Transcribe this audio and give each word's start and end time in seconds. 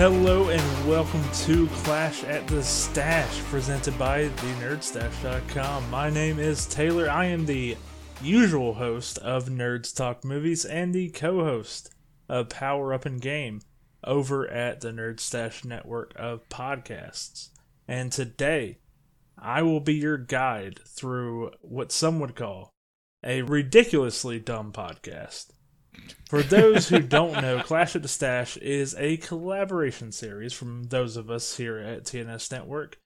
Hello 0.00 0.48
and 0.48 0.88
welcome 0.88 1.22
to 1.30 1.66
Clash 1.66 2.24
at 2.24 2.46
the 2.46 2.62
Stash, 2.62 3.40
presented 3.50 3.98
by 3.98 4.30
thenerdstash.com. 4.30 5.90
My 5.90 6.08
name 6.08 6.38
is 6.38 6.64
Taylor. 6.64 7.10
I 7.10 7.26
am 7.26 7.44
the 7.44 7.76
usual 8.22 8.72
host 8.72 9.18
of 9.18 9.50
Nerds 9.50 9.94
Talk 9.94 10.24
Movies 10.24 10.64
and 10.64 10.94
the 10.94 11.10
co-host 11.10 11.94
of 12.30 12.48
Power 12.48 12.94
Up 12.94 13.04
and 13.04 13.20
Game 13.20 13.60
over 14.02 14.48
at 14.48 14.80
the 14.80 14.88
Nerd 14.88 15.20
Stash 15.20 15.66
network 15.66 16.14
of 16.16 16.48
podcasts. 16.48 17.50
And 17.86 18.10
today, 18.10 18.78
I 19.36 19.60
will 19.60 19.80
be 19.80 19.96
your 19.96 20.16
guide 20.16 20.80
through 20.86 21.50
what 21.60 21.92
some 21.92 22.20
would 22.20 22.34
call 22.34 22.70
a 23.22 23.42
ridiculously 23.42 24.38
dumb 24.38 24.72
podcast. 24.72 25.48
For 26.28 26.42
those 26.42 26.88
who 26.88 27.00
don't 27.00 27.42
know, 27.42 27.60
Clash 27.62 27.96
at 27.96 28.02
the 28.02 28.08
Stash 28.08 28.56
is 28.58 28.94
a 28.98 29.16
collaboration 29.16 30.12
series 30.12 30.52
from 30.52 30.84
those 30.84 31.16
of 31.16 31.30
us 31.30 31.56
here 31.56 31.78
at 31.78 32.04
TNS 32.04 32.52
Network 32.52 32.98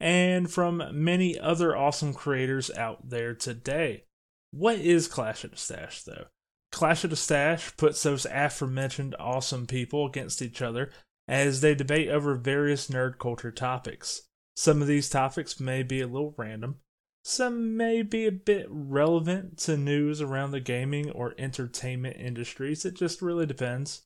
and 0.00 0.50
from 0.50 0.82
many 0.92 1.38
other 1.38 1.76
awesome 1.76 2.12
creators 2.12 2.70
out 2.72 3.08
there 3.08 3.34
today. 3.34 4.04
What 4.50 4.78
is 4.78 5.06
Clash 5.06 5.44
at 5.44 5.52
the 5.52 5.56
Stash, 5.56 6.02
though? 6.02 6.26
Clash 6.72 7.04
at 7.04 7.10
the 7.10 7.16
Stash 7.16 7.76
puts 7.76 8.02
those 8.02 8.26
aforementioned 8.26 9.14
awesome 9.20 9.66
people 9.66 10.06
against 10.06 10.42
each 10.42 10.60
other 10.60 10.90
as 11.28 11.60
they 11.60 11.74
debate 11.74 12.08
over 12.08 12.34
various 12.34 12.88
nerd 12.88 13.18
culture 13.18 13.52
topics. 13.52 14.22
Some 14.56 14.82
of 14.82 14.88
these 14.88 15.08
topics 15.08 15.60
may 15.60 15.82
be 15.82 16.00
a 16.00 16.06
little 16.06 16.34
random, 16.36 16.80
some 17.22 17.76
may 17.76 18.02
be 18.02 18.26
a 18.26 18.32
bit 18.32 18.66
relevant 18.68 19.58
to 19.58 19.76
news 19.76 20.20
around 20.20 20.50
the 20.50 20.60
gaming 20.60 21.10
or 21.10 21.34
entertainment 21.38 22.16
industries. 22.16 22.84
It 22.84 22.94
just 22.94 23.22
really 23.22 23.46
depends. 23.46 24.02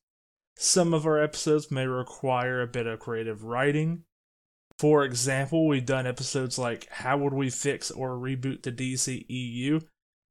Some 0.59 0.92
of 0.92 1.06
our 1.06 1.22
episodes 1.22 1.70
may 1.70 1.87
require 1.87 2.61
a 2.61 2.67
bit 2.67 2.87
of 2.87 3.00
creative 3.00 3.44
writing. 3.44 4.05
For 4.78 5.05
example, 5.05 5.67
we've 5.67 5.87
done 5.87 6.06
episodes 6.06 6.59
like 6.59 6.87
How 6.91 7.17
Would 7.17 7.33
We 7.33 7.48
Fix 7.48 7.91
or 7.91 8.11
Reboot 8.11 8.62
the 8.62 8.72
DCEU? 8.72 9.83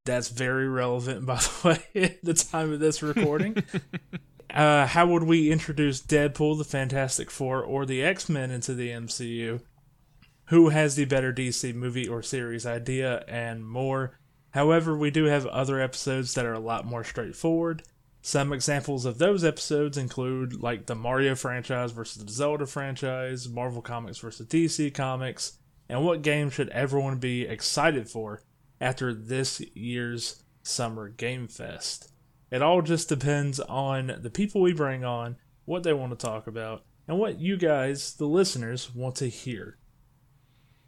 That's 0.06 0.30
very 0.30 0.70
relevant, 0.70 1.26
by 1.26 1.38
the 1.38 1.68
way, 1.68 2.04
at 2.04 2.24
the 2.24 2.36
time 2.36 2.72
of 2.72 2.80
this 2.80 3.02
recording. 3.02 3.64
uh, 4.54 4.86
how 4.86 5.08
would 5.08 5.24
we 5.24 5.52
introduce 5.52 6.02
Deadpool, 6.02 6.60
the 6.60 6.64
Fantastic 6.64 7.32
Four, 7.32 7.64
or 7.64 7.88
the 7.88 8.04
X 8.04 8.30
Men 8.30 8.52
into 8.52 8.76
the 8.76 8.90
MCU? 8.90 9.62
Who 10.48 10.70
has 10.70 10.96
the 10.96 11.06
better 11.06 11.34
DC 11.34 11.74
movie 11.74 12.08
or 12.08 12.22
series 12.22 12.66
idea, 12.66 13.24
and 13.28 13.68
more. 13.68 14.18
However, 14.52 14.96
we 14.98 15.12
do 15.12 15.26
have 15.26 15.46
other 15.48 15.82
episodes 15.82 16.34
that 16.34 16.46
are 16.46 16.54
a 16.54 16.60
lot 16.60 16.86
more 16.86 17.04
straightforward. 17.04 17.84
Some 18.22 18.54
examples 18.54 19.06
of 19.06 19.18
those 19.18 19.44
episodes 19.44 19.98
include 19.98 20.62
like 20.62 20.86
the 20.86 20.96
Mario 20.96 21.36
franchise 21.36 21.92
versus 21.92 22.24
the 22.24 22.32
Zelda 22.32 22.66
franchise, 22.66 23.48
Marvel 23.48 23.82
Comics 23.82 24.18
versus 24.18 24.48
DC 24.48 24.94
Comics, 24.94 25.60
and 25.88 26.04
what 26.04 26.22
game 26.22 26.50
should 26.50 26.70
everyone 26.70 27.20
be 27.20 27.44
excited 27.44 28.10
for 28.10 28.42
after 28.82 29.14
this 29.14 29.62
year's 29.76 30.44
Summer 30.64 31.10
Game 31.10 31.48
Fest. 31.48 32.12
It 32.52 32.62
all 32.62 32.82
just 32.82 33.10
depends 33.10 33.60
on 33.60 34.20
the 34.22 34.30
people 34.30 34.62
we 34.62 34.74
bring 34.74 35.04
on, 35.04 35.38
what 35.66 35.84
they 35.84 35.94
want 35.94 36.18
to 36.18 36.26
talk 36.26 36.48
about, 36.48 36.84
and 37.08 37.20
what 37.20 37.40
you 37.40 37.58
guys, 37.58 38.16
the 38.16 38.28
listeners, 38.28 38.94
want 38.94 39.16
to 39.18 39.28
hear. 39.28 39.78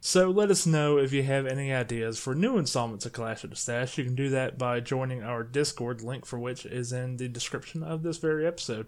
So 0.00 0.30
let 0.30 0.50
us 0.50 0.64
know 0.64 0.96
if 0.96 1.12
you 1.12 1.24
have 1.24 1.46
any 1.46 1.72
ideas 1.72 2.18
for 2.18 2.34
new 2.34 2.56
installments 2.56 3.04
of 3.04 3.12
Clash 3.12 3.42
of 3.42 3.50
the 3.50 3.56
Stash. 3.56 3.98
You 3.98 4.04
can 4.04 4.14
do 4.14 4.30
that 4.30 4.56
by 4.56 4.80
joining 4.80 5.24
our 5.24 5.42
Discord, 5.42 6.02
link 6.02 6.24
for 6.24 6.38
which 6.38 6.64
is 6.64 6.92
in 6.92 7.16
the 7.16 7.28
description 7.28 7.82
of 7.82 8.02
this 8.02 8.18
very 8.18 8.46
episode, 8.46 8.86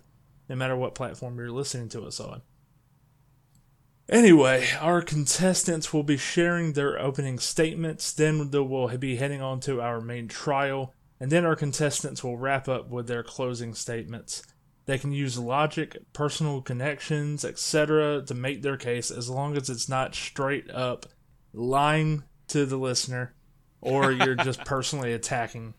no 0.48 0.54
matter 0.54 0.76
what 0.76 0.94
platform 0.94 1.36
you're 1.36 1.50
listening 1.50 1.88
to 1.90 2.02
us 2.02 2.20
on. 2.20 2.42
Anyway, 4.08 4.66
our 4.80 5.02
contestants 5.02 5.92
will 5.92 6.02
be 6.02 6.16
sharing 6.16 6.72
their 6.72 6.98
opening 6.98 7.38
statements, 7.38 8.12
then 8.12 8.50
we'll 8.50 8.96
be 8.98 9.16
heading 9.16 9.42
on 9.42 9.60
to 9.60 9.80
our 9.80 10.00
main 10.00 10.26
trial, 10.26 10.94
and 11.18 11.30
then 11.30 11.44
our 11.44 11.56
contestants 11.56 12.24
will 12.24 12.36
wrap 12.36 12.68
up 12.68 12.88
with 12.88 13.06
their 13.08 13.22
closing 13.22 13.74
statements. 13.74 14.42
They 14.86 14.98
can 14.98 15.12
use 15.12 15.38
logic, 15.38 15.96
personal 16.12 16.62
connections, 16.62 17.44
etc. 17.44 18.22
to 18.22 18.34
make 18.34 18.62
their 18.62 18.76
case 18.76 19.10
as 19.10 19.28
long 19.28 19.56
as 19.56 19.70
it's 19.70 19.88
not 19.88 20.14
straight 20.14 20.70
up 20.70 21.06
lying 21.52 22.24
to 22.48 22.66
the 22.66 22.76
listener 22.76 23.34
or 23.80 24.12
you're 24.12 24.34
just 24.44 24.64
personally 24.64 25.12
attacking 25.12 25.74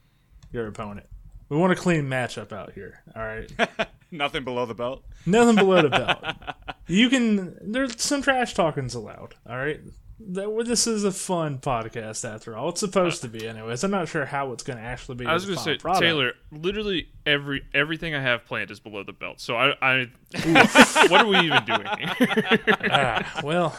your 0.51 0.67
opponent. 0.67 1.07
We 1.49 1.57
want 1.57 1.73
a 1.73 1.75
clean 1.75 2.05
matchup 2.05 2.53
out 2.53 2.73
here, 2.73 3.03
all 3.15 3.23
right? 3.23 3.51
Nothing 4.11 4.43
below 4.43 4.65
the 4.65 4.73
belt. 4.73 5.03
Nothing 5.25 5.55
below 5.55 5.81
the 5.81 5.89
belt. 5.89 6.19
You 6.87 7.09
can 7.09 7.55
there's 7.61 8.01
some 8.01 8.21
trash 8.21 8.53
talking's 8.53 8.95
allowed, 8.95 9.35
all 9.47 9.55
right? 9.55 9.79
This 10.27 10.87
is 10.87 11.03
a 11.03 11.11
fun 11.11 11.59
podcast 11.59 12.29
after 12.29 12.55
all. 12.55 12.69
It's 12.69 12.79
supposed 12.79 13.21
to 13.21 13.27
be, 13.27 13.47
anyways. 13.47 13.83
I'm 13.83 13.91
not 13.91 14.07
sure 14.07 14.25
how 14.25 14.51
it's 14.51 14.63
going 14.63 14.77
to 14.77 14.83
actually 14.83 15.15
be. 15.15 15.25
I 15.25 15.33
was 15.33 15.45
going 15.45 15.57
to 15.57 15.63
say, 15.63 15.77
product. 15.77 16.01
Taylor. 16.01 16.33
Literally 16.51 17.09
every 17.25 17.63
everything 17.73 18.15
I 18.15 18.21
have 18.21 18.45
planned 18.45 18.71
is 18.71 18.79
below 18.79 19.03
the 19.03 19.13
belt. 19.13 19.41
So 19.41 19.55
I, 19.55 19.73
I 19.81 20.09
what 21.09 21.21
are 21.21 21.27
we 21.27 21.39
even 21.39 21.65
doing 21.65 21.87
here? 21.97 22.67
ah, 22.91 23.41
well, 23.43 23.77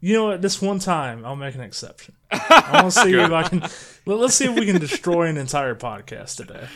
you 0.00 0.14
know 0.14 0.26
what? 0.26 0.42
This 0.42 0.62
one 0.62 0.78
time, 0.78 1.24
I'll 1.24 1.36
make 1.36 1.54
an 1.54 1.60
exception. 1.60 2.14
I 2.30 2.82
want 2.82 2.92
to 2.94 3.00
see 3.02 3.14
if 3.14 3.30
I 3.30 3.42
can. 3.48 3.62
Well, 4.04 4.18
let's 4.18 4.34
see 4.34 4.46
if 4.46 4.54
we 4.54 4.66
can 4.66 4.80
destroy 4.80 5.28
an 5.28 5.36
entire 5.36 5.74
podcast 5.74 6.36
today. 6.36 6.68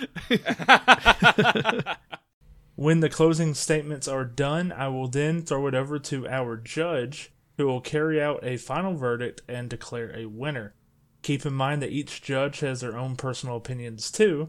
when 2.77 3.01
the 3.01 3.09
closing 3.09 3.55
statements 3.55 4.09
are 4.09 4.25
done, 4.25 4.73
I 4.73 4.89
will 4.89 5.09
then 5.09 5.43
throw 5.43 5.67
it 5.67 5.75
over 5.75 5.99
to 5.99 6.29
our 6.29 6.57
judge 6.57 7.33
who 7.61 7.67
will 7.67 7.83
carry 7.83 8.23
out 8.23 8.41
a 8.43 8.57
final 8.57 8.95
verdict 8.97 9.43
and 9.47 9.69
declare 9.69 10.17
a 10.17 10.25
winner. 10.25 10.75
Keep 11.21 11.45
in 11.45 11.53
mind 11.53 11.83
that 11.83 11.91
each 11.91 12.23
judge 12.23 12.61
has 12.61 12.81
their 12.81 12.97
own 12.97 13.17
personal 13.17 13.57
opinions 13.57 14.11
too, 14.11 14.49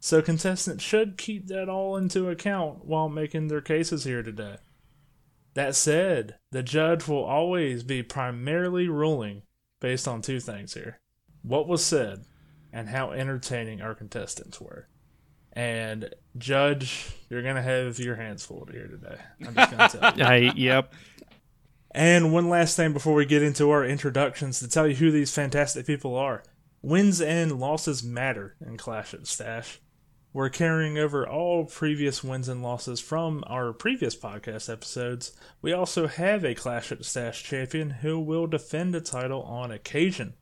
so 0.00 0.20
contestants 0.20 0.82
should 0.82 1.16
keep 1.16 1.46
that 1.46 1.68
all 1.68 1.96
into 1.96 2.28
account 2.28 2.84
while 2.84 3.08
making 3.08 3.46
their 3.46 3.60
cases 3.60 4.02
here 4.02 4.24
today. 4.24 4.56
That 5.54 5.76
said, 5.76 6.34
the 6.50 6.64
judge 6.64 7.06
will 7.06 7.22
always 7.22 7.84
be 7.84 8.02
primarily 8.02 8.88
ruling 8.88 9.42
based 9.78 10.08
on 10.08 10.20
two 10.20 10.40
things 10.40 10.74
here 10.74 10.98
what 11.42 11.68
was 11.68 11.84
said 11.84 12.24
and 12.72 12.88
how 12.88 13.12
entertaining 13.12 13.80
our 13.80 13.94
contestants 13.94 14.60
were. 14.60 14.88
And 15.52 16.12
Judge, 16.36 17.08
you're 17.30 17.42
gonna 17.42 17.62
have 17.62 18.00
your 18.00 18.16
hands 18.16 18.44
full 18.44 18.68
here 18.70 18.88
today. 18.88 19.18
I'm 19.46 19.54
just 19.54 19.70
gonna 19.70 19.88
tell 19.88 20.18
you. 20.18 20.24
I, 20.50 20.52
yep. 20.56 20.92
And 21.90 22.32
one 22.32 22.48
last 22.48 22.76
thing 22.76 22.92
before 22.92 23.14
we 23.14 23.24
get 23.24 23.42
into 23.42 23.70
our 23.70 23.84
introductions 23.84 24.60
to 24.60 24.68
tell 24.68 24.86
you 24.86 24.94
who 24.96 25.10
these 25.10 25.34
fantastic 25.34 25.86
people 25.86 26.16
are. 26.16 26.42
Wins 26.82 27.20
and 27.20 27.58
losses 27.58 28.02
matter 28.02 28.56
in 28.64 28.76
Clash 28.76 29.14
at 29.14 29.26
Stash. 29.26 29.80
We're 30.32 30.50
carrying 30.50 30.98
over 30.98 31.26
all 31.26 31.64
previous 31.64 32.22
wins 32.22 32.48
and 32.48 32.62
losses 32.62 33.00
from 33.00 33.42
our 33.46 33.72
previous 33.72 34.14
podcast 34.14 34.70
episodes. 34.70 35.32
We 35.62 35.72
also 35.72 36.06
have 36.06 36.44
a 36.44 36.54
Clash 36.54 36.92
at 36.92 37.04
Stash 37.04 37.42
champion 37.42 37.90
who 37.90 38.20
will 38.20 38.46
defend 38.46 38.92
the 38.92 39.00
title 39.00 39.42
on 39.42 39.70
occasion. 39.70 40.34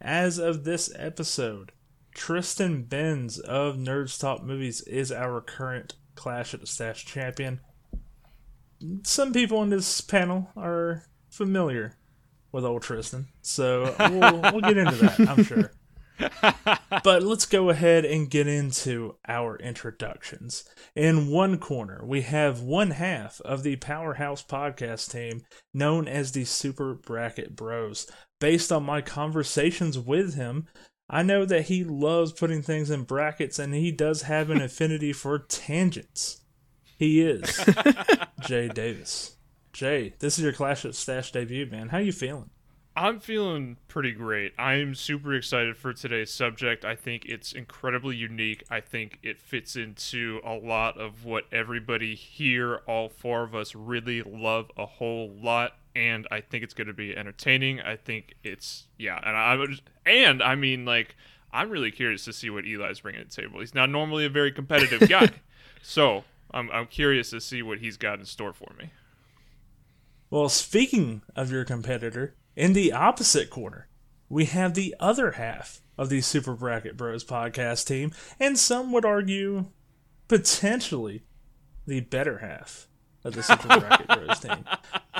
As 0.00 0.38
of 0.38 0.64
this 0.64 0.90
episode, 0.96 1.72
Tristan 2.14 2.84
Benz 2.84 3.38
of 3.38 3.76
Nerds 3.76 4.18
Talk 4.18 4.42
Movies 4.42 4.80
is 4.82 5.12
our 5.12 5.40
current 5.42 5.94
Clash 6.14 6.54
at 6.54 6.60
the 6.60 6.66
Stash 6.66 7.04
champion 7.04 7.60
some 9.02 9.32
people 9.32 9.58
on 9.58 9.70
this 9.70 10.00
panel 10.00 10.50
are 10.56 11.04
familiar 11.30 11.96
with 12.52 12.64
old 12.64 12.82
Tristan, 12.82 13.28
so 13.42 13.94
we'll, 13.98 14.40
we'll 14.52 14.60
get 14.60 14.76
into 14.76 14.96
that, 14.96 15.20
I'm 15.28 15.44
sure. 15.44 15.72
but 17.02 17.22
let's 17.22 17.46
go 17.46 17.70
ahead 17.70 18.04
and 18.04 18.30
get 18.30 18.46
into 18.46 19.16
our 19.26 19.56
introductions. 19.56 20.64
In 20.94 21.28
one 21.28 21.58
corner, 21.58 22.02
we 22.04 22.22
have 22.22 22.60
one 22.60 22.92
half 22.92 23.40
of 23.40 23.62
the 23.62 23.76
Powerhouse 23.76 24.42
podcast 24.42 25.10
team 25.10 25.42
known 25.72 26.06
as 26.06 26.32
the 26.32 26.44
Super 26.44 26.94
Bracket 26.94 27.56
Bros. 27.56 28.06
Based 28.40 28.70
on 28.70 28.84
my 28.84 29.00
conversations 29.00 29.98
with 29.98 30.34
him, 30.34 30.66
I 31.08 31.22
know 31.22 31.44
that 31.44 31.66
he 31.66 31.84
loves 31.84 32.32
putting 32.32 32.62
things 32.62 32.90
in 32.90 33.02
brackets 33.02 33.58
and 33.58 33.74
he 33.74 33.90
does 33.90 34.22
have 34.22 34.50
an 34.50 34.62
affinity 34.62 35.12
for 35.12 35.38
tangents. 35.38 36.43
He 36.96 37.20
is 37.20 37.64
Jay 38.40 38.68
Davis. 38.68 39.36
Jay, 39.72 40.14
this 40.20 40.38
is 40.38 40.44
your 40.44 40.52
Clash 40.52 40.84
at 40.84 40.94
Stash 40.94 41.32
debut, 41.32 41.66
man. 41.66 41.88
How 41.88 41.98
you 41.98 42.12
feeling? 42.12 42.50
I'm 42.96 43.18
feeling 43.18 43.78
pretty 43.88 44.12
great. 44.12 44.52
I'm 44.56 44.94
super 44.94 45.34
excited 45.34 45.76
for 45.76 45.92
today's 45.92 46.32
subject. 46.32 46.84
I 46.84 46.94
think 46.94 47.24
it's 47.24 47.52
incredibly 47.52 48.14
unique. 48.14 48.62
I 48.70 48.80
think 48.80 49.18
it 49.24 49.40
fits 49.40 49.74
into 49.74 50.40
a 50.44 50.54
lot 50.54 50.96
of 50.96 51.24
what 51.24 51.44
everybody 51.50 52.14
here, 52.14 52.82
all 52.86 53.08
four 53.08 53.42
of 53.42 53.52
us, 53.52 53.74
really 53.74 54.22
love 54.22 54.70
a 54.76 54.86
whole 54.86 55.30
lot. 55.30 55.72
And 55.96 56.28
I 56.30 56.40
think 56.40 56.62
it's 56.62 56.74
going 56.74 56.86
to 56.86 56.92
be 56.92 57.16
entertaining. 57.16 57.80
I 57.80 57.96
think 57.96 58.34
it's 58.44 58.86
yeah, 58.96 59.18
and 59.24 59.36
I 59.36 59.66
and 60.06 60.42
I 60.42 60.54
mean 60.54 60.84
like 60.84 61.16
I'm 61.52 61.70
really 61.70 61.90
curious 61.90 62.24
to 62.26 62.32
see 62.32 62.50
what 62.50 62.64
Eli's 62.64 63.00
bringing 63.00 63.22
to 63.22 63.28
the 63.28 63.42
table. 63.42 63.60
He's 63.60 63.74
not 63.74 63.90
normally 63.90 64.24
a 64.24 64.30
very 64.30 64.52
competitive 64.52 65.08
guy, 65.08 65.30
so 65.82 66.24
I'm 66.50 66.70
I'm 66.70 66.86
curious 66.86 67.30
to 67.30 67.40
see 67.40 67.62
what 67.62 67.78
he's 67.78 67.96
got 67.96 68.18
in 68.18 68.24
store 68.24 68.52
for 68.52 68.72
me. 68.78 68.90
Well, 70.30 70.48
speaking 70.48 71.22
of 71.36 71.52
your 71.52 71.64
competitor, 71.64 72.34
in 72.56 72.72
the 72.72 72.92
opposite 72.92 73.50
corner, 73.50 73.88
we 74.28 74.46
have 74.46 74.74
the 74.74 74.94
other 74.98 75.32
half 75.32 75.80
of 75.96 76.08
the 76.08 76.20
Super 76.20 76.54
Bracket 76.54 76.96
Bros 76.96 77.24
podcast 77.24 77.86
team, 77.86 78.12
and 78.40 78.58
some 78.58 78.92
would 78.92 79.04
argue 79.04 79.66
potentially 80.28 81.24
the 81.86 82.00
better 82.00 82.38
half 82.38 82.88
of 83.22 83.34
the 83.34 83.42
Super 83.42 83.68
Bracket 83.80 84.08
Bros 84.08 84.40
team. 84.40 84.64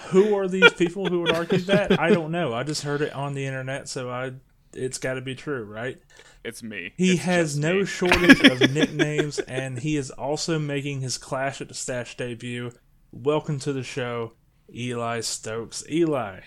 Who 0.06 0.36
are 0.36 0.48
these 0.48 0.72
people 0.72 1.06
who 1.06 1.20
would 1.20 1.32
argue 1.32 1.58
that? 1.58 1.98
I 2.00 2.10
don't 2.10 2.32
know. 2.32 2.52
I 2.52 2.62
just 2.62 2.82
heard 2.82 3.02
it 3.02 3.12
on 3.12 3.34
the 3.34 3.46
internet, 3.46 3.88
so 3.88 4.10
I 4.10 4.32
it's 4.74 4.98
got 4.98 5.14
to 5.14 5.20
be 5.20 5.34
true, 5.34 5.64
right? 5.64 5.98
It's 6.44 6.62
me. 6.62 6.92
He 6.96 7.12
It's 7.12 7.22
has 7.22 7.58
no 7.58 7.80
me. 7.80 7.84
shortage 7.86 8.40
of 8.44 8.60
nicknames, 8.74 9.38
and 9.40 9.78
he 9.78 9.96
is 9.96 10.10
also 10.10 10.58
making 10.58 11.00
his 11.00 11.18
Clash 11.18 11.60
at 11.60 11.68
the 11.68 11.74
Stash 11.74 12.16
debut. 12.16 12.72
Welcome 13.12 13.58
to 13.60 13.72
the 13.72 13.82
show, 13.82 14.32
Eli 14.74 15.20
Stokes. 15.20 15.84
Eli, 15.90 16.40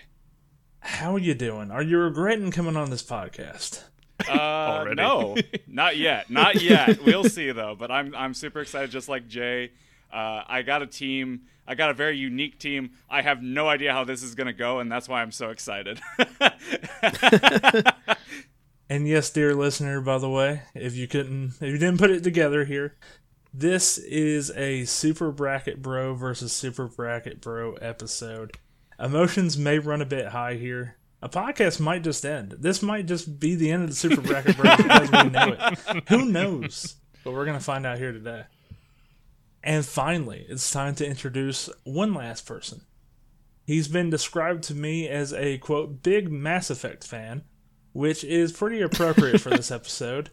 how 0.80 1.14
are 1.14 1.18
you 1.18 1.34
doing? 1.34 1.70
Are 1.70 1.82
you 1.82 1.98
regretting 1.98 2.50
coming 2.50 2.76
on 2.76 2.90
this 2.90 3.02
podcast? 3.02 3.82
Uh, 4.28 4.86
no, 4.94 5.36
not 5.66 5.96
yet. 5.96 6.28
Not 6.30 6.60
yet. 6.60 7.02
we'll 7.04 7.24
see 7.24 7.52
though. 7.52 7.76
But 7.78 7.90
I'm 7.90 8.14
I'm 8.14 8.34
super 8.34 8.60
excited, 8.60 8.90
just 8.90 9.08
like 9.08 9.28
Jay. 9.28 9.70
Uh, 10.12 10.42
I 10.46 10.62
got 10.62 10.82
a 10.82 10.86
team. 10.86 11.42
I 11.68 11.74
got 11.74 11.90
a 11.90 11.94
very 11.94 12.16
unique 12.16 12.58
team. 12.58 12.92
I 13.08 13.22
have 13.22 13.42
no 13.42 13.68
idea 13.68 13.92
how 13.92 14.02
this 14.04 14.22
is 14.22 14.34
gonna 14.34 14.52
go, 14.52 14.80
and 14.80 14.90
that's 14.90 15.08
why 15.08 15.22
I'm 15.22 15.32
so 15.32 15.50
excited. 15.50 16.00
And 18.90 19.06
yes, 19.06 19.28
dear 19.28 19.54
listener, 19.54 20.00
by 20.00 20.16
the 20.16 20.30
way, 20.30 20.62
if 20.74 20.96
you 20.96 21.06
couldn't, 21.06 21.54
if 21.60 21.62
you 21.72 21.76
didn't 21.78 21.98
put 21.98 22.10
it 22.10 22.24
together 22.24 22.64
here, 22.64 22.96
this 23.52 23.98
is 23.98 24.50
a 24.52 24.86
Super 24.86 25.30
Bracket 25.30 25.82
Bro 25.82 26.14
versus 26.14 26.54
Super 26.54 26.86
Bracket 26.86 27.42
Bro 27.42 27.74
episode. 27.74 28.56
Emotions 28.98 29.58
may 29.58 29.78
run 29.78 30.00
a 30.00 30.06
bit 30.06 30.28
high 30.28 30.54
here. 30.54 30.96
A 31.20 31.28
podcast 31.28 31.80
might 31.80 32.02
just 32.02 32.24
end. 32.24 32.52
This 32.60 32.80
might 32.80 33.04
just 33.04 33.38
be 33.38 33.56
the 33.56 33.70
end 33.70 33.82
of 33.82 33.90
the 33.90 33.96
Super 33.96 34.22
Bracket 34.22 34.56
Bro 34.56 34.70
as 34.70 35.12
we 35.12 35.30
know 35.30 35.56
it. 35.58 36.02
Who 36.08 36.24
knows? 36.24 36.94
But 37.24 37.34
we're 37.34 37.44
gonna 37.44 37.60
find 37.60 37.84
out 37.84 37.98
here 37.98 38.12
today. 38.12 38.44
And 39.62 39.84
finally, 39.84 40.46
it's 40.48 40.70
time 40.70 40.94
to 40.96 41.06
introduce 41.06 41.68
one 41.84 42.14
last 42.14 42.46
person. 42.46 42.82
He's 43.64 43.88
been 43.88 44.08
described 44.10 44.62
to 44.64 44.74
me 44.74 45.08
as 45.08 45.32
a 45.32 45.58
quote 45.58 46.02
big 46.02 46.30
Mass 46.32 46.70
Effect 46.70 47.04
fan, 47.06 47.42
which 47.92 48.24
is 48.24 48.52
pretty 48.52 48.80
appropriate 48.80 49.40
for 49.40 49.50
this 49.50 49.70
episode. 49.78 50.30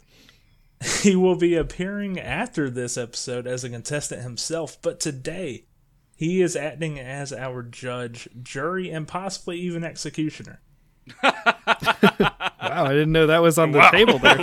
He 1.01 1.15
will 1.15 1.35
be 1.35 1.55
appearing 1.55 2.19
after 2.19 2.69
this 2.69 2.97
episode 2.97 3.47
as 3.47 3.63
a 3.63 3.69
contestant 3.69 4.21
himself, 4.21 4.77
but 4.81 4.99
today 4.99 5.65
he 6.15 6.41
is 6.41 6.55
acting 6.55 6.99
as 6.99 7.33
our 7.33 7.63
judge, 7.63 8.29
jury, 8.41 8.89
and 8.89 9.07
possibly 9.07 9.57
even 9.59 9.83
executioner. 9.83 10.61
Wow, 11.23 12.85
I 12.85 12.89
didn't 12.93 13.11
know 13.11 13.27
that 13.27 13.41
was 13.41 13.57
on 13.57 13.71
the 13.71 13.79
Wow. 13.79 13.91
table 13.91 14.19
there. 14.19 14.37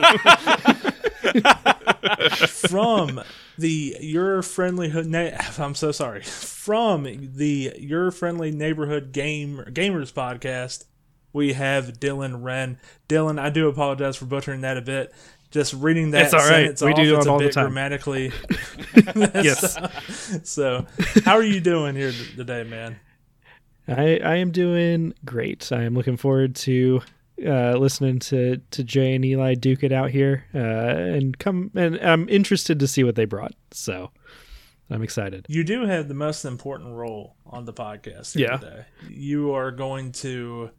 From 2.46 3.20
the 3.58 3.96
Your 4.00 4.42
Friendly 4.42 4.88
Hood, 4.90 5.06
na- 5.06 5.30
I'm 5.58 5.74
so 5.74 5.92
sorry. 5.92 6.22
From 6.22 7.04
the 7.36 7.72
Your 7.78 8.10
Friendly 8.10 8.50
Neighborhood 8.50 9.12
Game 9.12 9.64
Gamers 9.68 10.12
podcast, 10.12 10.84
we 11.32 11.52
have 11.54 11.94
Dylan 11.94 12.42
Wren. 12.42 12.78
Dylan, 13.08 13.38
I 13.40 13.50
do 13.50 13.68
apologize 13.68 14.16
for 14.16 14.26
butchering 14.26 14.60
that 14.62 14.76
a 14.76 14.82
bit. 14.82 15.12
Just 15.50 15.74
reading 15.74 16.12
that 16.12 16.24
It's 16.26 16.34
all 16.34 16.40
right. 16.40 16.78
sentence 16.78 16.82
We 16.82 16.90
off, 16.92 16.96
do 16.96 17.16
it's 17.16 17.24
them 17.24 17.28
a 17.28 17.32
all 17.32 17.38
the 17.38 17.44
bit 17.44 17.52
time. 17.52 17.64
grammatically. 17.64 18.32
yes. 19.44 19.78
So, 20.48 20.86
how 21.24 21.34
are 21.34 21.42
you 21.42 21.60
doing 21.60 21.94
here 21.94 22.12
today, 22.36 22.64
man? 22.64 22.96
I, 23.88 24.18
I 24.18 24.36
am 24.36 24.50
doing 24.50 25.12
great. 25.24 25.70
I 25.72 25.82
am 25.82 25.94
looking 25.94 26.16
forward 26.16 26.54
to 26.56 27.02
uh, 27.44 27.76
listening 27.76 28.18
to, 28.20 28.58
to 28.70 28.84
Jay 28.84 29.14
and 29.14 29.24
Eli 29.24 29.54
duke 29.54 29.82
it 29.82 29.92
out 29.92 30.10
here, 30.10 30.44
uh, 30.54 30.58
and 30.58 31.38
come 31.38 31.70
and 31.74 31.96
I'm 32.00 32.28
interested 32.28 32.78
to 32.80 32.86
see 32.86 33.04
what 33.04 33.14
they 33.16 33.24
brought. 33.24 33.54
So 33.72 34.10
I'm 34.90 35.02
excited. 35.02 35.46
You 35.48 35.64
do 35.64 35.84
have 35.86 36.08
the 36.08 36.14
most 36.14 36.44
important 36.44 36.94
role 36.94 37.36
on 37.46 37.64
the 37.64 37.72
podcast 37.72 38.36
Yeah. 38.36 38.56
today. 38.58 38.84
You 39.08 39.52
are 39.54 39.70
going 39.70 40.12
to 40.12 40.70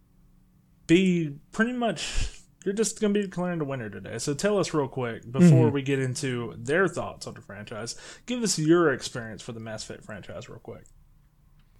be 0.87 1.35
pretty 1.51 1.73
much 1.73 2.29
you're 2.65 2.73
just 2.73 3.01
going 3.01 3.13
to 3.13 3.19
be 3.19 3.25
declaring 3.25 3.59
the 3.59 3.65
winner 3.65 3.89
today. 3.89 4.17
So 4.19 4.33
tell 4.33 4.57
us 4.57 4.73
real 4.73 4.87
quick 4.87 5.29
before 5.29 5.65
Mm-hmm. 5.65 5.71
we 5.73 5.81
get 5.81 5.99
into 5.99 6.53
their 6.57 6.87
thoughts 6.87 7.27
on 7.27 7.33
the 7.33 7.41
franchise. 7.41 7.95
Give 8.25 8.41
us 8.41 8.57
your 8.57 8.93
experience 8.93 9.41
for 9.41 9.51
the 9.51 9.59
Mass 9.59 9.83
Effect 9.83 10.05
franchise 10.05 10.47
real 10.47 10.59
quick. 10.59 10.85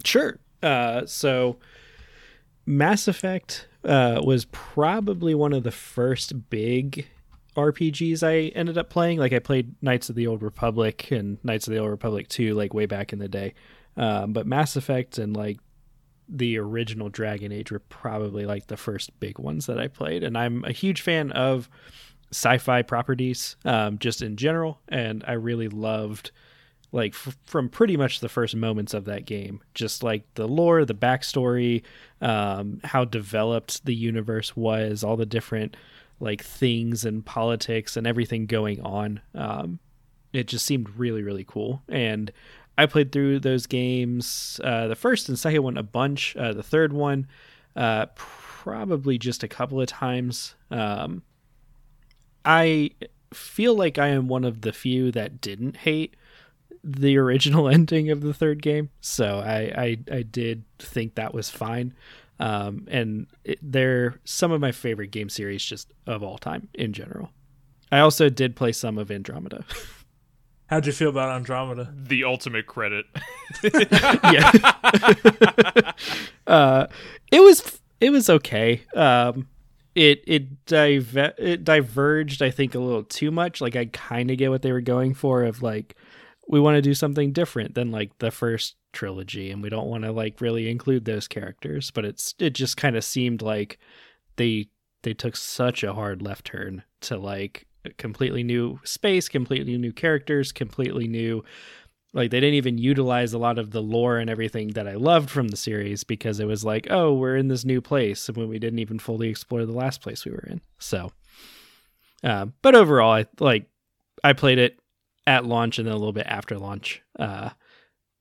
Sure. 0.03 0.39
Uh, 0.61 1.05
so 1.05 1.57
Mass 2.65 3.07
Effect 3.07 3.67
uh, 3.83 4.21
was 4.24 4.45
probably 4.45 5.35
one 5.35 5.53
of 5.53 5.63
the 5.63 5.71
first 5.71 6.50
big 6.50 7.07
RPGs 7.56 8.24
I 8.24 8.50
ended 8.56 8.77
up 8.77 8.89
playing. 8.89 9.19
Like 9.19 9.33
I 9.33 9.39
played 9.39 9.75
Knights 9.81 10.09
of 10.09 10.15
the 10.15 10.27
Old 10.27 10.41
Republic 10.41 11.12
and 11.12 11.38
Knights 11.44 11.68
of 11.68 11.74
the 11.74 11.80
Old 11.80 11.91
Republic 11.91 12.27
2 12.27 12.53
like 12.53 12.74
way 12.74 12.85
back 12.85 13.13
in 13.13 13.19
the 13.19 13.27
day. 13.27 13.53
Um, 13.95 14.33
but 14.33 14.47
Mass 14.47 14.75
Effect 14.75 15.18
and 15.18 15.35
like 15.35 15.59
the 16.27 16.57
original 16.57 17.09
Dragon 17.09 17.51
Age 17.51 17.71
were 17.71 17.80
probably 17.80 18.45
like 18.45 18.68
the 18.68 18.77
first 18.77 19.18
big 19.19 19.38
ones 19.38 19.68
that 19.68 19.80
I 19.80 19.88
played. 19.88 20.24
And 20.24 20.38
I'm 20.38 20.63
a 20.63 20.71
huge 20.71 21.01
fan 21.01 21.31
of 21.31 21.69
sci-fi 22.31 22.81
properties 22.81 23.56
um, 23.65 24.00
just 24.00 24.21
in 24.21 24.36
general. 24.36 24.79
And 24.88 25.24
I 25.27 25.33
really 25.33 25.68
loved 25.68 26.31
like 26.93 27.13
f- 27.13 27.35
from 27.43 27.67
pretty 27.67 27.97
much 27.97 28.19
the 28.19 28.29
first 28.29 28.55
moments 28.55 28.93
of 28.93 29.05
that 29.05 29.25
game. 29.25 29.61
Just 29.73 30.03
like 30.03 30.23
the 30.35 30.47
lore 30.47 30.85
the 30.85 30.93
backstory 30.93 31.81
um, 32.21 32.79
how 32.83 33.03
developed 33.03 33.83
the 33.83 33.95
universe 33.95 34.55
was 34.55 35.03
all 35.03 35.17
the 35.17 35.25
different 35.25 35.75
like 36.19 36.41
things 36.41 37.03
and 37.03 37.25
politics 37.25 37.97
and 37.97 38.07
everything 38.07 38.45
going 38.45 38.79
on. 38.81 39.19
Um, 39.35 39.79
it 40.31 40.47
just 40.47 40.65
seemed 40.65 40.87
really 40.95 41.23
really 41.23 41.43
cool. 41.43 41.81
And 41.89 42.31
i 42.77 42.85
played 42.87 43.11
through 43.11 43.39
those 43.39 43.67
games 43.67 44.59
uh, 44.63 44.87
the 44.87 44.95
first 44.95 45.27
and 45.27 45.37
second 45.37 45.63
one 45.63 45.77
a 45.77 45.83
bunch. 45.83 46.35
Uh, 46.37 46.53
the 46.53 46.63
third 46.63 46.93
one 46.93 47.27
uh, 47.75 48.05
probably 48.15 49.17
just 49.17 49.43
a 49.43 49.47
couple 49.47 49.81
of 49.81 49.88
times. 49.88 50.55
Um, 50.71 51.23
i 52.45 52.91
feel 53.33 53.73
like 53.73 53.97
i 53.97 54.09
am 54.09 54.27
one 54.27 54.43
of 54.43 54.62
the 54.62 54.73
few 54.73 55.12
that 55.12 55.39
didn't 55.39 55.77
hate 55.77 56.15
the 56.83 57.17
original 57.17 57.69
ending 57.73 58.09
of 58.11 58.21
the 58.21 58.33
third 58.33 58.61
game, 58.61 58.89
so 59.01 59.39
I 59.39 59.73
I, 59.75 59.97
I 60.11 60.21
did 60.23 60.65
think 60.79 61.15
that 61.15 61.33
was 61.33 61.49
fine. 61.49 61.93
Um, 62.39 62.87
and 62.89 63.27
it, 63.43 63.59
they're 63.61 64.19
some 64.25 64.51
of 64.51 64.59
my 64.59 64.71
favorite 64.71 65.11
game 65.11 65.29
series 65.29 65.63
just 65.63 65.93
of 66.07 66.23
all 66.23 66.37
time 66.37 66.67
in 66.73 66.91
general. 66.91 67.29
I 67.91 67.99
also 67.99 68.27
did 68.29 68.55
play 68.55 68.71
some 68.71 68.97
of 68.97 69.11
Andromeda. 69.11 69.63
How'd 70.67 70.87
you 70.87 70.91
feel 70.91 71.09
about 71.09 71.29
Andromeda? 71.29 71.93
The 71.95 72.23
ultimate 72.23 72.65
credit. 72.65 73.05
yeah, 73.63 74.51
uh, 76.47 76.87
it 77.31 77.41
was 77.41 77.79
it 77.99 78.09
was 78.09 78.29
okay. 78.29 78.81
Um, 78.95 79.47
it 79.93 80.23
it 80.25 80.65
dive- 80.65 81.15
it 81.37 81.63
diverged, 81.63 82.41
I 82.41 82.49
think, 82.49 82.73
a 82.73 82.79
little 82.79 83.03
too 83.03 83.29
much. 83.29 83.61
Like 83.61 83.75
I 83.75 83.85
kind 83.85 84.31
of 84.31 84.37
get 84.37 84.49
what 84.49 84.63
they 84.63 84.71
were 84.71 84.81
going 84.81 85.13
for 85.13 85.43
of 85.43 85.61
like 85.61 85.95
we 86.47 86.59
want 86.59 86.75
to 86.75 86.81
do 86.81 86.93
something 86.93 87.31
different 87.31 87.75
than 87.75 87.91
like 87.91 88.17
the 88.19 88.31
first 88.31 88.75
trilogy, 88.91 89.51
and 89.51 89.62
we 89.62 89.69
don't 89.69 89.88
want 89.88 90.03
to 90.03 90.12
like 90.12 90.41
really 90.41 90.69
include 90.69 91.05
those 91.05 91.27
characters. 91.27 91.91
But 91.91 92.05
it's 92.05 92.35
it 92.39 92.51
just 92.51 92.77
kind 92.77 92.95
of 92.95 93.03
seemed 93.03 93.41
like 93.41 93.79
they 94.35 94.67
they 95.03 95.13
took 95.13 95.35
such 95.35 95.83
a 95.83 95.93
hard 95.93 96.21
left 96.21 96.45
turn 96.45 96.83
to 97.01 97.17
like 97.17 97.67
completely 97.97 98.43
new 98.43 98.79
space, 98.83 99.27
completely 99.27 99.77
new 99.77 99.91
characters, 99.91 100.51
completely 100.51 101.07
new 101.07 101.43
like 102.13 102.29
they 102.29 102.39
didn't 102.39 102.55
even 102.55 102.77
utilize 102.77 103.33
a 103.33 103.39
lot 103.39 103.57
of 103.57 103.71
the 103.71 103.81
lore 103.81 104.17
and 104.17 104.29
everything 104.29 104.69
that 104.69 104.88
I 104.88 104.93
loved 104.93 105.29
from 105.29 105.47
the 105.47 105.57
series 105.57 106.03
because 106.03 106.39
it 106.39 106.45
was 106.45 106.63
like, 106.63 106.88
oh, 106.91 107.13
we're 107.13 107.35
in 107.35 107.47
this 107.47 107.65
new 107.65 107.81
place 107.81 108.29
when 108.29 108.47
we 108.47 108.59
didn't 108.59 108.79
even 108.79 109.00
fully 109.00 109.29
explore 109.29 109.65
the 109.65 109.73
last 109.73 110.01
place 110.01 110.23
we 110.23 110.31
were 110.31 110.47
in. 110.47 110.62
So, 110.77 111.12
uh, 112.23 112.47
but 112.62 112.75
overall, 112.75 113.13
I 113.13 113.25
like 113.39 113.65
I 114.23 114.33
played 114.33 114.59
it 114.59 114.79
at 115.27 115.46
launch 115.46 115.80
and 115.80 115.88
then 115.88 115.94
a 115.94 115.98
little 115.98 116.13
bit 116.13 116.27
after 116.27 116.58
launch, 116.58 117.01
uh, 117.20 117.50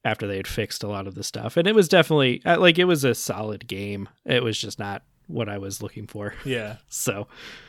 after 0.05 0.27
they 0.27 0.37
had 0.37 0.47
fixed 0.49 0.83
a 0.83 0.89
lot 0.89 1.07
of 1.07 1.15
the 1.15 1.23
stuff, 1.25 1.57
and 1.57 1.67
it 1.69 1.75
was 1.75 1.89
definitely 1.89 2.43
uh, 2.45 2.59
like 2.59 2.79
it 2.79 2.85
was 2.85 3.05
a 3.05 3.15
solid 3.15 3.67
game. 3.69 4.09
It 4.25 4.43
was 4.43 4.59
just 4.59 4.79
not 4.79 5.03
what 5.29 5.49
I 5.49 5.59
was 5.59 5.81
looking 5.83 6.07
for. 6.07 6.35
Yeah. 6.45 6.77
So, 6.89 7.29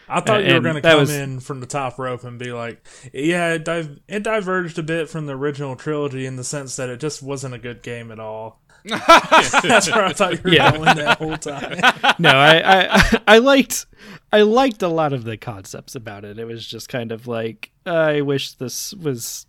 I 0.10 0.20
thought 0.20 0.44
you 0.44 0.54
were 0.56 0.60
going 0.60 0.76
to 0.76 0.82
come 0.82 1.00
was- 1.02 1.12
in 1.12 1.40
from 1.40 1.60
the 1.60 1.66
top 1.68 1.98
rope 2.00 2.24
and 2.24 2.38
be 2.40 2.52
like, 2.52 2.86
"Yeah, 3.14 3.54
it, 3.54 3.66
div- 3.66 4.00
it 4.08 4.24
diverged 4.24 4.78
a 4.80 4.84
bit 4.84 5.10
from 5.10 5.28
the 5.28 5.36
original 5.36 5.76
trilogy 5.76 6.26
in 6.26 6.36
the 6.36 6.44
sense 6.44 6.76
that 6.78 6.90
it 6.90 7.00
just 7.00 7.22
wasn't 7.24 7.54
a 7.54 7.60
good 7.60 7.82
game 7.84 8.12
at 8.12 8.20
all." 8.20 8.62
That's 8.86 9.90
where 9.90 10.04
I 10.06 10.12
thought 10.14 10.34
you 10.34 10.40
were 10.44 10.50
Yeah. 10.54 10.72
going 10.72 10.84
that 10.98 11.18
whole 11.20 11.38
time. 11.38 11.80
no, 12.20 12.32
I, 12.32 12.98
I 13.00 13.22
I 13.28 13.38
liked 13.38 13.86
I 14.34 14.42
liked 14.42 14.82
a 14.82 14.88
lot 14.88 15.14
of 15.14 15.24
the 15.24 15.38
concepts 15.38 15.96
about 15.96 16.26
it. 16.26 16.40
It 16.40 16.46
was 16.46 16.66
just 16.68 16.90
kind 16.90 17.12
of 17.12 17.28
like 17.28 17.72
I 17.86 18.22
wish 18.22 18.54
this 18.54 18.94
was 18.94 19.46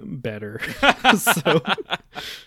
better. 0.00 0.60
so 1.16 1.62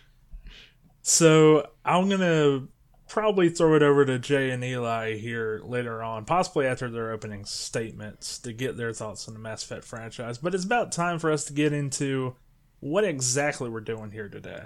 So 1.01 1.68
I'm 1.84 2.10
gonna 2.10 2.68
probably 3.08 3.50
throw 3.50 3.75
it 3.75 3.84
over 3.84 4.06
to 4.06 4.20
Jay 4.20 4.51
and 4.51 4.63
Eli 4.63 5.18
here 5.18 5.62
later 5.63 6.01
on, 6.01 6.25
possibly 6.25 6.65
after 6.65 6.89
their 6.89 7.12
opening 7.12 7.46
statements 7.46 8.39
to 8.39 8.53
get 8.53 8.77
their 8.77 8.94
thoughts 8.94 9.27
on 9.27 9.34
the 9.34 9.39
Mass 9.39 9.63
Effect 9.63 9.84
franchise. 9.84 10.38
But 10.38 10.56
it's 10.56 10.63
about 10.63 10.91
time 10.91 11.20
for 11.20 11.32
us 11.32 11.46
to 11.46 11.53
get 11.53 11.74
into 11.74 12.36
what 12.80 13.03
exactly 13.03 13.70
we're 13.70 13.82
doing 13.82 14.12
here 14.12 14.30
today. 14.30 14.63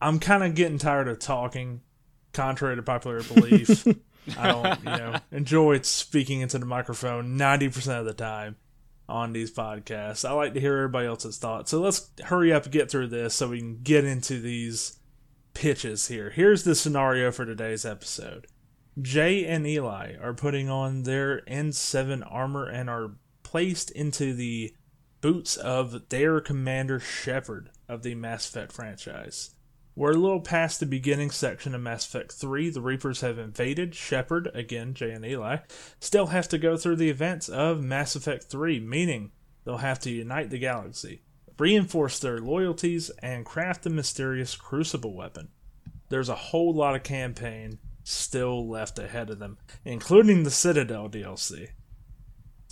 I'm 0.00 0.18
kind 0.18 0.42
of 0.42 0.54
getting 0.54 0.78
tired 0.78 1.08
of 1.08 1.18
talking, 1.18 1.82
contrary 2.32 2.76
to 2.76 2.82
popular 2.82 3.22
belief. 3.22 3.86
I 4.38 4.48
don't, 4.48 4.78
you 4.80 4.84
know, 4.84 5.16
enjoy 5.32 5.80
speaking 5.82 6.40
into 6.40 6.58
the 6.58 6.66
microphone 6.66 7.38
90% 7.38 7.98
of 7.98 8.04
the 8.04 8.14
time 8.14 8.56
on 9.08 9.32
these 9.32 9.52
podcasts. 9.52 10.28
I 10.28 10.32
like 10.32 10.54
to 10.54 10.60
hear 10.60 10.76
everybody 10.76 11.06
else's 11.06 11.38
thoughts. 11.38 11.70
So 11.70 11.80
let's 11.80 12.10
hurry 12.24 12.52
up 12.52 12.64
and 12.64 12.72
get 12.72 12.90
through 12.90 13.08
this 13.08 13.34
so 13.34 13.48
we 13.48 13.58
can 13.58 13.80
get 13.82 14.04
into 14.04 14.40
these 14.40 14.98
pitches 15.54 16.08
here. 16.08 16.30
Here's 16.30 16.64
the 16.64 16.74
scenario 16.74 17.32
for 17.32 17.44
today's 17.44 17.84
episode. 17.84 18.46
Jay 19.00 19.44
and 19.44 19.66
Eli 19.66 20.16
are 20.20 20.34
putting 20.34 20.68
on 20.68 21.02
their 21.02 21.40
N7 21.42 22.26
armor 22.30 22.66
and 22.66 22.90
are 22.90 23.12
placed 23.42 23.90
into 23.90 24.34
the 24.34 24.74
boots 25.20 25.56
of 25.56 26.08
their 26.08 26.40
commander 26.40 27.00
Shepard 27.00 27.70
of 27.88 28.02
the 28.02 28.14
Mass 28.14 28.48
Effect 28.48 28.72
franchise. 28.72 29.54
We're 30.00 30.12
a 30.12 30.14
little 30.14 30.40
past 30.40 30.80
the 30.80 30.86
beginning 30.86 31.30
section 31.30 31.74
of 31.74 31.82
Mass 31.82 32.06
Effect 32.06 32.32
3. 32.32 32.70
The 32.70 32.80
Reapers 32.80 33.20
have 33.20 33.38
invaded. 33.38 33.94
Shepard, 33.94 34.50
again, 34.54 34.94
Jay 34.94 35.10
and 35.10 35.22
Eli, 35.26 35.58
still 36.00 36.28
have 36.28 36.48
to 36.48 36.56
go 36.56 36.78
through 36.78 36.96
the 36.96 37.10
events 37.10 37.50
of 37.50 37.82
Mass 37.82 38.16
Effect 38.16 38.44
3, 38.44 38.80
meaning 38.80 39.32
they'll 39.62 39.76
have 39.76 39.98
to 39.98 40.10
unite 40.10 40.48
the 40.48 40.58
galaxy, 40.58 41.20
reinforce 41.58 42.18
their 42.18 42.38
loyalties, 42.38 43.10
and 43.18 43.44
craft 43.44 43.82
the 43.82 43.90
mysterious 43.90 44.56
Crucible 44.56 45.14
weapon. 45.14 45.48
There's 46.08 46.30
a 46.30 46.34
whole 46.34 46.72
lot 46.72 46.96
of 46.96 47.02
campaign 47.02 47.78
still 48.02 48.66
left 48.66 48.98
ahead 48.98 49.28
of 49.28 49.38
them, 49.38 49.58
including 49.84 50.44
the 50.44 50.50
Citadel 50.50 51.10
DLC. 51.10 51.72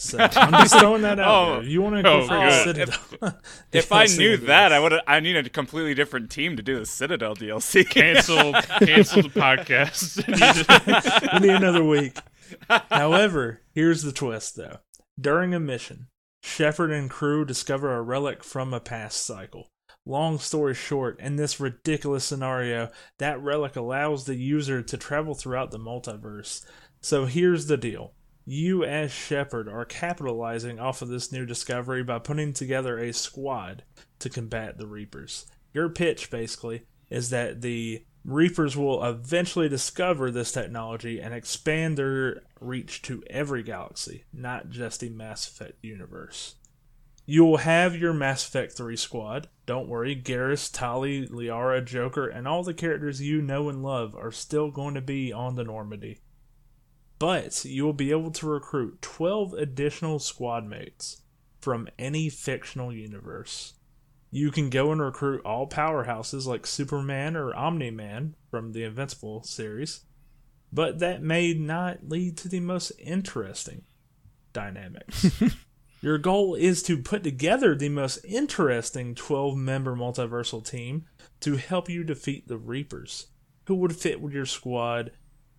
So 0.00 0.16
I'm 0.20 0.52
just 0.62 0.78
throwing 0.78 1.02
that 1.02 1.18
out 1.18 1.28
Oh. 1.28 1.54
there. 1.60 1.64
You 1.68 1.82
want 1.82 1.96
to 1.96 2.08
oh, 2.08 2.20
go 2.20 2.24
Oh, 2.24 2.28
for 2.28 2.72
good. 2.74 2.76
Citadel? 2.76 3.38
If 3.72 3.90
I 3.92 4.04
knew 4.06 4.30
movies. 4.30 4.46
that, 4.46 4.72
I 4.72 4.78
would. 4.78 4.92
I 5.08 5.18
need 5.18 5.36
a 5.36 5.48
completely 5.48 5.92
different 5.94 6.30
team 6.30 6.56
to 6.56 6.62
do 6.62 6.78
the 6.78 6.86
Citadel 6.86 7.34
DLC. 7.34 7.88
Cancel, 7.88 8.52
cancel 8.78 9.22
the 9.22 9.28
podcast. 9.28 10.24
we 11.40 11.46
need 11.48 11.56
another 11.56 11.82
week. 11.82 12.16
However, 12.90 13.62
here's 13.74 14.02
the 14.04 14.12
twist 14.12 14.54
though. 14.56 14.78
During 15.20 15.52
a 15.52 15.58
mission, 15.58 16.06
Shepard 16.44 16.92
and 16.92 17.10
crew 17.10 17.44
discover 17.44 17.92
a 17.96 18.00
relic 18.02 18.44
from 18.44 18.72
a 18.72 18.78
past 18.80 19.26
cycle. 19.26 19.68
Long 20.06 20.38
story 20.38 20.74
short, 20.74 21.18
in 21.20 21.34
this 21.36 21.58
ridiculous 21.58 22.24
scenario, 22.24 22.88
that 23.18 23.42
relic 23.42 23.74
allows 23.74 24.24
the 24.26 24.36
user 24.36 24.80
to 24.80 24.96
travel 24.96 25.34
throughout 25.34 25.70
the 25.72 25.78
multiverse. 25.78 26.64
So 27.00 27.26
here's 27.26 27.66
the 27.66 27.76
deal. 27.76 28.14
You, 28.50 28.82
as 28.82 29.12
Shepard, 29.12 29.68
are 29.68 29.84
capitalizing 29.84 30.80
off 30.80 31.02
of 31.02 31.08
this 31.08 31.30
new 31.30 31.44
discovery 31.44 32.02
by 32.02 32.18
putting 32.18 32.54
together 32.54 32.98
a 32.98 33.12
squad 33.12 33.82
to 34.20 34.30
combat 34.30 34.78
the 34.78 34.86
Reapers. 34.86 35.44
Your 35.74 35.90
pitch, 35.90 36.30
basically, 36.30 36.86
is 37.10 37.28
that 37.28 37.60
the 37.60 38.06
Reapers 38.24 38.74
will 38.74 39.04
eventually 39.04 39.68
discover 39.68 40.30
this 40.30 40.50
technology 40.50 41.20
and 41.20 41.34
expand 41.34 41.98
their 41.98 42.40
reach 42.58 43.02
to 43.02 43.22
every 43.28 43.62
galaxy, 43.62 44.24
not 44.32 44.70
just 44.70 45.00
the 45.00 45.10
Mass 45.10 45.46
Effect 45.46 45.84
universe. 45.84 46.54
You 47.26 47.44
will 47.44 47.58
have 47.58 47.94
your 47.96 48.14
Mass 48.14 48.48
Effect 48.48 48.72
3 48.72 48.96
squad. 48.96 49.50
Don't 49.66 49.90
worry, 49.90 50.16
Garrus, 50.16 50.72
Tali, 50.72 51.26
Liara, 51.26 51.84
Joker, 51.84 52.26
and 52.26 52.48
all 52.48 52.62
the 52.62 52.72
characters 52.72 53.20
you 53.20 53.42
know 53.42 53.68
and 53.68 53.82
love 53.82 54.16
are 54.16 54.32
still 54.32 54.70
going 54.70 54.94
to 54.94 55.02
be 55.02 55.34
on 55.34 55.56
the 55.56 55.64
Normandy. 55.64 56.20
But 57.18 57.64
you 57.64 57.84
will 57.84 57.92
be 57.92 58.10
able 58.10 58.30
to 58.32 58.46
recruit 58.46 59.02
12 59.02 59.54
additional 59.54 60.18
squad 60.18 60.64
mates 60.66 61.22
from 61.60 61.88
any 61.98 62.28
fictional 62.28 62.92
universe. 62.92 63.74
You 64.30 64.50
can 64.50 64.70
go 64.70 64.92
and 64.92 65.00
recruit 65.00 65.42
all 65.44 65.68
powerhouses 65.68 66.46
like 66.46 66.66
Superman 66.66 67.34
or 67.34 67.54
Omni 67.54 67.90
Man 67.90 68.36
from 68.50 68.72
the 68.72 68.84
Invincible 68.84 69.42
series, 69.42 70.04
but 70.72 70.98
that 70.98 71.22
may 71.22 71.54
not 71.54 72.08
lead 72.08 72.36
to 72.38 72.48
the 72.48 72.60
most 72.60 72.92
interesting 72.98 73.82
dynamics. 74.52 75.40
Your 76.00 76.18
goal 76.18 76.54
is 76.54 76.82
to 76.84 76.98
put 76.98 77.24
together 77.24 77.74
the 77.74 77.88
most 77.88 78.18
interesting 78.24 79.16
12 79.16 79.56
member 79.56 79.96
multiversal 79.96 80.64
team 80.64 81.06
to 81.40 81.56
help 81.56 81.88
you 81.88 82.04
defeat 82.04 82.46
the 82.46 82.58
Reapers, 82.58 83.28
who 83.66 83.74
would 83.76 83.96
fit 83.96 84.20
with 84.20 84.32
your 84.32 84.46
squad 84.46 85.10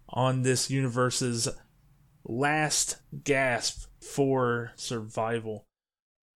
on 0.10 0.42
this 0.42 0.70
universe's 0.70 1.48
last 2.24 2.98
gasp 3.24 3.88
for 4.02 4.72
survival 4.76 5.66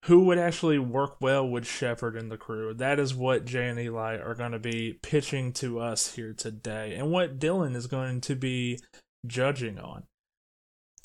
who 0.06 0.26
would 0.26 0.38
actually 0.38 0.78
work 0.78 1.16
well 1.22 1.48
with 1.48 1.66
Shepard 1.66 2.18
and 2.18 2.30
the 2.30 2.38
crew. 2.38 2.74
That 2.74 3.00
is 3.00 3.16
what 3.16 3.46
Jay 3.46 3.70
and 3.70 3.80
Eli 3.80 4.18
are 4.18 4.36
going 4.36 4.52
to 4.52 4.60
be 4.60 5.00
pitching 5.02 5.54
to 5.54 5.80
us 5.80 6.16
here 6.16 6.34
today, 6.34 6.96
and 6.96 7.10
what 7.10 7.40
Dylan 7.40 7.74
is 7.76 7.88
going 7.88 8.20
to 8.22 8.36
be 8.36 8.80
judging 9.26 9.80
on. 9.80 10.04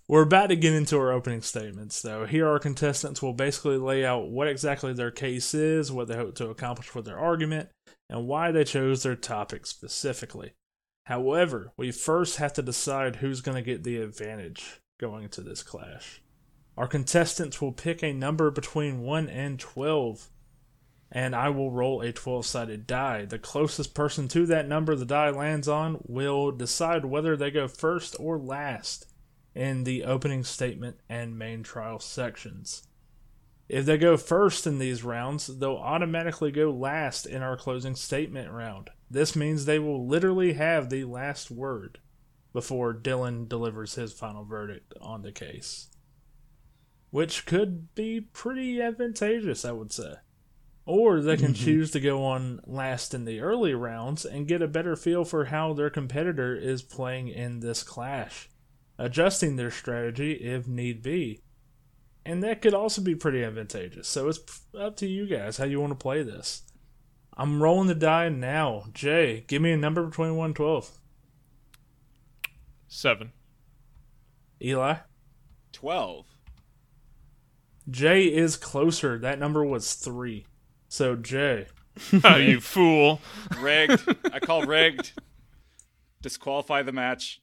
We're 0.08 0.22
about 0.22 0.48
to 0.48 0.56
get 0.56 0.72
into 0.72 0.98
our 0.98 1.12
opening 1.12 1.42
statements, 1.42 2.02
though. 2.02 2.26
Here, 2.26 2.48
our 2.48 2.58
contestants 2.58 3.22
will 3.22 3.34
basically 3.34 3.76
lay 3.76 4.04
out 4.04 4.30
what 4.30 4.48
exactly 4.48 4.92
their 4.92 5.12
case 5.12 5.54
is, 5.54 5.92
what 5.92 6.08
they 6.08 6.16
hope 6.16 6.34
to 6.37 6.48
accomplish 6.48 6.92
with 6.94 7.04
their 7.04 7.18
argument, 7.18 7.68
and 8.10 8.26
why 8.26 8.50
they 8.50 8.64
chose 8.64 9.02
their 9.02 9.16
topic 9.16 9.66
specifically. 9.66 10.54
However, 11.08 11.72
we 11.78 11.90
first 11.90 12.36
have 12.36 12.52
to 12.52 12.62
decide 12.62 13.16
who's 13.16 13.40
going 13.40 13.56
to 13.56 13.62
get 13.62 13.82
the 13.82 13.96
advantage 13.96 14.82
going 14.98 15.24
into 15.24 15.40
this 15.40 15.62
clash. 15.62 16.20
Our 16.76 16.86
contestants 16.86 17.62
will 17.62 17.72
pick 17.72 18.02
a 18.02 18.12
number 18.12 18.50
between 18.50 19.00
1 19.00 19.30
and 19.30 19.58
12, 19.58 20.28
and 21.10 21.34
I 21.34 21.48
will 21.48 21.70
roll 21.70 22.02
a 22.02 22.12
12 22.12 22.44
sided 22.44 22.86
die. 22.86 23.24
The 23.24 23.38
closest 23.38 23.94
person 23.94 24.28
to 24.28 24.44
that 24.48 24.68
number 24.68 24.94
the 24.94 25.06
die 25.06 25.30
lands 25.30 25.66
on 25.66 26.02
will 26.06 26.52
decide 26.52 27.06
whether 27.06 27.38
they 27.38 27.50
go 27.50 27.68
first 27.68 28.14
or 28.20 28.38
last 28.38 29.06
in 29.54 29.84
the 29.84 30.04
opening 30.04 30.44
statement 30.44 30.98
and 31.08 31.38
main 31.38 31.62
trial 31.62 32.00
sections. 32.00 32.86
If 33.66 33.86
they 33.86 33.96
go 33.96 34.18
first 34.18 34.66
in 34.66 34.78
these 34.78 35.02
rounds, 35.02 35.46
they'll 35.46 35.76
automatically 35.76 36.50
go 36.50 36.70
last 36.70 37.24
in 37.24 37.40
our 37.40 37.56
closing 37.56 37.94
statement 37.94 38.50
round. 38.50 38.90
This 39.10 39.34
means 39.34 39.64
they 39.64 39.78
will 39.78 40.06
literally 40.06 40.54
have 40.54 40.90
the 40.90 41.04
last 41.04 41.50
word 41.50 41.98
before 42.52 42.94
Dylan 42.94 43.48
delivers 43.48 43.94
his 43.94 44.12
final 44.12 44.44
verdict 44.44 44.94
on 45.00 45.22
the 45.22 45.32
case 45.32 45.88
which 47.10 47.46
could 47.46 47.94
be 47.94 48.20
pretty 48.20 48.80
advantageous, 48.80 49.64
I 49.64 49.72
would 49.72 49.92
say. 49.92 50.14
Or 50.84 51.20
they 51.20 51.36
can 51.36 51.52
mm-hmm. 51.52 51.64
choose 51.64 51.90
to 51.92 52.00
go 52.00 52.24
on 52.24 52.60
last 52.66 53.12
in 53.12 53.24
the 53.24 53.40
early 53.40 53.74
rounds 53.74 54.24
and 54.24 54.48
get 54.48 54.62
a 54.62 54.68
better 54.68 54.96
feel 54.96 55.24
for 55.24 55.46
how 55.46 55.74
their 55.74 55.90
competitor 55.90 56.56
is 56.56 56.82
playing 56.82 57.28
in 57.28 57.60
this 57.60 57.82
clash, 57.82 58.48
adjusting 58.96 59.56
their 59.56 59.70
strategy 59.70 60.32
if 60.32 60.66
need 60.66 61.02
be. 61.02 61.42
And 62.24 62.42
that 62.42 62.62
could 62.62 62.74
also 62.74 63.02
be 63.02 63.14
pretty 63.14 63.42
advantageous. 63.42 64.08
So 64.08 64.28
it's 64.28 64.40
up 64.78 64.96
to 64.96 65.06
you 65.06 65.26
guys 65.26 65.58
how 65.58 65.64
you 65.64 65.80
want 65.80 65.92
to 65.92 66.02
play 66.02 66.22
this. 66.22 66.62
I'm 67.38 67.62
rolling 67.62 67.87
the 67.87 67.95
die 67.95 68.28
now. 68.28 68.87
Jay, 68.92 69.45
give 69.47 69.62
me 69.62 69.73
a 69.73 69.76
number 69.76 70.04
between 70.04 70.35
1 70.35 70.47
and 70.47 70.57
12. 70.57 70.90
Seven. 72.88 73.33
Eli? 74.62 74.97
Twelve. 75.73 76.26
Jay 77.88 78.25
is 78.25 78.57
closer. 78.57 79.18
That 79.18 79.38
number 79.38 79.64
was 79.64 79.95
3. 79.95 80.47
So, 80.88 81.14
Jay, 81.14 81.66
Oh, 82.25 82.37
you 82.37 82.61
fool. 82.61 83.21
Rigged. 83.61 84.02
I 84.33 84.40
call 84.40 84.64
rigged. 84.64 85.12
Disqualify 86.23 86.83
the 86.83 86.92
match. 86.92 87.40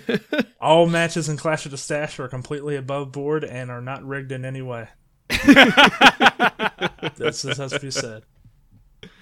All 0.60 0.86
matches 0.86 1.28
in 1.28 1.36
Clash 1.36 1.64
of 1.64 1.72
the 1.72 1.78
Stash 1.78 2.20
are 2.20 2.28
completely 2.28 2.76
above 2.76 3.10
board 3.10 3.44
and 3.44 3.70
are 3.70 3.80
not 3.80 4.04
rigged 4.04 4.32
in 4.32 4.44
any 4.44 4.62
way. 4.62 4.88
That's 5.28 7.42
this 7.42 7.58
has 7.58 7.72
to 7.72 7.80
be 7.80 7.90
said. 7.90 8.22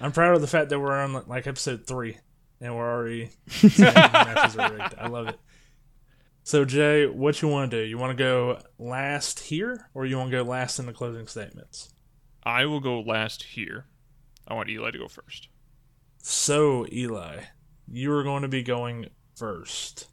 I'm 0.01 0.11
proud 0.11 0.35
of 0.35 0.41
the 0.41 0.47
fact 0.47 0.69
that 0.69 0.79
we're 0.79 0.97
on 0.97 1.23
like 1.27 1.47
episode 1.47 1.85
three 1.87 2.17
and 2.61 2.75
we're 2.75 2.89
already 2.89 3.29
matches 3.77 4.57
are 4.57 4.71
rigged. 4.71 4.95
I 4.97 5.07
love 5.07 5.27
it. 5.27 5.39
So 6.43 6.65
Jay, 6.65 7.07
what 7.07 7.41
you 7.41 7.47
want 7.47 7.71
to 7.71 7.77
do? 7.77 7.87
You 7.87 7.97
want 7.97 8.17
to 8.17 8.21
go 8.21 8.59
last 8.77 9.39
here, 9.39 9.89
or 9.93 10.05
you 10.05 10.17
want 10.17 10.31
to 10.31 10.37
go 10.37 10.43
last 10.43 10.79
in 10.79 10.85
the 10.85 10.93
closing 10.93 11.27
statements? 11.27 11.93
I 12.43 12.65
will 12.65 12.81
go 12.81 12.99
last 12.99 13.43
here. 13.43 13.85
I 14.47 14.53
want 14.53 14.69
Eli 14.69 14.91
to 14.91 14.97
go 14.97 15.07
first. 15.07 15.47
So 16.17 16.85
Eli, 16.91 17.43
you 17.87 18.11
are 18.13 18.23
going 18.23 18.41
to 18.41 18.49
be 18.49 18.63
going 18.63 19.07
first. 19.35 20.07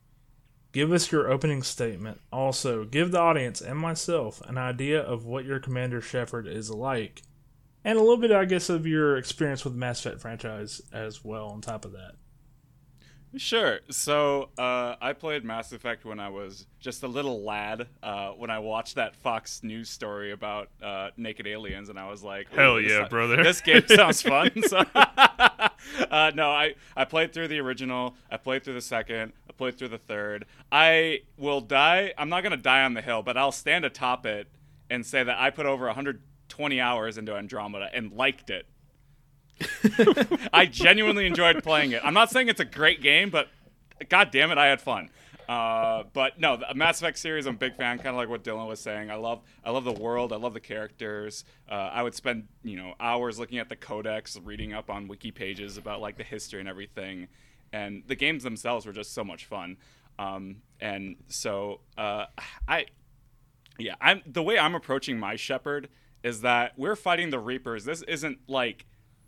Give 0.72 0.92
us 0.92 1.10
your 1.10 1.28
opening 1.28 1.64
statement. 1.64 2.20
Also, 2.32 2.84
give 2.84 3.10
the 3.10 3.18
audience 3.18 3.60
and 3.60 3.78
myself 3.78 4.40
an 4.46 4.56
idea 4.56 5.00
of 5.00 5.24
what 5.24 5.44
your 5.44 5.58
Commander 5.58 6.00
Shepard 6.00 6.46
is 6.46 6.70
like 6.70 7.22
and 7.84 7.98
a 7.98 8.00
little 8.00 8.16
bit, 8.16 8.30
I 8.32 8.44
guess, 8.44 8.68
of 8.68 8.86
your 8.86 9.16
experience 9.16 9.64
with 9.64 9.74
the 9.74 9.78
Mass 9.78 10.04
Effect 10.04 10.20
franchise 10.20 10.80
as 10.92 11.24
well. 11.24 11.48
On 11.48 11.60
top 11.60 11.84
of 11.84 11.92
that, 11.92 12.12
Sure. 13.36 13.78
So 13.90 14.50
uh, 14.58 14.96
I 15.00 15.12
played 15.12 15.44
Mass 15.44 15.70
Effect 15.72 16.04
when 16.04 16.18
I 16.18 16.30
was 16.30 16.66
just 16.80 17.04
a 17.04 17.06
little 17.06 17.44
lad. 17.44 17.86
Uh, 18.02 18.30
when 18.30 18.50
I 18.50 18.58
watched 18.58 18.96
that 18.96 19.14
Fox 19.14 19.62
News 19.62 19.88
story 19.88 20.32
about 20.32 20.68
uh, 20.82 21.10
naked 21.16 21.46
aliens, 21.46 21.90
and 21.90 21.98
I 21.98 22.10
was 22.10 22.24
like, 22.24 22.52
Hell 22.52 22.80
yeah, 22.80 23.04
so- 23.04 23.08
brother." 23.08 23.42
This 23.42 23.60
game 23.60 23.84
sounds 23.88 24.20
fun." 24.20 24.50
so, 24.66 24.78
uh, 24.94 26.32
no, 26.34 26.50
I 26.50 26.74
I 26.96 27.04
played 27.04 27.32
through 27.32 27.48
the 27.48 27.60
original. 27.60 28.16
I 28.30 28.36
played 28.36 28.64
through 28.64 28.74
the 28.74 28.80
second. 28.80 29.32
I 29.48 29.52
played 29.52 29.78
through 29.78 29.88
the 29.88 29.98
third. 29.98 30.46
I 30.72 31.20
will 31.36 31.60
die. 31.60 32.12
I'm 32.18 32.30
not 32.30 32.42
gonna 32.42 32.56
die 32.56 32.82
on 32.82 32.94
the 32.94 33.02
hill, 33.02 33.22
but 33.22 33.36
I'll 33.36 33.52
stand 33.52 33.84
atop 33.84 34.26
it 34.26 34.48
and 34.90 35.06
say 35.06 35.22
that 35.22 35.38
I 35.38 35.50
put 35.50 35.66
over 35.66 35.88
120 36.52 36.80
hours 36.80 37.18
into 37.18 37.34
Andromeda 37.34 37.88
and 37.92 38.12
liked 38.12 38.50
it. 38.50 38.66
I 40.52 40.66
genuinely 40.66 41.26
enjoyed 41.26 41.62
playing 41.62 41.92
it. 41.92 42.02
I'm 42.04 42.14
not 42.14 42.30
saying 42.30 42.48
it's 42.48 42.60
a 42.60 42.64
great 42.64 43.02
game, 43.02 43.30
but 43.30 43.48
god 44.08 44.30
damn 44.30 44.50
it, 44.50 44.58
I 44.58 44.66
had 44.66 44.80
fun. 44.80 45.10
Uh, 45.48 46.04
but 46.12 46.38
no, 46.38 46.56
the 46.56 46.74
Mass 46.74 47.00
Effect 47.00 47.18
series, 47.18 47.46
I'm 47.46 47.56
a 47.56 47.58
big 47.58 47.74
fan. 47.74 47.96
Kind 47.98 48.10
of 48.10 48.14
like 48.14 48.28
what 48.28 48.44
Dylan 48.44 48.68
was 48.68 48.78
saying. 48.78 49.10
I 49.10 49.16
love, 49.16 49.42
I 49.64 49.70
love 49.70 49.84
the 49.84 49.92
world. 49.92 50.32
I 50.32 50.36
love 50.36 50.54
the 50.54 50.60
characters. 50.60 51.44
Uh, 51.68 51.74
I 51.74 52.04
would 52.04 52.14
spend, 52.14 52.46
you 52.62 52.76
know, 52.76 52.94
hours 53.00 53.38
looking 53.38 53.58
at 53.58 53.68
the 53.68 53.74
codex, 53.74 54.38
reading 54.44 54.72
up 54.72 54.90
on 54.90 55.08
wiki 55.08 55.32
pages 55.32 55.76
about 55.76 56.00
like 56.00 56.16
the 56.16 56.22
history 56.22 56.60
and 56.60 56.68
everything. 56.68 57.26
And 57.72 58.04
the 58.06 58.14
games 58.14 58.44
themselves 58.44 58.86
were 58.86 58.92
just 58.92 59.12
so 59.12 59.24
much 59.24 59.44
fun. 59.44 59.76
Um, 60.20 60.62
and 60.80 61.16
so 61.26 61.80
uh, 61.98 62.26
I, 62.68 62.86
yeah, 63.76 63.94
I'm 64.00 64.22
the 64.26 64.42
way 64.42 64.56
I'm 64.56 64.76
approaching 64.76 65.18
my 65.18 65.34
Shepard 65.34 65.88
is 66.22 66.42
that 66.42 66.72
we're 66.76 66.96
fighting 66.96 67.30
the 67.30 67.38
Reapers. 67.38 67.84
This 67.84 68.02
isn't 68.02 68.38
like 68.46 68.86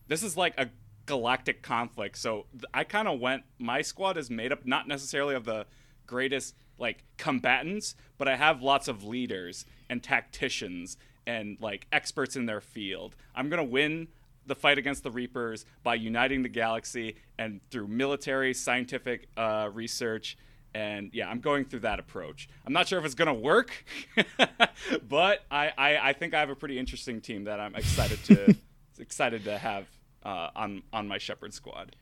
this 0.08 0.22
is 0.22 0.36
like 0.36 0.54
a 0.58 0.70
galactic 1.06 1.62
conflict. 1.62 2.18
So 2.18 2.46
I 2.72 2.84
kind 2.84 3.08
of 3.08 3.20
went 3.20 3.44
my 3.58 3.82
squad 3.82 4.16
is 4.16 4.30
made 4.30 4.52
up 4.52 4.66
not 4.66 4.88
necessarily 4.88 5.34
of 5.34 5.44
the 5.44 5.66
greatest 6.06 6.54
like 6.78 7.04
combatants, 7.16 7.94
but 8.18 8.28
I 8.28 8.36
have 8.36 8.62
lots 8.62 8.88
of 8.88 9.04
leaders 9.04 9.64
and 9.88 10.02
tacticians 10.02 10.96
and 11.26 11.56
like 11.60 11.86
experts 11.92 12.36
in 12.36 12.46
their 12.46 12.60
field. 12.60 13.16
I'm 13.34 13.48
to 13.64 13.70
win 13.70 14.08
the 14.46 14.54
fight 14.54 14.78
against 14.78 15.04
the 15.04 15.10
Reapers 15.10 15.64
by 15.82 15.94
uniting 15.94 16.42
the 16.42 16.48
galaxy 16.48 17.16
and 17.38 17.60
through 17.70 17.86
military 17.88 18.52
scientific 18.52 19.28
uh, 19.36 19.70
research 19.72 20.36
and 20.74 21.10
yeah, 21.12 21.28
I'm 21.28 21.40
going 21.40 21.64
through 21.64 21.80
that 21.80 21.98
approach. 21.98 22.48
I'm 22.66 22.72
not 22.72 22.88
sure 22.88 22.98
if 22.98 23.04
it's 23.04 23.14
gonna 23.14 23.34
work, 23.34 23.84
but 25.08 25.44
I, 25.50 25.72
I, 25.76 26.08
I 26.10 26.12
think 26.12 26.34
I 26.34 26.40
have 26.40 26.50
a 26.50 26.56
pretty 26.56 26.78
interesting 26.78 27.20
team 27.20 27.44
that 27.44 27.60
I'm 27.60 27.74
excited 27.74 28.22
to 28.24 28.56
excited 28.98 29.44
to 29.44 29.58
have 29.58 29.86
uh, 30.24 30.48
on 30.54 30.82
on 30.92 31.08
my 31.08 31.18
Shepard 31.18 31.54
squad. 31.54 31.96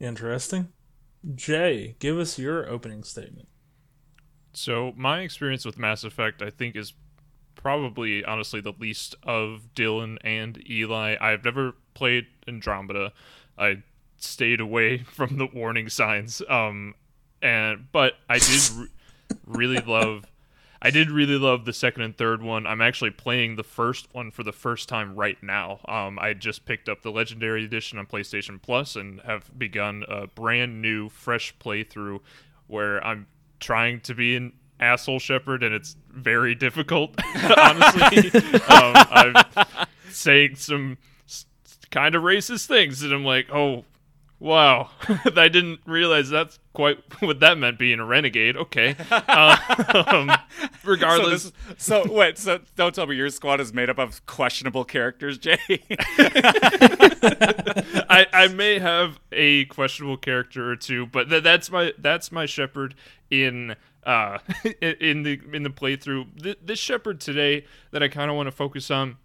interesting. 0.00 0.68
Jay, 1.34 1.96
give 1.98 2.18
us 2.18 2.38
your 2.38 2.68
opening 2.68 3.02
statement. 3.02 3.48
So 4.52 4.92
my 4.96 5.20
experience 5.20 5.64
with 5.64 5.78
Mass 5.78 6.04
Effect, 6.04 6.40
I 6.40 6.50
think, 6.50 6.76
is 6.76 6.94
probably 7.56 8.24
honestly 8.24 8.60
the 8.60 8.72
least 8.78 9.16
of 9.22 9.68
Dylan 9.74 10.18
and 10.22 10.62
Eli. 10.70 11.16
I've 11.20 11.44
never 11.44 11.74
played 11.94 12.26
Andromeda. 12.46 13.12
I 13.58 13.82
stayed 14.18 14.60
away 14.60 14.98
from 15.12 15.38
the 15.38 15.46
warning 15.46 15.88
signs. 15.88 16.42
Um, 16.48 16.94
and 17.42 17.86
but 17.92 18.14
I 18.28 18.38
did 18.38 18.70
re- 18.76 18.88
really 19.46 19.80
love. 19.80 20.24
I 20.80 20.90
did 20.90 21.10
really 21.10 21.38
love 21.38 21.64
the 21.64 21.72
second 21.72 22.02
and 22.02 22.16
third 22.16 22.42
one. 22.42 22.66
I'm 22.66 22.82
actually 22.82 23.10
playing 23.10 23.56
the 23.56 23.64
first 23.64 24.12
one 24.12 24.30
for 24.30 24.42
the 24.42 24.52
first 24.52 24.88
time 24.88 25.14
right 25.16 25.42
now. 25.42 25.80
Um, 25.88 26.18
I 26.18 26.34
just 26.34 26.66
picked 26.66 26.88
up 26.88 27.02
the 27.02 27.10
Legendary 27.10 27.64
Edition 27.64 27.98
on 27.98 28.06
PlayStation 28.06 28.60
Plus 28.60 28.94
and 28.94 29.20
have 29.22 29.50
begun 29.58 30.04
a 30.06 30.26
brand 30.26 30.82
new, 30.82 31.08
fresh 31.08 31.54
playthrough 31.58 32.20
where 32.66 33.04
I'm 33.04 33.26
trying 33.58 34.00
to 34.02 34.14
be 34.14 34.36
an 34.36 34.52
asshole 34.78 35.18
Shepard, 35.18 35.62
and 35.62 35.74
it's 35.74 35.96
very 36.10 36.54
difficult. 36.54 37.18
honestly, 37.58 38.30
um, 38.68 38.94
I'm 39.10 39.34
saying 40.10 40.56
some 40.56 40.98
kind 41.90 42.14
of 42.14 42.22
racist 42.22 42.66
things, 42.66 43.02
and 43.02 43.12
I'm 43.12 43.24
like, 43.24 43.52
oh. 43.52 43.84
Wow, 44.38 44.90
I 45.36 45.48
didn't 45.48 45.80
realize 45.86 46.28
that's 46.28 46.58
quite 46.74 46.98
what 47.22 47.40
that 47.40 47.56
meant 47.56 47.78
being 47.78 48.00
a 48.00 48.04
renegade. 48.04 48.56
Okay, 48.56 48.94
um, 49.10 50.30
regardless, 50.84 51.44
So, 51.78 52.02
this, 52.02 52.04
so 52.06 52.12
wait, 52.12 52.36
so 52.38 52.60
don't 52.76 52.94
tell 52.94 53.06
me 53.06 53.16
your 53.16 53.30
squad 53.30 53.60
is 53.62 53.72
made 53.72 53.88
up 53.88 53.98
of 53.98 54.24
questionable 54.26 54.84
characters, 54.84 55.38
Jay. 55.38 55.58
I, 58.08 58.26
I 58.32 58.48
may 58.48 58.78
have 58.78 59.18
a 59.32 59.64
questionable 59.66 60.18
character 60.18 60.70
or 60.70 60.76
two, 60.76 61.06
but 61.06 61.30
th- 61.30 61.42
that's 61.42 61.70
my 61.70 61.92
that's 61.98 62.30
my 62.30 62.44
Shepard 62.44 62.94
in 63.30 63.74
uh 64.04 64.38
in 64.82 65.22
the 65.22 65.40
in 65.52 65.62
the 65.62 65.70
playthrough. 65.70 66.42
Th- 66.42 66.58
this 66.62 66.78
Shepard 66.78 67.20
today 67.20 67.64
that 67.90 68.02
I 68.02 68.08
kind 68.08 68.30
of 68.30 68.36
want 68.36 68.48
to 68.48 68.52
focus 68.52 68.90
on 68.90 69.16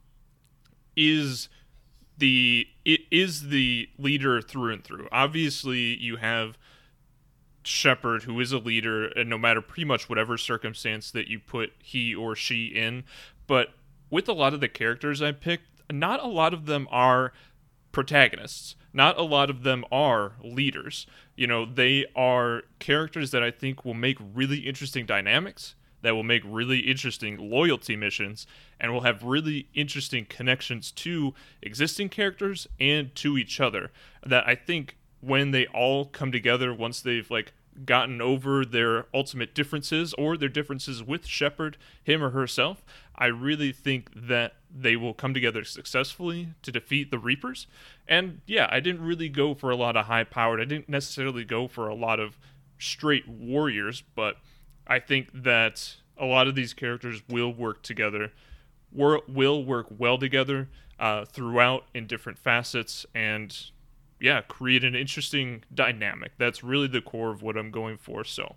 is 0.96 1.50
the 2.22 2.68
it 2.86 3.02
is 3.10 3.50
the 3.50 3.90
leader 3.98 4.42
through 4.42 4.72
and 4.72 4.84
through. 4.84 5.08
Obviously, 5.12 5.98
you 5.98 6.18
have 6.18 6.56
Shepard, 7.64 8.24
who 8.24 8.40
is 8.40 8.52
a 8.52 8.60
leader, 8.60 9.08
and 9.08 9.28
no 9.28 9.40
matter 9.40 9.60
pretty 9.60 9.86
much 9.86 10.08
whatever 10.08 10.38
circumstance 10.38 11.10
that 11.12 11.28
you 11.28 11.40
put 11.40 11.74
he 11.80 12.14
or 12.14 12.36
she 12.36 12.68
in. 12.68 13.04
But 13.48 13.70
with 14.12 14.30
a 14.30 14.34
lot 14.34 14.54
of 14.54 14.62
the 14.62 14.70
characters 14.70 15.22
I 15.22 15.32
picked, 15.32 15.82
not 15.92 16.24
a 16.24 16.28
lot 16.28 16.54
of 16.54 16.68
them 16.68 16.88
are 16.92 17.34
protagonists. 17.92 18.76
Not 18.94 19.18
a 19.18 19.24
lot 19.24 19.50
of 19.50 19.64
them 19.64 19.84
are 19.92 20.34
leaders. 20.44 21.08
You 21.36 21.48
know, 21.48 21.66
they 21.66 22.06
are 22.16 22.64
characters 22.78 23.32
that 23.32 23.42
I 23.42 23.50
think 23.50 23.84
will 23.84 23.96
make 23.96 24.18
really 24.20 24.60
interesting 24.60 25.08
dynamics, 25.08 25.76
that 26.02 26.16
will 26.16 26.24
make 26.24 26.42
really 26.46 26.80
interesting 26.80 27.38
loyalty 27.38 27.96
missions, 27.96 28.48
and 28.80 28.92
will 28.92 29.02
have 29.02 29.24
really 29.24 29.68
interesting 29.74 30.26
connections 30.26 30.92
to 30.92 31.34
existing 31.62 32.10
characters 32.10 32.68
and 32.80 33.14
to 33.16 33.38
each 33.38 33.60
other. 33.60 33.92
That 34.26 34.48
I 34.48 34.56
think 34.56 34.98
when 35.22 35.52
they 35.52 35.68
all 35.68 36.06
come 36.06 36.32
together, 36.32 36.74
once 36.74 37.02
they've 37.02 37.30
like 37.30 37.54
gotten 37.86 38.22
over 38.22 38.66
their 38.66 39.06
ultimate 39.14 39.56
differences 39.56 40.14
or 40.16 40.36
their 40.36 40.50
differences 40.50 41.04
with 41.04 41.26
Shepard, 41.26 41.78
him 42.04 42.24
or 42.24 42.32
herself, 42.32 42.84
I 43.16 43.28
really 43.28 43.72
think 43.72 44.10
that 44.16 44.56
they 44.74 44.96
will 44.96 45.14
come 45.14 45.34
together 45.34 45.64
successfully 45.64 46.50
to 46.64 46.72
defeat 46.72 47.12
the 47.12 47.20
Reapers. 47.20 47.68
And 48.08 48.42
yeah, 48.46 48.68
I 48.70 48.80
didn't 48.80 49.04
really 49.04 49.30
go 49.30 49.54
for 49.54 49.70
a 49.70 49.76
lot 49.76 49.96
of 49.96 50.06
high 50.06 50.24
powered, 50.24 50.60
I 50.60 50.66
didn't 50.66 50.90
necessarily 50.90 51.46
go 51.46 51.68
for 51.68 51.88
a 51.88 51.96
lot 51.96 52.20
of 52.20 52.38
straight 52.80 53.28
warriors, 53.28 54.04
but 54.16 54.38
I 54.88 55.00
think 55.00 55.30
that 55.34 55.96
a 56.18 56.26
lot 56.26 56.48
of 56.48 56.56
these 56.56 56.74
characters 56.74 57.22
will 57.30 57.54
work 57.54 57.82
together, 57.84 58.32
will 58.92 59.64
work 59.66 59.88
well 59.98 60.18
together 60.18 60.70
uh, 61.00 61.26
throughout 61.26 61.86
in 61.94 62.08
different 62.08 62.38
facets, 62.38 63.06
and 63.16 63.58
yeah, 64.20 64.42
create 64.42 64.84
an 64.84 64.96
interesting 64.96 65.64
dynamic. 65.74 66.34
That's 66.38 66.64
really 66.64 66.88
the 66.88 67.02
core 67.02 67.32
of 67.32 67.42
what 67.42 67.58
I'm 67.58 67.72
going 67.72 67.98
for. 67.98 68.24
So, 68.24 68.56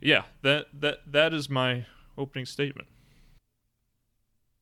yeah, 0.00 0.24
that 0.42 0.66
that 0.80 1.00
that 1.06 1.34
is 1.34 1.48
my 1.50 1.86
opening 2.18 2.46
statement. 2.46 2.88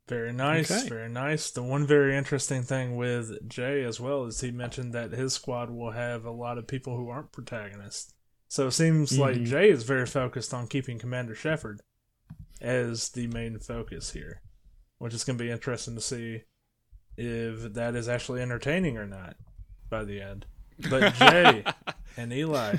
Very 0.09 0.33
nice, 0.33 0.71
Okay. 0.71 0.85
very 0.85 1.11
nice. 1.11 1.51
The 1.51 1.63
one 1.63 1.87
very 1.87 2.17
interesting 2.17 2.63
thing 2.63 2.97
with 2.97 3.47
Jay 3.47 3.85
as 3.85 4.01
well 4.01 4.25
is 4.25 4.41
he 4.41 4.51
mentioned 4.51 4.95
that 4.95 5.13
his 5.13 5.35
squad 5.35 5.69
will 5.69 5.91
have 5.91 6.25
a 6.25 6.31
lot 6.31 6.57
of 6.57 6.67
people 6.67 6.97
who 6.97 7.11
aren't 7.11 7.33
protagonists. 7.33 8.14
So 8.55 8.69
it 8.69 8.71
seems 8.71 9.19
like 9.19 9.35
Mhm. 9.35 9.47
Jay 9.47 9.69
is 9.69 9.83
very 9.83 10.07
focused 10.07 10.55
on 10.55 10.69
keeping 10.69 10.97
Commander 10.97 11.35
Shepard 11.35 11.81
as 12.61 13.09
the 13.09 13.27
main 13.27 13.59
focus 13.59 14.13
here, 14.13 14.43
which 14.99 15.13
is 15.13 15.25
going 15.25 15.37
to 15.37 15.43
be 15.43 15.51
interesting 15.51 15.97
to 15.97 16.01
see 16.01 16.45
if 17.17 17.73
that 17.73 17.97
is 17.97 18.09
actually 18.09 18.43
entertaining 18.43 18.97
or 18.97 19.09
not 19.09 19.37
by 19.91 20.05
the 20.05 20.21
end. 20.21 20.47
But 20.89 21.15
Jay 21.15 21.65
and 22.17 22.33
Eli, 22.33 22.77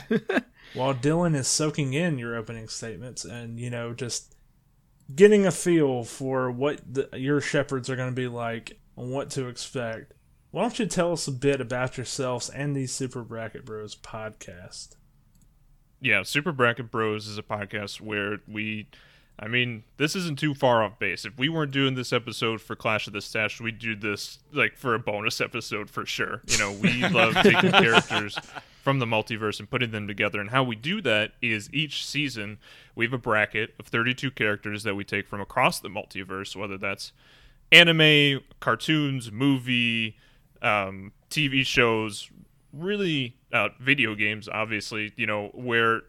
while 0.76 0.94
Dylan 0.96 1.36
is 1.36 1.50
soaking 1.50 1.92
in 1.92 2.20
your 2.20 2.38
opening 2.38 2.70
statements 2.70 3.26
and 3.26 3.60
you 3.60 3.70
know 3.70 3.94
just 3.94 4.34
getting 5.14 5.46
a 5.46 5.52
feel 5.52 6.06
for 6.06 6.50
what 6.50 6.80
the, 6.90 7.10
your 7.20 7.42
Shepards 7.42 7.90
are 7.90 7.98
going 7.98 8.12
to 8.12 8.16
be 8.16 8.30
like 8.30 8.80
and 8.96 9.12
what 9.12 9.30
to 9.32 9.50
expect, 9.50 10.14
why 10.52 10.62
don't 10.62 10.80
you 10.80 10.86
tell 10.86 11.12
us 11.12 11.28
a 11.28 11.34
bit 11.34 11.60
about 11.60 11.98
yourselves 11.98 12.50
and 12.50 12.74
the 12.74 12.88
Super 12.88 13.24
Bracket 13.24 13.66
Bros 13.66 13.94
podcast? 13.94 14.96
Yeah, 16.06 16.22
Super 16.22 16.52
Bracket 16.52 16.92
Bros 16.92 17.26
is 17.26 17.40
a 17.40 17.42
podcast 17.42 18.00
where 18.00 18.38
we 18.48 18.86
I 19.40 19.48
mean, 19.48 19.86
this 19.98 20.16
isn't 20.16 20.38
too 20.38 20.54
far 20.54 20.84
off 20.84 21.00
base. 21.00 21.26
If 21.26 21.36
we 21.40 21.50
weren't 21.50 21.72
doing 21.72 21.96
this 21.96 22.14
episode 22.14 22.62
for 22.62 22.76
Clash 22.76 23.08
of 23.08 23.14
the 23.14 23.22
Stash, 23.22 23.60
we'd 23.60 23.80
do 23.80 23.96
this 23.96 24.38
like 24.54 24.78
for 24.78 24.94
a 24.94 25.00
bonus 25.00 25.42
episode 25.42 25.90
for 25.90 26.06
sure. 26.06 26.44
You 26.46 26.60
know, 26.60 26.72
we 26.74 27.08
love 27.10 27.34
taking 27.42 27.72
characters 27.72 28.38
from 28.84 29.00
the 29.00 29.08
multiverse 29.08 29.60
and 29.60 29.68
putting 29.68 29.90
them 29.90 30.08
together. 30.08 30.40
And 30.40 30.52
how 30.52 30.64
we 30.64 30.76
do 30.76 31.02
that 31.02 31.32
is 31.42 31.74
each 31.74 32.06
season 32.06 32.60
we 32.94 33.06
have 33.06 33.14
a 33.14 33.18
bracket 33.18 33.74
of 33.80 33.88
32 33.88 34.30
characters 34.30 34.84
that 34.84 34.94
we 34.94 35.04
take 35.04 35.28
from 35.28 35.42
across 35.42 35.80
the 35.80 35.90
multiverse, 35.90 36.56
whether 36.56 36.78
that's 36.78 37.14
anime, 37.72 38.42
cartoons, 38.60 39.32
movie, 39.32 40.18
um, 40.62 41.14
TV 41.32 41.66
shows, 41.66 42.30
really 42.76 43.38
uh, 43.54 43.70
video 43.80 44.16
games, 44.16 44.50
obviously, 44.50 45.14
you 45.16 45.26
know, 45.26 45.50
where 45.54 46.02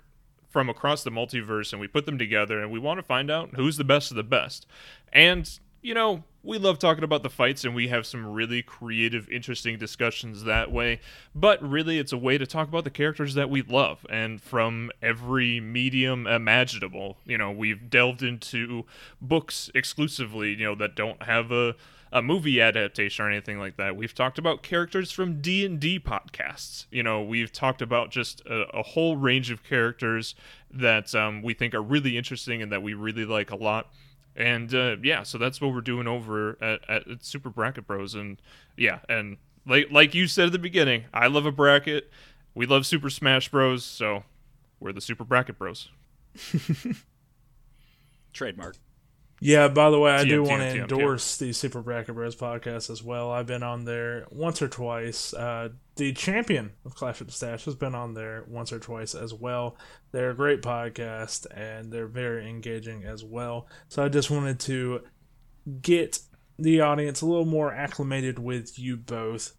from 0.49 0.69
across 0.69 1.05
the 1.05 1.11
multiverse 1.11 1.73
and 1.73 1.81
we 1.81 1.87
put 1.89 2.07
them 2.07 2.19
together 2.19 2.61
and 2.61 2.71
we 2.71 2.79
want 2.79 2.99
to 2.99 3.03
find 3.03 3.31
out 3.31 3.51
who's 3.57 3.77
the 3.77 3.85
best 3.85 4.11
of 4.11 4.17
the 4.17 4.23
best. 4.23 4.67
And, 5.13 5.49
you 5.83 5.93
know, 5.93 6.25
we 6.43 6.59
love 6.59 6.79
talking 6.79 7.05
about 7.05 7.23
the 7.23 7.29
fights 7.29 7.65
and 7.65 7.75
we 7.75 7.89
have 7.89 8.07
some 8.07 8.25
really 8.25 8.63
creative, 8.63 9.29
interesting 9.29 9.79
discussions 9.79 10.45
that 10.45 10.71
way. 10.73 11.01
But 11.35 11.63
really, 11.63 11.99
it's 11.99 12.13
a 12.13 12.17
way 12.17 12.39
to 12.39 12.47
talk 12.47 12.69
about 12.69 12.85
the 12.85 12.91
characters 12.91 13.35
that 13.35 13.51
we 13.51 13.63
love 13.63 14.07
and 14.09 14.41
from 14.41 14.91
every 15.03 15.61
medium 15.61 16.27
imaginable. 16.27 17.19
You 17.25 17.37
know, 17.37 17.51
we've 17.51 17.91
delved 17.91 18.23
into 18.23 18.85
books 19.21 19.71
exclusively, 19.75 20.51
you 20.51 20.65
know, 20.65 20.75
that 20.77 20.95
don't 20.95 21.23
have 21.25 21.51
a 21.51 21.75
a 22.17 22.23
movie 22.23 22.63
adaptation 22.63 23.27
or 23.27 23.31
anything 23.31 23.59
like 23.59 23.77
that. 23.77 23.95
We've 23.95 24.15
talked 24.15 24.39
about 24.39 24.63
characters 24.63 25.13
from 25.13 25.43
D 25.43 25.67
and 25.67 25.79
D 25.79 26.01
podcasts. 26.01 26.87
You 26.91 27.03
know, 27.03 27.23
we've 27.23 27.53
talked 27.53 27.83
about 27.83 28.11
just 28.11 28.41
a, 28.47 28.63
a 28.75 28.83
whole 28.83 29.19
range 29.19 29.51
of 29.51 29.63
characters 29.63 30.35
that 30.71 31.15
um, 31.15 31.43
we 31.43 31.53
think 31.53 31.75
are 31.75 31.83
really 31.83 32.17
interesting 32.17 32.63
and 32.63 32.73
that 32.73 32.83
we 32.83 32.95
really 32.95 33.27
like 33.27 33.51
a 33.51 33.57
lot. 33.57 33.93
And 34.35 34.75
uh, 34.75 34.97
yeah, 35.03 35.25
so 35.25 35.37
that's 35.37 35.61
what 35.61 35.75
we're 35.75 35.83
doing 35.83 36.07
over 36.07 36.57
at, 36.63 36.81
at, 36.89 37.07
at 37.07 37.23
Super 37.23 37.51
Bracket 37.51 37.87
Bros. 37.87 38.15
And 38.15 38.41
yeah, 38.79 39.01
and 39.11 39.37
like 39.67 39.89
like 39.91 40.15
you 40.15 40.27
said 40.27 40.47
at 40.47 40.53
the 40.53 40.59
beginning, 40.59 41.05
I 41.13 41.27
love 41.27 41.45
a 41.45 41.53
bracket. 41.53 42.11
We 42.55 42.65
love 42.65 42.87
Super 42.87 43.11
Smash 43.11 43.51
Bros. 43.51 43.85
So 43.85 44.25
we're 44.81 44.93
the 44.93 45.03
Super 45.03 45.25
Bracket 45.25 45.59
Bros. 45.59 45.91
Trademark. 48.33 48.77
Yeah, 49.41 49.69
by 49.69 49.91
the 49.91 49.99
way, 49.99 50.15
I 50.15 50.25
TM, 50.25 50.29
do 50.29 50.43
TM, 50.43 50.49
want 50.49 50.63
to 50.63 50.69
TM, 50.69 50.81
endorse 50.81 51.37
the 51.37 51.53
Super 51.53 51.83
Bracket 51.83 52.15
Bros 52.15 52.37
podcast 52.37 52.91
as 52.91 53.03
well. 53.03 53.31
I've 53.31 53.47
been 53.47 53.63
on 53.63 53.85
there 53.85 54.27
once 54.31 54.63
or 54.63 54.69
twice. 54.69 55.35
Uh, 55.35 55.71
the 55.97 56.13
champion 56.13 56.73
of 56.85 56.95
Clash 56.95 57.21
of 57.21 57.27
the 57.27 57.33
Stash 57.33 57.65
has 57.67 57.75
been 57.75 57.95
on 57.95 58.15
there 58.15 58.45
once 58.49 58.73
or 58.73 58.79
twice 58.79 59.15
as 59.15 59.35
well. 59.35 59.77
They're 60.13 60.31
a 60.31 60.37
great 60.37 60.63
podcast 60.63 61.47
and 61.55 61.93
they're 61.93 62.07
very 62.07 62.49
engaging 62.49 63.05
as 63.05 63.25
well. 63.25 63.69
So 63.89 64.05
I 64.05 64.09
just 64.09 64.31
wanted 64.31 64.59
to 64.61 65.03
get 65.83 66.19
the 66.59 66.81
audience 66.81 67.21
a 67.21 67.27
little 67.27 67.45
more 67.45 67.73
acclimated 67.73 68.39
with 68.39 68.79
you 68.79 68.97
both 68.97 69.53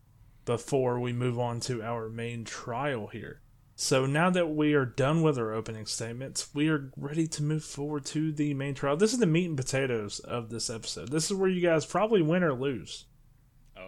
before 0.46 1.00
we 1.00 1.14
move 1.14 1.38
on 1.38 1.60
to 1.60 1.84
our 1.84 2.10
main 2.10 2.46
trial 2.46 3.08
here. 3.08 3.42
So 3.80 4.08
now 4.08 4.32
that 4.32 4.48
we 4.56 4.74
are 4.74 4.86
done 4.86 5.22
with 5.22 5.38
our 5.38 5.54
opening 5.54 5.86
statements, 5.86 6.50
we 6.52 6.68
are 6.68 6.90
ready 6.98 7.28
to 7.28 7.44
move 7.44 7.64
forward 7.64 8.06
to 8.06 8.32
the 8.32 8.56
main 8.56 8.74
trial. 8.74 8.98
This 8.98 9.14
is 9.14 9.20
the 9.20 9.28
meat 9.28 9.46
and 9.46 9.56
potatoes 9.56 10.18
of 10.20 10.50
this 10.50 10.68
episode. 10.72 11.10
This 11.12 11.26
is 11.30 11.38
where 11.38 11.48
you 11.50 11.62
guys 11.62 11.86
probably 11.86 12.24
win 12.24 12.42
or 12.44 12.54
lose. 12.54 13.06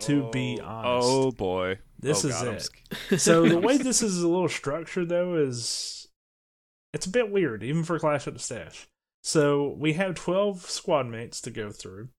To 0.02 0.30
be 0.30 0.60
Oh- 0.62 0.66
honest. 0.66 1.08
Oh 1.10 1.32
boy. 1.32 1.80
This 1.98 2.24
Oh, 2.24 2.28
is 2.28 2.36
God, 2.36 2.48
it. 2.48 2.62
sc- 2.62 3.18
So 3.20 3.50
the 3.50 3.58
way 3.60 3.78
this 3.80 4.04
is 4.04 4.22
a 4.22 4.28
little 4.28 4.48
structured 4.48 5.10
though 5.10 5.36
is 5.36 6.08
it's 6.94 7.08
a 7.08 7.10
bit 7.10 7.32
weird, 7.32 7.64
even 7.64 7.84
for 7.84 7.98
Clash 7.98 8.28
of 8.28 8.36
the 8.36 8.40
Stash. 8.40 8.88
So 9.24 9.76
we 9.80 9.94
have 9.94 10.14
twelve 10.14 10.62
squad 10.70 11.08
mates 11.08 11.42
to 11.42 11.50
go 11.52 11.72
through. 11.72 12.10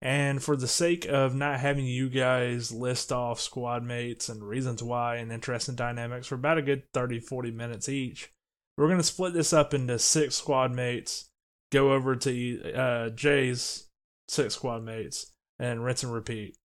And 0.00 0.42
for 0.42 0.56
the 0.56 0.68
sake 0.68 1.06
of 1.06 1.34
not 1.34 1.58
having 1.58 1.84
you 1.84 2.08
guys 2.08 2.70
list 2.70 3.10
off 3.10 3.40
squad 3.40 3.82
mates 3.82 4.28
and 4.28 4.42
reasons 4.42 4.82
why 4.82 5.16
and 5.16 5.32
interesting 5.32 5.74
dynamics 5.74 6.28
for 6.28 6.36
about 6.36 6.58
a 6.58 6.62
good 6.62 6.84
30, 6.94 7.18
40 7.20 7.50
minutes 7.50 7.88
each, 7.88 8.30
we're 8.76 8.86
going 8.86 8.98
to 8.98 9.04
split 9.04 9.34
this 9.34 9.52
up 9.52 9.74
into 9.74 9.98
six 9.98 10.36
squad 10.36 10.72
mates, 10.72 11.30
go 11.72 11.92
over 11.92 12.14
to 12.14 12.72
uh, 12.72 13.08
Jay's 13.10 13.88
six 14.28 14.54
squad 14.54 14.84
mates, 14.84 15.32
and 15.58 15.84
rinse 15.84 16.04
and 16.04 16.12
repeat 16.12 16.56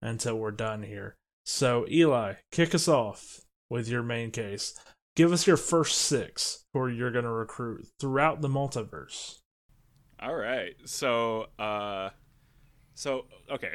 until 0.00 0.36
we're 0.36 0.50
done 0.50 0.82
here. 0.82 1.14
So, 1.44 1.86
Eli, 1.88 2.34
kick 2.50 2.74
us 2.74 2.88
off 2.88 3.40
with 3.70 3.88
your 3.88 4.02
main 4.02 4.32
case. 4.32 4.74
Give 5.14 5.32
us 5.32 5.46
your 5.46 5.56
first 5.56 5.98
six 5.98 6.64
who 6.72 6.88
you're 6.88 7.12
going 7.12 7.24
to 7.24 7.30
recruit 7.30 7.86
throughout 8.00 8.40
the 8.40 8.48
multiverse. 8.48 9.38
All 10.20 10.34
right. 10.34 10.74
So, 10.84 11.46
uh, 11.58 12.10
so 13.02 13.24
okay. 13.50 13.74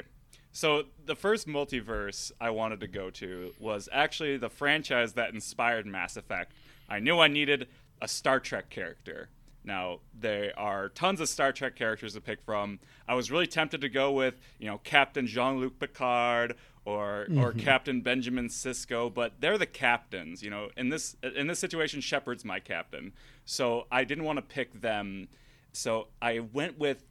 So 0.54 0.84
the 1.06 1.16
first 1.16 1.48
multiverse 1.48 2.32
I 2.42 2.50
wanted 2.50 2.80
to 2.80 2.88
go 2.88 3.10
to 3.12 3.54
was 3.60 3.90
actually 3.92 4.38
the 4.38 4.50
franchise 4.50 5.13
that 5.13 5.34
inspired 5.34 5.86
Mass 5.86 6.18
Effect. 6.18 6.54
I 6.90 7.00
knew 7.00 7.20
I 7.20 7.28
needed 7.28 7.68
a 8.02 8.08
Star 8.08 8.40
Trek 8.40 8.70
character. 8.70 9.30
Now 9.63 10.00
there 10.18 10.54
are 10.58 10.90
tons 10.90 11.20
of 11.20 11.28
Star 11.28 11.52
Trek 11.52 11.76
characters 11.76 12.13
to 12.13 12.22
pick 12.22 12.42
from. 12.42 12.80
I 13.08 13.16
was 13.16 13.30
really 13.30 13.48
tempted 13.48 13.82
to 13.82 13.90
go 13.90 14.12
with 14.12 14.36
you 14.60 14.68
know 14.68 14.80
Captain 14.80 15.28
Jean-Luc 15.28 15.78
Picard 15.78 16.56
or 16.86 17.24
or 17.24 17.52
mm-hmm. 17.52 17.60
Captain 17.60 18.02
Benjamin 18.02 18.48
Sisko, 18.48 19.13
but 19.13 19.34
they're 19.42 19.58
the 19.58 19.66
captains. 19.66 20.42
You 20.42 20.50
know, 20.50 20.70
in 20.78 20.88
this 20.88 21.18
in 21.22 21.48
this 21.48 21.60
situation, 21.60 22.00
Shepard's 22.00 22.46
my 22.46 22.62
captain, 22.62 23.12
so 23.44 23.88
I 23.92 24.06
didn't 24.06 24.24
want 24.24 24.38
to 24.38 24.42
pick 24.44 24.80
them. 24.80 25.28
So 25.74 26.08
I 26.22 26.40
went 26.40 26.80
with 26.80 27.04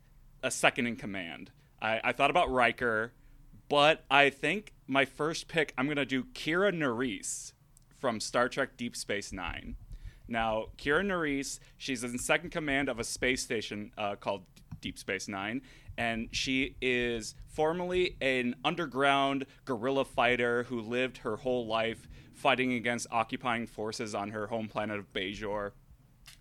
a 0.43 0.51
second 0.51 0.87
in 0.87 0.97
command. 0.97 1.51
I, 1.81 2.01
I 2.05 2.13
thought 2.13 2.31
about 2.31 2.51
Riker, 2.51 3.13
but 3.69 4.05
I 4.11 4.31
think 4.31 4.73
my 4.87 5.05
first 5.05 5.49
pick, 5.49 5.73
I'm 5.77 5.87
going 5.87 5.97
to 5.97 6.07
do 6.07 6.25
Kira 6.25 6.73
Nerys 6.73 7.53
from 7.99 8.21
Star 8.21 8.49
Trek 8.49 8.77
Deep 8.77 8.97
Space 8.97 9.33
Nine. 9.33 9.77
Now, 10.29 10.67
Kira 10.79 11.05
Nerys, 11.05 11.59
she's 11.77 12.03
in 12.03 12.19
second 12.19 12.51
command 12.51 12.89
of 12.89 12.99
a 12.99 13.05
space 13.05 13.43
station 13.43 13.93
uh, 13.97 14.17
called 14.17 14.45
Deep 14.81 14.99
Space 14.99 15.29
Nine, 15.29 15.63
and 15.97 16.29
she 16.33 16.77
is 16.81 17.35
formerly 17.49 18.17
an 18.21 18.57
underground 18.65 19.47
guerrilla 19.65 20.05
fighter 20.05 20.65
who 20.65 20.81
lived 20.81 21.19
her 21.19 21.37
whole 21.37 21.67
life 21.67 22.09
fighting 22.35 22.75
against 22.75 23.07
occupying 23.11 23.67
forces 23.67 24.15
on 24.15 24.31
her 24.31 24.49
home 24.49 24.69
planet 24.69 24.99
of 24.99 25.13
Bajor 25.13 25.73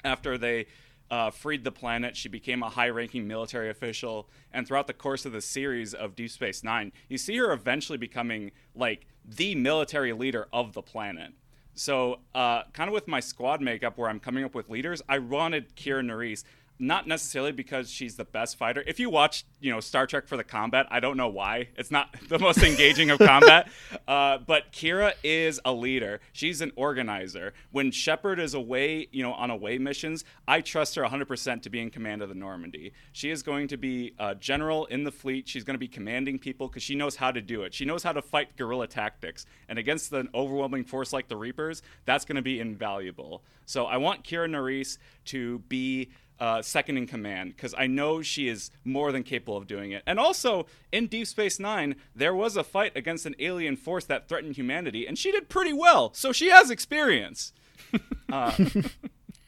after 0.04 0.38
they 0.38 0.66
uh, 1.12 1.30
freed 1.30 1.64
the 1.64 1.72
planet, 1.72 2.16
she 2.18 2.30
became 2.30 2.64
a 2.64 2.70
high 2.70 2.90
ranking 2.90 3.28
military 3.28 3.70
official. 3.70 4.30
And 4.52 4.68
throughout 4.68 4.88
the 4.88 4.94
course 4.94 5.26
of 5.26 5.32
the 5.32 5.42
series 5.42 5.94
of 5.94 6.16
Deep 6.16 6.32
Space 6.32 6.64
Nine, 6.64 6.92
you 7.10 7.18
see 7.18 7.38
her 7.38 7.52
eventually 7.52 7.98
becoming 7.98 8.52
like 8.76 9.08
the 9.24 9.56
military 9.56 10.14
leader 10.14 10.48
of 10.52 10.74
the 10.74 10.82
planet. 10.82 11.32
So, 11.74 12.20
uh, 12.34 12.64
kind 12.72 12.88
of 12.88 12.94
with 12.94 13.08
my 13.08 13.20
squad 13.20 13.62
makeup 13.62 13.98
where 13.98 14.10
I'm 14.10 14.20
coming 14.20 14.46
up 14.46 14.56
with 14.56 14.70
leaders, 14.70 15.02
I 15.10 15.20
wanted 15.20 15.76
Kira 15.76 16.04
Nerys. 16.04 16.44
Not 16.78 17.08
necessarily 17.08 17.54
because 17.54 17.90
she's 17.90 18.16
the 18.16 18.26
best 18.26 18.58
fighter. 18.58 18.84
If 18.86 19.00
you 19.00 19.10
watch, 19.10 19.46
you 19.62 19.72
know, 19.72 19.80
Star 19.80 20.06
Trek 20.06 20.28
for 20.28 20.36
the 20.36 20.44
combat, 20.44 20.88
I 20.92 21.00
don't 21.00 21.16
know 21.16 21.30
why. 21.30 21.70
It's 21.78 21.92
not 21.92 22.14
the 22.30 22.38
most 22.38 22.62
engaging 22.64 23.10
of 23.10 23.20
combat. 23.20 23.70
Uh, 24.08 24.38
but 24.38 24.72
Kira 24.72 25.14
is 25.24 25.60
a 25.66 25.74
leader. 25.74 26.20
She's 26.32 26.62
an 26.62 26.72
organizer. 26.76 27.54
When 27.72 27.90
Shepard 27.90 28.40
is 28.40 28.54
away, 28.54 29.08
you 29.12 29.24
know, 29.24 29.34
on 29.34 29.50
away 29.50 29.80
missions, 29.80 30.24
I 30.48 30.62
trust 30.62 30.94
her 30.96 31.04
100% 31.04 31.64
to 31.64 31.70
be 31.72 31.80
in 31.80 31.90
command 31.90 32.22
of 32.22 32.30
the 32.30 32.36
Normandy. 32.36 32.94
She 33.14 33.32
is 33.32 33.42
going 33.42 33.68
to 33.70 33.78
be 33.78 34.14
a 34.20 34.36
general 34.36 34.86
in 34.86 35.06
the 35.06 35.12
fleet. 35.12 35.48
She's 35.48 35.64
going 35.64 35.74
to 35.74 35.80
be 35.80 35.88
commanding 35.88 36.38
people 36.38 36.68
because 36.68 36.84
she 36.84 36.94
knows 36.94 37.16
how 37.16 37.32
to 37.32 37.42
do 37.42 37.64
it. 37.64 37.74
She 37.74 37.84
knows 37.84 38.04
how 38.04 38.12
to 38.12 38.22
fight 38.22 38.58
guerrilla 38.58 38.88
tactics. 38.88 39.48
And 39.70 39.80
against 39.80 40.14
an 40.14 40.30
overwhelming 40.36 40.84
force 40.84 41.12
like 41.12 41.28
the 41.28 41.38
Reapers, 41.38 41.82
that's 42.06 42.26
going 42.26 42.36
to 42.36 42.44
be 42.44 42.60
invaluable. 42.60 43.44
So 43.66 43.86
I 43.86 43.98
want 43.98 44.24
Kira 44.24 44.48
Nerys 44.48 45.00
to 45.26 45.60
be 45.68 46.10
uh, 46.40 46.62
second 46.62 46.98
in 46.98 47.08
command 47.08 47.56
because 47.56 47.74
I 47.78 47.88
know 47.88 48.22
she 48.22 48.48
is 48.48 48.72
more 48.84 49.12
than 49.12 49.24
capable 49.24 49.58
of 49.58 49.68
doing 49.68 49.92
it. 49.92 50.04
And 50.06 50.20
also 50.20 50.66
in 50.92 51.08
Deep 51.08 51.28
Space 51.28 51.60
Nine, 51.60 51.96
there 52.16 52.36
was 52.36 52.58
a 52.58 52.64
fight 52.64 52.92
against 52.96 53.26
an 53.26 53.36
alien 53.40 53.76
force 53.76 54.06
that 54.06 54.28
threatened 54.28 54.56
humanity, 54.56 55.08
and 55.08 55.18
she 55.18 55.32
did 55.32 55.50
pretty 55.50 55.74
well. 55.74 56.14
So 56.14 56.32
she 56.32 56.50
has 56.50 56.70
experience. 56.70 57.54
uh, 58.32 58.52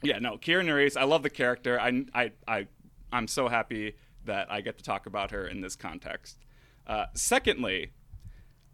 yeah, 0.02 0.20
no, 0.20 0.38
Kira 0.38 0.64
Nerys, 0.64 0.96
I 0.96 1.04
love 1.04 1.24
the 1.24 1.30
character. 1.30 1.80
I, 1.80 2.06
I, 2.14 2.32
I, 2.48 2.68
I'm 3.12 3.28
so 3.28 3.48
happy 3.48 3.96
that 4.26 4.52
I 4.52 4.62
get 4.62 4.78
to 4.78 4.84
talk 4.84 5.06
about 5.06 5.32
her 5.32 5.48
in 5.48 5.62
this 5.62 5.76
context. 5.76 6.38
Uh, 6.86 7.06
secondly, 7.14 7.92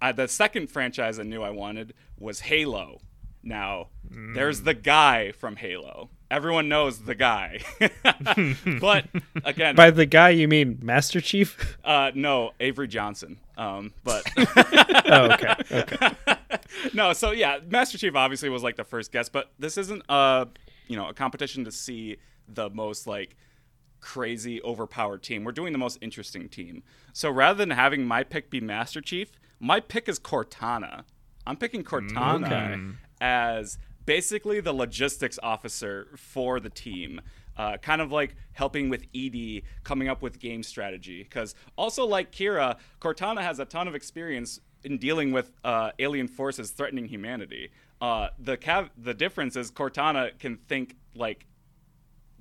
uh, 0.02 0.12
the 0.12 0.28
second 0.28 0.70
franchise 0.70 1.20
I 1.20 1.24
knew 1.24 1.42
I 1.42 1.50
wanted 1.50 1.94
was 2.20 2.42
Halo. 2.42 3.00
Now, 3.42 3.90
there's 4.10 4.62
the 4.62 4.74
guy 4.74 5.32
from 5.32 5.58
Halo. 5.58 6.10
Everyone 6.34 6.68
knows 6.68 6.98
the 7.04 7.14
guy. 7.14 7.60
but 8.82 9.06
again, 9.46 9.76
By 9.76 9.92
the 9.92 10.08
guy, 10.08 10.30
you 10.30 10.48
mean 10.48 10.80
Master 10.82 11.22
Chief? 11.22 11.78
uh, 11.86 12.10
no, 12.16 12.54
Avery 12.60 12.88
Johnson. 12.88 13.38
Um, 13.56 13.94
but 14.04 14.24
oh, 15.06 15.32
okay. 15.32 15.54
Okay. 15.72 16.10
no, 16.96 17.14
so 17.14 17.30
yeah, 17.32 17.60
Master 17.70 18.00
Chief 18.00 18.16
obviously 18.16 18.50
was 18.50 18.64
like 18.64 18.78
the 18.78 18.84
first 18.84 19.12
guest, 19.12 19.32
but 19.32 19.52
this 19.60 19.78
isn't 19.78 20.02
a 20.10 20.48
you 20.88 20.96
know 20.96 21.08
a 21.08 21.14
competition 21.14 21.66
to 21.66 21.72
see 21.72 22.18
the 22.48 22.68
most 22.72 23.06
like 23.06 23.36
crazy 24.00 24.60
overpowered 24.64 25.22
team. 25.22 25.44
We're 25.44 25.52
doing 25.52 25.72
the 25.72 25.78
most 25.78 26.00
interesting 26.02 26.50
team. 26.50 26.82
So 27.14 27.30
rather 27.30 27.60
than 27.60 27.70
having 27.70 28.06
my 28.08 28.24
pick 28.24 28.50
be 28.50 28.60
Master 28.60 29.02
Chief, 29.02 29.34
my 29.60 29.80
pick 29.80 30.10
is 30.10 30.20
Cortana. 30.20 31.04
I'm 31.46 31.58
picking 31.58 31.84
Cortana 31.84 32.44
Okay. 32.46 32.82
as 33.22 33.78
basically 34.06 34.60
the 34.60 34.74
logistics 34.74 35.40
officer 35.42 36.08
for 36.16 36.60
the 36.60 36.70
team. 36.70 37.22
uh, 37.58 37.78
kind 37.78 38.02
of 38.02 38.12
like 38.12 38.36
helping 38.54 38.90
with 38.90 39.06
EDI, 39.14 39.64
coming 39.84 40.08
up 40.10 40.22
with 40.22 40.40
game 40.40 40.64
strategy. 40.64 41.24
Because 41.24 41.56
also, 41.78 42.06
like 42.06 42.32
Kira, 42.32 42.78
Cortana 43.00 43.42
has 43.42 43.60
a 43.60 43.66
ton 43.66 43.88
of 43.88 43.96
experience 43.96 44.60
in 44.84 44.98
dealing 44.98 45.32
with 45.32 45.52
uh, 45.64 45.92
alien 46.00 46.28
forces 46.28 46.72
threatening 46.72 47.06
humanity. 47.06 47.70
Uh, 48.02 48.28
the 48.38 48.58
cav- 48.58 48.90
the 48.98 49.14
difference 49.14 49.56
is 49.56 49.72
Cortana 49.72 50.38
can 50.40 50.58
think 50.58 50.96
like 51.16 51.46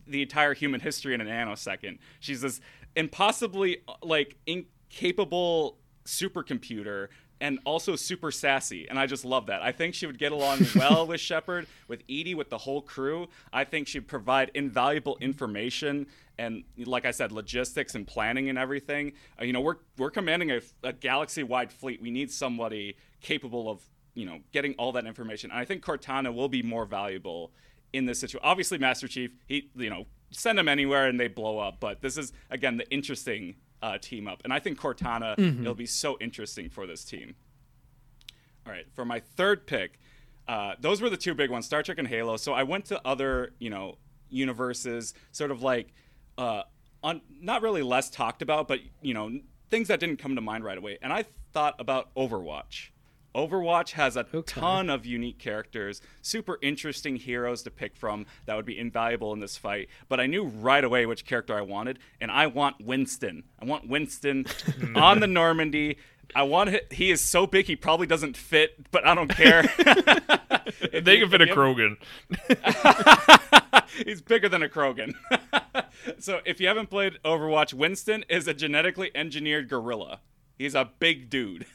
the 0.07 0.22
entire 0.22 0.55
human 0.55 0.81
history 0.81 1.14
in 1.14 1.20
a 1.20 1.25
nanosecond. 1.25 1.98
She's 2.18 2.40
this 2.40 2.61
impossibly 2.96 3.79
like 4.03 4.37
incapable 4.46 5.79
supercomputer 6.05 7.09
and 7.42 7.59
also 7.64 7.96
super 7.96 8.31
sassy 8.31 8.87
and 8.88 8.98
i 8.98 9.05
just 9.05 9.24
love 9.24 9.46
that. 9.46 9.62
I 9.62 9.72
think 9.72 9.94
she 9.94 10.07
would 10.07 10.18
get 10.18 10.33
along 10.33 10.61
well 10.76 11.07
with 11.07 11.20
shepard 11.20 11.66
with 11.88 12.02
EDI, 12.09 12.35
with 12.35 12.48
the 12.48 12.57
whole 12.57 12.81
crew. 12.81 13.28
I 13.52 13.64
think 13.64 13.88
she'd 13.88 14.07
provide 14.09 14.50
invaluable 14.55 15.18
information 15.20 16.07
and 16.38 16.64
like 16.78 17.05
i 17.05 17.11
said 17.11 17.33
logistics 17.33 17.94
and 17.94 18.07
planning 18.07 18.48
and 18.48 18.57
everything. 18.57 19.12
Uh, 19.38 19.44
you 19.44 19.52
know 19.52 19.61
we're 19.61 19.76
we're 19.98 20.11
commanding 20.11 20.52
a, 20.52 20.61
a 20.83 20.92
galaxy 20.92 21.42
wide 21.42 21.72
fleet. 21.72 22.00
We 22.00 22.11
need 22.11 22.31
somebody 22.31 22.96
capable 23.20 23.68
of 23.68 23.83
you 24.14 24.24
know 24.24 24.38
getting 24.52 24.74
all 24.74 24.92
that 24.92 25.05
information. 25.05 25.50
And 25.50 25.59
i 25.59 25.64
think 25.64 25.85
cortana 25.85 26.33
will 26.33 26.48
be 26.48 26.62
more 26.62 26.87
valuable 26.87 27.52
in 27.92 28.07
this 28.07 28.20
situation 28.20 28.48
obviously 28.48 28.78
master 28.78 29.09
chief 29.09 29.33
he 29.46 29.68
you 29.74 29.90
know 29.90 30.07
send 30.31 30.57
them 30.57 30.68
anywhere 30.68 31.09
and 31.09 31.20
they 31.20 31.28
blow 31.28 31.59
up 31.59 31.78
but 31.78 32.00
this 32.00 32.16
is 32.16 32.33
again 32.50 32.78
the 32.78 32.88
interesting 32.90 33.57
uh, 33.83 33.99
team 33.99 34.29
up. 34.29 34.40
And 34.45 34.53
I 34.53 34.59
think 34.59 34.79
Cortana, 34.79 35.37
mm-hmm. 35.37 35.62
it'll 35.62 35.75
be 35.75 35.87
so 35.87 36.16
interesting 36.21 36.71
for 36.71 36.87
this 36.87 37.05
team. 37.05 37.35
All 38.66 38.73
right, 38.73 38.87
for 38.95 39.05
my 39.05 39.21
third 39.21 39.66
pick, 39.66 39.99
uh, 40.47 40.75
those 40.81 41.01
were 41.01 41.11
the 41.11 41.16
two 41.16 41.35
big 41.35 41.51
ones, 41.51 41.66
Star 41.66 41.83
Trek 41.83 41.99
and 41.99 42.07
Halo. 42.07 42.37
So 42.37 42.53
I 42.53 42.62
went 42.62 42.85
to 42.87 43.01
other, 43.05 43.55
you 43.59 43.71
know, 43.71 43.99
universes, 44.31 45.14
sort 45.33 45.51
of 45.51 45.62
like, 45.62 45.92
uh, 46.38 46.62
on, 47.03 47.21
not 47.40 47.62
really 47.62 47.83
less 47.83 48.09
talked 48.09 48.42
about, 48.42 48.68
but 48.68 48.79
you 49.03 49.14
know, 49.14 49.40
things 49.71 49.88
that 49.88 49.99
didn't 49.99 50.18
come 50.18 50.37
to 50.37 50.40
mind 50.40 50.64
right 50.64 50.79
away. 50.79 50.99
And 51.03 51.12
I 51.12 51.25
thought 51.53 51.75
about 51.81 52.14
Overwatch. 52.14 52.91
Overwatch 53.35 53.92
has 53.92 54.16
a 54.16 54.27
okay. 54.35 54.61
ton 54.61 54.90
of 54.90 55.07
unique 55.07 55.38
characters, 55.38 56.01
super 56.21 56.59
interesting 56.62 57.16
heroes 57.16 57.62
to 57.62 57.71
pick 57.71 57.97
from 57.97 58.27
that 58.47 58.57
would 58.57 58.66
be 58.66 58.79
invaluable 58.79 59.33
in 59.33 59.40
this 59.40 59.57
fight. 59.57 59.88
But 60.09 60.21
I 60.21 60.27
knew 60.27 60.45
right 60.45 60.85
away 60.85 61.07
which 61.07 61.25
character 61.25 61.57
I 61.57 61.62
wanted, 61.62 61.99
and 62.21 62.31
I 62.31 62.47
want 62.47 62.85
Winston. 62.85 63.45
I 63.61 63.64
want 63.64 63.88
Winston 63.88 64.47
on 64.95 65.21
the 65.21 65.27
Normandy. 65.27 65.97
I 66.35 66.45
want 66.45 66.71
him, 66.71 66.81
he 66.90 67.11
is 67.11 67.21
so 67.21 67.47
big 67.47 67.66
he 67.66 67.77
probably 67.77 68.07
doesn't 68.07 68.37
fit, 68.37 68.90
but 68.90 69.07
I 69.07 69.14
don't 69.14 69.29
care. 69.29 69.62
they 70.92 71.18
can 71.18 71.29
fit 71.29 71.42
a 71.42 71.47
Krogan. 71.47 71.97
He's 74.07 74.23
bigger 74.23 74.49
than 74.49 74.62
a 74.62 74.68
Krogan. 74.68 75.14
so 76.18 76.40
if 76.47 76.61
you 76.61 76.68
haven't 76.68 76.88
played 76.88 77.18
Overwatch, 77.25 77.75
Winston 77.75 78.25
is 78.29 78.49
a 78.49 78.55
genetically 78.55 79.11
engineered 79.14 79.68
gorilla. 79.68 80.21
He's 80.57 80.75
a 80.75 80.90
big 80.99 81.29
dude. 81.29 81.66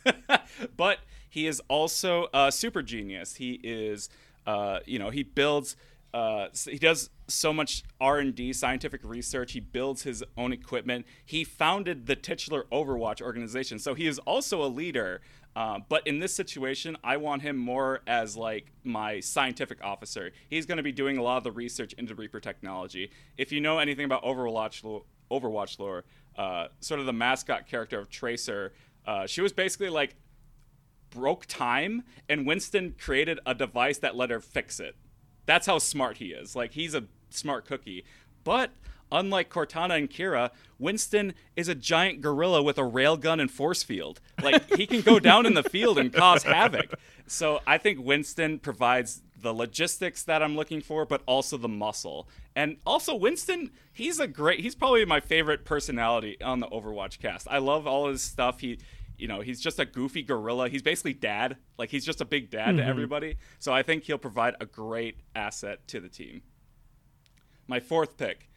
but 0.76 1.00
he 1.38 1.46
is 1.46 1.62
also 1.68 2.30
a 2.34 2.52
super 2.52 2.82
genius. 2.82 3.36
He 3.36 3.60
is, 3.64 4.10
uh, 4.48 4.80
you 4.88 4.98
know, 4.98 5.12
he 5.12 5.22
builds. 5.22 5.76
Uh, 6.12 6.48
he 6.66 6.80
does 6.80 7.12
so 7.28 7.52
much 7.52 7.84
r&d 8.00 8.54
scientific 8.54 9.02
research 9.04 9.52
he 9.52 9.60
builds 9.60 10.04
his 10.04 10.24
own 10.38 10.54
equipment 10.54 11.06
he 11.26 11.44
founded 11.44 12.08
the 12.08 12.16
titular 12.16 12.66
overwatch 12.72 13.22
organization 13.22 13.78
so 13.78 13.94
he 13.94 14.08
is 14.08 14.18
also 14.20 14.64
a 14.64 14.70
leader 14.82 15.20
uh, 15.58 15.78
but 15.90 16.08
in 16.08 16.20
this 16.20 16.34
situation 16.34 16.96
i 17.04 17.18
want 17.18 17.42
him 17.42 17.58
more 17.58 18.00
as 18.08 18.38
like 18.38 18.72
my 18.86 19.20
scientific 19.20 19.84
officer 19.84 20.32
he's 20.50 20.66
going 20.66 20.78
to 20.78 20.84
be 20.84 20.94
doing 20.94 21.18
a 21.18 21.22
lot 21.22 21.36
of 21.36 21.44
the 21.44 21.52
research 21.52 21.92
into 21.98 22.16
reaper 22.16 22.40
technology 22.40 23.12
if 23.38 23.52
you 23.52 23.60
know 23.60 23.78
anything 23.78 24.06
about 24.06 24.24
overwatch 24.24 24.86
lore, 24.86 25.04
overwatch 25.30 25.78
lore 25.78 26.06
uh, 26.38 26.68
sort 26.80 27.02
of 27.02 27.06
the 27.06 27.14
mascot 27.14 27.68
character 27.68 28.00
of 28.00 28.10
tracer 28.10 28.72
uh, 29.06 29.28
she 29.28 29.42
was 29.42 29.52
basically 29.52 29.90
like 29.90 30.16
broke 31.18 31.48
time, 31.48 32.04
and 32.30 32.46
Winston 32.46 32.94
created 33.00 33.40
a 33.44 33.56
device 33.56 33.98
that 33.98 34.16
let 34.16 34.30
her 34.30 34.40
fix 34.40 34.80
it. 34.80 34.96
That's 35.48 35.66
how 35.66 35.80
smart 35.80 36.18
he 36.18 36.28
is. 36.28 36.56
Like 36.56 36.74
he's 36.74 36.94
a 36.94 37.06
smart 37.32 37.66
cookie. 37.66 38.06
But 38.44 38.72
unlike 39.12 39.50
Cortana 39.50 39.98
and 39.98 40.10
Kira, 40.10 40.52
Winston 40.78 41.34
is 41.56 41.68
a 41.68 41.76
giant 41.76 42.22
gorilla 42.22 42.62
with 42.62 42.78
a 42.78 42.82
railgun 42.82 43.42
and 43.42 43.50
force 43.50 43.82
field. 43.82 44.22
Like 44.44 44.76
he 44.76 44.86
can 44.86 45.02
go 45.02 45.20
down 45.20 45.48
in 45.48 45.56
the 45.56 45.64
field 45.64 45.98
and 45.98 46.14
cause 46.14 46.44
havoc. 46.44 46.94
So 47.26 47.62
I 47.66 47.80
think 47.80 48.00
Winston 48.00 48.60
provides 48.60 49.24
the 49.42 49.54
logistics 49.54 50.24
that 50.24 50.44
I'm 50.44 50.56
looking 50.56 50.82
for, 50.82 51.06
but 51.06 51.22
also 51.26 51.58
the 51.58 51.68
muscle. 51.68 52.28
And 52.56 52.78
also 52.86 53.16
Winston, 53.16 53.72
he's 53.92 54.20
a 54.20 54.28
great 54.28 54.60
he's 54.60 54.76
probably 54.76 55.06
my 55.06 55.20
favorite 55.20 55.66
personality 55.66 56.40
on 56.42 56.60
the 56.60 56.68
Overwatch 56.68 57.20
cast. 57.20 57.48
I 57.50 57.58
love 57.58 57.88
all 57.88 58.08
his 58.08 58.22
stuff. 58.22 58.60
He 58.60 58.80
you 59.18 59.28
know, 59.28 59.42
he's 59.42 59.60
just 59.60 59.80
a 59.80 59.86
goofy 59.86 60.22
gorilla. 60.22 60.70
He's 60.70 60.82
basically 60.82 61.14
dad. 61.14 61.58
Like 61.78 61.90
he's 61.90 62.06
just 62.06 62.22
a 62.22 62.26
big 62.26 62.50
dad 62.50 62.70
mm-hmm. 62.70 62.78
to 62.78 62.86
everybody. 62.86 63.38
So 63.60 63.74
I 63.74 63.84
think 63.84 64.04
he'll 64.04 64.18
provide 64.18 64.56
a 64.60 64.66
great 64.66 65.18
asset 65.36 65.88
to 65.90 66.00
the 66.00 66.10
team. 66.10 66.42
My 67.68 67.80
fourth 67.80 68.18
pick. 68.18 68.50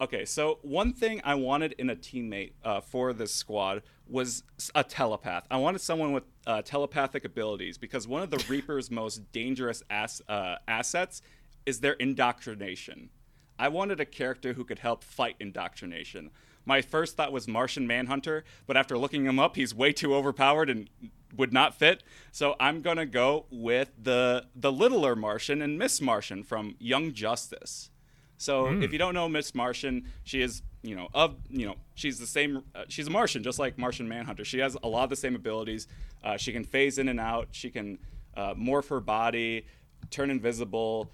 Okay, 0.00 0.24
so 0.24 0.60
one 0.62 0.94
thing 0.94 1.20
I 1.24 1.34
wanted 1.34 1.72
in 1.72 1.90
a 1.90 1.96
teammate 1.96 2.52
uh, 2.64 2.80
for 2.80 3.12
this 3.12 3.34
squad 3.34 3.82
was 4.08 4.42
a 4.74 4.82
telepath. 4.82 5.46
I 5.50 5.58
wanted 5.58 5.82
someone 5.82 6.12
with 6.12 6.24
uh, 6.46 6.62
telepathic 6.62 7.26
abilities 7.26 7.76
because 7.76 8.08
one 8.08 8.22
of 8.22 8.30
the 8.30 8.42
Reaper's 8.48 8.90
most 8.90 9.30
dangerous 9.30 9.82
ass, 9.90 10.22
uh, 10.26 10.56
assets 10.66 11.20
is 11.66 11.80
their 11.80 11.92
indoctrination. 11.94 13.10
I 13.58 13.68
wanted 13.68 14.00
a 14.00 14.06
character 14.06 14.54
who 14.54 14.64
could 14.64 14.78
help 14.78 15.04
fight 15.04 15.36
indoctrination. 15.38 16.30
My 16.64 16.82
first 16.82 17.16
thought 17.16 17.32
was 17.32 17.48
Martian 17.48 17.86
Manhunter, 17.86 18.44
but 18.66 18.76
after 18.76 18.96
looking 18.98 19.24
him 19.24 19.38
up, 19.38 19.56
he's 19.56 19.74
way 19.74 19.92
too 19.92 20.14
overpowered 20.14 20.70
and 20.70 20.88
would 21.36 21.52
not 21.52 21.74
fit. 21.74 22.02
So 22.32 22.56
I'm 22.60 22.82
gonna 22.82 23.06
go 23.06 23.46
with 23.50 23.90
the 24.00 24.46
the 24.54 24.72
littler 24.72 25.16
Martian 25.16 25.62
and 25.62 25.78
Miss 25.78 26.00
Martian 26.00 26.42
from 26.42 26.76
Young 26.78 27.12
Justice. 27.12 27.90
So 28.36 28.66
mm. 28.66 28.82
if 28.82 28.92
you 28.92 28.98
don't 28.98 29.14
know 29.14 29.28
Miss 29.28 29.54
Martian, 29.54 30.06
she 30.24 30.42
is 30.42 30.62
you 30.82 30.96
know 30.96 31.08
of 31.14 31.36
you 31.48 31.66
know 31.66 31.76
she's 31.94 32.18
the 32.18 32.26
same. 32.26 32.62
Uh, 32.74 32.84
she's 32.88 33.06
a 33.06 33.10
Martian, 33.10 33.42
just 33.42 33.58
like 33.58 33.78
Martian 33.78 34.08
Manhunter. 34.08 34.44
She 34.44 34.58
has 34.58 34.76
a 34.82 34.88
lot 34.88 35.04
of 35.04 35.10
the 35.10 35.16
same 35.16 35.34
abilities. 35.34 35.86
Uh, 36.22 36.36
she 36.36 36.52
can 36.52 36.64
phase 36.64 36.98
in 36.98 37.08
and 37.08 37.20
out. 37.20 37.48
She 37.52 37.70
can 37.70 37.98
uh, 38.36 38.54
morph 38.54 38.88
her 38.88 39.00
body, 39.00 39.66
turn 40.10 40.30
invisible. 40.30 41.10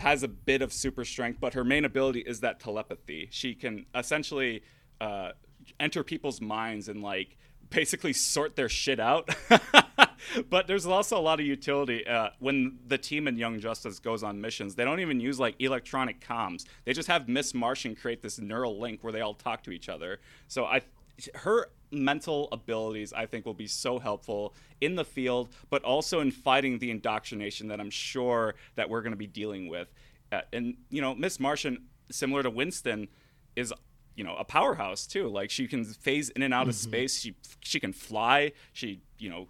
Has 0.00 0.22
a 0.22 0.28
bit 0.28 0.62
of 0.62 0.72
super 0.72 1.04
strength, 1.04 1.38
but 1.40 1.54
her 1.54 1.64
main 1.64 1.84
ability 1.84 2.20
is 2.20 2.40
that 2.40 2.60
telepathy. 2.60 3.28
She 3.30 3.54
can 3.54 3.86
essentially 3.94 4.62
uh, 5.00 5.30
enter 5.78 6.02
people's 6.02 6.40
minds 6.40 6.88
and 6.88 7.02
like 7.02 7.36
basically 7.70 8.12
sort 8.12 8.56
their 8.56 8.68
shit 8.68 9.00
out. 9.00 9.28
but 10.50 10.66
there's 10.66 10.86
also 10.86 11.18
a 11.18 11.20
lot 11.20 11.40
of 11.40 11.46
utility 11.46 12.06
uh, 12.06 12.30
when 12.38 12.78
the 12.86 12.98
team 12.98 13.28
in 13.28 13.36
Young 13.36 13.60
Justice 13.60 13.98
goes 13.98 14.22
on 14.22 14.40
missions. 14.40 14.74
They 14.74 14.84
don't 14.84 15.00
even 15.00 15.20
use 15.20 15.38
like 15.38 15.54
electronic 15.60 16.20
comms. 16.20 16.64
They 16.84 16.92
just 16.92 17.08
have 17.08 17.28
Miss 17.28 17.54
Martian 17.54 17.94
create 17.94 18.22
this 18.22 18.38
neural 18.38 18.80
link 18.80 19.02
where 19.02 19.12
they 19.12 19.20
all 19.20 19.34
talk 19.34 19.62
to 19.64 19.70
each 19.70 19.88
other. 19.88 20.20
So 20.48 20.64
I, 20.64 20.82
her 21.34 21.70
mental 21.90 22.48
abilities 22.52 23.12
I 23.12 23.26
think 23.26 23.46
will 23.46 23.54
be 23.54 23.66
so 23.66 23.98
helpful 23.98 24.54
in 24.80 24.94
the 24.94 25.04
field, 25.04 25.48
but 25.70 25.82
also 25.84 26.20
in 26.20 26.30
fighting 26.30 26.78
the 26.78 26.90
indoctrination 26.90 27.68
that 27.68 27.80
I'm 27.80 27.90
sure 27.90 28.54
that 28.76 28.90
we're 28.90 29.02
going 29.02 29.12
to 29.12 29.18
be 29.18 29.26
dealing 29.26 29.68
with. 29.68 29.92
Uh, 30.30 30.42
and 30.52 30.76
you 30.90 31.00
know, 31.00 31.14
Miss 31.14 31.40
Martian, 31.40 31.86
similar 32.10 32.42
to 32.42 32.50
Winston, 32.50 33.08
is 33.56 33.72
you 34.14 34.24
know 34.24 34.36
a 34.36 34.44
powerhouse 34.44 35.06
too. 35.06 35.28
Like 35.28 35.50
she 35.50 35.66
can 35.66 35.84
phase 35.84 36.28
in 36.30 36.42
and 36.42 36.52
out 36.52 36.62
mm-hmm. 36.62 36.70
of 36.70 36.76
space. 36.76 37.20
She 37.20 37.34
she 37.60 37.80
can 37.80 37.92
fly. 37.92 38.52
She 38.72 39.00
you 39.18 39.30
know 39.30 39.48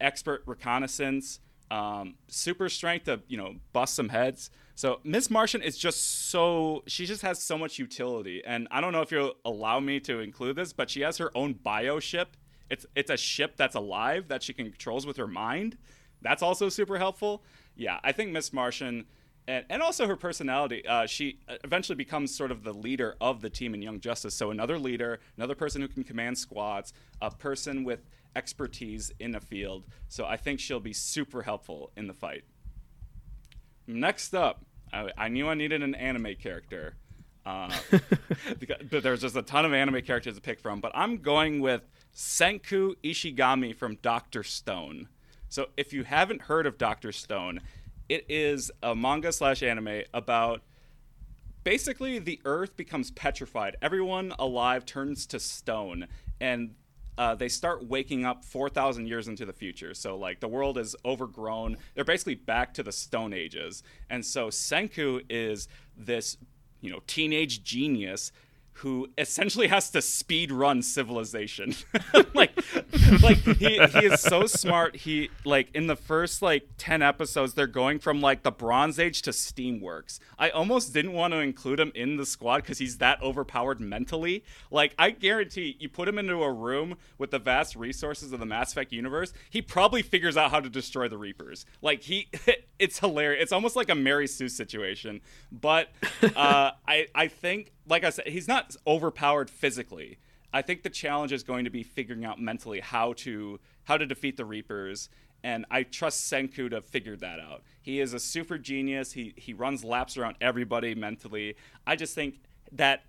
expert 0.00 0.42
reconnaissance, 0.46 1.40
um, 1.70 2.14
super 2.28 2.68
strength 2.68 3.04
to 3.04 3.20
you 3.28 3.36
know 3.36 3.56
bust 3.72 3.94
some 3.94 4.08
heads. 4.08 4.50
So 4.74 5.00
Miss 5.02 5.28
Martian 5.30 5.60
is 5.62 5.76
just 5.76 6.30
so 6.30 6.82
she 6.86 7.04
just 7.04 7.22
has 7.22 7.42
so 7.42 7.58
much 7.58 7.78
utility, 7.78 8.42
and 8.46 8.68
I 8.70 8.80
don't 8.80 8.92
know 8.92 9.02
if 9.02 9.10
you'll 9.10 9.34
allow 9.44 9.80
me 9.80 10.00
to 10.00 10.20
include 10.20 10.56
this, 10.56 10.72
but 10.72 10.88
she 10.88 11.00
has 11.02 11.18
her 11.18 11.36
own 11.36 11.54
bio 11.54 11.98
ship. 12.00 12.36
It's 12.70 12.86
it's 12.94 13.10
a 13.10 13.16
ship 13.16 13.56
that's 13.56 13.74
alive 13.74 14.28
that 14.28 14.42
she 14.42 14.52
controls 14.52 15.06
with 15.06 15.16
her 15.16 15.26
mind. 15.26 15.76
That's 16.22 16.42
also 16.42 16.68
super 16.68 16.98
helpful. 16.98 17.42
Yeah, 17.76 17.98
I 18.02 18.12
think 18.12 18.30
Miss 18.32 18.52
Martian. 18.52 19.06
And, 19.46 19.64
and 19.70 19.80
also 19.80 20.06
her 20.06 20.16
personality. 20.16 20.86
Uh, 20.86 21.06
she 21.06 21.38
eventually 21.64 21.96
becomes 21.96 22.36
sort 22.36 22.50
of 22.50 22.64
the 22.64 22.74
leader 22.74 23.16
of 23.18 23.40
the 23.40 23.48
team 23.48 23.72
in 23.72 23.80
Young 23.80 23.98
Justice. 23.98 24.34
So 24.34 24.50
another 24.50 24.78
leader, 24.78 25.20
another 25.38 25.54
person 25.54 25.80
who 25.80 25.88
can 25.88 26.04
command 26.04 26.36
squads, 26.36 26.92
a 27.22 27.30
person 27.30 27.82
with 27.82 28.00
expertise 28.38 29.12
in 29.18 29.34
a 29.34 29.40
field. 29.40 29.84
So 30.08 30.24
I 30.24 30.36
think 30.36 30.60
she'll 30.60 30.78
be 30.80 30.92
super 30.92 31.42
helpful 31.42 31.90
in 31.96 32.06
the 32.06 32.14
fight. 32.14 32.44
Next 33.86 34.34
up, 34.34 34.64
I, 34.92 35.10
I 35.18 35.28
knew 35.28 35.48
I 35.48 35.54
needed 35.54 35.82
an 35.82 35.96
anime 35.96 36.36
character. 36.40 36.94
Uh, 37.44 37.70
but 38.90 39.02
there's 39.02 39.22
just 39.22 39.36
a 39.36 39.42
ton 39.42 39.64
of 39.64 39.72
anime 39.72 40.02
characters 40.02 40.36
to 40.36 40.40
pick 40.40 40.60
from. 40.60 40.80
But 40.80 40.92
I'm 40.94 41.18
going 41.18 41.60
with 41.60 41.82
Senku 42.14 42.94
Ishigami 43.02 43.74
from 43.74 43.96
Doctor 43.96 44.44
Stone. 44.44 45.08
So 45.48 45.66
if 45.76 45.92
you 45.92 46.04
haven't 46.04 46.42
heard 46.42 46.66
of 46.66 46.78
Doctor 46.78 47.10
Stone, 47.10 47.60
it 48.08 48.24
is 48.28 48.70
a 48.82 48.94
manga 48.94 49.32
slash 49.32 49.62
anime 49.62 50.02
about 50.14 50.62
basically 51.64 52.18
the 52.18 52.40
Earth 52.44 52.76
becomes 52.76 53.10
petrified. 53.10 53.76
Everyone 53.82 54.32
alive 54.38 54.86
turns 54.86 55.26
to 55.26 55.40
stone, 55.40 56.06
and 56.40 56.74
uh, 57.18 57.34
they 57.34 57.48
start 57.48 57.84
waking 57.84 58.24
up 58.24 58.44
4,000 58.44 59.06
years 59.06 59.26
into 59.26 59.44
the 59.44 59.52
future. 59.52 59.92
So, 59.92 60.16
like, 60.16 60.38
the 60.38 60.48
world 60.48 60.78
is 60.78 60.94
overgrown. 61.04 61.76
They're 61.94 62.04
basically 62.04 62.36
back 62.36 62.72
to 62.74 62.84
the 62.84 62.92
Stone 62.92 63.32
Ages. 63.32 63.82
And 64.08 64.24
so, 64.24 64.48
Senku 64.48 65.22
is 65.28 65.66
this, 65.96 66.38
you 66.80 66.90
know, 66.90 67.00
teenage 67.08 67.64
genius 67.64 68.30
who 68.78 69.08
essentially 69.18 69.66
has 69.66 69.90
to 69.90 70.00
speed 70.00 70.52
run 70.52 70.82
civilization. 70.82 71.74
like 72.34 72.52
like 73.20 73.38
he, 73.38 73.78
he 73.78 74.06
is 74.06 74.20
so 74.20 74.46
smart. 74.46 74.96
He 74.96 75.30
like 75.44 75.68
in 75.74 75.88
the 75.88 75.96
first 75.96 76.42
like 76.42 76.68
10 76.78 77.02
episodes 77.02 77.54
they're 77.54 77.66
going 77.66 77.98
from 77.98 78.20
like 78.20 78.44
the 78.44 78.52
bronze 78.52 78.98
age 78.98 79.22
to 79.22 79.30
steamworks. 79.30 80.20
I 80.38 80.50
almost 80.50 80.94
didn't 80.94 81.12
want 81.12 81.32
to 81.32 81.40
include 81.40 81.80
him 81.80 81.90
in 81.94 82.16
the 82.18 82.26
squad 82.26 82.64
cuz 82.64 82.78
he's 82.78 82.98
that 82.98 83.20
overpowered 83.20 83.80
mentally. 83.80 84.44
Like 84.70 84.94
I 84.96 85.10
guarantee 85.10 85.76
you 85.80 85.88
put 85.88 86.08
him 86.08 86.18
into 86.18 86.42
a 86.42 86.52
room 86.52 86.98
with 87.18 87.32
the 87.32 87.40
vast 87.40 87.74
resources 87.74 88.32
of 88.32 88.38
the 88.38 88.46
Mass 88.46 88.72
Effect 88.72 88.92
universe, 88.92 89.32
he 89.50 89.60
probably 89.60 90.02
figures 90.02 90.36
out 90.36 90.52
how 90.52 90.60
to 90.60 90.70
destroy 90.70 91.08
the 91.08 91.18
Reapers. 91.18 91.66
Like 91.82 92.02
he 92.02 92.28
it's 92.78 93.00
hilarious. 93.00 93.42
It's 93.42 93.52
almost 93.52 93.74
like 93.74 93.88
a 93.88 93.96
Mary 93.96 94.28
Sue 94.28 94.48
situation. 94.48 95.20
But 95.50 95.88
uh 96.36 96.70
I 96.86 97.08
I 97.12 97.26
think 97.26 97.72
like 97.88 98.04
I 98.04 98.10
said, 98.10 98.28
he's 98.28 98.48
not 98.48 98.76
overpowered 98.86 99.50
physically. 99.50 100.18
I 100.52 100.62
think 100.62 100.82
the 100.82 100.90
challenge 100.90 101.32
is 101.32 101.42
going 101.42 101.64
to 101.64 101.70
be 101.70 101.82
figuring 101.82 102.24
out 102.24 102.40
mentally 102.40 102.80
how 102.80 103.12
to 103.14 103.60
how 103.84 103.96
to 103.96 104.06
defeat 104.06 104.36
the 104.36 104.44
Reapers, 104.44 105.08
and 105.42 105.66
I 105.70 105.82
trust 105.82 106.30
Senku 106.30 106.70
to 106.70 106.80
figure 106.80 107.16
that 107.16 107.38
out. 107.40 107.62
He 107.80 108.00
is 108.00 108.14
a 108.14 108.20
super 108.20 108.58
genius. 108.58 109.12
He 109.12 109.34
he 109.36 109.52
runs 109.52 109.84
laps 109.84 110.16
around 110.16 110.36
everybody 110.40 110.94
mentally. 110.94 111.56
I 111.86 111.96
just 111.96 112.14
think 112.14 112.40
that 112.72 113.04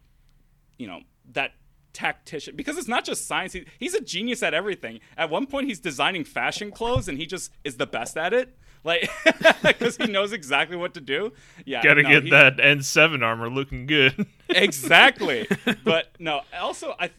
you 0.78 0.88
know 0.88 1.02
that 1.32 1.52
tactician 1.93 2.56
because 2.56 2.78
it's 2.78 2.88
not 2.88 3.04
just 3.04 3.28
science 3.28 3.54
he, 3.54 3.65
he's 3.80 3.93
a 3.93 4.02
genius 4.02 4.43
at 4.43 4.54
everything 4.54 4.99
at 5.17 5.30
one 5.30 5.45
point 5.45 5.67
he's 5.67 5.80
designing 5.80 6.23
fashion 6.23 6.71
clothes 6.71 7.08
and 7.08 7.17
he 7.17 7.25
just 7.25 7.52
is 7.63 7.78
the 7.78 7.88
best 7.88 8.15
at 8.15 8.34
it 8.34 8.56
like 8.84 9.10
because 9.63 9.97
he 9.97 10.06
knows 10.08 10.32
exactly 10.32 10.78
what 10.78 10.93
to 10.93 11.02
do 11.02 11.34
yeah 11.65 11.82
Gotta 11.84 12.04
no, 12.04 12.10
get 12.10 12.23
he- 12.23 12.30
that 12.30 12.58
N7 12.58 13.21
armor 13.23 13.49
looking 13.49 13.86
good. 13.88 14.25
exactly. 14.49 15.47
but 15.84 16.12
no, 16.19 16.41
also 16.58 16.95
I 16.99 17.10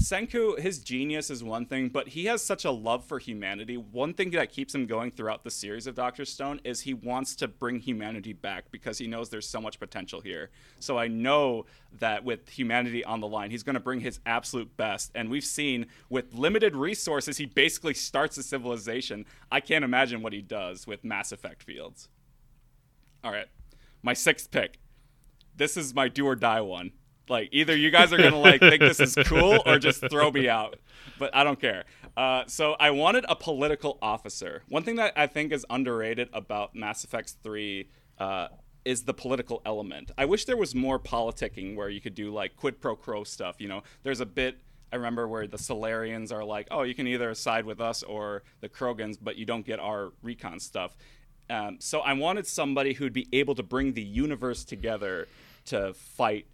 Senku, 0.00 0.58
his 0.58 0.80
genius 0.80 1.30
is 1.30 1.44
one 1.44 1.66
thing, 1.66 1.88
but 1.88 2.08
he 2.08 2.24
has 2.26 2.42
such 2.42 2.64
a 2.64 2.70
love 2.70 3.04
for 3.04 3.18
humanity. 3.18 3.76
One 3.76 4.12
thing 4.12 4.30
that 4.32 4.50
keeps 4.50 4.74
him 4.74 4.86
going 4.86 5.12
throughout 5.12 5.44
the 5.44 5.50
series 5.50 5.86
of 5.86 5.94
Doctor 5.94 6.24
Stone 6.24 6.60
is 6.64 6.80
he 6.80 6.94
wants 6.94 7.36
to 7.36 7.48
bring 7.48 7.78
humanity 7.78 8.32
back 8.32 8.70
because 8.70 8.98
he 8.98 9.06
knows 9.06 9.30
there's 9.30 9.48
so 9.48 9.60
much 9.60 9.78
potential 9.78 10.20
here. 10.20 10.50
So 10.80 10.98
I 10.98 11.06
know 11.06 11.66
that 12.00 12.24
with 12.24 12.48
humanity 12.48 13.04
on 13.04 13.20
the 13.20 13.28
line, 13.28 13.50
he's 13.50 13.62
going 13.62 13.74
to 13.74 13.80
bring 13.80 14.00
his 14.00 14.18
absolute 14.26 14.76
best. 14.76 15.12
And 15.14 15.30
we've 15.30 15.44
seen 15.44 15.86
with 16.10 16.34
limited 16.34 16.74
resources, 16.74 17.36
he 17.36 17.46
basically 17.46 17.94
starts 17.94 18.36
a 18.36 18.42
civilization. 18.42 19.24
I 19.52 19.60
can't 19.60 19.84
imagine 19.84 20.22
what 20.22 20.32
he 20.32 20.42
does 20.42 20.86
with 20.86 21.04
Mass 21.04 21.30
Effect 21.30 21.62
fields. 21.62 22.08
All 23.22 23.30
right. 23.30 23.46
My 24.02 24.12
sixth 24.12 24.50
pick 24.50 24.78
this 25.56 25.76
is 25.76 25.94
my 25.94 26.08
do 26.08 26.26
or 26.26 26.36
die 26.36 26.60
one. 26.60 26.92
Like 27.28 27.48
either 27.52 27.76
you 27.76 27.90
guys 27.90 28.12
are 28.12 28.18
gonna 28.18 28.38
like 28.38 28.60
think 28.60 28.80
this 28.80 29.00
is 29.00 29.16
cool 29.26 29.62
or 29.64 29.78
just 29.78 30.00
throw 30.10 30.30
me 30.30 30.48
out, 30.48 30.78
but 31.18 31.34
I 31.34 31.44
don't 31.44 31.60
care. 31.60 31.84
Uh, 32.16 32.44
so 32.46 32.74
I 32.78 32.90
wanted 32.90 33.24
a 33.28 33.36
political 33.36 33.98
officer. 34.02 34.62
One 34.68 34.82
thing 34.82 34.96
that 34.96 35.14
I 35.16 35.26
think 35.26 35.52
is 35.52 35.64
underrated 35.70 36.28
about 36.32 36.74
Mass 36.74 37.02
Effect 37.04 37.34
Three 37.42 37.88
uh, 38.18 38.48
is 38.84 39.04
the 39.04 39.14
political 39.14 39.62
element. 39.64 40.10
I 40.18 40.26
wish 40.26 40.44
there 40.44 40.56
was 40.56 40.74
more 40.74 40.98
politicking 40.98 41.76
where 41.76 41.88
you 41.88 42.00
could 42.00 42.14
do 42.14 42.32
like 42.32 42.56
quid 42.56 42.80
pro 42.80 42.94
quo 42.94 43.24
stuff. 43.24 43.56
You 43.58 43.68
know, 43.68 43.82
there's 44.02 44.20
a 44.20 44.26
bit 44.26 44.58
I 44.92 44.96
remember 44.96 45.26
where 45.26 45.48
the 45.48 45.56
Salarians 45.56 46.32
are 46.32 46.44
like, 46.44 46.68
oh, 46.70 46.82
you 46.82 46.94
can 46.94 47.08
either 47.08 47.34
side 47.34 47.64
with 47.64 47.80
us 47.80 48.04
or 48.04 48.44
the 48.60 48.68
Krogans, 48.68 49.18
but 49.20 49.36
you 49.36 49.44
don't 49.44 49.66
get 49.66 49.80
our 49.80 50.12
recon 50.22 50.60
stuff. 50.60 50.96
Um, 51.50 51.78
so 51.80 51.98
I 51.98 52.12
wanted 52.12 52.46
somebody 52.46 52.92
who'd 52.92 53.12
be 53.12 53.26
able 53.32 53.56
to 53.56 53.64
bring 53.64 53.94
the 53.94 54.02
universe 54.02 54.64
together 54.64 55.26
to 55.66 55.94
fight 55.94 56.46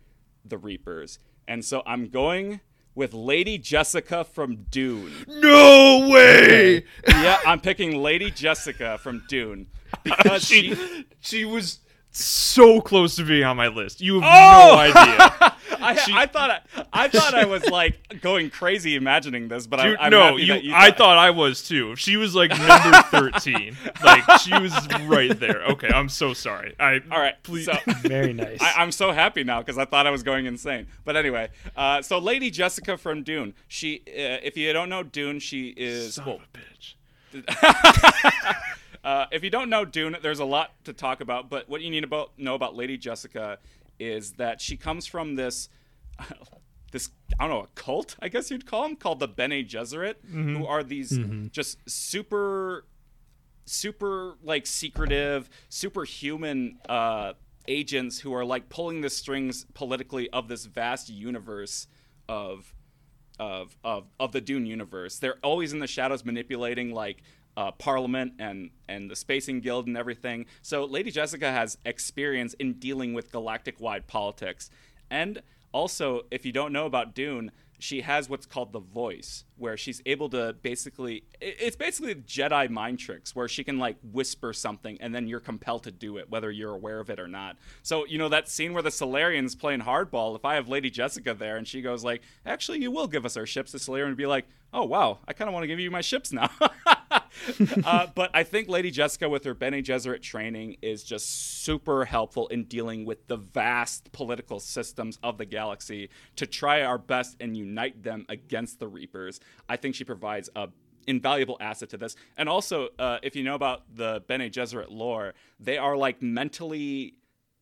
the 0.45 0.59
Reapers. 0.59 1.19
And 1.47 1.65
so 1.65 1.83
I'm 1.87 2.09
going 2.09 2.61
with 2.95 3.15
Lady 3.15 3.59
Jessica 3.59 4.25
from 4.25 4.67
Dune. 4.71 5.13
no 5.29 6.09
way! 6.11 6.85
yeah, 7.07 7.39
I'm 7.47 7.61
picking 7.61 8.03
Lady 8.03 8.31
Jessica 8.31 8.99
from 8.99 9.25
Dune 9.29 9.69
because 10.05 10.45
she, 10.45 10.75
she. 10.75 11.07
she 11.21 11.45
was 11.45 11.81
so 12.11 12.81
close 12.81 13.17
to 13.17 13.25
being 13.25 13.45
on 13.45 13.57
my 13.57 13.69
list. 13.69 14.01
You 14.01 14.21
have 14.21 14.31
Oh! 14.33 14.75
no 14.75 14.79
idea. 14.81 15.33
I, 15.83 15.99
I 16.13 16.27
thought 16.27 16.51
I, 16.51 16.61
I 16.93 17.09
thought 17.09 17.33
I 17.33 17.47
was 17.47 17.65
like 17.67 18.21
going 18.21 18.51
crazy 18.51 18.97
imagining 18.97 19.49
this, 19.49 19.67
but 19.67 19.81
Dude, 19.81 19.97
I, 19.99 20.07
I'm 20.07 20.11
no, 20.11 20.21
happy 20.21 20.43
you, 20.43 20.47
that 20.49 20.65
you 20.65 20.73
I 20.75 20.91
thought 20.91 21.17
I 21.17 21.31
was 21.31 21.67
too. 21.67 21.97
She 21.97 22.17
was 22.19 22.35
like 22.35 22.51
number 22.51 23.01
13. 23.11 23.77
like, 24.05 24.41
she 24.41 24.53
was 24.59 24.73
right 25.05 25.39
there. 25.41 25.63
Okay, 25.71 25.89
I'm 25.89 26.09
so 26.11 26.35
sorry. 26.35 26.75
I 26.79 27.01
All 27.11 27.19
right, 27.19 27.41
please. 27.45 27.65
so 27.65 27.73
Very 28.03 28.35
nice. 28.35 28.61
I, 28.61 28.75
I'm 28.77 28.93
so 28.93 29.13
happy 29.13 29.43
now 29.43 29.61
because 29.61 29.79
I 29.79 29.87
thought 29.87 30.07
I 30.07 30.11
was 30.11 30.23
going 30.23 30.45
insane. 30.47 30.87
But 31.05 31.17
anyway, 31.17 31.49
uh, 31.77 32.03
so 32.03 32.19
Lady 32.19 32.51
Jessica 32.51 32.99
from 32.99 33.23
Dune. 33.23 33.55
She, 33.69 34.03
uh, 34.09 34.43
if 34.43 34.57
you 34.59 34.71
don't 34.75 34.91
know 34.91 35.03
Dune, 35.03 35.39
she 35.39 35.69
is. 35.77 36.17
Son 36.17 36.27
well, 36.27 36.37
of 36.37 36.43
a 36.43 36.59
bitch. 36.59 36.95
Uh, 39.03 39.27
if 39.31 39.43
you 39.43 39.51
don't 39.51 39.71
know 39.71 39.85
Dune, 39.85 40.17
there's 40.23 40.41
a 40.41 40.45
lot 40.45 40.73
to 40.85 40.93
talk 40.93 41.21
about. 41.21 41.49
But 41.49 41.69
what 41.69 41.81
you 41.81 41.91
need 41.91 42.09
to 42.09 42.27
know 42.37 42.55
about 42.55 42.75
Lady 42.75 42.97
Jessica 42.97 43.59
is 43.99 44.33
that 44.33 44.61
she 44.61 44.77
comes 44.77 45.07
from 45.07 45.37
this, 45.37 45.69
this 46.93 47.11
I 47.39 47.47
don't 47.47 47.57
know, 47.57 47.65
a 47.65 47.69
cult, 47.75 48.17
I 48.21 48.29
guess 48.29 48.51
you'd 48.51 48.67
call 48.67 48.83
them, 48.83 48.97
called 48.97 49.21
the 49.21 49.29
Bene 49.29 49.63
Gesserit, 49.65 50.17
who 50.57 50.67
are 50.67 50.83
these 50.83 51.11
just 51.51 51.79
super, 51.89 52.85
super 53.65 54.35
like 54.43 54.67
secretive, 54.67 55.49
superhuman 55.69 56.79
uh, 56.89 57.35
agents 57.69 58.19
who 58.19 58.35
are 58.35 58.45
like 58.45 58.69
pulling 58.69 59.01
the 59.01 59.11
strings 59.11 59.65
politically 59.75 60.29
of 60.31 60.49
this 60.49 60.67
vast 60.67 61.09
universe 61.09 61.87
of 62.29 62.75
of 63.39 63.77
of 63.83 64.07
of 64.21 64.33
the 64.33 64.41
Dune 64.41 64.67
universe. 64.67 65.19
They're 65.19 65.39
always 65.43 65.73
in 65.73 65.79
the 65.79 65.87
shadows, 65.87 66.25
manipulating 66.25 66.93
like 66.93 67.23
uh, 67.57 67.73
Parliament 67.73 68.35
and 68.39 68.71
and 68.89 69.11
the 69.11 69.17
Spacing 69.17 69.61
Guild 69.61 69.87
and 69.87 69.97
everything. 69.97 70.47
So 70.63 70.85
Lady 70.85 71.11
Jessica 71.11 71.51
has 71.51 71.79
experience 71.85 72.55
in 72.55 72.75
dealing 72.75 73.15
with 73.15 73.33
galactic-wide 73.33 74.07
politics, 74.07 74.71
and 75.11 75.43
also 75.73 76.23
if 76.31 76.45
you 76.47 76.53
don't 76.53 76.73
know 76.73 76.87
about 76.87 77.15
Dune. 77.15 77.51
She 77.83 78.03
has 78.03 78.29
what's 78.29 78.45
called 78.45 78.75
the 78.75 78.79
voice, 78.81 79.47
where 79.61 79.77
she's 79.77 80.03
able 80.07 80.29
to 80.31 80.55
basically 80.63 81.25
it's 81.41 81.77
basically 81.77 82.15
Jedi 82.15 82.69
mind 82.71 82.99
tricks, 82.99 83.35
where 83.35 83.49
she 83.49 83.65
can 83.65 83.79
like 83.79 83.97
whisper 84.13 84.53
something 84.53 84.99
and 85.01 85.15
then 85.15 85.29
you're 85.29 85.41
compelled 85.41 85.85
to 85.85 85.91
do 85.91 86.17
it, 86.17 86.31
whether 86.31 86.51
you're 86.51 86.75
aware 86.75 87.01
of 87.01 87.11
it 87.11 87.21
or 87.21 87.29
not. 87.29 87.57
So, 87.83 88.07
you 88.07 88.19
know, 88.19 88.29
that 88.29 88.49
scene 88.49 88.73
where 88.73 88.83
the 88.83 88.91
Salarian's 88.91 89.55
playing 89.55 89.81
hardball, 89.81 90.37
if 90.37 90.45
I 90.45 90.55
have 90.55 90.69
Lady 90.69 90.91
Jessica 90.91 91.35
there 91.35 91.57
and 91.57 91.67
she 91.67 91.83
goes 91.83 92.05
like, 92.05 92.23
actually, 92.45 92.81
you 92.81 92.91
will 92.91 93.07
give 93.07 93.25
us 93.25 93.37
our 93.37 93.47
ships, 93.47 93.73
the 93.73 93.79
Solarian 93.79 94.11
would 94.11 94.17
be 94.17 94.27
like, 94.27 94.47
oh, 94.73 94.85
wow, 94.85 95.19
I 95.27 95.33
kind 95.33 95.49
of 95.49 95.55
want 95.55 95.65
to 95.65 95.69
give 95.69 95.81
you 95.81 95.91
my 95.91 96.01
ships 96.01 96.33
now. 96.33 96.51
uh, 97.85 98.07
but 98.15 98.31
I 98.35 98.43
think 98.43 98.69
Lady 98.69 98.91
Jessica, 98.91 99.29
with 99.29 99.45
her 99.45 99.55
Bene 99.55 99.83
Gesserit 99.83 100.23
training, 100.23 100.77
is 100.83 101.03
just 101.03 101.63
super 101.65 102.05
helpful 102.05 102.47
in 102.49 102.65
dealing 102.65 103.05
with 103.05 103.27
the 103.27 103.37
vast 103.37 104.13
political 104.13 104.61
systems 104.61 105.19
of 105.23 105.39
the 105.39 105.45
galaxy 105.45 106.11
to 106.37 106.47
try 106.47 106.83
our 106.83 106.99
best 106.99 107.37
and 107.41 107.57
unite 107.57 108.03
them 108.03 108.27
against 108.29 108.79
the 108.79 108.89
Reapers. 108.89 109.41
I 109.69 109.77
think 109.77 109.95
she 109.95 110.05
provides 110.05 110.49
a 110.57 110.69
invaluable 111.07 111.57
asset 111.61 111.91
to 111.91 111.97
this. 111.97 112.17
And 112.37 112.49
also, 112.49 112.89
uh, 112.99 113.19
if 113.23 113.35
you 113.35 113.43
know 113.43 113.55
about 113.55 113.83
the 113.95 114.23
Bene 114.27 114.49
Gesserit 114.51 114.91
lore, 114.91 115.35
they 115.59 115.79
are 115.79 115.97
like 115.97 116.23
mentally 116.23 117.15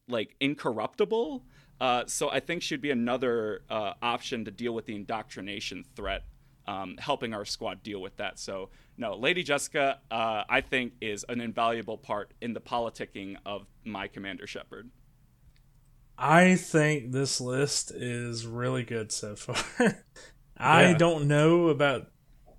like 0.08 0.34
incorruptible. 0.40 1.44
Uh, 1.80 2.04
so 2.06 2.30
I 2.30 2.40
think 2.40 2.62
she'd 2.62 2.80
be 2.80 2.90
another 2.90 3.62
uh, 3.70 3.94
option 4.02 4.44
to 4.44 4.50
deal 4.50 4.74
with 4.74 4.86
the 4.86 4.96
indoctrination 4.96 5.84
threat, 5.94 6.24
um, 6.66 6.96
helping 6.98 7.34
our 7.34 7.44
squad 7.44 7.82
deal 7.82 8.00
with 8.00 8.16
that. 8.16 8.38
So 8.38 8.70
no, 8.96 9.14
Lady 9.14 9.42
Jessica, 9.42 10.00
uh, 10.10 10.42
I 10.48 10.60
think 10.60 10.94
is 11.00 11.24
an 11.28 11.40
invaluable 11.40 11.96
part 11.96 12.32
in 12.40 12.52
the 12.52 12.60
politicking 12.60 13.36
of 13.46 13.66
my 13.84 14.08
Commander 14.08 14.46
Shepard. 14.46 14.90
I 16.20 16.56
think 16.56 17.12
this 17.12 17.40
list 17.40 17.92
is 17.92 18.44
really 18.44 18.82
good 18.82 19.12
so 19.12 19.36
far. 19.36 20.02
I 20.58 20.90
Yeah. 20.90 20.98
don't 20.98 21.28
know 21.28 21.68
about 21.68 22.10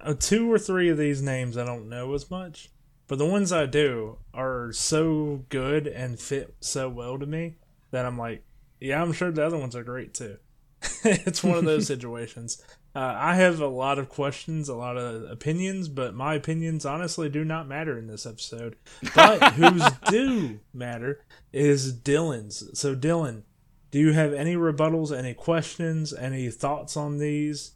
uh, 0.02 0.14
two 0.18 0.52
or 0.52 0.58
three 0.58 0.90
of 0.90 0.98
these 0.98 1.22
names. 1.22 1.58
I 1.58 1.66
don't 1.66 1.90
know 1.90 2.14
as 2.14 2.32
much, 2.32 2.70
but 3.08 3.18
the 3.18 3.26
ones 3.26 3.52
I 3.52 3.66
do 3.66 4.18
are 4.34 4.72
so 4.72 5.44
good 5.50 5.88
and 5.88 6.18
fit 6.20 6.56
so 6.62 6.88
well 6.90 7.20
to 7.20 7.26
me 7.26 7.58
that 7.92 8.06
I'm 8.06 8.18
like, 8.18 8.44
yeah, 8.80 9.02
I'm 9.02 9.12
sure 9.12 9.32
the 9.32 9.46
other 9.46 9.58
ones 9.58 9.76
are 9.76 9.84
great 9.84 10.14
too. 10.14 10.38
it's 11.04 11.44
one 11.44 11.58
of 11.58 11.66
those 11.66 11.86
situations. 11.94 12.64
Uh, 12.96 13.14
I 13.18 13.36
have 13.36 13.60
a 13.60 13.68
lot 13.68 14.00
of 14.00 14.08
questions, 14.10 14.70
a 14.70 14.76
lot 14.76 14.98
of 14.98 15.30
opinions, 15.30 15.90
but 15.90 16.16
my 16.16 16.34
opinions 16.36 16.86
honestly 16.86 17.28
do 17.30 17.44
not 17.44 17.68
matter 17.68 17.98
in 17.98 18.08
this 18.08 18.26
episode. 18.26 18.78
But 19.14 19.44
whose 19.54 19.84
do 20.10 20.60
matter 20.74 21.20
is 21.52 21.94
Dylan's. 21.94 22.80
So, 22.80 22.96
Dylan, 22.96 23.44
Do 23.92 24.00
you 24.00 24.14
have 24.14 24.34
any 24.34 24.56
rebuttals, 24.56 25.16
any 25.16 25.34
questions, 25.34 26.14
any 26.14 26.50
thoughts 26.50 26.96
on 26.96 27.18
these? 27.18 27.74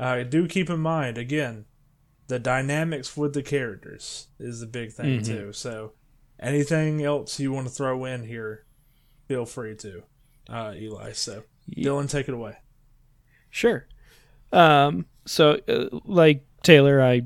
Uh, 0.00 0.22
do 0.22 0.48
keep 0.48 0.70
in 0.70 0.80
mind 0.80 1.18
again, 1.18 1.66
the 2.28 2.38
dynamics 2.38 3.16
with 3.16 3.34
the 3.34 3.42
characters 3.42 4.28
is 4.38 4.60
the 4.60 4.66
big 4.66 4.92
thing 4.92 5.20
Mm-hmm. 5.20 5.32
too. 5.32 5.52
So, 5.52 5.92
anything 6.40 7.04
else 7.04 7.38
you 7.38 7.52
want 7.52 7.66
to 7.66 7.72
throw 7.72 8.04
in 8.06 8.24
here, 8.24 8.64
feel 9.28 9.44
free 9.44 9.76
to, 9.76 10.02
uh, 10.48 10.72
Eli. 10.74 11.12
So, 11.12 11.42
Dylan, 11.70 12.08
take 12.08 12.28
it 12.28 12.34
away. 12.34 12.56
Sure. 13.50 13.86
Um, 14.52 15.04
so, 15.26 15.58
uh, 15.68 15.98
like 16.04 16.44
Taylor, 16.62 17.02
I 17.02 17.22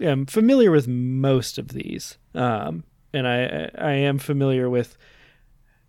am 0.00 0.26
familiar 0.26 0.70
with 0.70 0.86
most 0.86 1.58
of 1.58 1.68
these, 1.68 2.18
um, 2.34 2.84
and 3.12 3.26
I 3.26 3.70
I 3.76 3.92
am 3.92 4.18
familiar 4.18 4.68
with 4.70 4.96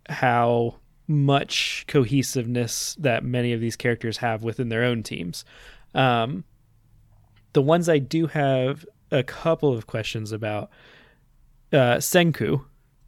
how 0.08 0.76
much 1.06 1.84
cohesiveness 1.86 2.94
that 2.98 3.24
many 3.24 3.52
of 3.52 3.60
these 3.60 3.76
characters 3.76 4.18
have 4.18 4.42
within 4.42 4.68
their 4.68 4.84
own 4.84 5.02
teams. 5.02 5.44
Um, 5.98 6.44
the 7.54 7.62
ones 7.62 7.88
I 7.88 7.98
do 7.98 8.26
have 8.28 8.86
a 9.10 9.22
couple 9.22 9.72
of 9.76 9.86
questions 9.86 10.32
about 10.32 10.70
uh, 11.72 11.96
Senku, 11.96 12.64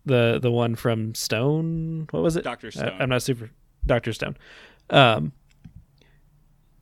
the 0.06 0.38
the 0.42 0.50
one 0.50 0.74
from 0.74 1.14
Stone. 1.14 2.08
What 2.10 2.22
was 2.22 2.36
it? 2.36 2.42
Dr. 2.44 2.68
I- 2.68 2.70
Stone. 2.70 2.96
I'm 2.98 3.08
not 3.08 3.22
super. 3.22 3.50
Doctor 3.86 4.12
Stone. 4.12 4.36
Um, 4.90 5.32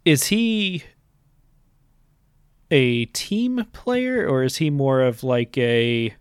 is 0.05 0.25
he 0.29 0.83
a 2.71 3.05
team 3.07 3.65
player 3.73 4.27
or 4.27 4.43
is 4.43 4.57
he 4.57 4.71
more 4.71 5.01
of 5.03 5.23
like 5.23 5.57
a 5.59 6.15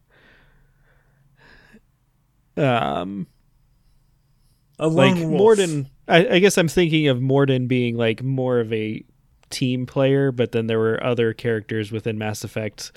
um 2.55 3.27
A 4.79 4.87
like 4.87 5.15
wolf. 5.15 5.57
Mordin? 5.57 5.87
I, 6.07 6.27
I 6.35 6.39
guess 6.39 6.57
I'm 6.57 6.67
thinking 6.67 7.07
of 7.07 7.17
Mordin 7.19 7.67
being 7.67 7.95
like 7.97 8.23
more 8.23 8.59
of 8.59 8.71
a 8.73 9.03
team 9.49 9.85
player, 9.85 10.31
but 10.31 10.51
then 10.51 10.67
there 10.67 10.79
were 10.79 11.01
other 11.03 11.33
characters 11.33 11.91
within 11.91 12.17
Mass 12.17 12.43
Effect, 12.43 12.91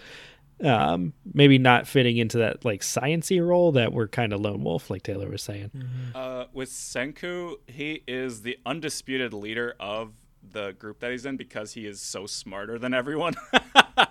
um, 0.64 1.12
maybe 1.32 1.58
not 1.58 1.86
fitting 1.86 2.16
into 2.16 2.38
that 2.38 2.64
like 2.64 2.82
sciency 2.82 3.44
role 3.44 3.72
that 3.72 3.92
were 3.92 4.08
kind 4.08 4.32
of 4.32 4.40
lone 4.40 4.62
wolf, 4.62 4.90
like 4.90 5.02
Taylor 5.02 5.28
was 5.28 5.42
saying. 5.42 5.70
Uh, 6.14 6.44
with 6.52 6.70
Senku, 6.70 7.54
he 7.66 8.02
is 8.06 8.42
the 8.42 8.58
undisputed 8.66 9.32
leader 9.32 9.74
of 9.80 10.12
the 10.52 10.72
group 10.72 11.00
that 11.00 11.10
he's 11.10 11.26
in 11.26 11.36
because 11.36 11.72
he 11.72 11.86
is 11.86 12.00
so 12.00 12.26
smarter 12.26 12.78
than 12.78 12.94
everyone. 12.94 13.34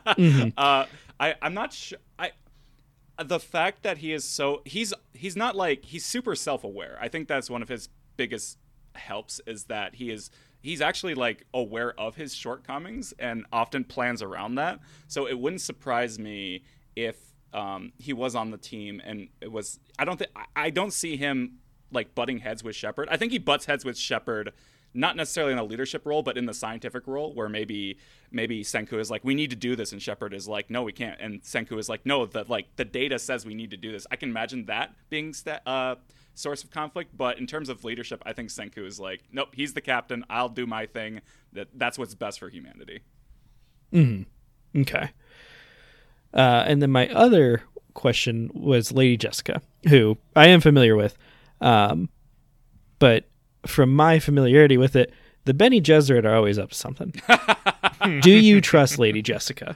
uh, 0.06 0.86
I 1.20 1.36
I'm 1.42 1.54
not 1.54 1.74
sure. 1.74 2.00
I 2.18 2.32
the 3.24 3.40
fact 3.40 3.84
that 3.84 3.98
he 3.98 4.14
is 4.14 4.24
so 4.24 4.62
he's 4.66 4.94
he's 5.14 5.36
not 5.36 5.56
like 5.56 5.86
he's 5.86 6.06
super 6.06 6.36
self-aware. 6.36 6.98
I 7.02 7.08
think 7.10 7.28
that's 7.28 7.50
one 7.50 7.62
of 7.62 7.70
his 7.70 7.90
biggest 8.18 8.58
helps 8.96 9.40
is 9.46 9.66
that 9.66 9.96
he 9.96 10.10
is 10.10 10.30
he's 10.62 10.82
actually 10.82 11.16
like 11.16 11.46
aware 11.54 11.98
of 12.00 12.16
his 12.16 12.34
shortcomings 12.34 13.14
and 13.20 13.46
often 13.52 13.84
plans 13.84 14.22
around 14.22 14.56
that. 14.56 14.80
So 15.08 15.28
it 15.28 15.40
wouldn't 15.40 15.62
surprise 15.62 16.20
me 16.20 16.64
if 16.96 17.16
um, 17.54 17.94
he 17.98 18.14
was 18.14 18.36
on 18.36 18.52
the 18.52 18.58
team 18.58 19.02
and 19.04 19.30
it 19.42 19.52
was. 19.52 19.80
I 19.98 20.06
don't 20.06 20.18
think 20.18 20.32
I- 20.56 20.70
don't 20.70 20.94
see 20.94 21.18
him 21.18 21.60
like 21.92 22.14
butting 22.14 22.40
heads 22.40 22.64
with 22.64 22.76
Shepard. 22.76 23.10
I 23.10 23.18
think 23.18 23.32
he 23.32 23.40
butts 23.40 23.66
heads 23.66 23.84
with 23.84 23.98
Shepard. 23.98 24.54
Not 24.94 25.16
necessarily 25.16 25.54
in 25.54 25.60
a 25.60 25.64
leadership 25.64 26.04
role, 26.06 26.24
but 26.24 26.36
in 26.36 26.48
the 26.48 26.54
scientific 26.54 27.06
role, 27.06 27.32
where 27.36 27.48
maybe 27.48 28.00
maybe 28.32 28.64
Senku 28.64 28.94
is 29.00 29.12
like, 29.12 29.24
"We 29.24 29.36
need 29.36 29.52
to 29.52 29.56
do 29.56 29.76
this," 29.76 29.92
and 29.92 30.02
Shepard 30.02 30.34
is 30.34 30.48
like, 30.48 30.72
"No, 30.72 30.82
we 30.82 30.92
can't," 30.92 31.20
and 31.22 31.44
Senku 31.44 31.78
is 31.78 31.90
like, 31.90 32.08
"No, 32.08 32.26
the 32.26 32.44
like 32.48 32.76
the 32.76 32.86
data 32.86 33.20
says 33.20 33.46
we 33.46 33.54
need 33.54 33.70
to 33.70 33.78
do 33.78 33.92
this." 33.92 34.08
I 34.10 34.16
can 34.16 34.30
imagine 34.30 34.66
that 34.66 34.96
being 35.12 35.32
sta- 35.34 35.60
uh, 35.66 35.96
source 36.40 36.64
of 36.64 36.72
conflict, 36.72 37.16
but 37.16 37.38
in 37.38 37.48
terms 37.48 37.70
of 37.70 37.84
leadership, 37.84 38.24
I 38.26 38.34
think 38.34 38.50
Senku 38.50 38.86
is 38.86 39.00
like, 39.00 39.24
"Nope, 39.32 39.50
he's 39.54 39.74
the 39.74 39.82
captain. 39.82 40.26
I'll 40.30 40.50
do 40.50 40.66
my 40.66 40.86
thing. 40.86 41.22
That 41.54 41.68
that's 41.74 41.98
what's 41.98 42.16
best 42.16 42.40
for 42.40 42.50
humanity." 42.50 43.02
Hmm. 43.92 44.24
Okay. 44.76 45.10
Uh, 46.34 46.64
and 46.68 46.82
then 46.82 46.92
my 46.92 47.10
other 47.10 47.64
question 47.94 48.52
was 48.54 48.92
Lady 48.92 49.18
Jessica, 49.18 49.62
who 49.88 50.18
I 50.36 50.48
am 50.48 50.62
familiar 50.62 50.96
with. 50.96 51.18
Um, 51.60 52.10
but 53.00 53.26
from 53.66 53.94
my 53.96 54.20
familiarity 54.20 54.78
with 54.78 54.96
it, 54.96 55.12
the 55.46 55.54
Bene 55.54 55.82
Gesserit 55.82 56.26
are 56.26 56.36
always 56.36 56.60
up 56.60 56.70
to 56.70 56.76
something. 56.76 57.14
Do 58.22 58.32
you 58.32 58.62
trust 58.62 59.00
Lady 59.00 59.22
Jessica? 59.22 59.76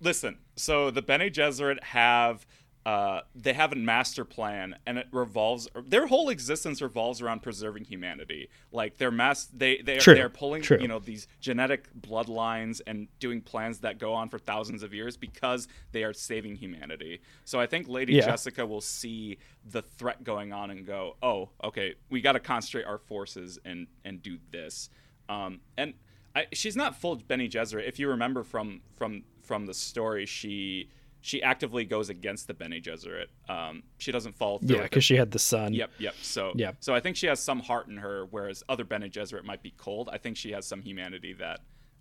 Listen, 0.00 0.38
so 0.56 0.90
the 0.90 1.02
Bene 1.02 1.30
Gesserit 1.30 1.82
have 1.82 2.46
uh, 2.88 3.20
they 3.34 3.52
have 3.52 3.70
a 3.72 3.76
master 3.76 4.24
plan, 4.24 4.74
and 4.86 4.96
it 4.96 5.06
revolves. 5.12 5.68
Their 5.86 6.06
whole 6.06 6.30
existence 6.30 6.80
revolves 6.80 7.20
around 7.20 7.42
preserving 7.42 7.84
humanity. 7.84 8.48
Like 8.72 8.96
their 8.96 9.10
mass, 9.10 9.44
they 9.52 9.82
they 9.82 9.96
are, 9.98 10.00
True, 10.00 10.14
they 10.14 10.22
are 10.22 10.30
pulling 10.30 10.62
true. 10.62 10.78
you 10.80 10.88
know 10.88 10.98
these 10.98 11.28
genetic 11.38 11.82
bloodlines 12.00 12.80
and 12.86 13.08
doing 13.20 13.42
plans 13.42 13.80
that 13.80 13.98
go 13.98 14.14
on 14.14 14.30
for 14.30 14.38
thousands 14.38 14.82
of 14.82 14.94
years 14.94 15.18
because 15.18 15.68
they 15.92 16.02
are 16.02 16.14
saving 16.14 16.56
humanity. 16.56 17.20
So 17.44 17.60
I 17.60 17.66
think 17.66 17.88
Lady 17.88 18.14
Yeah. 18.14 18.24
Jessica 18.24 18.64
will 18.64 18.80
see 18.80 19.36
the 19.70 19.82
threat 19.82 20.24
going 20.24 20.54
on 20.54 20.70
and 20.70 20.86
go, 20.86 21.16
"Oh, 21.22 21.50
okay, 21.62 21.94
we 22.08 22.22
got 22.22 22.32
to 22.32 22.40
concentrate 22.40 22.84
our 22.86 22.98
forces 22.98 23.58
and 23.66 23.86
and 24.06 24.22
do 24.22 24.38
this." 24.50 24.88
Um, 25.28 25.60
and 25.76 25.92
I, 26.34 26.46
she's 26.54 26.74
not 26.76 26.96
full 26.98 27.16
Bene 27.16 27.48
Gesserit. 27.48 27.86
If 27.86 27.98
you 27.98 28.08
remember 28.08 28.42
from 28.44 28.80
from 28.96 29.24
from 29.42 29.66
the 29.66 29.74
story, 29.74 30.24
she 30.24 30.88
she 31.20 31.42
actively 31.42 31.84
goes 31.84 32.08
against 32.08 32.46
the 32.46 32.54
Bene 32.54 32.80
Gesserit. 32.80 33.26
Um, 33.48 33.82
she 33.98 34.12
doesn't 34.12 34.36
fall 34.36 34.58
through. 34.58 34.76
Yeah, 34.76 34.82
because 34.84 35.04
she 35.04 35.16
had 35.16 35.30
the 35.30 35.38
son. 35.38 35.74
Yep, 35.74 35.90
yep. 35.98 36.14
So, 36.22 36.52
Yep. 36.54 36.76
so 36.80 36.94
I 36.94 37.00
think 37.00 37.16
she 37.16 37.26
has 37.26 37.40
some 37.40 37.60
heart 37.60 37.88
in 37.88 37.96
her, 37.96 38.26
whereas 38.30 38.62
other 38.68 38.84
Bene 38.84 39.08
Gesserit 39.08 39.44
might 39.44 39.62
be 39.62 39.72
cold. 39.76 40.08
I 40.12 40.18
think 40.18 40.36
she 40.36 40.52
has 40.52 40.66
some 40.66 40.80
humanity 40.82 41.32
that 41.34 41.60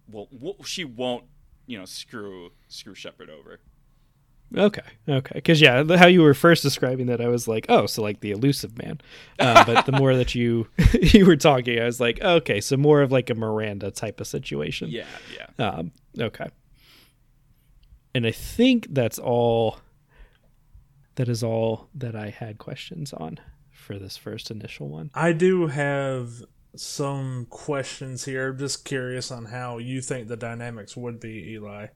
will, 0.09 0.27
will 0.31 0.63
she 0.63 0.85
won't, 0.85 1.25
you 1.65 1.77
know, 1.77 1.85
screw 1.85 2.51
screw 2.67 2.95
Shepard 2.95 3.29
over. 3.29 3.59
Okay, 4.55 4.81
okay. 5.09 5.35
Because 5.35 5.59
yeah, 5.59 5.83
how 5.97 6.07
you 6.07 6.21
were 6.21 6.33
first 6.33 6.63
describing 6.63 7.07
that, 7.07 7.19
I 7.19 7.27
was 7.27 7.49
like, 7.49 7.65
oh, 7.67 7.85
so 7.85 8.01
like 8.01 8.21
the 8.21 8.31
Illusive 8.31 8.77
Man. 8.77 9.01
Uh, 9.39 9.65
but 9.65 9.85
the 9.85 9.91
more 9.91 10.15
that 10.15 10.35
you 10.35 10.67
you 11.01 11.25
were 11.25 11.35
talking, 11.35 11.79
I 11.79 11.85
was 11.85 11.99
like, 11.99 12.21
okay, 12.21 12.61
so 12.61 12.77
more 12.77 13.01
of 13.01 13.11
like 13.11 13.29
a 13.29 13.35
Miranda 13.35 13.91
type 13.91 14.21
of 14.21 14.27
situation. 14.27 14.89
Yeah, 14.89 15.05
yeah. 15.35 15.65
Um, 15.67 15.91
okay. 16.17 16.47
And 18.17 18.25
I 18.25 18.31
think 18.31 18.87
that's 18.89 19.19
all. 19.19 19.77
That 21.17 21.29
is 21.29 21.43
all 21.43 21.87
that 21.93 22.15
I 22.15 22.31
had 22.31 22.57
questions 22.57 23.13
on 23.13 23.39
for 23.71 23.99
this 23.99 24.17
first 24.17 24.49
initial 24.49 24.87
one. 24.87 25.11
I 25.13 25.33
do 25.33 25.67
have 25.67 26.43
some 26.75 27.45
questions 27.51 28.25
here. 28.25 28.49
I'm 28.49 28.57
just 28.57 28.85
curious 28.85 29.29
on 29.29 29.45
how 29.45 29.77
you 29.77 30.01
think 30.01 30.27
the 30.27 30.35
dynamics 30.35 30.97
would 30.97 31.19
be, 31.19 31.51
Eli. 31.51 31.89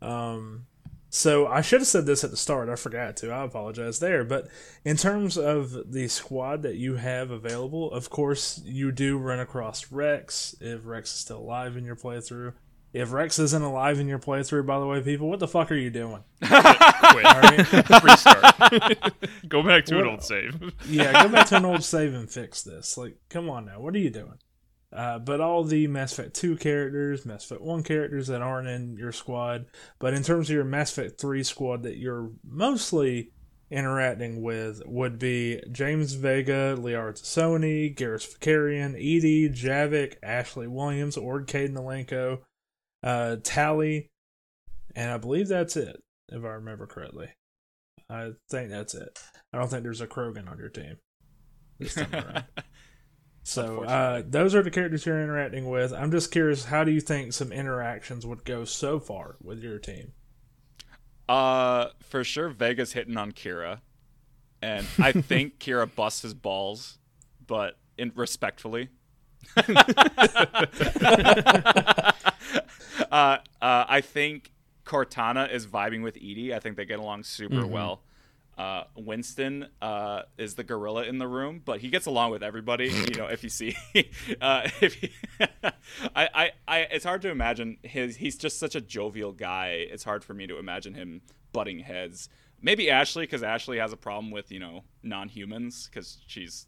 Um, 0.00 0.66
so 1.10 1.48
I 1.48 1.60
should 1.60 1.80
have 1.80 1.88
said 1.88 2.06
this 2.06 2.22
at 2.22 2.30
the 2.30 2.36
start. 2.36 2.68
I 2.68 2.76
forgot 2.76 3.16
to. 3.16 3.32
I 3.32 3.42
apologize 3.42 3.98
there. 3.98 4.22
But 4.22 4.46
in 4.84 4.96
terms 4.96 5.36
of 5.36 5.92
the 5.92 6.06
squad 6.06 6.62
that 6.62 6.76
you 6.76 6.94
have 6.96 7.32
available, 7.32 7.90
of 7.90 8.10
course, 8.10 8.60
you 8.64 8.92
do 8.92 9.18
run 9.18 9.40
across 9.40 9.90
Rex 9.90 10.54
if 10.60 10.86
Rex 10.86 11.12
is 11.12 11.18
still 11.18 11.38
alive 11.38 11.76
in 11.76 11.84
your 11.84 11.96
playthrough. 11.96 12.52
If 12.94 13.12
Rex 13.12 13.38
isn't 13.40 13.62
alive 13.62 13.98
in 13.98 14.06
your 14.08 14.18
playthrough, 14.20 14.64
by 14.64 14.78
the 14.78 14.86
way, 14.86 15.02
people, 15.02 15.28
what 15.28 15.40
the 15.40 15.48
fuck 15.48 15.70
are 15.72 15.74
you 15.76 15.90
doing? 15.90 16.22
Quit. 16.40 17.24
Restart. 18.04 19.12
Go 19.48 19.62
back 19.62 19.84
to 19.86 19.96
an 19.98 20.02
Well- 20.02 20.10
old 20.12 20.22
save. 20.22 20.72
yeah, 20.88 21.24
go 21.24 21.28
back 21.28 21.48
to 21.48 21.56
an 21.56 21.64
old 21.64 21.82
save 21.84 22.14
and 22.14 22.30
fix 22.30 22.62
this. 22.62 22.96
Like, 22.96 23.16
come 23.28 23.50
on 23.50 23.66
now, 23.66 23.80
what 23.80 23.94
are 23.94 23.98
you 23.98 24.10
doing? 24.10 24.38
Uh, 24.92 25.18
but 25.18 25.40
all 25.40 25.64
the 25.64 25.88
Mass 25.88 26.12
Effect 26.16 26.34
2 26.34 26.56
characters, 26.56 27.26
Mass 27.26 27.44
Effect 27.44 27.62
1 27.62 27.82
characters 27.82 28.28
that 28.28 28.42
aren't 28.42 28.68
in 28.68 28.96
your 28.96 29.10
squad, 29.10 29.66
but 29.98 30.14
in 30.14 30.22
terms 30.22 30.48
of 30.48 30.54
your 30.54 30.64
Mass 30.64 30.96
Effect 30.96 31.20
3 31.20 31.42
squad 31.42 31.82
that 31.82 31.96
you're 31.96 32.30
mostly 32.48 33.32
interacting 33.72 34.40
with 34.40 34.82
would 34.86 35.18
be 35.18 35.60
James 35.72 36.12
Vega, 36.12 36.76
Liara 36.78 37.12
T'Soni, 37.12 37.92
Garrus 37.96 38.38
Vakarian, 38.38 38.96
EDI, 38.96 39.48
Javik, 39.50 40.14
Ashley 40.22 40.68
Williams, 40.68 41.16
Ord 41.16 41.48
Kaidan 41.48 41.74
Alenko, 41.74 42.38
uh, 43.04 43.36
Tali, 43.44 44.10
and 44.96 45.10
I 45.12 45.18
believe 45.18 45.46
that's 45.46 45.76
it, 45.76 46.02
if 46.30 46.42
I 46.42 46.48
remember 46.48 46.86
correctly. 46.86 47.28
I 48.10 48.32
think 48.50 48.70
that's 48.70 48.94
it. 48.94 49.18
I 49.52 49.58
don't 49.58 49.68
think 49.68 49.82
there's 49.84 50.00
a 50.00 50.06
Krogan 50.06 50.50
on 50.50 50.58
your 50.58 50.68
team 50.68 50.96
this 51.78 51.94
time 51.94 52.12
around. 52.12 52.44
So 53.46 53.84
uh, 53.84 54.22
those 54.26 54.54
are 54.54 54.62
the 54.62 54.70
characters 54.70 55.04
you're 55.04 55.20
interacting 55.20 55.68
with. 55.68 55.92
I'm 55.92 56.10
just 56.10 56.30
curious, 56.30 56.64
how 56.64 56.82
do 56.82 56.90
you 56.90 57.00
think 57.02 57.34
some 57.34 57.52
interactions 57.52 58.24
would 58.24 58.42
go 58.46 58.64
so 58.64 58.98
far 58.98 59.36
with 59.42 59.62
your 59.62 59.78
team? 59.78 60.12
Uh, 61.28 61.88
for 62.00 62.24
sure, 62.24 62.48
Vega's 62.48 62.94
hitting 62.94 63.18
on 63.18 63.32
Kira, 63.32 63.80
and 64.62 64.86
I 64.98 65.12
think 65.12 65.58
Kira 65.60 65.94
busts 65.94 66.22
his 66.22 66.32
balls, 66.32 66.98
but 67.46 67.76
in 67.98 68.12
respectfully. 68.14 68.88
uh, 73.14 73.38
uh, 73.62 73.84
I 73.88 74.00
think 74.00 74.50
Cortana 74.84 75.52
is 75.52 75.66
vibing 75.66 76.02
with 76.02 76.16
EDI. 76.16 76.52
I 76.52 76.58
think 76.58 76.76
they 76.76 76.84
get 76.84 76.98
along 76.98 77.22
super 77.22 77.64
well. 77.64 78.02
uh, 78.58 78.84
Winston 78.96 79.68
uh, 79.80 80.22
is 80.36 80.54
the 80.54 80.64
gorilla 80.64 81.04
in 81.04 81.18
the 81.18 81.26
room, 81.26 81.62
but 81.64 81.80
he 81.80 81.88
gets 81.90 82.06
along 82.06 82.30
with 82.32 82.42
everybody. 82.42 82.88
You 82.88 83.14
know, 83.16 83.26
if 83.26 83.42
you 83.42 83.50
see, 83.50 83.76
uh, 84.40 84.68
if 84.80 84.94
he, 84.94 85.10
I, 85.40 85.70
I, 86.14 86.50
I, 86.66 86.78
it's 86.90 87.04
hard 87.04 87.22
to 87.22 87.30
imagine 87.30 87.78
his. 87.82 88.16
He's 88.16 88.36
just 88.36 88.58
such 88.58 88.74
a 88.74 88.80
jovial 88.80 89.32
guy. 89.32 89.86
It's 89.90 90.04
hard 90.04 90.24
for 90.24 90.34
me 90.34 90.46
to 90.46 90.58
imagine 90.58 90.94
him 90.94 91.22
butting 91.52 91.80
heads. 91.80 92.28
Maybe 92.60 92.90
Ashley, 92.90 93.24
because 93.24 93.42
Ashley 93.42 93.78
has 93.78 93.92
a 93.92 93.96
problem 93.96 94.30
with 94.32 94.50
you 94.50 94.58
know 94.58 94.84
non-humans 95.02 95.88
because 95.88 96.18
she's 96.26 96.66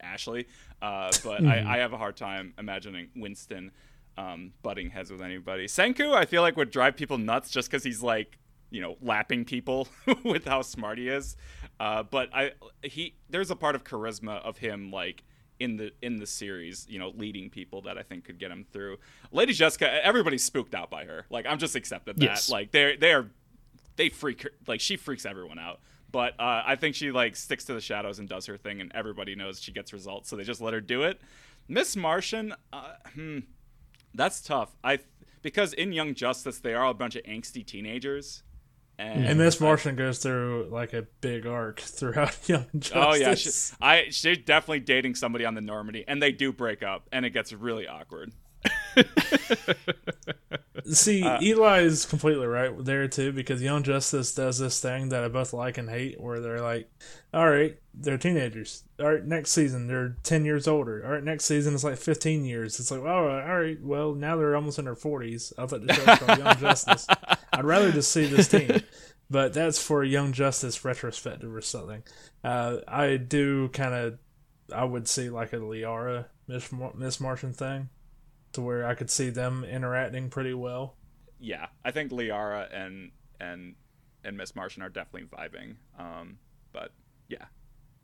Ashley. 0.00 0.46
Uh, 0.80 1.10
but 1.22 1.44
I, 1.44 1.76
I 1.76 1.78
have 1.78 1.92
a 1.92 1.98
hard 1.98 2.16
time 2.16 2.54
imagining 2.58 3.08
Winston 3.14 3.72
um, 4.20 4.52
butting 4.62 4.90
heads 4.90 5.10
with 5.10 5.22
anybody. 5.22 5.66
Senku, 5.66 6.12
I 6.14 6.24
feel 6.24 6.42
like 6.42 6.56
would 6.56 6.70
drive 6.70 6.96
people 6.96 7.18
nuts 7.18 7.50
just 7.50 7.70
because 7.70 7.84
he's 7.84 8.02
like 8.02 8.38
you 8.70 8.80
know 8.80 8.96
lapping 9.00 9.44
people 9.44 9.88
with 10.24 10.44
how 10.44 10.62
smart 10.62 10.98
he 10.98 11.08
is. 11.08 11.36
Uh, 11.78 12.02
but 12.02 12.28
I 12.34 12.52
he 12.82 13.14
there's 13.28 13.50
a 13.50 13.56
part 13.56 13.74
of 13.74 13.84
charisma 13.84 14.42
of 14.42 14.58
him 14.58 14.90
like 14.90 15.24
in 15.58 15.76
the 15.76 15.92
in 16.02 16.18
the 16.18 16.26
series, 16.26 16.86
you 16.88 16.98
know, 16.98 17.12
leading 17.16 17.50
people 17.50 17.82
that 17.82 17.98
I 17.98 18.02
think 18.02 18.24
could 18.24 18.38
get 18.38 18.50
him 18.50 18.64
through. 18.72 18.98
Lady 19.32 19.52
Jessica, 19.52 20.04
everybody's 20.04 20.44
spooked 20.44 20.74
out 20.74 20.90
by 20.90 21.04
her. 21.04 21.26
Like 21.30 21.46
I'm 21.46 21.58
just 21.58 21.76
accepted 21.76 22.16
that. 22.16 22.24
Yes. 22.24 22.50
Like 22.50 22.72
they're 22.72 22.96
they're 22.96 23.30
they 23.96 24.08
freak 24.08 24.42
her 24.42 24.50
like 24.66 24.80
she 24.80 24.96
freaks 24.96 25.24
everyone 25.26 25.58
out. 25.58 25.80
But 26.12 26.32
uh, 26.40 26.62
I 26.66 26.74
think 26.74 26.96
she 26.96 27.12
like 27.12 27.36
sticks 27.36 27.64
to 27.66 27.74
the 27.74 27.80
shadows 27.80 28.18
and 28.18 28.28
does 28.28 28.46
her 28.46 28.56
thing, 28.56 28.80
and 28.80 28.90
everybody 28.94 29.36
knows 29.36 29.62
she 29.62 29.70
gets 29.70 29.92
results, 29.92 30.28
so 30.28 30.34
they 30.34 30.42
just 30.42 30.60
let 30.60 30.74
her 30.74 30.80
do 30.80 31.04
it. 31.04 31.20
Miss 31.68 31.94
Martian, 31.94 32.52
uh, 32.72 32.94
hmm, 33.14 33.38
that's 34.14 34.40
tough. 34.40 34.74
I 34.82 34.98
because 35.42 35.72
in 35.72 35.92
Young 35.92 36.14
Justice 36.14 36.58
they 36.58 36.74
are 36.74 36.86
a 36.86 36.94
bunch 36.94 37.16
of 37.16 37.22
angsty 37.24 37.64
teenagers, 37.64 38.42
and, 38.98 39.24
And 39.24 39.38
Miss 39.38 39.60
Martian 39.60 39.96
goes 39.96 40.18
through 40.18 40.68
like 40.70 40.92
a 40.92 41.06
big 41.22 41.46
arc 41.46 41.80
throughout 41.80 42.36
Young 42.48 42.66
Justice. 42.78 42.92
Oh 42.94 43.14
yeah, 43.14 43.34
she, 43.34 43.50
I 43.80 44.10
she's 44.10 44.38
definitely 44.38 44.80
dating 44.80 45.14
somebody 45.14 45.44
on 45.44 45.54
the 45.54 45.62
Normandy, 45.62 46.04
and 46.06 46.22
they 46.22 46.32
do 46.32 46.52
break 46.52 46.82
up, 46.82 47.08
and 47.10 47.24
it 47.24 47.30
gets 47.30 47.52
really 47.52 47.86
awkward. 47.88 48.32
See, 50.84 51.22
Uh, 51.22 51.38
Eli 51.42 51.80
is 51.80 52.06
completely 52.06 52.46
right 52.46 52.72
there 52.84 53.06
too 53.06 53.32
because 53.32 53.62
Young 53.62 53.82
Justice 53.82 54.34
does 54.34 54.58
this 54.58 54.80
thing 54.80 55.10
that 55.10 55.22
I 55.22 55.28
both 55.28 55.52
like 55.52 55.78
and 55.78 55.88
hate, 55.90 56.18
where 56.20 56.40
they're 56.40 56.62
like, 56.62 56.90
"All 57.34 57.48
right, 57.48 57.78
they're 57.94 58.18
teenagers. 58.18 58.82
All 58.98 59.12
right, 59.12 59.24
next 59.24 59.50
season 59.52 59.86
they're 59.86 60.16
ten 60.22 60.44
years 60.44 60.66
older. 60.66 61.04
All 61.04 61.12
right, 61.12 61.22
next 61.22 61.44
season 61.44 61.74
it's 61.74 61.84
like 61.84 61.98
fifteen 61.98 62.44
years. 62.44 62.80
It's 62.80 62.90
like, 62.90 63.00
oh, 63.02 63.04
all 63.28 63.60
right, 63.60 63.80
well 63.82 64.14
now 64.14 64.36
they're 64.36 64.56
almost 64.56 64.78
in 64.78 64.86
their 64.86 64.96
forties. 64.96 65.52
I 65.58 65.66
thought 65.66 65.86
the 65.86 65.92
show 65.92 66.04
was 66.04 66.18
called 66.18 66.38
Young 66.38 66.56
Justice. 66.60 67.06
I'd 67.52 67.64
rather 67.64 67.92
just 67.92 68.10
see 68.10 68.24
this 68.26 68.48
team, 68.48 68.80
but 69.28 69.52
that's 69.52 69.80
for 69.80 70.02
Young 70.02 70.32
Justice 70.32 70.82
retrospective 70.84 71.54
or 71.54 71.60
something. 71.60 72.02
Uh, 72.42 72.78
I 72.88 73.16
do 73.18 73.68
kind 73.68 73.94
of, 73.94 74.18
I 74.74 74.84
would 74.84 75.06
see 75.06 75.28
like 75.30 75.52
a 75.52 75.56
Liara 75.56 76.24
Miss 76.48 76.72
Mar- 76.72 76.94
Miss 76.96 77.20
Martian 77.20 77.52
thing, 77.52 77.90
to 78.52 78.60
where 78.62 78.86
I 78.86 78.94
could 78.94 79.10
see 79.10 79.30
them 79.30 79.64
interacting 79.64 80.28
pretty 80.30 80.54
well. 80.54 80.96
Yeah, 81.38 81.66
I 81.84 81.90
think 81.90 82.10
Liara 82.10 82.68
and 82.74 83.12
and 83.40 83.74
and 84.24 84.36
Miss 84.36 84.54
Martian 84.54 84.82
are 84.82 84.88
definitely 84.88 85.28
vibing. 85.28 85.76
Um, 85.98 86.38
but 86.72 86.92
yeah, 87.28 87.46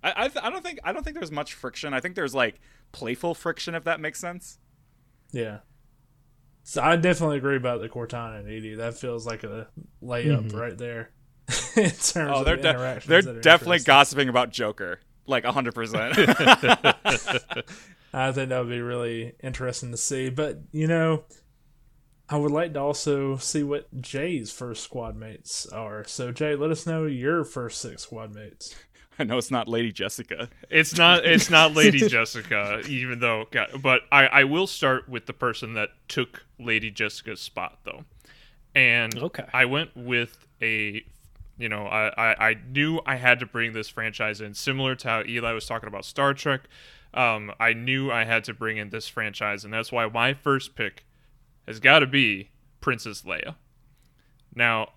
I 0.03 0.13
I, 0.25 0.29
th- 0.29 0.45
I 0.45 0.51
don't 0.51 0.63
think 0.63 0.81
I 0.85 0.93
don't 0.93 1.03
think 1.03 1.17
there's 1.17 1.33
much 1.33 1.55
friction. 1.55 1.93
I 1.93 2.01
think 2.01 2.15
there's 2.15 2.35
like 2.35 2.61
playful 2.93 3.35
friction, 3.35 3.75
if 3.75 3.85
that 3.85 4.01
makes 4.01 4.19
sense. 4.19 4.59
Yeah. 5.33 5.59
So 6.63 6.83
I 6.83 6.97
definitely 6.97 7.37
agree 7.39 7.57
about 7.57 7.81
the 7.81 7.89
Cortana 7.89 8.41
and 8.41 8.49
EDI. 8.49 8.75
That 8.77 8.95
feels 8.97 9.25
like 9.27 9.45
a 9.45 9.69
layup 10.03 10.53
right 10.55 10.77
there. 10.77 11.11
in 11.77 11.91
terms 11.91 12.03
Oh, 12.17 12.41
of 12.41 12.45
they're 12.45 12.57
the 12.57 12.63
de- 12.63 12.71
interactions 12.71 13.09
they're 13.09 13.23
that 13.23 13.37
are 13.37 13.41
definitely 13.41 13.79
gossiping 13.81 14.29
about 14.29 14.51
Joker, 14.51 14.99
like 15.27 15.45
hundred 15.45 15.75
percent. 15.75 16.15
I 18.13 18.33
think 18.33 18.49
that 18.49 18.59
would 18.61 18.71
be 18.71 18.81
really 18.81 19.35
interesting 19.43 19.91
to 19.91 19.97
see. 19.97 20.31
But 20.31 20.61
you 20.73 20.87
know, 20.87 21.25
I 22.29 22.37
would 22.37 22.53
like 22.53 22.73
to 22.75 22.81
also 22.81 23.37
see 23.37 23.63
what 23.63 24.01
Jay's 24.01 24.51
first 24.51 24.83
squad 24.83 25.17
mates 25.17 25.67
are. 25.67 26.05
So 26.05 26.33
Jay, 26.33 26.55
let 26.57 26.71
us 26.71 26.87
know 26.87 27.05
your 27.07 27.45
first 27.45 27.81
six 27.81 28.03
squad 28.03 28.35
mates. 28.35 28.75
I 29.19 29.25
know 29.25 29.39
it's 29.39 29.51
not 29.51 29.67
Lady 29.69 29.93
Jessica. 29.93 30.51
It's 30.69 30.97
not 30.97 31.25
it's 31.25 31.49
not 31.51 31.75
Lady 31.75 32.01
Jessica, 32.09 32.83
even 32.89 33.21
though 33.21 33.47
but 33.81 34.03
I, 34.13 34.27
I 34.27 34.45
will 34.45 34.67
start 34.67 35.09
with 35.09 35.27
the 35.27 35.33
person 35.33 35.75
that 35.75 35.91
took 36.09 36.45
Lady 36.59 36.91
Jessica's 36.91 37.41
spot 37.41 37.79
though. 37.85 38.05
And 38.75 39.17
Okay. 39.17 39.45
I 39.55 39.65
went 39.65 39.97
with 39.97 40.47
a 40.61 41.03
you 41.59 41.69
know, 41.69 41.87
I, 41.87 42.13
I, 42.17 42.49
I 42.51 42.57
knew 42.69 43.01
I 43.07 43.17
had 43.17 43.39
to 43.41 43.47
bring 43.47 43.73
this 43.73 43.89
franchise 43.89 44.41
in, 44.41 44.55
similar 44.55 44.95
to 44.97 45.09
how 45.09 45.23
Eli 45.27 45.53
was 45.53 45.67
talking 45.67 45.89
about 45.89 46.05
Star 46.05 46.35
Trek. 46.35 46.63
Um, 47.15 47.53
I 47.59 47.73
knew 47.73 48.11
I 48.11 48.25
had 48.25 48.45
to 48.45 48.55
bring 48.55 48.77
in 48.77 48.91
this 48.91 49.09
franchise, 49.09 49.65
and 49.65 49.73
that's 49.73 49.91
why 49.91 50.07
my 50.07 50.35
first 50.35 50.75
pick 50.75 51.07
has 51.67 51.81
got 51.81 52.01
to 52.01 52.07
be 52.07 52.51
Princess 52.81 53.23
Leia. 53.23 53.55
Now, 54.55 54.91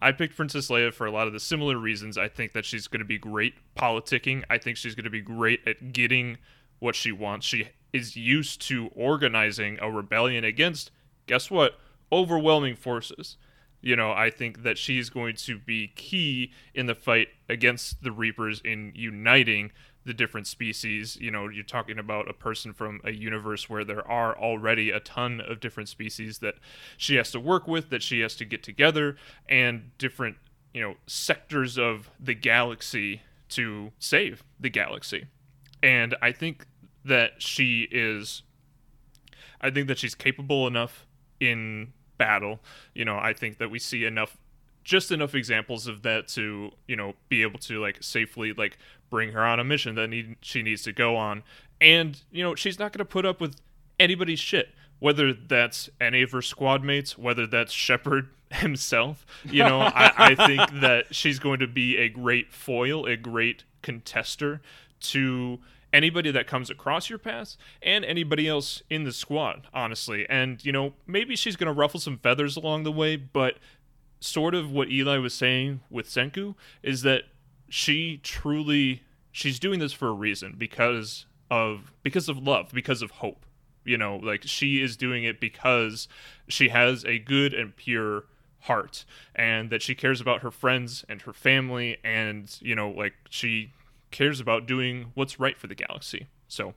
I 0.00 0.12
picked 0.12 0.36
Princess 0.36 0.68
Leia 0.68 0.92
for 0.92 1.06
a 1.06 1.10
lot 1.10 1.26
of 1.26 1.32
the 1.32 1.40
similar 1.40 1.76
reasons. 1.76 2.18
I 2.18 2.28
think 2.28 2.52
that 2.52 2.64
she's 2.64 2.86
going 2.88 3.00
to 3.00 3.04
be 3.04 3.18
great 3.18 3.54
politicking. 3.76 4.44
I 4.48 4.58
think 4.58 4.76
she's 4.76 4.94
going 4.94 5.04
to 5.04 5.10
be 5.10 5.20
great 5.20 5.60
at 5.66 5.92
getting 5.92 6.38
what 6.78 6.94
she 6.94 7.12
wants. 7.12 7.46
She 7.46 7.68
is 7.92 8.16
used 8.16 8.60
to 8.68 8.90
organizing 8.94 9.78
a 9.80 9.90
rebellion 9.90 10.44
against, 10.44 10.90
guess 11.26 11.50
what? 11.50 11.78
Overwhelming 12.12 12.76
forces. 12.76 13.36
You 13.80 13.96
know, 13.96 14.12
I 14.12 14.30
think 14.30 14.62
that 14.64 14.76
she's 14.76 15.08
going 15.08 15.36
to 15.36 15.58
be 15.58 15.88
key 15.88 16.52
in 16.74 16.86
the 16.86 16.94
fight 16.94 17.28
against 17.48 18.02
the 18.02 18.10
Reapers 18.10 18.60
in 18.64 18.92
uniting 18.94 19.70
the 20.04 20.14
different 20.14 20.46
species. 20.46 21.16
You 21.20 21.30
know, 21.30 21.48
you're 21.48 21.62
talking 21.62 21.98
about 21.98 22.28
a 22.28 22.32
person 22.32 22.72
from 22.72 23.00
a 23.04 23.12
universe 23.12 23.70
where 23.70 23.84
there 23.84 24.06
are 24.06 24.36
already 24.36 24.90
a 24.90 25.00
ton 25.00 25.40
of 25.40 25.60
different 25.60 25.88
species 25.88 26.38
that 26.38 26.56
she 26.96 27.16
has 27.16 27.30
to 27.32 27.40
work 27.40 27.68
with, 27.68 27.90
that 27.90 28.02
she 28.02 28.20
has 28.20 28.34
to 28.36 28.44
get 28.44 28.62
together, 28.62 29.16
and 29.48 29.96
different, 29.98 30.36
you 30.74 30.80
know, 30.80 30.94
sectors 31.06 31.78
of 31.78 32.10
the 32.18 32.34
galaxy 32.34 33.22
to 33.50 33.92
save 33.98 34.42
the 34.58 34.70
galaxy. 34.70 35.26
And 35.82 36.16
I 36.20 36.32
think 36.32 36.66
that 37.04 37.40
she 37.40 37.86
is 37.90 38.42
I 39.60 39.70
think 39.70 39.88
that 39.88 39.98
she's 39.98 40.14
capable 40.14 40.66
enough 40.66 41.06
in 41.40 41.92
battle. 42.18 42.60
You 42.94 43.04
know, 43.04 43.18
I 43.18 43.32
think 43.32 43.58
that 43.58 43.70
we 43.70 43.78
see 43.78 44.04
enough 44.04 44.36
just 44.84 45.12
enough 45.12 45.34
examples 45.34 45.86
of 45.86 46.00
that 46.00 46.26
to, 46.28 46.70
you 46.86 46.96
know, 46.96 47.12
be 47.28 47.42
able 47.42 47.58
to 47.58 47.78
like 47.78 47.98
safely 48.00 48.54
like 48.54 48.78
bring 49.10 49.32
her 49.32 49.44
on 49.44 49.60
a 49.60 49.64
mission 49.64 49.94
that 49.96 50.08
need, 50.08 50.36
she 50.40 50.62
needs 50.62 50.82
to 50.82 50.92
go 50.92 51.14
on. 51.14 51.42
And, 51.78 52.20
you 52.30 52.42
know, 52.42 52.54
she's 52.54 52.78
not 52.78 52.92
going 52.92 53.00
to 53.00 53.04
put 53.04 53.26
up 53.26 53.38
with 53.38 53.56
anybody's 54.00 54.40
shit, 54.40 54.70
whether 54.98 55.34
that's 55.34 55.90
any 56.00 56.22
of 56.22 56.32
her 56.32 56.40
squad 56.40 56.82
mates, 56.82 57.18
whether 57.18 57.46
that's 57.46 57.70
Shepard 57.70 58.30
himself. 58.50 59.26
You 59.44 59.64
know, 59.64 59.80
I, 59.80 60.12
I 60.16 60.34
think 60.34 60.80
that 60.80 61.14
she's 61.14 61.38
going 61.38 61.60
to 61.60 61.68
be 61.68 61.98
a 61.98 62.08
great 62.08 62.52
foil, 62.52 63.04
a 63.04 63.16
great 63.16 63.64
contester 63.82 64.60
to 65.00 65.58
anybody 65.92 66.30
that 66.30 66.46
comes 66.46 66.70
across 66.70 67.08
your 67.08 67.18
path 67.18 67.56
and 67.82 68.04
anybody 68.04 68.48
else 68.48 68.82
in 68.90 69.04
the 69.04 69.12
squad, 69.12 69.66
honestly. 69.72 70.26
And, 70.28 70.64
you 70.64 70.72
know, 70.72 70.94
maybe 71.06 71.36
she's 71.36 71.56
going 71.56 71.72
to 71.72 71.78
ruffle 71.78 72.00
some 72.00 72.18
feathers 72.18 72.56
along 72.56 72.84
the 72.84 72.92
way, 72.92 73.16
but 73.16 73.58
sort 74.20 74.54
of 74.54 74.70
what 74.70 74.90
Eli 74.90 75.18
was 75.18 75.34
saying 75.34 75.80
with 75.90 76.08
Senku 76.08 76.54
is 76.82 77.02
that 77.02 77.22
she 77.68 78.18
truly 78.22 79.02
she's 79.30 79.58
doing 79.58 79.78
this 79.78 79.92
for 79.92 80.08
a 80.08 80.12
reason 80.12 80.54
because 80.56 81.26
of 81.50 81.92
because 82.02 82.28
of 82.28 82.38
love, 82.38 82.70
because 82.72 83.02
of 83.02 83.12
hope. 83.12 83.44
You 83.84 83.96
know, 83.96 84.16
like 84.16 84.42
she 84.44 84.82
is 84.82 84.96
doing 84.96 85.24
it 85.24 85.40
because 85.40 86.08
she 86.48 86.68
has 86.68 87.04
a 87.04 87.18
good 87.18 87.54
and 87.54 87.74
pure 87.74 88.24
heart 88.62 89.04
and 89.34 89.70
that 89.70 89.80
she 89.80 89.94
cares 89.94 90.20
about 90.20 90.42
her 90.42 90.50
friends 90.50 91.04
and 91.08 91.22
her 91.22 91.32
family 91.32 91.96
and, 92.04 92.54
you 92.60 92.74
know, 92.74 92.90
like 92.90 93.14
she 93.30 93.72
cares 94.10 94.40
about 94.40 94.66
doing 94.66 95.12
what's 95.14 95.40
right 95.40 95.58
for 95.58 95.66
the 95.66 95.74
galaxy. 95.74 96.26
So 96.48 96.74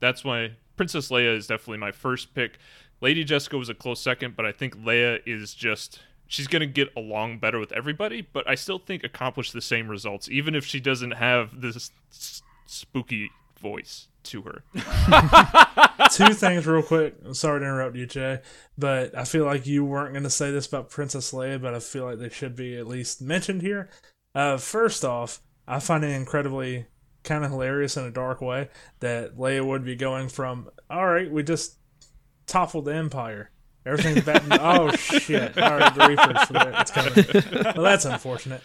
that's 0.00 0.24
why 0.24 0.52
Princess 0.76 1.10
Leia 1.10 1.36
is 1.36 1.46
definitely 1.46 1.78
my 1.78 1.92
first 1.92 2.34
pick. 2.34 2.58
Lady 3.00 3.24
Jessica 3.24 3.58
was 3.58 3.68
a 3.68 3.74
close 3.74 4.00
second, 4.00 4.36
but 4.36 4.46
I 4.46 4.52
think 4.52 4.76
Leia 4.76 5.20
is 5.26 5.54
just 5.54 6.00
she's 6.26 6.46
going 6.46 6.60
to 6.60 6.66
get 6.66 6.88
along 6.96 7.38
better 7.38 7.58
with 7.58 7.72
everybody, 7.72 8.22
but 8.22 8.48
I 8.48 8.54
still 8.54 8.78
think 8.78 9.04
accomplish 9.04 9.52
the 9.52 9.60
same 9.60 9.88
results 9.88 10.28
even 10.28 10.54
if 10.54 10.64
she 10.64 10.80
doesn't 10.80 11.12
have 11.12 11.60
this 11.60 11.90
spooky 12.66 13.30
voice 13.60 14.08
to 14.24 14.42
her. 14.42 14.62
Two 16.10 16.32
things 16.32 16.66
real 16.66 16.82
quick. 16.82 17.14
I'm 17.24 17.34
sorry 17.34 17.60
to 17.60 17.66
interrupt 17.66 17.96
you, 17.96 18.06
Jay, 18.06 18.40
but 18.76 19.16
I 19.16 19.24
feel 19.24 19.44
like 19.44 19.66
you 19.66 19.84
weren't 19.84 20.12
going 20.12 20.24
to 20.24 20.30
say 20.30 20.50
this 20.50 20.66
about 20.66 20.90
Princess 20.90 21.32
Leia, 21.32 21.60
but 21.60 21.74
I 21.74 21.80
feel 21.80 22.04
like 22.04 22.18
they 22.18 22.28
should 22.28 22.56
be 22.56 22.76
at 22.76 22.86
least 22.86 23.20
mentioned 23.20 23.62
here. 23.62 23.90
Uh, 24.34 24.56
first 24.56 25.04
off, 25.04 25.40
I 25.66 25.80
find 25.80 26.04
it 26.04 26.10
incredibly 26.10 26.86
kind 27.22 27.44
of 27.44 27.50
hilarious 27.50 27.96
in 27.96 28.04
a 28.04 28.10
dark 28.10 28.40
way 28.40 28.68
that 29.00 29.36
Leia 29.36 29.66
would 29.66 29.84
be 29.84 29.96
going 29.96 30.28
from, 30.28 30.68
all 30.90 31.06
right, 31.06 31.30
we 31.30 31.42
just 31.42 31.78
toppled 32.46 32.84
the 32.84 32.94
Empire. 32.94 33.50
Everything's 33.86 34.24
back. 34.24 34.42
oh, 34.60 34.92
shit. 34.92 35.58
All 35.58 35.78
right, 35.78 35.94
the 35.94 36.08
Reapers. 36.08 36.46
It's 36.80 36.90
coming. 36.90 37.74
Well, 37.74 37.84
that's 37.84 38.04
unfortunate. 38.04 38.62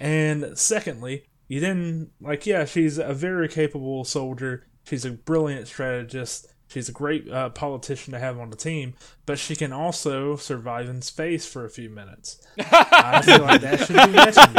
And 0.00 0.56
secondly, 0.58 1.24
you 1.48 1.60
didn't 1.60 2.12
like 2.20 2.46
yeah, 2.46 2.64
she's 2.64 2.98
a 2.98 3.12
very 3.12 3.48
capable 3.48 4.04
soldier. 4.04 4.66
She's 4.84 5.04
a 5.04 5.10
brilliant 5.10 5.68
strategist. 5.68 6.53
She's 6.74 6.88
a 6.88 6.92
great 6.92 7.30
uh, 7.30 7.50
politician 7.50 8.12
to 8.14 8.18
have 8.18 8.38
on 8.38 8.50
the 8.50 8.56
team, 8.56 8.94
but 9.26 9.38
she 9.38 9.54
can 9.54 9.72
also 9.72 10.34
survive 10.34 10.88
in 10.88 11.02
space 11.02 11.46
for 11.46 11.64
a 11.64 11.70
few 11.70 11.88
minutes. 11.88 12.44
I 12.58 13.22
feel 13.24 13.42
like 13.42 13.60
that 13.60 13.78
should 13.78 13.94
be 13.94 14.12
mentioned, 14.12 14.58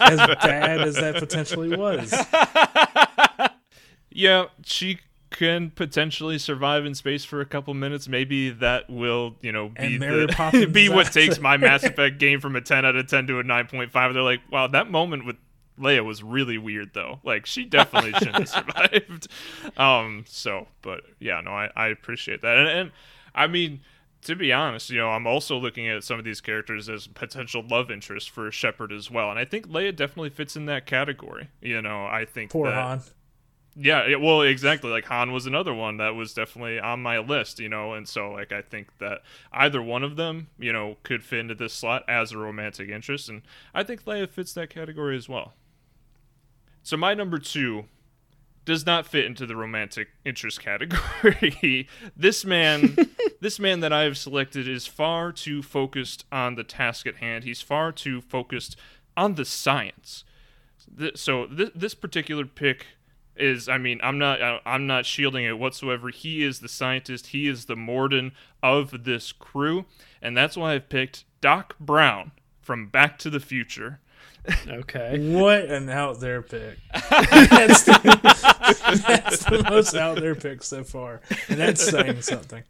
as 0.00 0.18
bad 0.40 0.80
as 0.82 0.94
that 0.94 1.16
potentially 1.16 1.76
was. 1.76 2.14
Yeah, 4.16 4.46
she 4.64 5.00
can 5.28 5.70
potentially 5.70 6.38
survive 6.38 6.86
in 6.86 6.94
space 6.94 7.22
for 7.22 7.42
a 7.42 7.44
couple 7.44 7.74
minutes. 7.74 8.08
Maybe 8.08 8.48
that 8.48 8.88
will, 8.88 9.36
you 9.42 9.52
know, 9.52 9.68
be 9.68 9.98
the, 9.98 10.70
be 10.72 10.88
what 10.88 11.12
takes 11.12 11.38
my 11.38 11.58
Mass 11.58 11.84
Effect 11.84 12.18
game 12.18 12.40
from 12.40 12.56
a 12.56 12.62
10 12.62 12.86
out 12.86 12.96
of 12.96 13.06
10 13.08 13.26
to 13.26 13.40
a 13.40 13.44
9.5. 13.44 14.14
They're 14.14 14.22
like, 14.22 14.40
wow, 14.50 14.68
that 14.68 14.90
moment 14.90 15.26
with 15.26 15.36
Leia 15.78 16.04
was 16.04 16.22
really 16.22 16.58
weird 16.58 16.92
though. 16.94 17.20
Like 17.22 17.46
she 17.46 17.64
definitely 17.64 18.12
shouldn't 18.12 18.36
have 18.36 18.48
survived. 18.48 19.28
Um, 19.76 20.24
so, 20.26 20.68
but 20.82 21.02
yeah, 21.18 21.40
no, 21.40 21.50
I, 21.50 21.70
I 21.76 21.88
appreciate 21.88 22.42
that. 22.42 22.56
And, 22.56 22.68
and 22.68 22.92
I 23.34 23.46
mean, 23.46 23.80
to 24.22 24.34
be 24.34 24.52
honest, 24.52 24.90
you 24.90 24.98
know, 24.98 25.10
I'm 25.10 25.26
also 25.26 25.56
looking 25.56 25.86
at 25.88 26.02
some 26.02 26.18
of 26.18 26.24
these 26.24 26.40
characters 26.40 26.88
as 26.88 27.06
potential 27.06 27.64
love 27.68 27.90
interest 27.90 28.30
for 28.30 28.50
Shepard 28.50 28.90
as 28.92 29.10
well. 29.10 29.30
And 29.30 29.38
I 29.38 29.44
think 29.44 29.68
Leia 29.68 29.94
definitely 29.94 30.30
fits 30.30 30.56
in 30.56 30.66
that 30.66 30.86
category. 30.86 31.48
You 31.60 31.80
know, 31.82 32.06
I 32.06 32.24
think 32.24 32.50
Poor 32.50 32.70
that, 32.70 32.74
Han. 32.74 33.02
yeah, 33.76 34.06
yeah, 34.06 34.16
well, 34.16 34.40
exactly. 34.42 34.90
Like 34.90 35.04
Han 35.04 35.30
was 35.32 35.46
another 35.46 35.74
one 35.74 35.98
that 35.98 36.14
was 36.14 36.32
definitely 36.32 36.80
on 36.80 37.02
my 37.02 37.18
list, 37.18 37.60
you 37.60 37.68
know, 37.68 37.92
and 37.92 38.08
so 38.08 38.32
like 38.32 38.50
I 38.50 38.62
think 38.62 38.98
that 38.98 39.20
either 39.52 39.82
one 39.82 40.02
of 40.02 40.16
them, 40.16 40.48
you 40.58 40.72
know, 40.72 40.96
could 41.02 41.22
fit 41.22 41.40
into 41.40 41.54
this 41.54 41.74
slot 41.74 42.02
as 42.08 42.32
a 42.32 42.38
romantic 42.38 42.88
interest, 42.88 43.28
and 43.28 43.42
I 43.74 43.84
think 43.84 44.04
Leia 44.06 44.28
fits 44.28 44.54
that 44.54 44.70
category 44.70 45.16
as 45.16 45.28
well. 45.28 45.52
So 46.86 46.96
my 46.96 47.14
number 47.14 47.40
two 47.40 47.86
does 48.64 48.86
not 48.86 49.08
fit 49.08 49.24
into 49.24 49.44
the 49.44 49.56
romantic 49.56 50.06
interest 50.24 50.60
category. 50.62 51.88
this 52.16 52.44
man, 52.44 52.96
this 53.40 53.58
man 53.58 53.80
that 53.80 53.92
I 53.92 54.02
have 54.02 54.16
selected 54.16 54.68
is 54.68 54.86
far 54.86 55.32
too 55.32 55.64
focused 55.64 56.26
on 56.30 56.54
the 56.54 56.62
task 56.62 57.08
at 57.08 57.16
hand. 57.16 57.42
He's 57.42 57.60
far 57.60 57.90
too 57.90 58.20
focused 58.20 58.76
on 59.16 59.34
the 59.34 59.44
science. 59.44 60.22
So 61.16 61.46
th- 61.46 61.72
this 61.74 61.94
particular 61.94 62.44
pick 62.44 62.86
is 63.34 63.68
I 63.68 63.78
mean 63.78 63.98
I'm 64.00 64.18
not 64.18 64.38
I'm 64.64 64.86
not 64.86 65.06
shielding 65.06 65.44
it 65.44 65.58
whatsoever. 65.58 66.10
He 66.10 66.44
is 66.44 66.60
the 66.60 66.68
scientist. 66.68 67.28
He 67.28 67.48
is 67.48 67.64
the 67.64 67.74
Mordin 67.74 68.30
of 68.62 69.02
this 69.02 69.32
crew, 69.32 69.86
and 70.22 70.36
that's 70.36 70.56
why 70.56 70.74
I've 70.74 70.88
picked 70.88 71.24
Doc 71.40 71.76
Brown 71.80 72.30
from 72.60 72.86
Back 72.86 73.18
to 73.18 73.28
the 73.28 73.40
Future. 73.40 73.98
Okay. 74.68 75.34
What 75.34 75.64
an 75.70 75.88
out 75.88 76.20
there 76.20 76.42
pick. 76.42 76.78
that's, 77.10 77.84
the, 77.84 79.02
that's 79.06 79.44
the 79.44 79.66
most 79.68 79.94
out 79.94 80.18
there 80.20 80.34
pick 80.34 80.62
so 80.62 80.84
far. 80.84 81.20
And 81.48 81.58
that's 81.58 81.82
saying 81.82 82.22
something. 82.22 82.62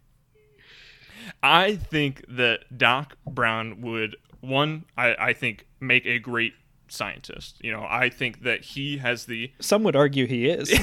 I 1.43 1.77
think 1.77 2.25
that 2.29 2.77
Doc 2.77 3.17
Brown 3.27 3.81
would 3.83 4.17
one 4.41 4.85
I, 4.97 5.15
I 5.19 5.33
think 5.33 5.67
make 5.81 6.07
a 6.07 6.19
great 6.19 6.55
scientist. 6.89 7.57
You 7.61 7.73
know, 7.73 7.87
I 7.89 8.09
think 8.09 8.43
that 8.43 8.63
he 8.63 8.99
has 8.99 9.27
the 9.27 9.53
Some 9.61 9.83
would 9.85 9.97
argue 9.97 10.27
he 10.27 10.49
is. 10.49 10.71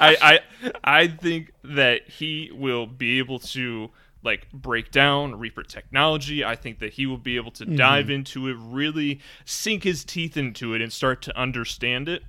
I, 0.00 0.16
I 0.22 0.40
I 0.82 1.06
think 1.08 1.52
that 1.64 2.08
he 2.08 2.50
will 2.52 2.86
be 2.86 3.18
able 3.18 3.38
to 3.40 3.90
like 4.22 4.50
break 4.52 4.90
down 4.90 5.38
Reaper 5.38 5.62
technology. 5.62 6.44
I 6.44 6.56
think 6.56 6.78
that 6.78 6.94
he 6.94 7.06
will 7.06 7.18
be 7.18 7.36
able 7.36 7.50
to 7.52 7.64
mm-hmm. 7.64 7.76
dive 7.76 8.10
into 8.10 8.48
it, 8.48 8.56
really 8.58 9.20
sink 9.44 9.84
his 9.84 10.04
teeth 10.04 10.36
into 10.36 10.74
it, 10.74 10.80
and 10.80 10.92
start 10.92 11.22
to 11.22 11.38
understand 11.38 12.08
it. 12.08 12.22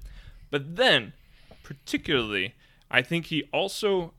But 0.49 0.75
then, 0.75 1.13
particularly, 1.63 2.55
I 2.91 3.01
think 3.01 3.27
he 3.27 3.43
also, 3.51 4.13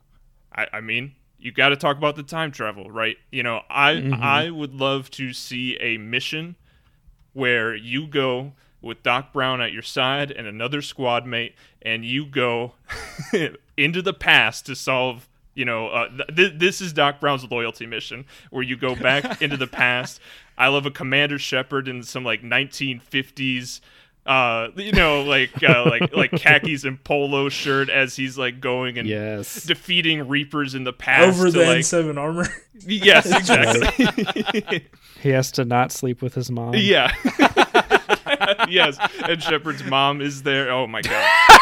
I, 0.55 0.67
I 0.73 0.81
mean, 0.81 1.15
you 1.39 1.53
got 1.53 1.69
to 1.69 1.77
talk 1.77 1.97
about 1.99 2.17
the 2.17 2.23
time 2.23 2.51
travel, 2.51 2.91
right? 2.91 3.17
You 3.31 3.43
know, 3.43 3.61
I 3.69 3.95
mm-hmm. 3.95 4.15
I 4.15 4.51
would 4.51 4.75
love 4.75 5.11
to 5.13 5.33
see 5.33 5.77
a 5.77 5.99
mission 5.99 6.57
where 7.35 7.75
you 7.75 8.07
go 8.07 8.53
with 8.81 9.03
Doc 9.03 9.33
Brown 9.33 9.61
at 9.61 9.73
your 9.73 9.83
side 9.83 10.31
and 10.31 10.47
another 10.47 10.81
squad 10.81 11.27
mate, 11.27 11.55
and 11.83 12.05
you 12.05 12.25
go 12.25 12.75
into 13.77 14.03
the 14.03 14.15
past 14.15 14.67
to 14.67 14.75
solve. 14.75 15.29
You 15.55 15.65
know, 15.65 15.89
uh, 15.89 16.09
th- 16.09 16.37
th- 16.37 16.53
this 16.57 16.81
is 16.81 16.93
Doc 16.93 17.21
Brown's 17.21 17.49
loyalty 17.51 17.87
mission, 17.87 18.25
where 18.51 18.63
you 18.63 18.77
go 18.77 18.95
back 18.95 19.41
into 19.43 19.57
the 19.57 19.67
past. 19.67 20.21
I 20.59 20.69
love 20.69 20.87
a 20.87 20.91
Commander 20.91 21.39
Shepard 21.39 21.89
in 21.89 22.03
some 22.03 22.25
like 22.25 22.43
1950s, 22.43 23.81
uh, 24.27 24.69
you 24.77 24.93
know, 24.93 25.23
like 25.23 25.63
uh, 25.63 25.85
like 25.91 26.15
like 26.15 26.31
khakis 26.33 26.85
and 26.85 27.03
polo 27.05 27.49
shirt 27.49 27.91
as 27.91 28.17
he's 28.17 28.39
like 28.39 28.61
going 28.61 28.99
and 28.99 29.09
yes. 29.09 29.65
defeating 29.65 30.27
Reapers 30.29 30.75
in 30.75 30.85
the 30.85 30.93
past. 30.93 31.37
Over 31.37 31.47
to, 31.47 31.53
the 31.53 31.67
like, 31.67 31.79
N7 31.79 32.19
armor. 32.19 32.49
yes, 32.81 33.27
exactly. 33.27 34.87
He 35.21 35.29
has 35.31 35.53
to 35.53 35.65
not 35.65 35.93
sleep 35.93 36.23
with 36.23 36.35
his 36.35 36.51
mom. 36.51 36.75
Yeah. 36.75 37.13
yes, 38.69 38.99
and 39.27 39.43
Shepard's 39.43 39.85
mom 39.85 40.21
is 40.21 40.43
there. 40.43 40.71
Oh 40.71 40.87
my 40.87 41.03
god. 41.03 41.54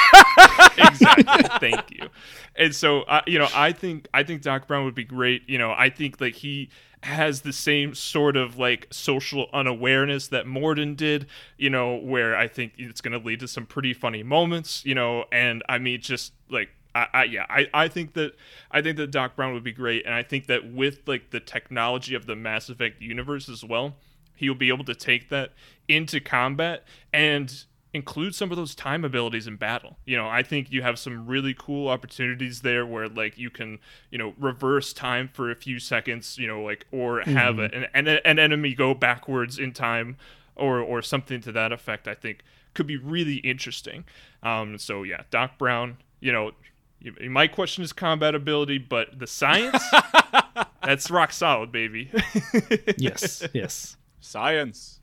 exactly. 0.79 1.25
Thank 1.71 1.91
you. 1.91 2.09
And 2.57 2.75
so, 2.75 3.03
uh, 3.03 3.23
you 3.27 3.39
know, 3.39 3.49
I 3.55 3.73
think 3.73 4.09
I 4.13 4.23
think 4.23 4.43
Doc 4.43 4.67
Brown 4.67 4.85
would 4.85 4.95
be 4.95 5.05
great. 5.05 5.49
You 5.49 5.59
know, 5.59 5.73
I 5.73 5.91
think 5.91 6.21
like 6.21 6.35
he 6.35 6.71
has 7.03 7.41
the 7.41 7.53
same 7.53 7.95
sort 7.95 8.37
of 8.37 8.59
like 8.59 8.87
social 8.91 9.49
unawareness 9.53 10.29
that 10.29 10.47
Mordin 10.47 10.97
did. 10.97 11.27
You 11.57 11.71
know, 11.71 11.97
where 11.97 12.37
I 12.37 12.49
think 12.49 12.75
it's 12.79 13.01
going 13.01 13.19
to 13.19 13.25
lead 13.25 13.41
to 13.41 13.49
some 13.49 13.67
pretty 13.67 13.95
funny 13.95 14.23
moments. 14.23 14.85
You 14.85 14.95
know, 14.95 15.25
and 15.33 15.63
I 15.69 15.79
mean, 15.79 16.01
just 16.01 16.33
like 16.51 16.71
I, 16.95 17.07
I 17.13 17.25
yeah, 17.25 17.47
I, 17.49 17.69
I 17.73 17.89
think 17.89 18.15
that 18.15 18.37
I 18.71 18.83
think 18.83 18.97
that 18.99 19.11
Doc 19.11 19.37
Brown 19.37 19.55
would 19.55 19.65
be 19.65 19.73
great, 19.73 20.05
and 20.05 20.15
I 20.15 20.23
think 20.23 20.47
that 20.47 20.73
with 20.73 21.01
like 21.07 21.31
the 21.31 21.41
technology 21.41 22.15
of 22.15 22.27
the 22.27 22.37
Mass 22.37 22.69
Effect 22.69 23.01
universe 23.01 23.49
as 23.49 23.65
well, 23.65 23.97
he'll 24.37 24.55
be 24.55 24.69
able 24.69 24.85
to 24.85 24.95
take 24.95 25.29
that 25.31 25.53
into 25.89 26.21
combat 26.21 26.85
and 27.13 27.65
include 27.95 28.35
some 28.35 28.51
of 28.51 28.57
those 28.57 28.75
time 28.75 29.05
abilities 29.05 29.47
in 29.47 29.57
battle. 29.57 29.99
You 30.07 30.17
know, 30.17 30.27
I 30.27 30.43
think 30.43 30.71
you 30.73 30.83
have 30.83 30.99
some 30.99 31.27
really 31.27 31.55
cool 31.55 31.89
opportunities 31.89 32.63
there 32.63 32.87
where 32.87 33.09
like 33.09 33.37
you 33.37 33.51
can, 33.51 33.79
you 34.11 34.19
know, 34.19 34.35
reverse 34.39 34.93
time 34.93 35.29
for 35.33 35.51
a 35.51 35.55
few 35.55 35.79
seconds, 35.79 36.39
you 36.39 36.47
know, 36.47 36.63
like 36.63 36.87
or 36.91 37.21
have 37.21 37.59
a, 37.59 37.65
an, 37.75 37.87
an 37.95 38.09
an 38.25 38.39
enemy 38.39 38.75
go 38.75 38.95
backwards 38.95 39.59
in 39.59 39.73
time 39.73 40.17
or 40.57 40.81
or 40.81 41.03
something 41.03 41.41
to 41.43 41.53
that 41.53 41.73
effect. 41.73 42.09
I 42.09 42.15
think 42.15 42.43
could 42.75 42.87
be 42.87 42.97
really 42.97 43.37
interesting. 43.37 44.05
Um 44.43 44.79
so 44.79 45.03
yeah, 45.03 45.23
Doc 45.31 45.59
Brown, 45.59 45.99
you 46.21 46.33
know, 46.33 46.53
you, 46.99 47.15
you 47.21 47.31
might 47.31 47.53
question 47.53 47.83
his 47.83 47.93
combat 47.93 48.35
ability, 48.35 48.79
but 48.79 49.19
the 49.19 49.27
science 49.27 49.83
that's 50.83 51.11
rock 51.11 51.33
solid, 51.33 51.73
baby. 51.73 52.11
Yes. 52.97 53.47
Yes. 53.53 53.97
Science. 54.21 55.01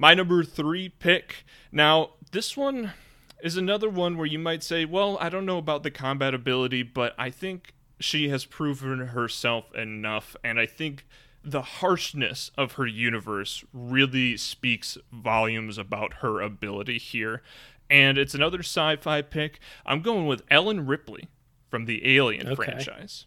My 0.00 0.14
number 0.14 0.42
three 0.44 0.88
pick. 0.88 1.44
Now, 1.70 2.12
this 2.32 2.56
one 2.56 2.94
is 3.42 3.58
another 3.58 3.90
one 3.90 4.16
where 4.16 4.26
you 4.26 4.38
might 4.38 4.62
say, 4.62 4.86
well, 4.86 5.18
I 5.20 5.28
don't 5.28 5.44
know 5.44 5.58
about 5.58 5.82
the 5.82 5.90
combat 5.90 6.32
ability, 6.32 6.82
but 6.84 7.14
I 7.18 7.28
think 7.28 7.74
she 7.98 8.30
has 8.30 8.46
proven 8.46 9.08
herself 9.08 9.74
enough, 9.74 10.36
and 10.42 10.58
I 10.58 10.64
think 10.64 11.04
the 11.44 11.60
harshness 11.60 12.50
of 12.56 12.72
her 12.72 12.86
universe 12.86 13.62
really 13.74 14.38
speaks 14.38 14.96
volumes 15.12 15.76
about 15.76 16.14
her 16.22 16.40
ability 16.40 16.96
here. 16.96 17.42
And 17.90 18.16
it's 18.16 18.34
another 18.34 18.60
sci 18.60 18.96
fi 18.96 19.20
pick. 19.20 19.60
I'm 19.84 20.00
going 20.00 20.26
with 20.26 20.44
Ellen 20.50 20.86
Ripley 20.86 21.28
from 21.68 21.84
the 21.84 22.16
Alien 22.16 22.46
Okay. 22.48 22.54
franchise. 22.54 23.26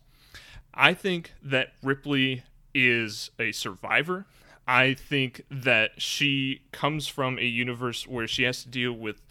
I 0.74 0.96
think 0.96 1.34
that 1.44 1.74
Ripley 1.84 2.42
is 2.74 3.30
a 3.38 3.52
survivor. 3.52 4.26
I 4.68 4.94
think 4.94 5.44
that 5.50 6.02
she 6.02 6.62
comes 6.72 7.08
from 7.08 7.38
a 7.38 7.46
universe 7.46 8.08
where 8.08 8.28
she 8.28 8.44
has 8.44 8.64
to 8.64 8.70
deal 8.70 8.94
with 8.94 9.22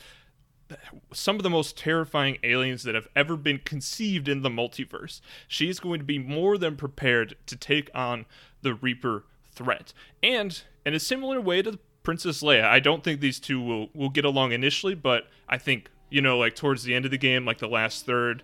some 1.12 1.36
of 1.36 1.42
the 1.42 1.50
most 1.50 1.76
terrifying 1.76 2.38
aliens 2.42 2.82
that 2.82 2.94
have 2.94 3.08
ever 3.14 3.36
been 3.36 3.58
conceived 3.58 4.28
in 4.28 4.42
the 4.42 4.48
multiverse. 4.48 5.20
She's 5.48 5.80
going 5.80 6.00
to 6.00 6.04
be 6.04 6.18
more 6.18 6.58
than 6.58 6.76
prepared 6.76 7.36
to 7.46 7.56
take 7.56 7.90
on 7.94 8.26
the 8.62 8.74
Reaper 8.74 9.24
threat. 9.54 9.92
And 10.22 10.62
in 10.86 10.94
a 10.94 11.00
similar 11.00 11.40
way 11.40 11.62
to 11.62 11.78
Princess 12.02 12.42
Leia, 12.42 12.64
I 12.64 12.80
don't 12.80 13.04
think 13.04 13.20
these 13.20 13.38
two 13.38 13.60
will, 13.60 13.88
will 13.94 14.08
get 14.08 14.24
along 14.24 14.52
initially, 14.52 14.94
but 14.94 15.28
I 15.48 15.58
think, 15.58 15.90
you 16.10 16.20
know, 16.20 16.38
like 16.38 16.56
towards 16.56 16.84
the 16.84 16.94
end 16.94 17.04
of 17.04 17.10
the 17.10 17.18
game, 17.18 17.44
like 17.44 17.58
the 17.58 17.68
last 17.68 18.06
third, 18.06 18.42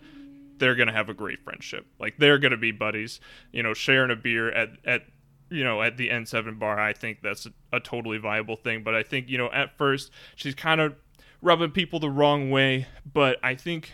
they're 0.58 0.74
gonna 0.74 0.92
have 0.92 1.08
a 1.08 1.14
great 1.14 1.42
friendship. 1.42 1.86
Like 1.98 2.16
they're 2.18 2.38
gonna 2.38 2.56
be 2.56 2.72
buddies. 2.72 3.20
You 3.52 3.62
know, 3.62 3.74
sharing 3.74 4.10
a 4.10 4.16
beer 4.16 4.50
at 4.50 4.70
at 4.84 5.02
you 5.50 5.64
know 5.64 5.82
at 5.82 5.96
the 5.96 6.08
N7 6.08 6.58
bar. 6.58 6.78
I 6.78 6.92
think 6.92 7.22
that's 7.22 7.46
a, 7.46 7.52
a 7.72 7.80
totally 7.80 8.18
viable 8.18 8.56
thing. 8.56 8.82
But 8.82 8.94
I 8.94 9.02
think 9.02 9.28
you 9.28 9.38
know 9.38 9.50
at 9.52 9.76
first 9.76 10.10
she's 10.36 10.54
kind 10.54 10.80
of 10.80 10.94
rubbing 11.42 11.70
people 11.70 12.00
the 12.00 12.10
wrong 12.10 12.50
way. 12.50 12.86
But 13.10 13.38
I 13.42 13.54
think 13.54 13.92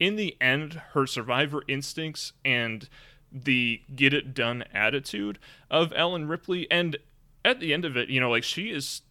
in 0.00 0.16
the 0.16 0.36
end, 0.40 0.74
her 0.92 1.06
survivor 1.06 1.62
instincts 1.68 2.32
and 2.44 2.88
the 3.30 3.82
get 3.94 4.14
it 4.14 4.32
done 4.34 4.64
attitude 4.72 5.38
of 5.70 5.92
Ellen 5.94 6.28
Ripley, 6.28 6.70
and 6.70 6.96
at 7.44 7.60
the 7.60 7.74
end 7.74 7.84
of 7.84 7.96
it, 7.96 8.08
you 8.08 8.20
know, 8.20 8.30
like 8.30 8.44
she 8.44 8.70
is 8.70 9.02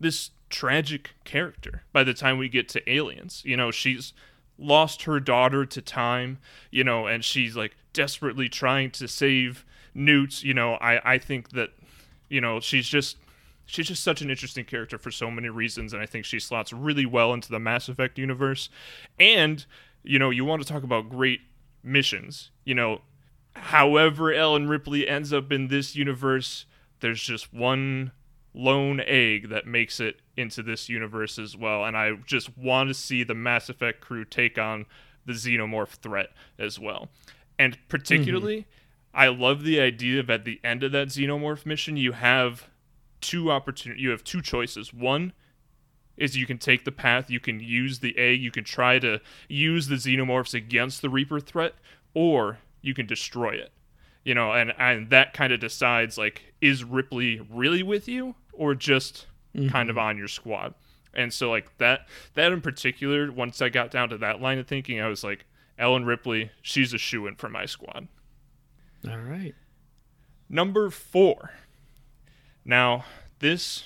this 0.00 0.30
tragic 0.48 1.10
character 1.24 1.82
by 1.92 2.04
the 2.04 2.14
time 2.14 2.38
we 2.38 2.48
get 2.48 2.68
to 2.68 2.90
aliens 2.90 3.42
you 3.44 3.56
know 3.56 3.70
she's 3.70 4.12
lost 4.58 5.02
her 5.02 5.18
daughter 5.18 5.66
to 5.66 5.82
time 5.82 6.38
you 6.70 6.84
know 6.84 7.06
and 7.06 7.24
she's 7.24 7.56
like 7.56 7.76
desperately 7.92 8.48
trying 8.48 8.90
to 8.90 9.08
save 9.08 9.64
newt 9.96 10.42
you 10.42 10.54
know 10.54 10.74
i 10.74 11.14
i 11.14 11.18
think 11.18 11.50
that 11.50 11.70
you 12.28 12.40
know 12.40 12.60
she's 12.60 12.86
just 12.86 13.16
she's 13.64 13.88
just 13.88 14.02
such 14.02 14.20
an 14.20 14.30
interesting 14.30 14.64
character 14.64 14.98
for 14.98 15.10
so 15.10 15.30
many 15.30 15.48
reasons 15.48 15.92
and 15.92 16.02
i 16.02 16.06
think 16.06 16.24
she 16.24 16.38
slots 16.38 16.72
really 16.72 17.06
well 17.06 17.32
into 17.32 17.50
the 17.50 17.58
mass 17.58 17.88
effect 17.88 18.18
universe 18.18 18.68
and 19.18 19.66
you 20.02 20.18
know 20.18 20.30
you 20.30 20.44
want 20.44 20.62
to 20.62 20.68
talk 20.68 20.82
about 20.82 21.08
great 21.08 21.40
missions 21.82 22.50
you 22.64 22.74
know 22.74 23.00
however 23.54 24.32
ellen 24.32 24.68
ripley 24.68 25.08
ends 25.08 25.32
up 25.32 25.50
in 25.50 25.68
this 25.68 25.96
universe 25.96 26.66
there's 27.00 27.22
just 27.22 27.52
one 27.52 28.12
lone 28.56 29.00
egg 29.06 29.50
that 29.50 29.66
makes 29.66 30.00
it 30.00 30.20
into 30.36 30.62
this 30.62 30.88
universe 30.88 31.38
as 31.38 31.56
well. 31.56 31.84
And 31.84 31.96
I 31.96 32.12
just 32.26 32.56
want 32.56 32.88
to 32.88 32.94
see 32.94 33.22
the 33.22 33.34
Mass 33.34 33.68
Effect 33.68 34.00
crew 34.00 34.24
take 34.24 34.58
on 34.58 34.86
the 35.26 35.34
xenomorph 35.34 35.88
threat 35.88 36.30
as 36.58 36.80
well. 36.80 37.08
And 37.58 37.78
particularly, 37.88 38.60
mm-hmm. 38.60 38.70
I 39.16 39.28
love 39.28 39.64
the 39.64 39.80
idea 39.80 40.20
of 40.20 40.28
at 40.28 40.44
the 40.44 40.60
end 40.62 40.84
of 40.84 40.92
that 40.92 41.08
xenomorph 41.08 41.64
mission, 41.64 41.96
you 41.96 42.12
have 42.12 42.68
two 43.22 43.50
opportunities. 43.50 44.02
You 44.02 44.10
have 44.10 44.22
two 44.22 44.42
choices. 44.42 44.92
One 44.92 45.32
is 46.18 46.36
you 46.36 46.44
can 46.44 46.58
take 46.58 46.84
the 46.84 46.92
path, 46.92 47.30
you 47.30 47.40
can 47.40 47.58
use 47.58 48.00
the 48.00 48.16
egg, 48.18 48.42
you 48.42 48.50
can 48.50 48.62
try 48.64 48.98
to 48.98 49.20
use 49.48 49.88
the 49.88 49.96
xenomorphs 49.96 50.52
against 50.52 51.00
the 51.00 51.08
Reaper 51.08 51.40
threat, 51.40 51.74
or 52.12 52.58
you 52.82 52.92
can 52.92 53.06
destroy 53.06 53.52
it. 53.52 53.72
You 54.22 54.34
know, 54.34 54.52
and 54.52 54.74
and 54.78 55.08
that 55.08 55.32
kind 55.32 55.52
of 55.52 55.60
decides 55.60 56.18
like 56.18 56.52
is 56.60 56.84
Ripley 56.84 57.40
really 57.50 57.82
with 57.82 58.08
you 58.08 58.34
or 58.52 58.74
just 58.74 59.26
mm-hmm. 59.56 59.68
kind 59.68 59.88
of 59.88 59.96
on 59.96 60.18
your 60.18 60.28
squad. 60.28 60.74
And 61.14 61.32
so 61.32 61.50
like 61.50 61.78
that 61.78 62.06
that 62.34 62.52
in 62.52 62.60
particular, 62.60 63.32
once 63.32 63.62
I 63.62 63.70
got 63.70 63.90
down 63.90 64.10
to 64.10 64.18
that 64.18 64.42
line 64.42 64.58
of 64.58 64.66
thinking, 64.66 65.00
I 65.00 65.08
was 65.08 65.24
like, 65.24 65.46
Ellen 65.78 66.04
Ripley, 66.04 66.50
she's 66.60 66.92
a 66.92 66.98
shoe 66.98 67.26
in 67.26 67.36
for 67.36 67.48
my 67.48 67.64
squad. 67.64 68.08
All 69.08 69.18
right. 69.18 69.54
Number 70.48 70.90
four. 70.90 71.50
Now, 72.64 73.04
this 73.38 73.84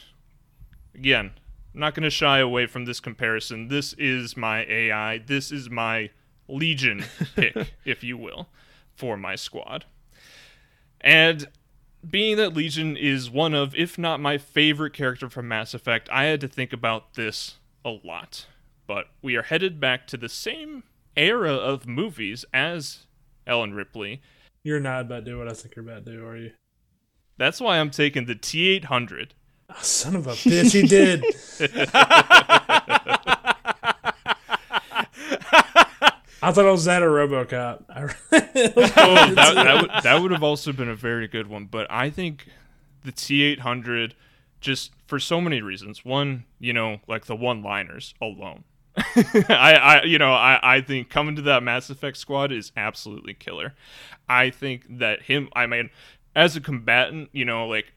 again, 0.94 1.32
I'm 1.74 1.80
not 1.80 1.94
gonna 1.94 2.10
shy 2.10 2.38
away 2.38 2.66
from 2.66 2.84
this 2.84 3.00
comparison. 3.00 3.68
This 3.68 3.92
is 3.94 4.36
my 4.36 4.64
AI. 4.64 5.18
This 5.18 5.52
is 5.52 5.70
my 5.70 6.10
Legion 6.48 7.04
pick, 7.36 7.74
if 7.84 8.02
you 8.02 8.16
will, 8.16 8.48
for 8.94 9.16
my 9.16 9.36
squad. 9.36 9.84
And 11.00 11.48
being 12.08 12.36
that 12.36 12.54
Legion 12.54 12.96
is 12.96 13.30
one 13.30 13.54
of, 13.54 13.74
if 13.74 13.98
not 13.98 14.20
my 14.20 14.38
favorite 14.38 14.92
character 14.92 15.28
from 15.28 15.48
Mass 15.48 15.74
Effect, 15.74 16.08
I 16.10 16.24
had 16.24 16.40
to 16.40 16.48
think 16.48 16.72
about 16.72 17.14
this 17.14 17.56
a 17.84 17.90
lot. 18.04 18.46
But 18.86 19.06
we 19.22 19.36
are 19.36 19.42
headed 19.42 19.80
back 19.80 20.06
to 20.08 20.16
the 20.16 20.28
same 20.28 20.82
era 21.16 21.52
of 21.52 21.86
movies 21.86 22.44
as 22.52 23.06
Ellen 23.46 23.74
Ripley. 23.74 24.20
You're 24.62 24.80
not 24.80 25.02
about 25.02 25.24
to 25.24 25.30
do 25.30 25.38
what 25.38 25.48
I 25.48 25.52
think 25.52 25.76
you're 25.76 25.84
about 25.84 26.04
to 26.04 26.12
do, 26.12 26.26
are 26.26 26.36
you? 26.36 26.52
That's 27.38 27.60
why 27.60 27.78
I'm 27.78 27.90
taking 27.90 28.26
the 28.26 28.34
T 28.34 28.68
800. 28.68 29.34
Oh, 29.70 29.74
ah, 29.76 29.80
son 29.80 30.16
of 30.16 30.26
a 30.26 30.32
bitch, 30.32 30.72
he 30.72 30.86
did. 30.86 31.24
I 36.42 36.52
thought 36.52 36.66
I 36.66 36.70
was 36.70 36.84
that 36.86 37.02
a 37.02 37.06
RoboCop. 37.06 37.84
oh, 37.90 38.06
that, 38.32 39.34
that, 39.34 39.80
would, 39.80 39.90
that 40.02 40.22
would 40.22 40.30
have 40.30 40.42
also 40.42 40.72
been 40.72 40.88
a 40.88 40.94
very 40.94 41.28
good 41.28 41.46
one. 41.46 41.66
But 41.66 41.86
I 41.90 42.10
think 42.10 42.46
the 43.04 43.12
T800, 43.12 44.12
just 44.60 44.92
for 45.06 45.18
so 45.18 45.40
many 45.40 45.62
reasons. 45.62 46.04
One, 46.04 46.44
you 46.58 46.72
know, 46.72 47.00
like 47.06 47.26
the 47.26 47.36
one-liners 47.36 48.14
alone. 48.20 48.64
I, 49.48 49.74
I, 49.74 50.02
you 50.04 50.18
know, 50.18 50.32
I, 50.32 50.58
I 50.62 50.80
think 50.80 51.10
coming 51.10 51.36
to 51.36 51.42
that 51.42 51.62
Mass 51.62 51.90
Effect 51.90 52.16
squad 52.16 52.52
is 52.52 52.72
absolutely 52.76 53.34
killer. 53.34 53.74
I 54.28 54.50
think 54.50 54.98
that 54.98 55.22
him, 55.22 55.48
I 55.54 55.66
mean, 55.66 55.90
as 56.34 56.56
a 56.56 56.60
combatant, 56.60 57.30
you 57.32 57.44
know, 57.44 57.66
like 57.66 57.92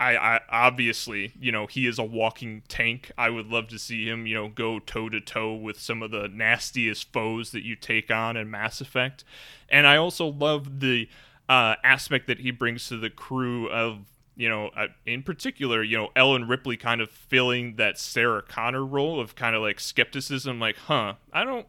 I, 0.00 0.16
I 0.16 0.40
obviously, 0.48 1.34
you 1.38 1.52
know, 1.52 1.66
he 1.66 1.86
is 1.86 1.98
a 1.98 2.04
walking 2.04 2.62
tank. 2.68 3.12
I 3.18 3.28
would 3.28 3.48
love 3.48 3.68
to 3.68 3.78
see 3.78 4.08
him, 4.08 4.26
you 4.26 4.34
know, 4.34 4.48
go 4.48 4.78
toe 4.78 5.10
to 5.10 5.20
toe 5.20 5.54
with 5.54 5.78
some 5.78 6.02
of 6.02 6.10
the 6.10 6.26
nastiest 6.28 7.12
foes 7.12 7.50
that 7.52 7.64
you 7.64 7.76
take 7.76 8.10
on 8.10 8.36
in 8.36 8.50
Mass 8.50 8.80
Effect. 8.80 9.24
And 9.68 9.86
I 9.86 9.96
also 9.96 10.26
love 10.26 10.80
the 10.80 11.06
uh, 11.50 11.74
aspect 11.84 12.26
that 12.28 12.40
he 12.40 12.50
brings 12.50 12.88
to 12.88 12.96
the 12.96 13.10
crew 13.10 13.68
of, 13.68 14.06
you 14.40 14.48
know, 14.48 14.70
uh, 14.74 14.86
in 15.04 15.22
particular, 15.22 15.82
you 15.82 15.98
know, 15.98 16.08
Ellen 16.16 16.48
Ripley 16.48 16.78
kind 16.78 17.02
of 17.02 17.10
filling 17.10 17.76
that 17.76 17.98
Sarah 17.98 18.40
Connor 18.40 18.86
role 18.86 19.20
of 19.20 19.34
kind 19.34 19.54
of 19.54 19.60
like 19.60 19.78
skepticism, 19.78 20.58
like, 20.58 20.76
huh, 20.76 21.14
I 21.30 21.44
don't, 21.44 21.66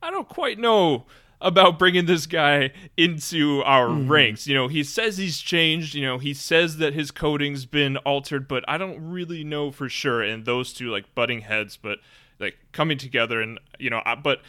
I 0.00 0.10
don't 0.10 0.26
quite 0.26 0.58
know 0.58 1.04
about 1.42 1.78
bringing 1.78 2.06
this 2.06 2.24
guy 2.24 2.70
into 2.96 3.62
our 3.64 3.88
mm. 3.88 4.08
ranks. 4.08 4.46
You 4.46 4.54
know, 4.54 4.66
he 4.66 4.82
says 4.82 5.18
he's 5.18 5.38
changed. 5.40 5.94
You 5.94 6.06
know, 6.06 6.16
he 6.16 6.32
says 6.32 6.78
that 6.78 6.94
his 6.94 7.10
coding's 7.10 7.66
been 7.66 7.98
altered, 7.98 8.48
but 8.48 8.64
I 8.66 8.78
don't 8.78 9.10
really 9.10 9.44
know 9.44 9.70
for 9.70 9.90
sure. 9.90 10.22
And 10.22 10.46
those 10.46 10.72
two 10.72 10.90
like 10.90 11.14
butting 11.14 11.42
heads, 11.42 11.76
but 11.76 11.98
like 12.40 12.56
coming 12.72 12.96
together, 12.96 13.42
and 13.42 13.60
you 13.78 13.90
know, 13.90 14.00
but 14.22 14.40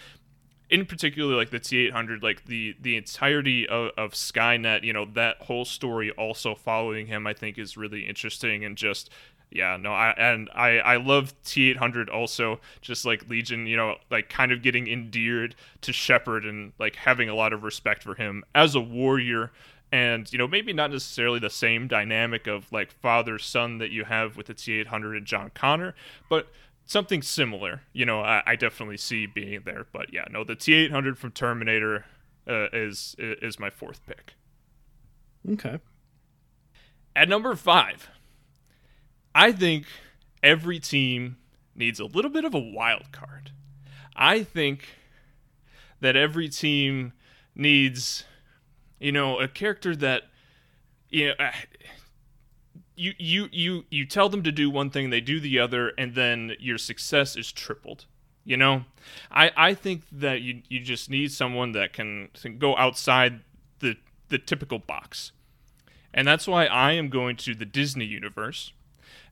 in 0.69 0.85
particular, 0.85 1.35
like 1.35 1.51
the 1.51 1.59
T800, 1.59 2.23
like 2.23 2.45
the 2.45 2.75
the 2.81 2.95
entirety 2.95 3.67
of, 3.67 3.91
of 3.97 4.13
Skynet, 4.13 4.83
you 4.83 4.93
know, 4.93 5.05
that 5.13 5.37
whole 5.41 5.65
story 5.65 6.11
also 6.11 6.55
following 6.55 7.07
him, 7.07 7.27
I 7.27 7.33
think 7.33 7.57
is 7.57 7.77
really 7.77 8.07
interesting 8.07 8.65
and 8.65 8.77
just 8.77 9.09
yeah, 9.51 9.77
no, 9.77 9.93
I 9.93 10.13
and 10.17 10.49
I 10.53 10.79
I 10.79 10.97
love 10.97 11.33
T800 11.43 12.09
also, 12.13 12.59
just 12.81 13.05
like 13.05 13.29
Legion, 13.29 13.67
you 13.67 13.77
know, 13.77 13.95
like 14.09 14.29
kind 14.29 14.51
of 14.51 14.61
getting 14.61 14.87
endeared 14.87 15.55
to 15.81 15.93
Shepard 15.93 16.45
and 16.45 16.73
like 16.79 16.95
having 16.95 17.29
a 17.29 17.35
lot 17.35 17.53
of 17.53 17.63
respect 17.63 18.03
for 18.03 18.15
him 18.15 18.43
as 18.53 18.75
a 18.75 18.81
warrior 18.81 19.51
and 19.91 20.31
you 20.33 20.37
know 20.37 20.47
maybe 20.47 20.73
not 20.73 20.91
necessarily 20.91 21.39
the 21.39 21.49
same 21.49 21.87
dynamic 21.87 22.47
of 22.47 22.71
like 22.71 22.91
father 22.91 23.37
son 23.37 23.77
that 23.77 23.91
you 23.91 24.03
have 24.03 24.35
with 24.35 24.47
the 24.47 24.53
T800 24.53 25.17
and 25.17 25.25
John 25.25 25.51
Connor, 25.53 25.95
but 26.29 26.47
something 26.85 27.21
similar. 27.21 27.81
You 27.93 28.05
know, 28.05 28.21
I, 28.21 28.43
I 28.45 28.55
definitely 28.55 28.97
see 28.97 29.25
being 29.25 29.61
there. 29.65 29.85
But 29.91 30.13
yeah, 30.13 30.25
no, 30.31 30.43
the 30.43 30.55
T800 30.55 31.17
from 31.17 31.31
Terminator 31.31 32.05
uh, 32.47 32.67
is 32.71 33.15
is 33.19 33.59
my 33.59 33.69
fourth 33.69 34.05
pick. 34.05 34.35
Okay. 35.49 35.79
At 37.15 37.29
number 37.29 37.55
five, 37.55 38.09
I 39.33 39.51
think 39.51 39.85
every 40.43 40.79
team 40.79 41.37
needs 41.75 41.99
a 41.99 42.05
little 42.05 42.31
bit 42.31 42.45
of 42.45 42.53
a 42.53 42.59
wild 42.59 43.11
card. 43.11 43.51
I 44.15 44.43
think 44.43 44.87
that 45.99 46.15
every 46.15 46.49
team 46.49 47.13
needs, 47.53 48.23
you 48.99 49.11
know, 49.11 49.39
a 49.39 49.47
character 49.47 49.95
that, 49.95 50.23
you 51.09 51.27
know, 51.27 51.33
you 52.95 53.13
you 53.17 53.49
you 53.51 53.85
you 53.89 54.05
tell 54.05 54.29
them 54.29 54.43
to 54.43 54.51
do 54.51 54.69
one 54.69 54.89
thing, 54.89 55.09
they 55.09 55.21
do 55.21 55.39
the 55.39 55.59
other, 55.59 55.91
and 55.97 56.15
then 56.15 56.53
your 56.59 56.77
success 56.77 57.35
is 57.35 57.51
tripled. 57.51 58.05
You 58.43 58.57
know, 58.57 58.85
I 59.31 59.51
I 59.55 59.73
think 59.73 60.03
that 60.11 60.41
you 60.41 60.61
you 60.69 60.79
just 60.79 61.09
need 61.09 61.31
someone 61.31 61.71
that 61.73 61.93
can, 61.93 62.29
can 62.39 62.57
go 62.57 62.75
outside 62.77 63.41
the 63.79 63.97
the 64.29 64.37
typical 64.37 64.79
box, 64.79 65.31
and 66.13 66.27
that's 66.27 66.47
why 66.47 66.65
I 66.65 66.93
am 66.93 67.09
going 67.09 67.35
to 67.37 67.55
the 67.55 67.65
Disney 67.65 68.05
universe 68.05 68.71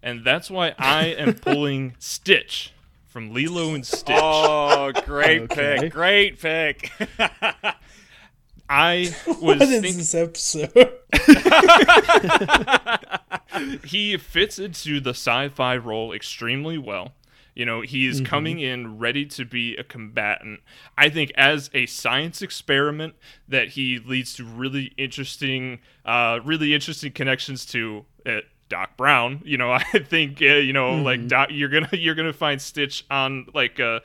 and 0.04 0.24
that's 0.26 0.52
why 0.52 0.76
I 0.78 1.06
am 1.08 1.34
pulling 1.42 1.96
Stitch 1.98 2.74
from 3.08 3.34
Lilo 3.34 3.74
and 3.74 3.86
Stitch. 3.88 4.18
Oh, 4.20 4.92
great 5.06 5.42
okay. 5.52 5.78
pick! 5.80 5.94
Great 5.94 6.40
pick. 6.40 6.92
I 8.70 9.14
was 9.26 9.38
what 9.40 9.60
think- 9.60 9.86
is 9.86 10.12
this 10.12 10.14
episode? 10.16 10.93
he 13.86 14.18
fits 14.18 14.60
into 14.60 15.00
the 15.00 15.12
sci-fi 15.12 15.78
role 15.78 16.14
extremely 16.14 16.78
well. 16.78 17.14
You 17.56 17.66
know, 17.66 17.82
he 17.82 18.08
is 18.08 18.18
mm-hmm. 18.18 18.26
coming 18.26 18.60
in 18.60 18.98
ready 18.98 19.26
to 19.28 19.46
be 19.46 19.76
a 19.76 19.84
combatant. 19.84 20.62
I 20.98 21.10
think 21.10 21.32
as 21.36 21.70
a 21.74 21.86
science 21.86 22.42
experiment 22.42 23.14
that 23.48 23.70
he 23.70 24.00
leads 24.00 24.34
to 24.36 24.46
really 24.46 24.94
interesting, 24.98 25.80
uh, 26.04 26.40
really 26.44 26.74
interesting 26.74 27.12
connections 27.12 27.66
to 27.68 28.06
uh, 28.26 28.40
Doc 28.70 28.98
Brown. 28.98 29.42
You 29.46 29.58
know, 29.58 29.72
I 29.72 29.84
think 29.84 30.42
uh, 30.42 30.46
you 30.46 30.74
know 30.74 30.94
mm-hmm. 30.94 31.04
like 31.04 31.28
Doc, 31.28 31.50
you're 31.52 31.70
gonna 31.70 31.90
you're 31.92 32.16
gonna 32.16 32.34
find 32.34 32.62
Stitch 32.62 33.06
on 33.10 33.48
like 33.54 33.80
a. 33.80 34.02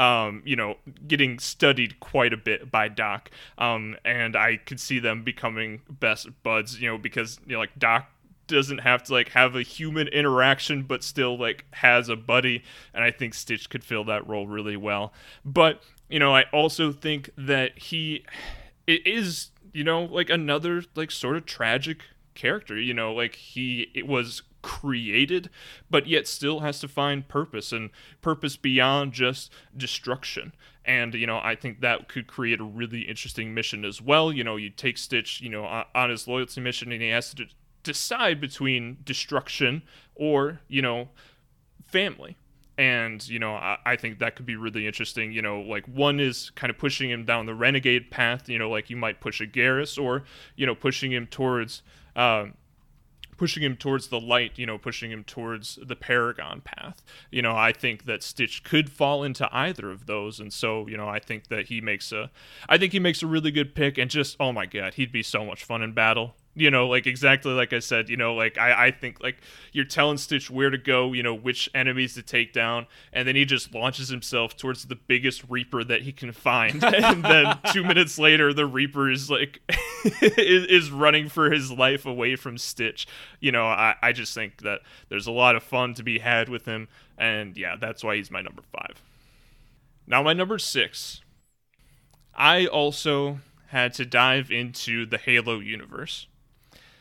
Um, 0.00 0.42
you 0.46 0.56
know, 0.56 0.76
getting 1.06 1.38
studied 1.38 2.00
quite 2.00 2.32
a 2.32 2.36
bit 2.36 2.70
by 2.70 2.88
Doc, 2.88 3.30
um, 3.58 3.96
and 4.04 4.34
I 4.34 4.56
could 4.56 4.80
see 4.80 4.98
them 4.98 5.22
becoming 5.22 5.82
best 5.88 6.28
buds. 6.42 6.80
You 6.80 6.88
know, 6.90 6.98
because 6.98 7.38
you 7.46 7.52
know, 7.52 7.58
like 7.60 7.78
Doc 7.78 8.06
doesn't 8.46 8.78
have 8.78 9.02
to 9.04 9.12
like 9.12 9.28
have 9.28 9.54
a 9.54 9.62
human 9.62 10.08
interaction 10.08 10.82
but 10.82 11.04
still 11.04 11.38
like 11.38 11.64
has 11.70 12.08
a 12.08 12.16
buddy 12.16 12.64
and 12.92 13.04
i 13.04 13.08
think 13.08 13.32
stitch 13.32 13.70
could 13.70 13.84
fill 13.84 14.02
that 14.02 14.26
role 14.26 14.48
really 14.48 14.76
well 14.76 15.12
but 15.44 15.80
you 16.08 16.18
know 16.18 16.34
i 16.34 16.42
also 16.52 16.90
think 16.90 17.30
that 17.38 17.78
he 17.78 18.24
it 18.88 19.06
is 19.06 19.50
you 19.72 19.84
know 19.84 20.02
like 20.02 20.28
another 20.28 20.82
like 20.96 21.12
sort 21.12 21.36
of 21.36 21.46
tragic 21.46 21.98
character. 22.40 22.78
You 22.78 22.94
know, 22.94 23.12
like 23.12 23.34
he 23.34 23.90
it 23.94 24.06
was 24.06 24.42
created, 24.62 25.50
but 25.88 26.06
yet 26.06 26.26
still 26.26 26.60
has 26.60 26.80
to 26.80 26.88
find 26.88 27.28
purpose 27.28 27.72
and 27.72 27.90
purpose 28.20 28.56
beyond 28.56 29.12
just 29.12 29.52
destruction. 29.76 30.52
And, 30.84 31.14
you 31.14 31.26
know, 31.26 31.38
I 31.42 31.54
think 31.54 31.80
that 31.80 32.08
could 32.08 32.26
create 32.26 32.60
a 32.60 32.64
really 32.64 33.02
interesting 33.02 33.54
mission 33.54 33.84
as 33.84 34.00
well. 34.00 34.32
You 34.32 34.44
know, 34.44 34.56
you 34.56 34.70
take 34.70 34.98
Stitch, 34.98 35.40
you 35.40 35.48
know, 35.50 35.84
on 35.94 36.10
his 36.10 36.26
loyalty 36.26 36.60
mission 36.60 36.90
and 36.92 37.02
he 37.02 37.08
has 37.08 37.34
to 37.34 37.46
decide 37.82 38.40
between 38.40 38.98
destruction 39.04 39.82
or, 40.14 40.60
you 40.68 40.82
know, 40.82 41.08
family 41.84 42.36
and 42.80 43.28
you 43.28 43.38
know 43.38 43.54
I, 43.54 43.76
I, 43.84 43.96
think 43.96 44.20
that 44.20 44.36
could 44.36 44.46
be 44.46 44.56
really 44.56 44.86
interesting 44.86 45.32
you 45.32 45.42
know 45.42 45.60
like 45.60 45.84
one 45.86 46.18
is 46.18 46.50
kind 46.50 46.70
of 46.70 46.78
pushing 46.78 47.10
him 47.10 47.26
down 47.26 47.44
the 47.44 47.54
renegade 47.54 48.10
path 48.10 48.48
you 48.48 48.58
know 48.58 48.70
like 48.70 48.88
you 48.88 48.96
might 48.96 49.20
push 49.20 49.40
a 49.40 49.46
Garrus 49.46 50.02
or 50.02 50.24
you 50.56 50.64
know 50.64 50.74
pushing 50.74 51.12
him 51.12 51.26
towards 51.26 51.82
um, 52.16 52.54
pushing 53.40 53.62
him 53.62 53.74
towards 53.74 54.08
the 54.08 54.20
light 54.20 54.52
you 54.56 54.66
know 54.66 54.76
pushing 54.76 55.10
him 55.10 55.24
towards 55.24 55.78
the 55.82 55.96
paragon 55.96 56.60
path. 56.60 57.02
You 57.30 57.40
know 57.40 57.56
i 57.56 57.72
think 57.72 58.04
that 58.04 58.22
stitch 58.22 58.62
could 58.62 58.90
fall 58.90 59.24
into 59.24 59.48
either 59.50 59.90
of 59.90 60.04
those 60.04 60.38
and 60.40 60.52
so 60.52 60.86
you 60.86 60.98
know 60.98 61.08
i 61.08 61.18
think 61.18 61.48
that 61.48 61.68
he 61.68 61.80
makes 61.80 62.12
a 62.12 62.30
i 62.68 62.76
think 62.76 62.92
he 62.92 62.98
makes 62.98 63.22
a 63.22 63.26
really 63.26 63.50
good 63.50 63.74
pick 63.74 63.96
and 63.96 64.10
just 64.10 64.36
oh 64.38 64.52
my 64.52 64.66
god 64.66 64.92
he'd 64.92 65.10
be 65.10 65.22
so 65.22 65.42
much 65.42 65.64
fun 65.64 65.80
in 65.80 65.92
battle 65.92 66.34
you 66.54 66.70
know 66.70 66.88
like 66.88 67.06
exactly 67.06 67.52
like 67.52 67.72
i 67.72 67.78
said 67.78 68.08
you 68.08 68.16
know 68.16 68.34
like 68.34 68.58
i 68.58 68.86
i 68.86 68.90
think 68.90 69.22
like 69.22 69.38
you're 69.72 69.84
telling 69.84 70.16
stitch 70.16 70.50
where 70.50 70.68
to 70.68 70.78
go 70.78 71.12
you 71.12 71.22
know 71.22 71.34
which 71.34 71.68
enemies 71.74 72.14
to 72.14 72.22
take 72.22 72.52
down 72.52 72.86
and 73.12 73.26
then 73.28 73.36
he 73.36 73.44
just 73.44 73.72
launches 73.72 74.08
himself 74.08 74.56
towards 74.56 74.86
the 74.86 74.96
biggest 74.96 75.44
reaper 75.48 75.84
that 75.84 76.02
he 76.02 76.12
can 76.12 76.32
find. 76.32 76.84
And 77.00 77.24
then 77.24 77.58
two 77.72 77.82
minutes 77.82 78.18
later 78.18 78.52
the 78.52 78.66
reaper 78.66 79.10
is 79.10 79.30
like 79.30 79.60
is, 80.20 80.66
is 80.66 80.90
running 80.90 81.28
for 81.28 81.50
his 81.50 81.70
life 81.70 82.04
away 82.04 82.36
from 82.36 82.58
stitch. 82.58 83.06
You 83.38 83.52
know 83.52 83.66
i 83.66 83.94
i 84.02 84.12
just 84.12 84.34
think 84.34 84.62
that 84.62 84.80
there's 85.08 85.26
a 85.26 85.32
lot 85.32 85.56
of 85.56 85.62
fun 85.62 85.94
to 85.94 86.02
be 86.02 86.18
had 86.18 86.48
with 86.48 86.66
him 86.66 86.88
and 87.16 87.56
yeah 87.56 87.76
that's 87.76 88.02
why 88.02 88.16
he's 88.16 88.30
my 88.30 88.42
number 88.42 88.62
five. 88.72 89.02
Now 90.06 90.22
my 90.22 90.32
number 90.32 90.58
six. 90.58 91.20
I 92.34 92.66
also 92.66 93.40
had 93.68 93.94
to 93.94 94.04
dive 94.04 94.50
into 94.50 95.06
the 95.06 95.18
halo 95.18 95.60
universe 95.60 96.26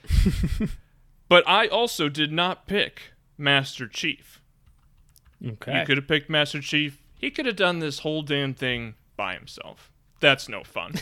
but 1.29 1.47
I 1.47 1.67
also 1.67 2.09
did 2.09 2.31
not 2.31 2.67
pick 2.67 3.13
Master 3.37 3.87
Chief. 3.87 4.41
Okay. 5.45 5.79
You 5.79 5.85
could 5.85 5.97
have 5.97 6.07
picked 6.07 6.29
Master 6.29 6.61
Chief. 6.61 7.01
He 7.19 7.31
could 7.31 7.45
have 7.45 7.55
done 7.55 7.79
this 7.79 7.99
whole 7.99 8.21
damn 8.21 8.53
thing 8.53 8.95
by 9.15 9.33
himself. 9.33 9.91
That's 10.19 10.49
no 10.49 10.63
fun. 10.63 10.95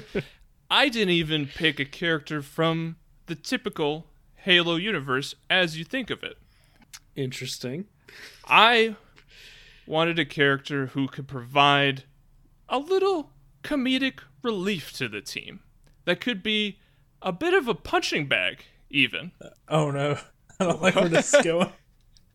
I 0.70 0.88
didn't 0.88 1.10
even 1.10 1.46
pick 1.46 1.80
a 1.80 1.84
character 1.84 2.42
from 2.42 2.96
the 3.26 3.34
typical 3.34 4.06
Halo 4.36 4.76
universe 4.76 5.34
as 5.48 5.78
you 5.78 5.84
think 5.84 6.10
of 6.10 6.22
it. 6.22 6.36
Interesting. 7.16 7.86
I 8.46 8.96
wanted 9.86 10.18
a 10.18 10.24
character 10.24 10.86
who 10.86 11.08
could 11.08 11.26
provide 11.26 12.04
a 12.68 12.78
little 12.78 13.30
comedic 13.62 14.20
relief 14.42 14.92
to 14.94 15.08
the 15.08 15.20
team. 15.20 15.60
That 16.04 16.20
could 16.20 16.42
be 16.42 16.78
a 17.22 17.32
bit 17.32 17.54
of 17.54 17.68
a 17.68 17.74
punching 17.74 18.26
bag, 18.26 18.64
even. 18.90 19.32
Oh 19.68 19.90
no, 19.90 20.18
I 20.60 20.64
don't 20.64 20.82
like 20.82 20.94
where 20.94 21.08
this 21.08 21.32
is 21.34 21.42
going. 21.44 21.72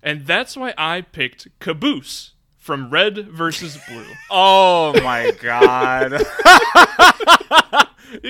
And 0.03 0.25
that's 0.27 0.55
why 0.55 0.73
I 0.77 1.01
picked 1.01 1.47
Caboose 1.59 2.33
from 2.57 2.89
Red 2.89 3.27
versus 3.29 3.77
Blue. 3.87 4.05
oh 4.29 4.93
my 5.03 5.31
god. 5.41 6.13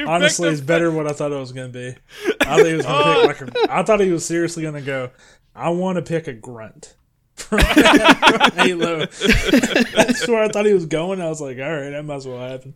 Honestly, 0.07 0.49
it's 0.49 0.61
better 0.61 0.87
than 0.87 0.95
what 0.95 1.07
I 1.07 1.11
thought 1.11 1.31
it 1.31 1.35
was 1.35 1.51
going 1.51 1.71
to 1.71 1.77
be. 1.77 1.97
I 2.41 2.57
thought 2.57 2.65
he 2.65 2.73
was 2.73 2.85
going 2.85 3.03
to 3.03 3.33
pick 3.33 3.41
oh. 3.41 3.55
like 3.55 3.69
a, 3.69 3.73
I 3.73 3.83
thought 3.83 3.99
he 3.99 4.11
was 4.11 4.25
seriously 4.25 4.63
going 4.63 4.75
to 4.75 4.81
go. 4.81 5.11
I 5.53 5.69
want 5.69 5.97
to 5.97 6.01
pick 6.01 6.27
a 6.27 6.33
grunt 6.33 6.95
from 7.35 7.59
Halo. 7.59 8.99
That's 8.99 10.27
where 10.27 10.43
I 10.43 10.47
thought 10.47 10.65
he 10.65 10.73
was 10.73 10.85
going. 10.85 11.21
I 11.21 11.27
was 11.27 11.41
like, 11.41 11.57
all 11.57 11.71
right, 11.71 11.89
that 11.89 12.05
might 12.05 12.15
as 12.15 12.27
well 12.27 12.39
happen. 12.39 12.75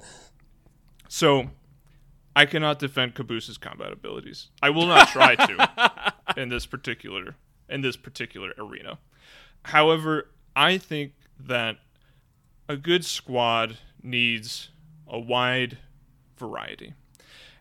So 1.08 1.50
I 2.40 2.46
cannot 2.46 2.80
defend 2.80 3.16
Caboose's 3.16 3.58
combat 3.58 3.92
abilities. 3.92 4.48
I 4.62 4.70
will 4.70 4.86
not 4.86 5.10
try 5.10 5.36
to 5.36 6.14
in 6.38 6.48
this 6.48 6.66
particular 6.66 7.36
in 7.68 7.82
this 7.82 7.98
particular 7.98 8.54
arena. 8.58 8.98
However, 9.64 10.30
I 10.56 10.78
think 10.78 11.12
that 11.38 11.80
a 12.70 12.78
good 12.78 13.04
squad 13.04 13.78
needs 14.02 14.70
a 15.06 15.20
wide 15.20 15.80
variety. 16.38 16.94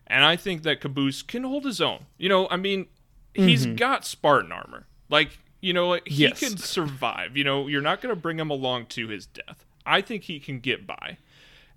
And 0.07 0.23
I 0.23 0.37
think 0.37 0.63
that 0.63 0.79
Caboose 0.79 1.23
can 1.23 1.43
hold 1.43 1.65
his 1.65 1.81
own. 1.81 2.05
You 2.17 2.29
know, 2.29 2.47
I 2.49 2.55
mean, 2.55 2.87
he's 3.33 3.65
mm-hmm. 3.65 3.75
got 3.75 4.05
Spartan 4.05 4.53
armor. 4.53 4.87
Like, 5.09 5.39
you 5.59 5.73
know, 5.73 5.99
he 6.05 6.23
yes. 6.23 6.39
can 6.39 6.55
survive. 6.55 7.35
You 7.35 7.43
know, 7.43 7.67
you're 7.67 7.81
not 7.81 7.99
going 7.99 8.15
to 8.15 8.19
bring 8.19 8.39
him 8.39 8.49
along 8.49 8.85
to 8.87 9.09
his 9.09 9.25
death. 9.25 9.65
I 9.85 9.99
think 9.99 10.23
he 10.23 10.39
can 10.39 10.61
get 10.61 10.87
by. 10.87 11.17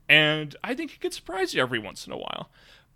And 0.08 0.54
I 0.62 0.74
think 0.74 0.92
he 0.92 0.98
could 0.98 1.12
surprise 1.12 1.52
you 1.52 1.60
every 1.60 1.80
once 1.80 2.06
in 2.06 2.12
a 2.12 2.16
while. 2.16 2.48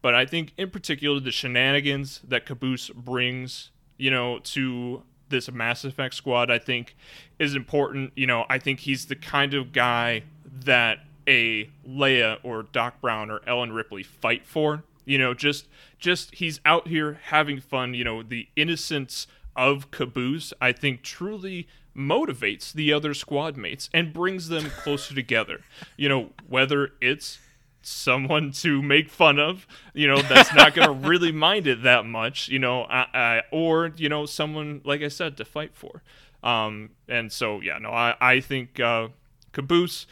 But 0.02 0.14
I 0.14 0.26
think 0.26 0.52
in 0.56 0.70
particular 0.70 1.20
the 1.20 1.30
shenanigans 1.30 2.20
that 2.26 2.46
Caboose 2.46 2.90
brings, 2.90 3.70
you 3.96 4.10
know, 4.10 4.38
to 4.40 5.02
this 5.28 5.50
Mass 5.50 5.84
Effect 5.84 6.14
squad, 6.14 6.50
I 6.50 6.58
think 6.58 6.96
is 7.38 7.54
important. 7.54 8.12
You 8.16 8.26
know, 8.26 8.44
I 8.48 8.58
think 8.58 8.80
he's 8.80 9.06
the 9.06 9.16
kind 9.16 9.54
of 9.54 9.72
guy 9.72 10.22
that 10.64 11.00
a 11.26 11.70
Leia 11.86 12.38
or 12.42 12.62
Doc 12.62 13.00
Brown 13.00 13.30
or 13.30 13.40
Ellen 13.46 13.72
Ripley 13.72 14.02
fight 14.02 14.46
for. 14.46 14.84
You 15.04 15.18
know, 15.18 15.34
just 15.34 15.68
just 15.98 16.36
he's 16.36 16.60
out 16.64 16.88
here 16.88 17.20
having 17.24 17.60
fun. 17.60 17.94
You 17.94 18.04
know, 18.04 18.22
the 18.22 18.48
innocence 18.56 19.26
of 19.54 19.90
Caboose, 19.90 20.52
I 20.60 20.72
think, 20.72 21.02
truly 21.02 21.66
motivates 21.96 22.72
the 22.72 22.92
other 22.92 23.14
squad 23.14 23.56
mates 23.56 23.88
and 23.94 24.12
brings 24.12 24.48
them 24.48 24.70
closer 24.70 25.14
together. 25.14 25.60
You 25.96 26.08
know, 26.08 26.30
whether 26.46 26.90
it's 27.00 27.38
someone 27.86 28.50
to 28.50 28.82
make 28.82 29.08
fun 29.08 29.38
of, 29.38 29.66
you 29.94 30.08
know, 30.08 30.20
that's 30.22 30.52
not 30.54 30.74
going 30.74 30.88
to 31.02 31.08
really 31.08 31.30
mind 31.30 31.66
it 31.66 31.82
that 31.84 32.04
much, 32.04 32.48
you 32.48 32.58
know, 32.58 32.82
uh, 32.84 33.06
uh, 33.14 33.40
or, 33.52 33.92
you 33.96 34.08
know, 34.08 34.26
someone, 34.26 34.80
like 34.84 35.02
I 35.02 35.08
said, 35.08 35.36
to 35.36 35.44
fight 35.44 35.70
for. 35.74 36.02
Um, 36.42 36.90
and 37.08 37.32
so, 37.32 37.60
yeah, 37.60 37.78
no, 37.78 37.90
I, 37.90 38.14
I 38.20 38.40
think 38.40 38.80
uh, 38.80 39.08
Caboose, 39.52 40.06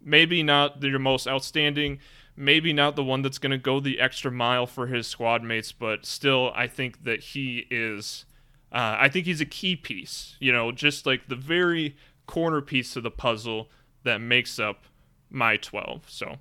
maybe 0.00 0.42
not 0.42 0.82
your 0.82 0.98
most 0.98 1.26
outstanding, 1.26 1.98
maybe 2.36 2.72
not 2.72 2.94
the 2.94 3.04
one 3.04 3.22
that's 3.22 3.38
going 3.38 3.50
to 3.50 3.58
go 3.58 3.80
the 3.80 3.98
extra 3.98 4.30
mile 4.30 4.66
for 4.66 4.86
his 4.86 5.06
squad 5.06 5.42
mates, 5.42 5.72
but 5.72 6.06
still, 6.06 6.52
I 6.54 6.68
think 6.68 7.04
that 7.04 7.20
he 7.20 7.66
is, 7.70 8.26
uh, 8.70 8.96
I 8.98 9.08
think 9.08 9.26
he's 9.26 9.40
a 9.40 9.46
key 9.46 9.74
piece, 9.74 10.36
you 10.38 10.52
know, 10.52 10.70
just 10.70 11.04
like 11.04 11.28
the 11.28 11.36
very 11.36 11.96
corner 12.26 12.60
piece 12.60 12.94
of 12.94 13.02
the 13.02 13.10
puzzle 13.10 13.68
that 14.04 14.18
makes 14.20 14.58
up 14.60 14.84
my 15.30 15.56
12. 15.56 16.04
So, 16.08 16.38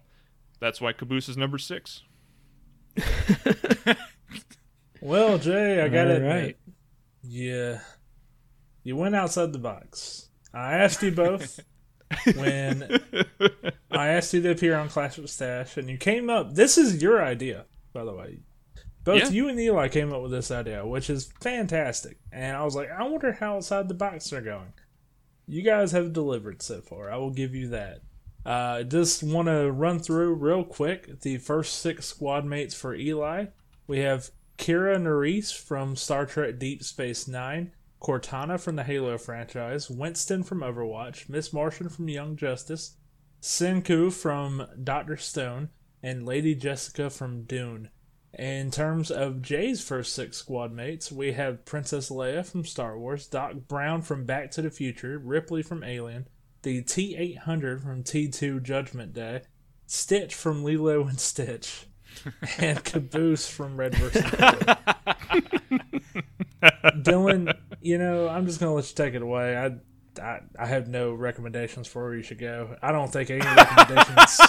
that's 0.60 0.82
why 0.82 0.94
Caboose 0.94 1.30
is 1.30 1.38
number 1.38 1.58
six. 1.58 2.04
well, 5.02 5.38
Jay, 5.38 5.82
I 5.82 5.88
got 5.90 6.08
it 6.08 6.24
right. 6.24 6.58
Yeah, 7.24 7.80
you 8.84 8.96
went 8.96 9.16
outside 9.16 9.54
the 9.54 9.60
box. 9.60 10.30
I 10.54 10.76
asked 10.76 11.04
you 11.04 11.12
both 11.12 11.60
when 12.36 13.00
I 13.92 14.08
asked 14.08 14.34
you 14.34 14.42
to 14.42 14.52
appear 14.52 14.76
on 14.76 14.90
Clash 14.90 15.18
with 15.18 15.30
Stash, 15.30 15.78
and 15.78 15.90
you 15.90 15.98
came 15.98 16.30
up. 16.30 16.56
This 16.56 16.78
is 16.78 17.02
your 17.02 17.22
idea, 17.24 17.66
by 17.94 18.04
the 18.06 18.14
way. 18.14 18.40
Both 19.04 19.24
yeah. 19.24 19.30
you 19.30 19.48
and 19.48 19.60
Eli 19.60 19.88
came 19.88 20.12
up 20.12 20.22
with 20.22 20.32
this 20.32 20.52
idea, 20.52 20.86
which 20.86 21.10
is 21.10 21.32
fantastic. 21.42 22.18
And 22.32 22.58
I 22.58 22.66
was 22.66 22.76
like, 22.76 22.90
I 22.92 23.04
wonder 23.04 23.32
how 23.32 23.56
outside 23.56 23.88
the 23.88 23.94
box 23.94 24.30
they're 24.30 24.42
going. 24.42 24.74
You 25.48 25.62
guys 25.62 25.94
have 25.94 26.12
delivered 26.12 26.62
so 26.62 26.82
far. 26.82 27.10
I 27.10 27.16
will 27.16 27.32
give 27.32 27.56
you 27.56 27.70
that. 27.70 28.02
Uh, 28.48 28.82
just 28.84 29.24
want 29.24 29.50
to 29.50 29.70
run 29.70 30.00
through 30.00 30.34
real 30.34 30.64
quick 30.64 31.20
the 31.20 31.36
first 31.36 31.82
six 31.82 32.06
squad 32.06 32.46
mates 32.46 32.74
for 32.74 32.96
Eli. 32.96 33.48
We 33.88 34.00
have 34.00 34.32
Kira 34.58 34.96
Nerys 34.96 35.54
from 35.54 35.98
Star 35.98 36.26
Trek 36.26 36.58
Deep 36.58 36.82
Space 36.82 37.28
Nine, 37.28 37.74
Cortana 38.02 38.58
from 38.58 38.78
the 38.78 38.86
Halo 38.86 39.18
franchise, 39.18 39.90
Winston 39.90 40.44
from 40.44 40.62
Overwatch, 40.62 41.28
Miss 41.28 41.52
Martian 41.52 41.90
from 41.90 42.08
Young 42.08 42.38
Justice, 42.38 42.96
Senku 43.42 44.14
from 44.14 44.66
Doctor 44.82 45.18
Stone, 45.18 45.68
and 46.02 46.26
Lady 46.26 46.56
Jessica 46.56 47.10
from 47.10 47.44
Dune. 47.44 47.90
In 48.32 48.72
terms 48.72 49.12
of 49.12 49.42
Jay's 49.42 49.84
first 49.84 50.14
six 50.16 50.38
squad 50.38 50.72
mates, 50.72 51.12
we 51.12 51.34
have 51.34 51.66
Princess 51.66 52.10
Leia 52.10 52.46
from 52.46 52.64
Star 52.64 52.98
Wars, 52.98 53.28
Doc 53.28 53.56
Brown 53.68 54.04
from 54.04 54.24
Back 54.24 54.52
to 54.52 54.62
the 54.62 54.70
Future, 54.70 55.20
Ripley 55.20 55.64
from 55.64 55.84
Alien, 55.84 56.28
the 56.68 56.84
T800 56.84 57.82
from 57.82 58.04
T2 58.04 58.62
Judgment 58.62 59.14
Day, 59.14 59.44
Stitch 59.86 60.36
from 60.36 60.66
Lilo 60.66 61.08
and 61.08 61.18
Stitch, 61.18 61.86
and 62.58 62.84
Caboose 62.84 63.48
from 63.48 63.78
Red 63.78 63.96
vs. 63.96 64.22
Dylan, 67.06 67.58
you 67.80 67.98
know, 67.98 68.28
I'm 68.28 68.46
just 68.46 68.60
gonna 68.60 68.74
let 68.74 68.90
you 68.90 68.96
take 68.96 69.14
it 69.14 69.22
away. 69.22 69.56
I, 69.56 69.78
I, 70.22 70.42
I 70.60 70.66
have 70.66 70.90
no 70.90 71.14
recommendations 71.14 71.88
for 71.88 72.04
where 72.04 72.16
you 72.16 72.24
should 72.24 72.40
go. 72.40 72.76
I 72.82 72.92
don't 72.92 73.14
think 73.14 73.30
any 73.30 73.46
recommendations. 73.46 74.42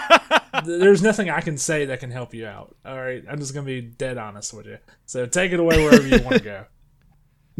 there's 0.64 1.02
nothing 1.02 1.28
I 1.28 1.42
can 1.42 1.58
say 1.58 1.84
that 1.84 2.00
can 2.00 2.10
help 2.10 2.32
you 2.32 2.46
out. 2.46 2.74
All 2.86 2.96
right, 2.96 3.22
I'm 3.28 3.38
just 3.38 3.52
gonna 3.52 3.66
be 3.66 3.82
dead 3.82 4.16
honest 4.16 4.54
with 4.54 4.64
you. 4.64 4.78
So 5.04 5.26
take 5.26 5.52
it 5.52 5.60
away 5.60 5.76
wherever 5.84 6.06
you 6.06 6.22
want 6.22 6.38
to 6.38 6.42
go. 6.42 6.64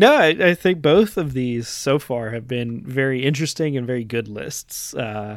No, 0.01 0.15
I, 0.15 0.29
I 0.29 0.55
think 0.55 0.81
both 0.81 1.19
of 1.19 1.35
these 1.35 1.69
so 1.69 1.99
far 1.99 2.31
have 2.31 2.49
been 2.49 2.81
very 2.83 3.23
interesting 3.23 3.77
and 3.77 3.87
very 3.87 4.03
good 4.03 4.29
lists. 4.29 4.95
Uh, 4.95 5.37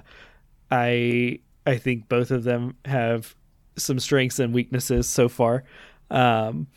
I 0.72 1.39
I 1.66 1.78
think 1.78 2.07
both 2.07 2.32
of 2.32 2.45
them 2.45 2.78
have 2.86 3.36
some 3.76 3.99
strengths 3.99 4.39
and 4.39 4.53
weaknesses 4.53 5.09
so 5.09 5.28
far. 5.28 5.66
Um, 6.09 6.68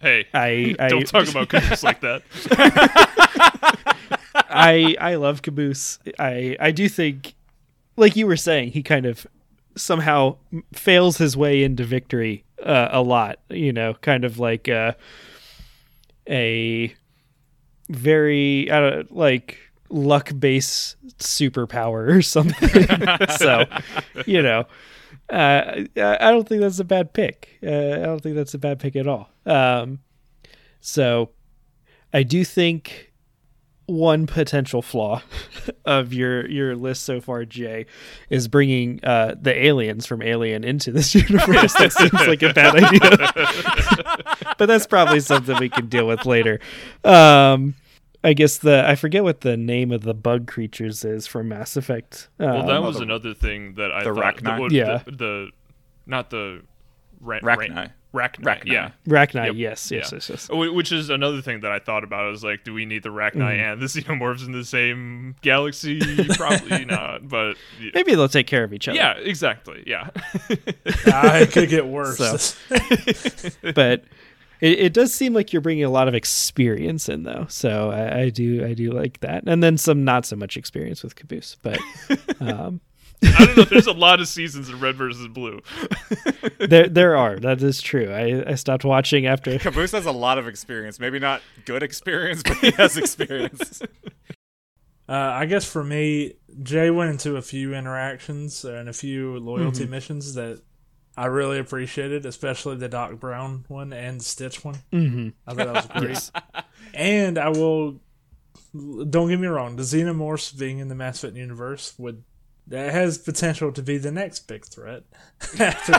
Hey, 0.00 0.26
I, 0.34 0.74
I 0.78 0.88
don't 0.88 1.06
talk 1.06 1.28
about 1.28 1.48
Caboose 1.48 1.82
like 1.82 2.02
that. 2.02 2.22
I 4.34 4.96
I 5.00 5.14
love 5.14 5.40
Caboose. 5.40 5.98
I 6.18 6.58
I 6.60 6.72
do 6.72 6.90
think, 6.90 7.34
like 7.96 8.16
you 8.16 8.26
were 8.26 8.36
saying, 8.36 8.72
he 8.72 8.82
kind 8.82 9.06
of 9.06 9.26
somehow 9.76 10.36
fails 10.74 11.16
his 11.16 11.38
way 11.38 11.62
into 11.62 11.84
victory 11.84 12.44
uh, 12.62 12.88
a 12.92 13.00
lot. 13.00 13.38
You 13.48 13.72
know, 13.72 13.94
kind 13.94 14.26
of 14.26 14.38
like 14.38 14.68
uh, 14.68 14.92
a 16.28 16.94
very 17.90 18.70
I 18.70 18.80
don't 18.80 19.14
like 19.14 19.58
luck 19.90 20.32
based 20.38 20.96
superpower 21.18 22.16
or 22.16 22.22
something. 22.22 23.26
so, 23.36 23.64
you 24.26 24.42
know, 24.42 24.64
uh, 25.28 25.84
I 25.96 26.30
don't 26.30 26.48
think 26.48 26.60
that's 26.60 26.78
a 26.78 26.84
bad 26.84 27.12
pick. 27.12 27.58
Uh, 27.62 27.68
I 27.68 28.04
don't 28.04 28.20
think 28.20 28.36
that's 28.36 28.54
a 28.54 28.58
bad 28.58 28.78
pick 28.78 28.96
at 28.96 29.06
all. 29.06 29.28
Um, 29.46 29.98
so, 30.80 31.30
I 32.12 32.22
do 32.22 32.44
think 32.44 33.09
one 33.90 34.26
potential 34.26 34.80
flaw 34.82 35.22
of 35.84 36.12
your 36.12 36.48
your 36.48 36.76
list 36.76 37.02
so 37.04 37.20
far, 37.20 37.44
Jay, 37.44 37.86
is 38.30 38.48
bringing 38.48 39.00
uh, 39.04 39.34
the 39.40 39.54
aliens 39.66 40.06
from 40.06 40.22
Alien 40.22 40.64
into 40.64 40.92
this 40.92 41.14
universe. 41.14 41.72
that 41.74 41.92
seems 41.92 42.12
like 42.12 42.42
a 42.42 42.52
bad 42.52 42.76
idea, 42.76 44.54
but 44.58 44.66
that's 44.66 44.86
probably 44.86 45.20
something 45.20 45.58
we 45.58 45.68
can 45.68 45.86
deal 45.88 46.06
with 46.06 46.24
later. 46.26 46.60
Um, 47.04 47.74
I 48.22 48.34
guess 48.34 48.58
the 48.58 48.86
I 48.86 48.94
forget 48.96 49.24
what 49.24 49.40
the 49.40 49.56
name 49.56 49.92
of 49.92 50.02
the 50.02 50.14
bug 50.14 50.46
creatures 50.46 51.04
is 51.04 51.26
from 51.26 51.48
Mass 51.48 51.76
Effect. 51.76 52.28
Well, 52.38 52.60
Um, 52.60 52.66
that 52.66 52.82
was 52.82 53.00
another 53.00 53.32
thing 53.34 53.74
that 53.74 53.90
I 53.92 54.04
the 54.04 54.14
thought. 54.14 54.36
Rachni? 54.36 54.60
would- 54.60 54.72
Yeah. 54.72 55.02
The, 55.06 55.10
the 55.12 55.50
not 56.06 56.30
the 56.30 56.62
ra- 57.20 57.40
Rachni. 57.40 57.74
Ra- 57.76 57.86
Rachni. 58.12 58.42
Rachni. 58.44 58.72
Yeah. 58.72 58.90
Rachni. 59.06 59.46
Yep. 59.46 59.54
Yes, 59.56 59.90
yes, 59.90 60.10
Yeah. 60.10 60.16
yes, 60.16 60.28
yes. 60.30 60.46
Wh- 60.48 60.74
Which 60.74 60.90
is 60.90 61.10
another 61.10 61.40
thing 61.42 61.60
that 61.60 61.70
I 61.70 61.78
thought 61.78 62.02
about. 62.02 62.24
I 62.24 62.28
was 62.30 62.42
like, 62.42 62.64
do 62.64 62.74
we 62.74 62.84
need 62.84 63.02
the 63.04 63.08
Rachni 63.10 63.36
Mm. 63.42 63.72
and 63.72 63.80
the 63.80 63.86
Xenomorphs 63.86 64.44
in 64.44 64.52
the 64.52 64.64
same 64.64 65.36
galaxy? 65.42 66.00
Probably 66.36 66.84
not. 66.84 67.28
But 67.28 67.56
y- 67.80 67.90
Maybe 67.94 68.14
they'll 68.16 68.28
take 68.28 68.46
care 68.48 68.64
of 68.64 68.72
each 68.72 68.88
other. 68.88 68.96
yeah, 68.96 69.12
exactly. 69.12 69.84
Yeah. 69.86 70.10
Ah, 71.06 71.36
it 71.38 71.52
could 71.52 71.68
get 71.68 71.86
worse. 71.86 72.18
So- 72.18 72.56
but 73.74 74.04
it, 74.60 74.78
it 74.78 74.92
does 74.92 75.14
seem 75.14 75.32
like 75.32 75.52
you're 75.52 75.62
bringing 75.62 75.84
a 75.84 75.90
lot 75.90 76.08
of 76.08 76.14
experience 76.14 77.08
in 77.08 77.22
though 77.22 77.46
so 77.48 77.90
I, 77.90 78.20
I 78.22 78.28
do 78.30 78.64
i 78.64 78.74
do 78.74 78.90
like 78.92 79.20
that 79.20 79.44
and 79.46 79.62
then 79.62 79.78
some 79.78 80.04
not 80.04 80.26
so 80.26 80.36
much 80.36 80.56
experience 80.58 81.02
with 81.02 81.14
caboose 81.16 81.56
but 81.62 81.78
um, 82.40 82.80
I 83.22 83.44
don't 83.44 83.56
know. 83.56 83.64
There's 83.64 83.86
a 83.86 83.92
lot 83.92 84.20
of 84.20 84.28
seasons 84.28 84.68
in 84.68 84.80
Red 84.80 84.96
versus 84.96 85.28
Blue. 85.28 85.60
there 86.58 86.88
there 86.88 87.16
are 87.16 87.38
that 87.40 87.62
is 87.62 87.80
true 87.80 88.10
i, 88.12 88.50
I 88.50 88.54
stopped 88.54 88.84
watching 88.84 89.26
after 89.26 89.58
Caboose 89.60 89.92
has 89.92 90.06
a 90.06 90.12
lot 90.12 90.38
of 90.38 90.46
experience. 90.48 90.98
Maybe 91.00 91.18
not 91.18 91.42
good 91.64 91.82
experience, 91.82 92.42
but 92.42 92.56
he 92.58 92.70
has 92.76 92.96
experience. 92.96 93.82
Uh, 95.08 95.12
I 95.12 95.46
guess 95.46 95.64
for 95.64 95.82
me, 95.82 96.34
Jay 96.62 96.90
went 96.90 97.10
into 97.10 97.36
a 97.36 97.42
few 97.42 97.74
interactions 97.74 98.64
and 98.64 98.88
a 98.88 98.92
few 98.92 99.38
loyalty 99.38 99.86
missions 99.86 100.34
that 100.34 100.62
I 101.16 101.26
really 101.26 101.58
appreciated, 101.58 102.24
especially 102.26 102.76
the 102.76 102.88
Doc 102.88 103.18
Brown 103.18 103.64
one 103.68 103.92
and 103.92 104.20
the 104.20 104.24
Stitch 104.24 104.64
one. 104.64 104.76
hmm 104.92 105.30
I 105.46 105.54
thought 105.54 105.72
that 105.72 105.74
was 105.74 106.30
great. 106.32 106.64
And 106.94 107.38
I 107.38 107.48
will, 107.48 108.00
don't 108.72 109.28
get 109.28 109.40
me 109.40 109.48
wrong, 109.48 109.76
the 109.76 109.82
Xenomorphs 109.82 110.56
being 110.56 110.78
in 110.78 110.88
the 110.88 110.94
Mass 110.94 111.24
Effect 111.24 111.36
universe 111.36 111.94
would 111.98 112.22
that 112.70 112.92
has 112.92 113.18
potential 113.18 113.72
to 113.72 113.82
be 113.82 113.98
the 113.98 114.10
next 114.10 114.48
big 114.48 114.64
threat 114.64 115.02
after 115.60 115.92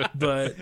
but 0.14 0.56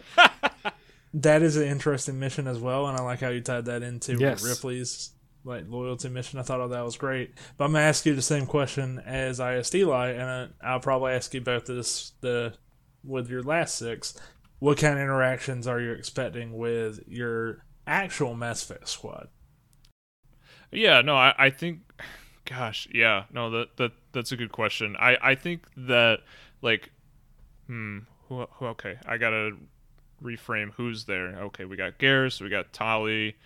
that 1.14 1.42
is 1.42 1.56
an 1.56 1.64
interesting 1.64 2.18
mission 2.18 2.46
as 2.46 2.58
well, 2.58 2.86
and 2.86 2.96
I 2.98 3.02
like 3.02 3.20
how 3.20 3.28
you 3.28 3.40
tied 3.40 3.66
that 3.66 3.82
into 3.82 4.16
Yes. 4.18 4.42
Ripley's 4.42 5.10
like 5.44 5.64
loyalty 5.68 6.08
mission. 6.08 6.38
I 6.38 6.42
thought 6.42 6.60
all 6.60 6.68
that 6.68 6.84
was 6.84 6.96
great. 6.96 7.34
But 7.56 7.66
I'm 7.66 7.72
gonna 7.72 7.84
ask 7.84 8.04
you 8.04 8.14
the 8.14 8.22
same 8.22 8.46
question 8.46 8.98
as 9.06 9.38
I 9.40 9.56
asked 9.56 9.74
Eli, 9.74 10.10
and 10.10 10.22
uh, 10.22 10.46
I'll 10.60 10.80
probably 10.80 11.12
ask 11.12 11.32
you 11.34 11.40
both 11.40 11.66
this 11.66 12.12
the 12.20 12.54
with 13.04 13.30
your 13.30 13.42
last 13.42 13.76
six. 13.76 14.18
What 14.58 14.78
kind 14.78 14.94
of 14.94 15.00
interactions 15.00 15.66
are 15.66 15.80
you 15.80 15.92
expecting 15.92 16.56
with 16.56 17.00
your 17.06 17.64
actual 17.86 18.34
Mass 18.34 18.62
Effect 18.62 18.88
squad? 18.88 19.28
Yeah, 20.72 21.02
no, 21.02 21.14
I, 21.14 21.34
I 21.38 21.50
think, 21.50 21.80
gosh, 22.46 22.88
yeah, 22.92 23.24
no, 23.32 23.50
that 23.50 23.76
that 23.76 23.92
that's 24.12 24.32
a 24.32 24.36
good 24.36 24.52
question. 24.52 24.96
I 24.98 25.16
I 25.20 25.34
think 25.34 25.66
that 25.76 26.20
like, 26.62 26.90
hmm, 27.66 27.98
who, 28.28 28.46
who 28.52 28.66
okay, 28.66 28.98
I 29.06 29.18
gotta 29.18 29.52
reframe 30.22 30.72
who's 30.72 31.04
there. 31.04 31.36
Okay, 31.36 31.64
we 31.64 31.76
got 31.76 31.98
Garrus, 31.98 32.40
we 32.40 32.48
got 32.48 32.72
Tali, 32.72 33.36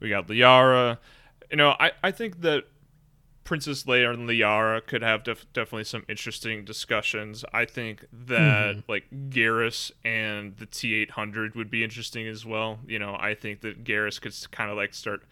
we 0.00 0.08
got 0.08 0.26
Liara. 0.26 0.98
You 1.50 1.56
know, 1.56 1.76
I 1.78 1.92
I 2.02 2.10
think 2.10 2.40
that 2.40 2.64
Princess 3.44 3.82
Leia 3.84 4.14
and 4.14 4.28
Liara 4.28 4.86
could 4.86 5.02
have 5.02 5.24
def- 5.24 5.52
definitely 5.52 5.84
some 5.84 6.04
interesting 6.08 6.64
discussions. 6.64 7.44
I 7.52 7.64
think 7.64 8.06
that 8.26 8.84
like 8.88 9.06
Garrus 9.30 9.90
and 10.04 10.56
the 10.56 10.66
T800 10.66 11.56
would 11.56 11.70
be 11.70 11.82
interesting 11.82 12.26
as 12.28 12.46
well. 12.46 12.78
You 12.86 12.98
know, 12.98 13.16
I 13.18 13.34
think 13.34 13.62
that 13.62 13.82
Garrus 13.82 14.20
could 14.20 14.34
kind 14.52 14.70
of 14.70 14.76
like 14.76 14.94
start 14.94 15.24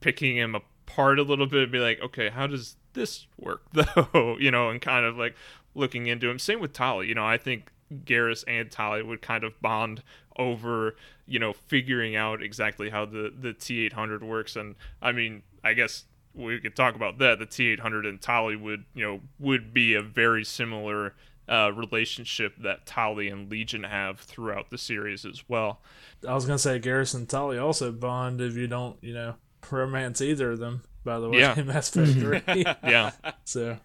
picking 0.00 0.36
him 0.36 0.54
apart 0.86 1.18
a 1.18 1.22
little 1.22 1.46
bit 1.46 1.64
and 1.64 1.72
be 1.72 1.78
like, 1.78 2.00
okay, 2.00 2.30
how 2.30 2.46
does 2.46 2.76
this 2.92 3.26
work 3.38 3.62
though? 3.72 4.36
you 4.38 4.50
know, 4.50 4.70
and 4.70 4.80
kind 4.80 5.04
of 5.04 5.16
like 5.16 5.34
looking 5.74 6.06
into 6.06 6.28
him. 6.28 6.38
Same 6.38 6.60
with 6.60 6.72
Tali. 6.72 7.08
You 7.08 7.14
know, 7.14 7.26
I 7.26 7.38
think 7.38 7.70
Garrus 7.92 8.44
and 8.46 8.70
Tali 8.70 9.02
would 9.02 9.22
kind 9.22 9.44
of 9.44 9.60
bond 9.60 10.02
over, 10.36 10.96
you 11.26 11.38
know, 11.38 11.52
figuring 11.52 12.16
out 12.16 12.42
exactly 12.42 12.90
how 12.90 13.04
the 13.04 13.32
the 13.36 13.54
T800 13.54 14.22
works. 14.22 14.56
And 14.56 14.74
I 15.02 15.12
mean, 15.12 15.42
I 15.62 15.74
guess 15.74 16.04
we 16.34 16.60
could 16.60 16.76
talk 16.76 16.94
about 16.94 17.18
that. 17.18 17.38
The 17.38 17.46
T800 17.46 18.08
and 18.08 18.20
Tali 18.20 18.56
would, 18.56 18.84
you 18.94 19.04
know, 19.04 19.20
would 19.38 19.72
be 19.72 19.94
a 19.94 20.02
very 20.02 20.44
similar 20.44 21.14
uh, 21.48 21.70
relationship 21.74 22.54
that 22.58 22.86
Tali 22.86 23.28
and 23.28 23.50
Legion 23.50 23.84
have 23.84 24.20
throughout 24.20 24.70
the 24.70 24.78
series 24.78 25.24
as 25.24 25.44
well. 25.48 25.80
I 26.26 26.34
was 26.34 26.46
gonna 26.46 26.58
say 26.58 26.78
Garrison 26.78 27.20
and 27.20 27.28
Tali 27.28 27.58
also 27.58 27.92
bond 27.92 28.40
if 28.40 28.56
you 28.56 28.66
don't, 28.66 28.96
you 29.02 29.12
know, 29.12 29.34
romance 29.72 30.20
either 30.20 30.52
of 30.52 30.58
them. 30.58 30.82
By 31.04 31.18
the 31.20 31.28
way, 31.28 31.38
Yeah. 31.40 31.54
in 31.58 31.66
Mass 31.66 31.94
Effect 31.94 32.18
Three. 32.18 32.64
Yeah. 32.82 33.10
so 33.44 33.78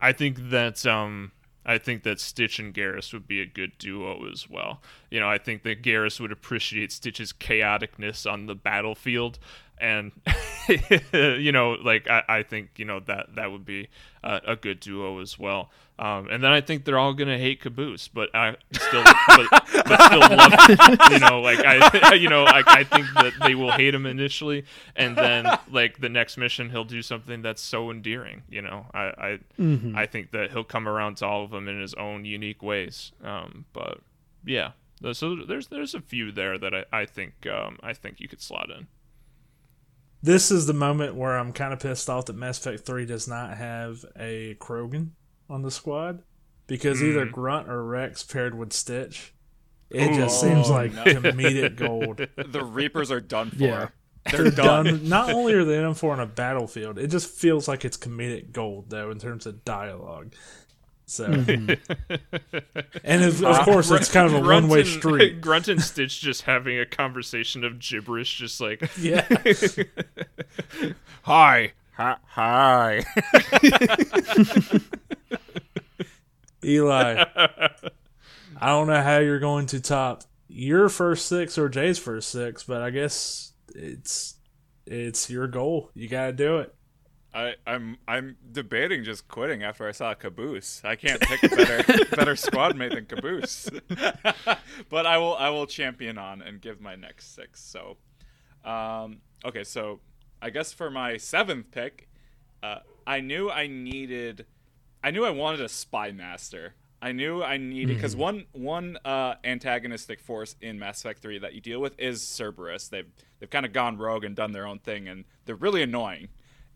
I 0.00 0.12
think 0.12 0.50
that 0.50 0.84
um 0.86 1.32
I 1.64 1.78
think 1.78 2.02
that 2.02 2.18
Stitch 2.20 2.58
and 2.58 2.74
Garrus 2.74 3.12
would 3.12 3.28
be 3.28 3.40
a 3.40 3.46
good 3.46 3.78
duo 3.78 4.28
as 4.30 4.48
well. 4.50 4.82
You 5.12 5.20
know, 5.20 5.28
I 5.28 5.36
think 5.36 5.62
that 5.64 5.82
Garrus 5.82 6.18
would 6.20 6.32
appreciate 6.32 6.90
Stitch's 6.90 7.32
chaoticness 7.34 8.30
on 8.30 8.46
the 8.46 8.54
battlefield, 8.54 9.38
and 9.78 10.10
you 11.12 11.52
know, 11.52 11.72
like 11.72 12.08
I, 12.08 12.22
I 12.28 12.42
think 12.42 12.70
you 12.76 12.84
know 12.84 13.00
that 13.00 13.34
that 13.36 13.52
would 13.52 13.64
be 13.66 13.88
uh, 14.24 14.40
a 14.46 14.56
good 14.56 14.80
duo 14.80 15.20
as 15.20 15.38
well. 15.38 15.70
Um, 15.98 16.28
and 16.30 16.42
then 16.42 16.50
I 16.50 16.60
think 16.62 16.84
they're 16.84 16.98
all 16.98 17.12
gonna 17.12 17.36
hate 17.38 17.60
Caboose, 17.60 18.08
but 18.08 18.34
I 18.34 18.56
still, 18.72 19.04
but, 19.28 19.46
but 19.86 20.02
still 20.02 20.20
love 20.20 20.52
him. 20.68 21.12
You 21.12 21.18
know, 21.20 21.40
like 21.40 21.58
I, 21.64 22.14
you 22.14 22.28
know, 22.30 22.44
like 22.44 22.66
I 22.66 22.82
think 22.82 23.06
that 23.14 23.34
they 23.44 23.54
will 23.54 23.70
hate 23.72 23.94
him 23.94 24.06
initially, 24.06 24.64
and 24.96 25.14
then 25.16 25.46
like 25.70 26.00
the 26.00 26.08
next 26.08 26.38
mission 26.38 26.70
he'll 26.70 26.84
do 26.84 27.02
something 27.02 27.42
that's 27.42 27.60
so 27.62 27.90
endearing. 27.90 28.42
You 28.48 28.62
know, 28.62 28.86
I, 28.94 29.00
I, 29.02 29.38
Mhm. 29.60 29.94
I 29.94 30.06
think 30.06 30.30
that 30.32 30.50
he'll 30.52 30.64
come 30.64 30.88
around 30.88 31.16
to 31.18 31.26
all 31.26 31.44
of 31.44 31.50
them 31.50 31.68
in 31.68 31.78
his 31.80 31.92
own 31.94 32.24
unique 32.24 32.62
ways. 32.62 33.12
Um, 33.22 33.66
but 33.74 33.98
yeah, 34.44 34.70
so 35.10 35.34
there's 35.48 35.66
there's 35.66 35.94
a 35.94 36.00
few 36.00 36.30
there 36.30 36.56
that 36.58 36.72
I, 36.72 36.84
I 36.92 37.06
think 37.06 37.46
um, 37.48 37.78
I 37.82 37.92
think 37.92 38.20
you 38.20 38.28
could 38.28 38.40
slot 38.40 38.70
in. 38.70 38.86
this 40.22 40.50
is 40.52 40.66
the 40.66 40.72
moment 40.72 41.16
where 41.16 41.36
I'm 41.36 41.52
kind 41.52 41.72
of 41.72 41.80
pissed 41.80 42.08
off 42.08 42.26
that 42.26 42.36
Mass 42.36 42.58
Effect 42.64 42.86
Three 42.86 43.06
does 43.06 43.26
not 43.26 43.56
have 43.56 44.04
a 44.16 44.54
Krogan 44.60 45.10
on 45.50 45.62
the 45.62 45.70
squad 45.70 46.22
because 46.68 47.02
either 47.02 47.26
Mhm. 47.26 47.32
Grunt 47.32 47.68
or 47.68 47.84
Rex 47.84 48.22
paired 48.22 48.56
with 48.56 48.72
Stitch. 48.72 49.34
It 49.90 50.10
Ooh. 50.12 50.14
just 50.16 50.40
seems 50.40 50.70
Oh, 50.70 50.74
like 50.74 50.92
no. 50.94 51.04
comedic 51.04 51.76
gold. 51.76 52.18
the 52.36 52.64
Reapers 52.64 53.10
are 53.10 53.20
done 53.20 53.50
for. 53.50 53.56
Yeah. 53.64 53.88
They're 54.30 54.50
done. 54.52 54.84
Done. 54.86 55.08
Not 55.08 55.30
only 55.32 55.52
are 55.54 55.64
they 55.64 55.80
done 55.80 55.94
for 55.94 56.12
on 56.12 56.20
a 56.20 56.26
battlefield, 56.26 56.96
it 56.96 57.08
just 57.08 57.28
feels 57.28 57.66
like 57.66 57.84
it's 57.84 57.96
comedic 57.96 58.52
gold 58.52 58.88
though 58.90 59.10
in 59.10 59.18
terms 59.18 59.46
of 59.46 59.64
dialogue. 59.64 60.32
So, 61.06 61.26
hmm. 61.26 61.70
and 63.04 63.24
of, 63.24 63.42
of 63.42 63.56
uh, 63.56 63.64
course, 63.64 63.90
it's 63.90 64.10
kind 64.10 64.26
of 64.26 64.34
a 64.34 64.40
Grunt 64.40 64.66
one-way 64.66 64.80
and- 64.80 64.88
street. 64.88 65.40
Grunt 65.42 65.68
and 65.68 65.82
Stitch 65.82 66.20
just 66.20 66.42
having 66.42 66.78
a 66.78 66.86
conversation 66.86 67.64
of 67.64 67.78
gibberish, 67.78 68.36
just 68.36 68.60
like 68.60 68.88
Yeah. 68.98 69.26
Hi. 71.22 71.72
Hi. 71.94 72.16
Hi. 72.28 73.04
Eli, 76.64 77.24
I 78.60 78.66
don't 78.68 78.86
know 78.86 79.02
how 79.02 79.18
you're 79.18 79.40
going 79.40 79.66
to 79.66 79.80
top 79.80 80.22
your 80.48 80.88
first 80.88 81.26
six 81.26 81.58
or 81.58 81.68
Jay's 81.68 81.98
first 81.98 82.30
six, 82.30 82.62
but 82.62 82.80
I 82.82 82.90
guess 82.90 83.52
it's 83.74 84.36
It's 84.86 85.28
your 85.28 85.48
goal. 85.48 85.90
You 85.94 86.08
got 86.08 86.26
to 86.26 86.32
do 86.32 86.58
it. 86.58 86.74
I, 87.34 87.54
I'm 87.66 87.96
I'm 88.06 88.36
debating 88.52 89.04
just 89.04 89.26
quitting 89.26 89.62
after 89.62 89.88
I 89.88 89.92
saw 89.92 90.12
Caboose. 90.12 90.82
I 90.84 90.96
can't 90.96 91.20
pick 91.20 91.42
a 91.44 91.48
better 91.48 92.04
better 92.16 92.36
squad 92.36 92.76
mate 92.76 92.92
than 92.92 93.06
Caboose. 93.06 93.70
but 94.90 95.06
I 95.06 95.16
will 95.16 95.36
I 95.36 95.48
will 95.48 95.66
champion 95.66 96.18
on 96.18 96.42
and 96.42 96.60
give 96.60 96.80
my 96.80 96.94
next 96.94 97.34
six. 97.34 97.62
So, 97.62 97.96
um, 98.64 99.18
okay, 99.46 99.64
so 99.64 100.00
I 100.42 100.50
guess 100.50 100.72
for 100.72 100.90
my 100.90 101.16
seventh 101.16 101.70
pick, 101.70 102.08
uh, 102.62 102.80
I 103.06 103.20
knew 103.20 103.50
I 103.50 103.66
needed, 103.66 104.44
I 105.02 105.10
knew 105.10 105.24
I 105.24 105.30
wanted 105.30 105.60
a 105.62 105.68
spy 105.68 106.12
master. 106.12 106.74
I 107.00 107.12
knew 107.12 107.42
I 107.42 107.56
needed 107.56 107.96
because 107.96 108.14
one 108.14 108.44
one 108.52 108.98
uh, 109.04 109.34
antagonistic 109.42 110.20
force 110.20 110.54
in 110.60 110.78
Mass 110.78 111.00
Effect 111.00 111.20
Three 111.22 111.38
that 111.38 111.54
you 111.54 111.60
deal 111.60 111.80
with 111.80 111.98
is 111.98 112.22
Cerberus. 112.22 112.88
They've 112.88 113.08
they've 113.40 113.50
kind 113.50 113.64
of 113.64 113.72
gone 113.72 113.96
rogue 113.96 114.24
and 114.24 114.36
done 114.36 114.52
their 114.52 114.66
own 114.66 114.78
thing, 114.78 115.08
and 115.08 115.24
they're 115.46 115.56
really 115.56 115.82
annoying. 115.82 116.28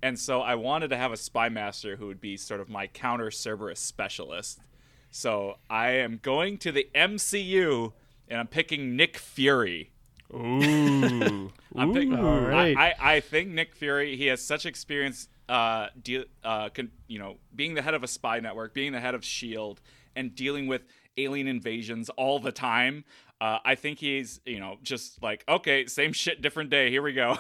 And 0.07 0.17
so 0.17 0.41
I 0.41 0.55
wanted 0.55 0.91
to 0.91 0.97
have 0.97 1.11
a 1.11 1.17
spy 1.17 1.49
master 1.49 1.97
who 1.97 2.07
would 2.07 2.21
be 2.21 2.37
sort 2.37 2.61
of 2.61 2.69
my 2.69 2.87
counter 2.87 3.33
Cerberus 3.33 3.81
specialist. 3.81 4.61
So 5.11 5.57
I 5.69 5.95
am 5.95 6.21
going 6.23 6.59
to 6.59 6.71
the 6.71 6.89
MCU 6.95 7.93
and 8.29 8.39
I'm 8.39 8.47
picking 8.47 8.95
Nick 8.95 9.19
Fury. 9.19 9.91
Ooh. 10.33 11.51
I'm. 11.75 12.15
All 12.25 12.39
right. 12.39 12.77
I, 12.77 12.91
I, 12.91 13.15
I 13.15 13.21
think 13.21 13.49
Nick 13.49 13.75
Fury. 13.75 14.17
He 14.17 14.27
has 14.27 14.41
such 14.41 14.65
experience. 14.65 15.29
Uh, 15.49 15.89
deal. 16.01 16.23
Uh, 16.45 16.69
con, 16.69 16.93
you 17.09 17.19
know, 17.19 17.39
being 17.57 17.75
the 17.75 17.83
head 17.83 17.95
of 17.95 18.05
a 18.05 18.09
spy 18.09 18.39
network, 18.39 18.75
being 18.75 18.93
the 18.93 19.01
head 19.01 19.17
of 19.17 19.25
Shield, 19.25 19.81
and 20.15 20.37
dealing 20.37 20.69
with 20.69 20.83
alien 21.17 21.49
invasions 21.49 22.11
all 22.11 22.39
the 22.39 22.53
time. 22.53 23.05
Uh, 23.41 23.59
I 23.65 23.75
think 23.75 23.99
he's, 23.99 24.41
you 24.47 24.61
know, 24.61 24.79
just 24.85 25.21
like 25.21 25.43
okay, 25.49 25.87
same 25.87 26.13
shit, 26.13 26.43
different 26.43 26.71
day. 26.71 26.91
Here 26.91 27.03
we 27.03 27.13
go. 27.13 27.39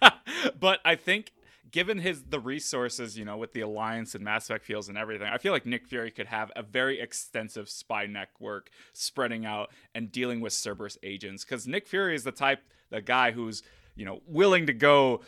but 0.58 0.80
I 0.86 0.94
think 0.94 1.32
given 1.70 1.98
his 1.98 2.24
the 2.24 2.40
resources, 2.40 3.18
you 3.18 3.24
know, 3.24 3.36
with 3.36 3.52
the 3.52 3.60
alliance 3.60 4.14
and 4.14 4.24
Mass 4.24 4.48
Effect 4.48 4.64
feels 4.64 4.88
and 4.88 4.96
everything, 4.96 5.28
I 5.28 5.38
feel 5.38 5.52
like 5.52 5.66
Nick 5.66 5.86
Fury 5.86 6.10
could 6.10 6.26
have 6.26 6.50
a 6.56 6.62
very 6.62 7.00
extensive 7.00 7.68
spy 7.68 8.06
network 8.06 8.70
spreading 8.92 9.44
out 9.44 9.70
and 9.94 10.10
dealing 10.10 10.40
with 10.40 10.52
Cerberus 10.52 10.98
agents. 11.02 11.44
Because 11.44 11.66
Nick 11.66 11.86
Fury 11.86 12.14
is 12.14 12.24
the 12.24 12.32
type, 12.32 12.60
the 12.90 13.00
guy 13.00 13.32
who's 13.32 13.62
you 13.94 14.04
know 14.04 14.20
willing 14.26 14.66
to 14.66 14.72
go, 14.72 15.22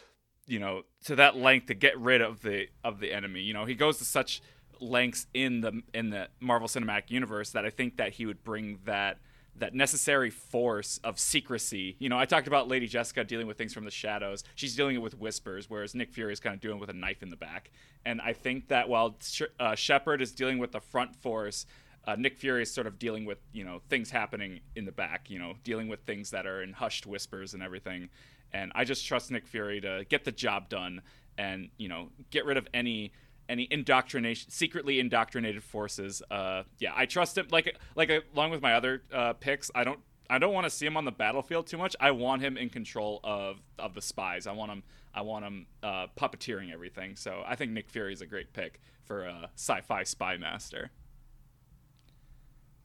you 0.47 0.59
know, 0.59 0.82
to 1.05 1.16
that 1.16 1.36
length 1.36 1.66
to 1.66 1.74
get 1.74 1.99
rid 1.99 2.20
of 2.20 2.43
the 2.43 2.68
of 2.84 3.01
the 3.01 3.12
enemy. 3.12 3.41
You 3.41 3.55
know, 3.55 3.64
he 3.64 3.74
goes 3.74 3.99
to 3.99 4.05
such 4.05 4.43
lengths 4.80 5.26
in 5.34 5.61
the 5.61 5.82
in 5.93 6.11
the 6.11 6.28
Marvel 6.41 6.68
Cinematic 6.68 7.11
Universe 7.11 7.51
that 7.51 7.64
I 7.64 7.70
think 7.70 7.97
that 7.97 8.14
he 8.14 8.26
would 8.26 8.43
bring 8.43 8.78
that 8.84 9.18
that 9.61 9.75
necessary 9.75 10.31
force 10.31 10.99
of 11.05 11.19
secrecy. 11.19 11.97
You 11.99 12.09
know, 12.09 12.19
I 12.19 12.25
talked 12.25 12.47
about 12.47 12.69
Lady 12.69 12.87
Jessica 12.87 13.25
dealing 13.25 13.47
with 13.47 13.57
things 13.57 13.73
from 13.73 13.85
the 13.85 13.91
shadows. 13.91 14.43
She's 14.55 14.75
dealing 14.75 14.97
it 14.97 15.03
with 15.03 15.19
whispers, 15.19 15.71
whereas 15.71 15.95
Nick 15.95 16.13
Fury 16.13 16.33
is 16.33 16.41
kind 16.41 16.55
of 16.55 16.61
doing 16.61 16.77
it 16.77 16.81
with 16.81 16.91
a 16.91 16.95
knife 16.95 17.23
in 17.23 17.31
the 17.31 17.37
back. 17.37 17.71
And 18.05 18.21
I 18.21 18.33
think 18.33 18.69
that 18.69 18.89
while 18.89 19.17
uh, 19.59 19.75
Shepard 19.75 20.21
is 20.21 20.33
dealing 20.33 20.59
with 20.59 20.73
the 20.73 20.81
front 20.81 21.15
force, 21.17 21.67
uh, 22.07 22.17
Nick 22.17 22.37
Fury 22.37 22.63
is 22.63 22.73
sort 22.73 22.87
of 22.87 22.99
dealing 22.99 23.25
with 23.25 23.39
you 23.53 23.65
know 23.65 23.83
things 23.89 24.11
happening 24.11 24.61
in 24.75 24.85
the 24.85 24.93
back. 24.93 25.31
You 25.31 25.39
know, 25.39 25.55
dealing 25.65 25.89
with 25.89 26.01
things 26.01 26.31
that 26.31 26.47
are 26.47 26.63
in 26.63 26.73
hushed 26.73 27.07
whispers 27.07 27.55
and 27.55 27.63
everything. 27.63 28.09
And 28.53 28.73
I 28.75 28.85
just 28.85 29.07
trust 29.07 29.31
Nick 29.31 29.47
Fury 29.47 29.81
to 29.83 30.05
get 30.09 30.25
the 30.25 30.33
job 30.33 30.69
done 30.69 31.03
and 31.39 31.69
you 31.77 31.89
know 31.89 32.09
get 32.31 32.45
rid 32.47 32.57
of 32.57 32.67
any 32.75 33.13
any 33.51 33.69
indoctrination, 33.71 34.51
secretly 34.51 35.01
indoctrinated 35.01 35.63
forces. 35.63 36.23
Uh, 36.31 36.63
yeah, 36.79 36.93
I 36.95 37.07
trust 37.07 37.37
him. 37.37 37.49
Like 37.51 37.77
like 37.97 38.11
along 38.35 38.53
with 38.53 38.63
my 38.63 38.75
other 38.75 39.03
uh, 39.13 39.35
picks, 39.35 39.71
I 39.75 39.85
don't 39.85 40.01
I 40.31 40.39
don't 40.39 40.55
want 40.55 40.65
to 40.65 40.71
see 40.71 40.87
him 40.87 40.97
on 40.97 41.05
the 41.05 41.13
battlefield 41.13 41.67
too 41.67 41.77
much. 41.77 41.97
I 42.01 42.13
want 42.13 42.41
him 42.41 42.57
in 42.57 42.71
control 42.71 43.21
of 43.25 43.61
of 43.79 43.95
the 43.95 44.01
spies. 44.01 44.47
I 44.47 44.53
want 44.53 44.71
him 44.71 44.83
I 45.13 45.23
want 45.23 45.45
him 45.45 45.67
uh, 45.83 46.07
puppeteering 46.17 46.73
everything. 46.73 47.17
So 47.17 47.43
I 47.47 47.57
think 47.57 47.73
Nick 47.73 47.91
Fury 47.91 48.13
is 48.13 48.23
a 48.23 48.27
great 48.27 48.53
pick 48.53 48.81
for 49.03 49.25
a 49.25 49.51
sci-fi 49.57 50.05
spy 50.05 50.37
master. 50.37 50.91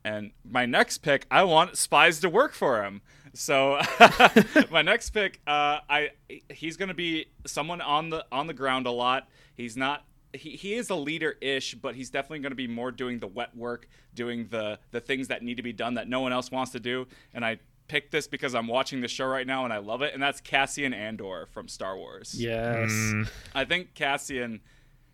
And 0.03 0.31
my 0.43 0.65
next 0.65 0.99
pick, 0.99 1.25
I 1.31 1.43
want 1.43 1.77
spies 1.77 2.19
to 2.19 2.29
work 2.29 2.53
for 2.53 2.83
him. 2.83 3.01
So 3.33 3.79
my 4.71 4.81
next 4.81 5.11
pick, 5.11 5.41
uh, 5.45 5.79
I 5.89 6.11
he's 6.49 6.77
gonna 6.77 6.93
be 6.93 7.27
someone 7.45 7.81
on 7.81 8.09
the 8.09 8.25
on 8.31 8.47
the 8.47 8.53
ground 8.53 8.87
a 8.87 8.91
lot. 8.91 9.27
He's 9.55 9.77
not 9.77 10.05
he, 10.35 10.51
he 10.51 10.73
is 10.73 10.89
a 10.89 10.95
leader-ish, 10.95 11.75
but 11.75 11.95
he's 11.95 12.09
definitely 12.09 12.39
going 12.39 12.51
to 12.51 12.55
be 12.55 12.67
more 12.67 12.91
doing 12.91 13.19
the 13.19 13.27
wet 13.27 13.55
work, 13.55 13.87
doing 14.13 14.47
the 14.49 14.79
the 14.91 14.99
things 14.99 15.27
that 15.29 15.43
need 15.43 15.57
to 15.57 15.63
be 15.63 15.73
done 15.73 15.95
that 15.95 16.07
no 16.07 16.19
one 16.19 16.33
else 16.33 16.51
wants 16.51 16.71
to 16.71 16.79
do. 16.79 17.07
And 17.33 17.45
I 17.45 17.59
picked 17.87 18.11
this 18.11 18.27
because 18.27 18.55
I'm 18.55 18.67
watching 18.67 19.01
the 19.01 19.07
show 19.07 19.25
right 19.25 19.45
now 19.45 19.63
and 19.63 19.73
I 19.73 19.77
love 19.77 20.01
it. 20.01 20.13
And 20.13 20.21
that's 20.21 20.41
Cassian 20.41 20.93
Andor 20.93 21.47
from 21.51 21.67
Star 21.67 21.97
Wars. 21.97 22.35
Yes. 22.37 22.89
Mm. 22.89 23.29
I 23.53 23.65
think 23.65 23.93
Cassian, 23.93 24.61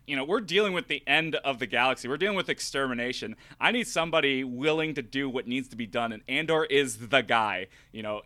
you 0.07 0.15
know, 0.15 0.23
we're 0.23 0.41
dealing 0.41 0.73
with 0.73 0.87
the 0.87 1.03
end 1.07 1.35
of 1.35 1.59
the 1.59 1.67
galaxy. 1.67 2.07
We're 2.07 2.17
dealing 2.17 2.37
with 2.37 2.49
extermination. 2.49 3.35
I 3.59 3.71
need 3.71 3.87
somebody 3.87 4.43
willing 4.43 4.93
to 4.95 5.01
do 5.01 5.29
what 5.29 5.47
needs 5.47 5.67
to 5.69 5.75
be 5.75 5.85
done, 5.85 6.11
and 6.11 6.23
Andor 6.27 6.65
is 6.65 7.09
the 7.09 7.21
guy. 7.21 7.67
You 7.91 8.03
know, 8.03 8.21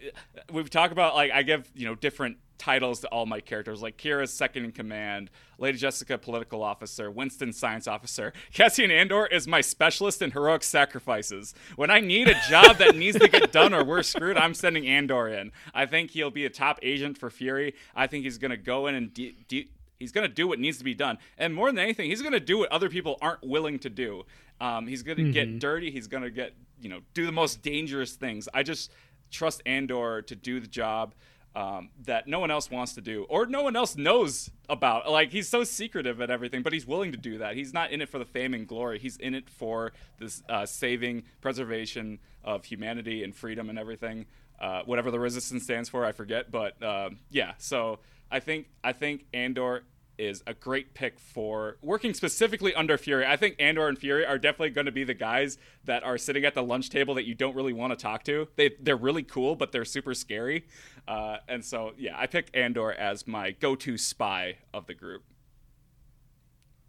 we've 0.51 0.69
talked 0.69 0.93
about 0.93 1.15
like 1.15 1.31
I 1.31 1.43
give 1.43 1.69
you 1.75 1.85
know 1.85 1.95
different 1.95 2.37
titles 2.57 2.99
to 3.01 3.07
all 3.07 3.25
my 3.25 3.39
characters, 3.39 3.81
like 3.81 3.97
Kira's 3.97 4.33
second 4.33 4.65
in 4.65 4.71
command, 4.71 5.29
Lady 5.57 5.77
Jessica 5.77 6.17
political 6.17 6.63
officer, 6.63 7.09
Winston 7.11 7.53
science 7.53 7.87
officer. 7.87 8.33
Cassian 8.53 8.91
Andor 8.91 9.25
is 9.27 9.47
my 9.47 9.61
specialist 9.61 10.21
in 10.21 10.31
heroic 10.31 10.63
sacrifices. 10.63 11.53
When 11.75 11.89
I 11.89 11.99
need 11.99 12.27
a 12.27 12.39
job 12.49 12.77
that 12.77 12.95
needs 12.97 13.19
to 13.19 13.27
get 13.27 13.51
done 13.51 13.73
or 13.73 13.83
we're 13.83 14.03
screwed, 14.03 14.37
I'm 14.37 14.53
sending 14.53 14.87
Andor 14.87 15.27
in. 15.27 15.51
I 15.73 15.85
think 15.85 16.11
he'll 16.11 16.31
be 16.31 16.45
a 16.45 16.49
top 16.49 16.79
agent 16.81 17.17
for 17.17 17.29
Fury. 17.29 17.75
I 17.95 18.07
think 18.07 18.23
he's 18.23 18.37
gonna 18.37 18.57
go 18.57 18.87
in 18.87 18.95
and 18.95 19.13
de- 19.13 19.35
de- 19.47 19.69
he's 19.99 20.11
going 20.11 20.27
to 20.27 20.33
do 20.33 20.47
what 20.47 20.59
needs 20.59 20.77
to 20.77 20.83
be 20.83 20.93
done. 20.93 21.17
And 21.37 21.53
more 21.53 21.69
than 21.71 21.79
anything, 21.79 22.09
he's 22.09 22.21
going 22.21 22.33
to 22.33 22.39
do 22.39 22.59
what 22.59 22.71
other 22.71 22.89
people 22.89 23.17
aren't 23.21 23.43
willing 23.43 23.79
to 23.79 23.89
do. 23.89 24.25
Um, 24.59 24.87
he's 24.87 25.03
going 25.03 25.17
to 25.17 25.31
get 25.31 25.59
dirty. 25.59 25.91
He's 25.91 26.07
going 26.07 26.23
to 26.23 26.29
get, 26.29 26.53
you 26.81 26.89
know, 26.89 26.99
do 27.13 27.25
the 27.25 27.31
most 27.31 27.61
dangerous 27.61 28.13
things. 28.13 28.47
I 28.53 28.63
just 28.63 28.91
trust 29.31 29.61
Andor 29.65 30.21
to 30.23 30.35
do 30.35 30.59
the 30.59 30.67
job 30.67 31.13
um, 31.55 31.89
that 32.03 32.27
no 32.27 32.39
one 32.39 32.51
else 32.51 32.69
wants 32.69 32.93
to 32.93 33.01
do 33.01 33.25
or 33.29 33.45
no 33.45 33.63
one 33.63 33.75
else 33.75 33.95
knows 33.95 34.49
about. 34.67 35.09
Like, 35.09 35.31
he's 35.31 35.47
so 35.47 35.63
secretive 35.63 36.19
at 36.21 36.29
everything, 36.29 36.61
but 36.61 36.73
he's 36.73 36.85
willing 36.85 37.11
to 37.11 37.17
do 37.17 37.37
that. 37.37 37.55
He's 37.55 37.73
not 37.73 37.91
in 37.91 38.01
it 38.01 38.09
for 38.09 38.19
the 38.19 38.25
fame 38.25 38.53
and 38.53 38.67
glory. 38.67 38.99
He's 38.99 39.17
in 39.17 39.33
it 39.33 39.49
for 39.49 39.93
this 40.19 40.43
uh, 40.49 40.65
saving, 40.65 41.23
preservation 41.41 42.19
of 42.43 42.65
humanity 42.65 43.23
and 43.23 43.35
freedom 43.35 43.69
and 43.69 43.79
everything. 43.79 44.25
Uh, 44.59 44.81
whatever 44.85 45.11
the 45.11 45.19
resistance 45.19 45.63
stands 45.63 45.89
for, 45.89 46.05
I 46.05 46.11
forget. 46.11 46.51
But 46.51 46.81
um, 46.83 47.19
yeah, 47.29 47.53
so 47.57 47.99
I 48.31 48.39
think 48.39 48.67
I 48.83 48.93
think 48.93 49.25
Andor 49.33 49.83
is 50.17 50.43
a 50.47 50.53
great 50.53 50.93
pick 50.93 51.19
for 51.19 51.77
working 51.81 52.13
specifically 52.13 52.73
under 52.73 52.97
Fury. 52.97 53.25
I 53.25 53.35
think 53.37 53.55
Andor 53.59 53.87
and 53.87 53.97
Fury 53.97 54.25
are 54.25 54.37
definitely 54.37 54.69
going 54.69 54.85
to 54.85 54.91
be 54.91 55.03
the 55.03 55.13
guys 55.13 55.57
that 55.83 56.03
are 56.03 56.17
sitting 56.17 56.45
at 56.45 56.53
the 56.53 56.63
lunch 56.63 56.89
table 56.89 57.13
that 57.15 57.25
you 57.25 57.35
don't 57.35 57.55
really 57.55 57.73
want 57.73 57.91
to 57.91 57.97
talk 57.97 58.23
to. 58.25 58.47
They 58.55 58.71
they're 58.79 58.95
really 58.95 59.23
cool, 59.23 59.55
but 59.55 59.71
they're 59.71 59.85
super 59.85 60.13
scary. 60.13 60.65
Uh, 61.07 61.37
and 61.47 61.63
so 61.63 61.93
yeah, 61.97 62.15
I 62.17 62.27
picked 62.27 62.55
Andor 62.55 62.91
as 62.91 63.27
my 63.27 63.51
go-to 63.51 63.97
spy 63.97 64.57
of 64.73 64.87
the 64.87 64.93
group. 64.93 65.23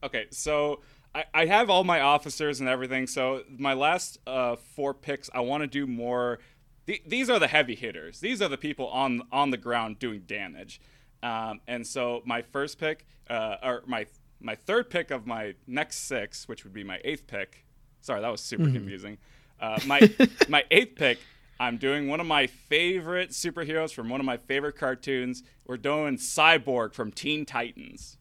Okay, 0.03 0.27
so 0.31 0.83
I, 1.15 1.25
I 1.33 1.47
have 1.47 1.71
all 1.71 1.85
my 1.85 2.01
officers 2.01 2.61
and 2.61 2.69
everything. 2.69 3.07
So 3.07 3.43
my 3.49 3.73
last 3.73 4.19
uh, 4.27 4.57
four 4.57 4.95
picks, 4.95 5.31
I 5.35 5.41
want 5.41 5.63
to 5.63 5.67
do 5.67 5.87
more. 5.87 6.39
Th- 6.87 7.03
these 7.07 7.31
are 7.31 7.39
the 7.39 7.49
heavy 7.49 7.75
hitters. 7.75 8.21
These 8.21 8.43
are 8.43 8.49
the 8.49 8.59
people 8.59 8.89
on 8.89 9.23
on 9.33 9.51
the 9.51 9.57
ground 9.57 9.99
doing 9.99 10.23
damage. 10.27 10.81
Um, 11.23 11.61
and 11.67 11.87
so 11.87 12.23
my 12.25 12.43
first 12.43 12.79
pick, 12.79 13.07
uh, 13.29 13.57
or 13.63 13.83
my 13.87 14.07
my 14.41 14.55
third 14.55 14.91
pick 14.91 15.11
of 15.11 15.27
my 15.27 15.55
next 15.67 16.07
six, 16.07 16.47
which 16.49 16.65
would 16.65 16.73
be 16.73 16.85
my 16.85 17.01
eighth 17.05 17.27
pick. 17.27 17.65
Sorry, 18.01 18.21
that 18.21 18.31
was 18.31 18.41
super 18.41 18.71
confusing. 18.71 19.19
Uh, 19.61 19.81
my 19.87 20.01
my 20.49 20.65
eighth 20.71 20.97
pick, 20.97 21.19
I'm 21.59 21.77
doing 21.79 22.09
one 22.09 22.21
of 22.21 22.27
my 22.27 22.47
favorite 22.47 23.31
superheroes 23.31 23.93
from 23.93 24.09
one 24.09 24.21
of 24.21 24.27
my 24.27 24.37
favorite 24.37 24.77
cartoons. 24.77 25.43
We're 25.67 25.79
doing 25.79 26.17
Cyborg 26.17 26.95
from 26.95 27.11
Teen 27.11 27.47
Titans. 27.47 28.19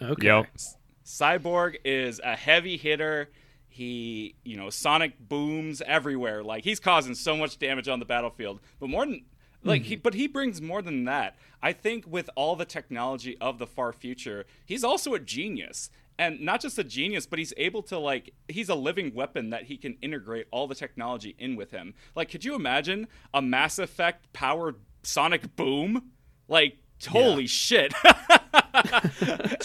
Okay. 0.00 0.26
Yep. 0.26 0.46
Cyborg 1.04 1.76
is 1.84 2.20
a 2.22 2.36
heavy 2.36 2.76
hitter. 2.76 3.30
He, 3.68 4.34
you 4.44 4.56
know, 4.56 4.68
sonic 4.68 5.18
booms 5.18 5.80
everywhere. 5.86 6.42
Like 6.42 6.64
he's 6.64 6.80
causing 6.80 7.14
so 7.14 7.36
much 7.36 7.58
damage 7.58 7.88
on 7.88 8.00
the 8.00 8.04
battlefield. 8.04 8.60
But 8.78 8.90
more 8.90 9.06
than 9.06 9.24
like 9.64 9.82
he 9.82 9.96
but 9.96 10.14
he 10.14 10.26
brings 10.26 10.60
more 10.60 10.82
than 10.82 11.04
that. 11.04 11.36
I 11.62 11.72
think 11.72 12.04
with 12.06 12.28
all 12.34 12.56
the 12.56 12.64
technology 12.64 13.36
of 13.40 13.58
the 13.58 13.66
far 13.66 13.92
future, 13.92 14.46
he's 14.64 14.84
also 14.84 15.14
a 15.14 15.18
genius. 15.18 15.90
And 16.18 16.40
not 16.40 16.60
just 16.60 16.78
a 16.78 16.84
genius, 16.84 17.26
but 17.26 17.38
he's 17.38 17.54
able 17.56 17.82
to 17.84 17.98
like 17.98 18.34
he's 18.46 18.68
a 18.68 18.74
living 18.74 19.14
weapon 19.14 19.50
that 19.50 19.64
he 19.64 19.76
can 19.76 19.96
integrate 20.02 20.46
all 20.50 20.66
the 20.66 20.74
technology 20.74 21.34
in 21.38 21.56
with 21.56 21.70
him. 21.70 21.94
Like 22.14 22.30
could 22.30 22.44
you 22.44 22.54
imagine 22.54 23.08
a 23.32 23.40
Mass 23.42 23.78
Effect 23.78 24.32
powered 24.32 24.76
sonic 25.02 25.56
boom? 25.56 26.10
Like 26.48 26.78
holy 27.08 27.46
shit. 27.46 27.94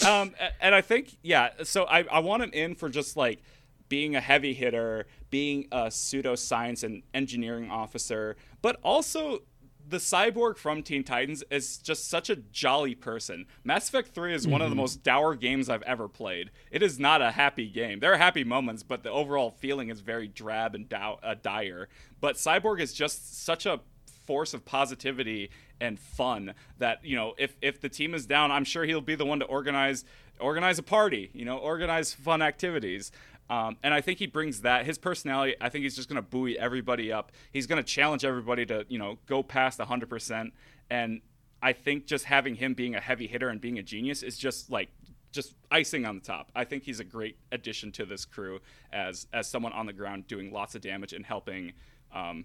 um, 0.06 0.34
and 0.60 0.74
I 0.74 0.80
think, 0.80 1.16
yeah, 1.22 1.50
so 1.62 1.84
I, 1.84 2.04
I 2.10 2.20
want 2.20 2.42
him 2.42 2.50
in 2.52 2.74
for 2.74 2.88
just 2.88 3.16
like 3.16 3.42
being 3.88 4.16
a 4.16 4.20
heavy 4.20 4.54
hitter, 4.54 5.06
being 5.30 5.66
a 5.72 5.86
pseudoscience 5.86 6.84
and 6.84 7.02
engineering 7.14 7.70
officer, 7.70 8.36
but 8.62 8.78
also 8.82 9.40
the 9.88 9.96
cyborg 9.96 10.56
from 10.56 10.82
Teen 10.82 11.02
Titans 11.02 11.42
is 11.50 11.78
just 11.78 12.08
such 12.08 12.28
a 12.28 12.36
jolly 12.36 12.94
person. 12.94 13.46
Mass 13.64 13.88
Effect 13.88 14.14
3 14.14 14.34
is 14.34 14.46
one 14.46 14.60
of 14.60 14.70
the 14.70 14.76
most 14.76 15.02
dour 15.02 15.34
games 15.34 15.68
I've 15.68 15.82
ever 15.82 16.08
played. 16.08 16.50
It 16.70 16.82
is 16.82 16.98
not 16.98 17.22
a 17.22 17.30
happy 17.30 17.68
game. 17.68 18.00
There 18.00 18.12
are 18.12 18.18
happy 18.18 18.44
moments, 18.44 18.82
but 18.82 19.02
the 19.02 19.10
overall 19.10 19.50
feeling 19.50 19.88
is 19.88 20.00
very 20.00 20.28
drab 20.28 20.74
and 20.74 20.88
dow- 20.88 21.18
uh, 21.22 21.36
dire. 21.40 21.88
But 22.20 22.36
Cyborg 22.36 22.80
is 22.80 22.92
just 22.92 23.44
such 23.44 23.64
a 23.64 23.80
force 24.26 24.52
of 24.52 24.64
positivity 24.66 25.50
and 25.80 25.98
fun 25.98 26.52
that 26.76 27.02
you 27.02 27.16
know 27.16 27.34
if 27.38 27.56
if 27.62 27.80
the 27.80 27.88
team 27.88 28.12
is 28.12 28.26
down 28.26 28.50
i'm 28.50 28.64
sure 28.64 28.84
he'll 28.84 29.00
be 29.00 29.14
the 29.14 29.24
one 29.24 29.38
to 29.38 29.46
organize 29.46 30.04
organize 30.38 30.78
a 30.78 30.82
party 30.82 31.30
you 31.32 31.46
know 31.46 31.56
organize 31.56 32.12
fun 32.12 32.42
activities 32.42 33.10
um, 33.50 33.76
and 33.82 33.94
I 33.94 34.00
think 34.00 34.18
he 34.18 34.26
brings 34.26 34.62
that 34.62 34.84
his 34.84 34.98
personality. 34.98 35.54
I 35.60 35.68
think 35.68 35.82
he's 35.82 35.96
just 35.96 36.08
going 36.08 36.16
to 36.16 36.28
buoy 36.28 36.58
everybody 36.58 37.10
up. 37.12 37.32
He's 37.52 37.66
going 37.66 37.82
to 37.82 37.88
challenge 37.88 38.24
everybody 38.24 38.66
to 38.66 38.84
you 38.88 38.98
know 38.98 39.18
go 39.26 39.42
past 39.42 39.78
100 39.78 40.08
percent. 40.08 40.52
And 40.90 41.20
I 41.62 41.72
think 41.72 42.06
just 42.06 42.26
having 42.26 42.56
him 42.56 42.74
being 42.74 42.94
a 42.94 43.00
heavy 43.00 43.26
hitter 43.26 43.48
and 43.48 43.60
being 43.60 43.78
a 43.78 43.82
genius 43.82 44.22
is 44.22 44.36
just 44.36 44.70
like 44.70 44.90
just 45.32 45.54
icing 45.70 46.04
on 46.04 46.16
the 46.16 46.20
top. 46.20 46.50
I 46.54 46.64
think 46.64 46.84
he's 46.84 47.00
a 47.00 47.04
great 47.04 47.36
addition 47.52 47.92
to 47.92 48.04
this 48.04 48.24
crew 48.24 48.60
as 48.92 49.26
as 49.32 49.46
someone 49.48 49.72
on 49.72 49.86
the 49.86 49.92
ground 49.92 50.26
doing 50.26 50.52
lots 50.52 50.74
of 50.74 50.82
damage 50.82 51.12
and 51.12 51.24
helping 51.24 51.72
um, 52.14 52.44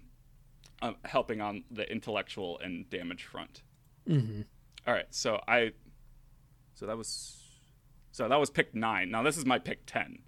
uh, 0.80 0.92
helping 1.04 1.40
on 1.40 1.64
the 1.70 1.90
intellectual 1.90 2.58
and 2.60 2.88
damage 2.90 3.24
front. 3.24 3.62
Mm-hmm. 4.08 4.42
All 4.86 4.94
right, 4.94 5.06
so 5.10 5.40
I 5.46 5.72
so 6.74 6.86
that 6.86 6.96
was 6.96 7.42
so 8.10 8.28
that 8.28 8.40
was 8.40 8.50
pick 8.50 8.74
nine. 8.74 9.10
Now 9.10 9.22
this 9.22 9.36
is 9.36 9.44
my 9.44 9.58
pick 9.58 9.86
ten. 9.86 10.20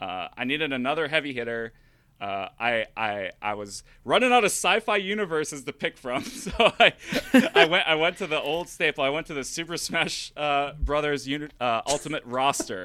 Uh, 0.00 0.28
I 0.36 0.44
needed 0.44 0.72
another 0.72 1.08
heavy 1.08 1.32
hitter. 1.32 1.72
Uh, 2.20 2.48
I, 2.58 2.86
I 2.96 3.30
I 3.40 3.54
was 3.54 3.84
running 4.04 4.32
out 4.32 4.42
of 4.42 4.50
sci-fi 4.50 4.96
universes 4.96 5.62
to 5.62 5.72
pick 5.72 5.96
from, 5.96 6.24
so 6.24 6.50
I 6.80 6.92
I 7.54 7.64
went 7.66 7.86
I 7.86 7.94
went 7.94 8.16
to 8.18 8.26
the 8.26 8.40
old 8.40 8.68
staple. 8.68 9.04
I 9.04 9.08
went 9.10 9.28
to 9.28 9.34
the 9.34 9.44
Super 9.44 9.76
Smash 9.76 10.32
uh, 10.36 10.72
Brothers 10.80 11.28
uh, 11.60 11.82
Ultimate 11.86 12.24
roster, 12.24 12.84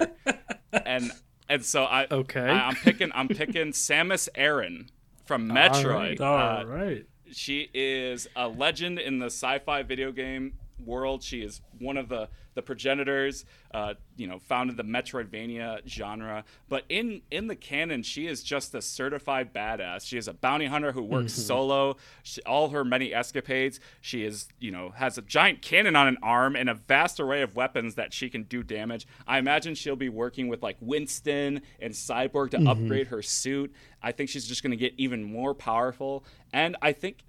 and 0.71 1.11
and 1.49 1.65
so 1.65 1.83
I 1.85 2.05
Okay. 2.11 2.41
I, 2.47 2.67
am 2.69 2.75
picking 2.75 3.11
I'm 3.15 3.27
picking 3.27 3.71
Samus 3.71 4.29
Aran 4.35 4.89
from 5.25 5.49
Metroid. 5.49 6.21
All 6.21 6.37
Uh, 6.37 6.63
right. 6.65 7.05
she 7.31 7.69
is 7.73 8.27
a 8.35 8.47
legend 8.47 8.99
in 8.99 9.17
the 9.17 9.27
sci-fi 9.27 9.81
video 9.81 10.11
game 10.11 10.53
world. 10.85 11.23
She 11.23 11.41
is 11.41 11.61
one 11.79 11.97
of 11.97 12.09
the 12.09 12.29
the 12.55 12.61
progenitors, 12.61 13.45
uh, 13.73 13.95
you 14.15 14.27
know, 14.27 14.37
founded 14.37 14.77
the 14.77 14.83
Metroidvania 14.83 15.87
genre. 15.87 16.43
But 16.69 16.83
in 16.89 17.21
in 17.31 17.47
the 17.47 17.55
canon, 17.55 18.03
she 18.03 18.27
is 18.27 18.43
just 18.43 18.73
a 18.75 18.81
certified 18.81 19.53
badass. 19.53 20.05
She 20.05 20.17
is 20.17 20.27
a 20.27 20.33
bounty 20.33 20.67
hunter 20.67 20.91
who 20.91 21.01
works 21.03 21.33
solo. 21.33 21.97
She, 22.21 22.41
all 22.43 22.69
her 22.69 22.83
many 22.83 23.13
escapades. 23.13 23.79
She 24.01 24.23
is, 24.23 24.47
you 24.59 24.71
know, 24.71 24.89
has 24.95 25.17
a 25.17 25.21
giant 25.21 25.61
cannon 25.61 25.95
on 25.95 26.07
an 26.07 26.17
arm 26.21 26.55
and 26.55 26.69
a 26.69 26.75
vast 26.75 27.19
array 27.19 27.41
of 27.41 27.55
weapons 27.55 27.95
that 27.95 28.13
she 28.13 28.29
can 28.29 28.43
do 28.43 28.63
damage. 28.63 29.07
I 29.27 29.39
imagine 29.39 29.75
she'll 29.75 29.95
be 29.95 30.09
working 30.09 30.47
with 30.47 30.61
like 30.61 30.77
Winston 30.79 31.61
and 31.79 31.93
Cyborg 31.93 32.51
to 32.51 32.69
upgrade 32.69 33.07
her 33.07 33.21
suit. 33.21 33.73
I 34.01 34.11
think 34.11 34.29
she's 34.29 34.47
just 34.47 34.61
going 34.61 34.71
to 34.71 34.77
get 34.77 34.93
even 34.97 35.23
more 35.23 35.53
powerful. 35.53 36.25
And 36.51 36.75
I 36.81 36.91
think 36.91 37.23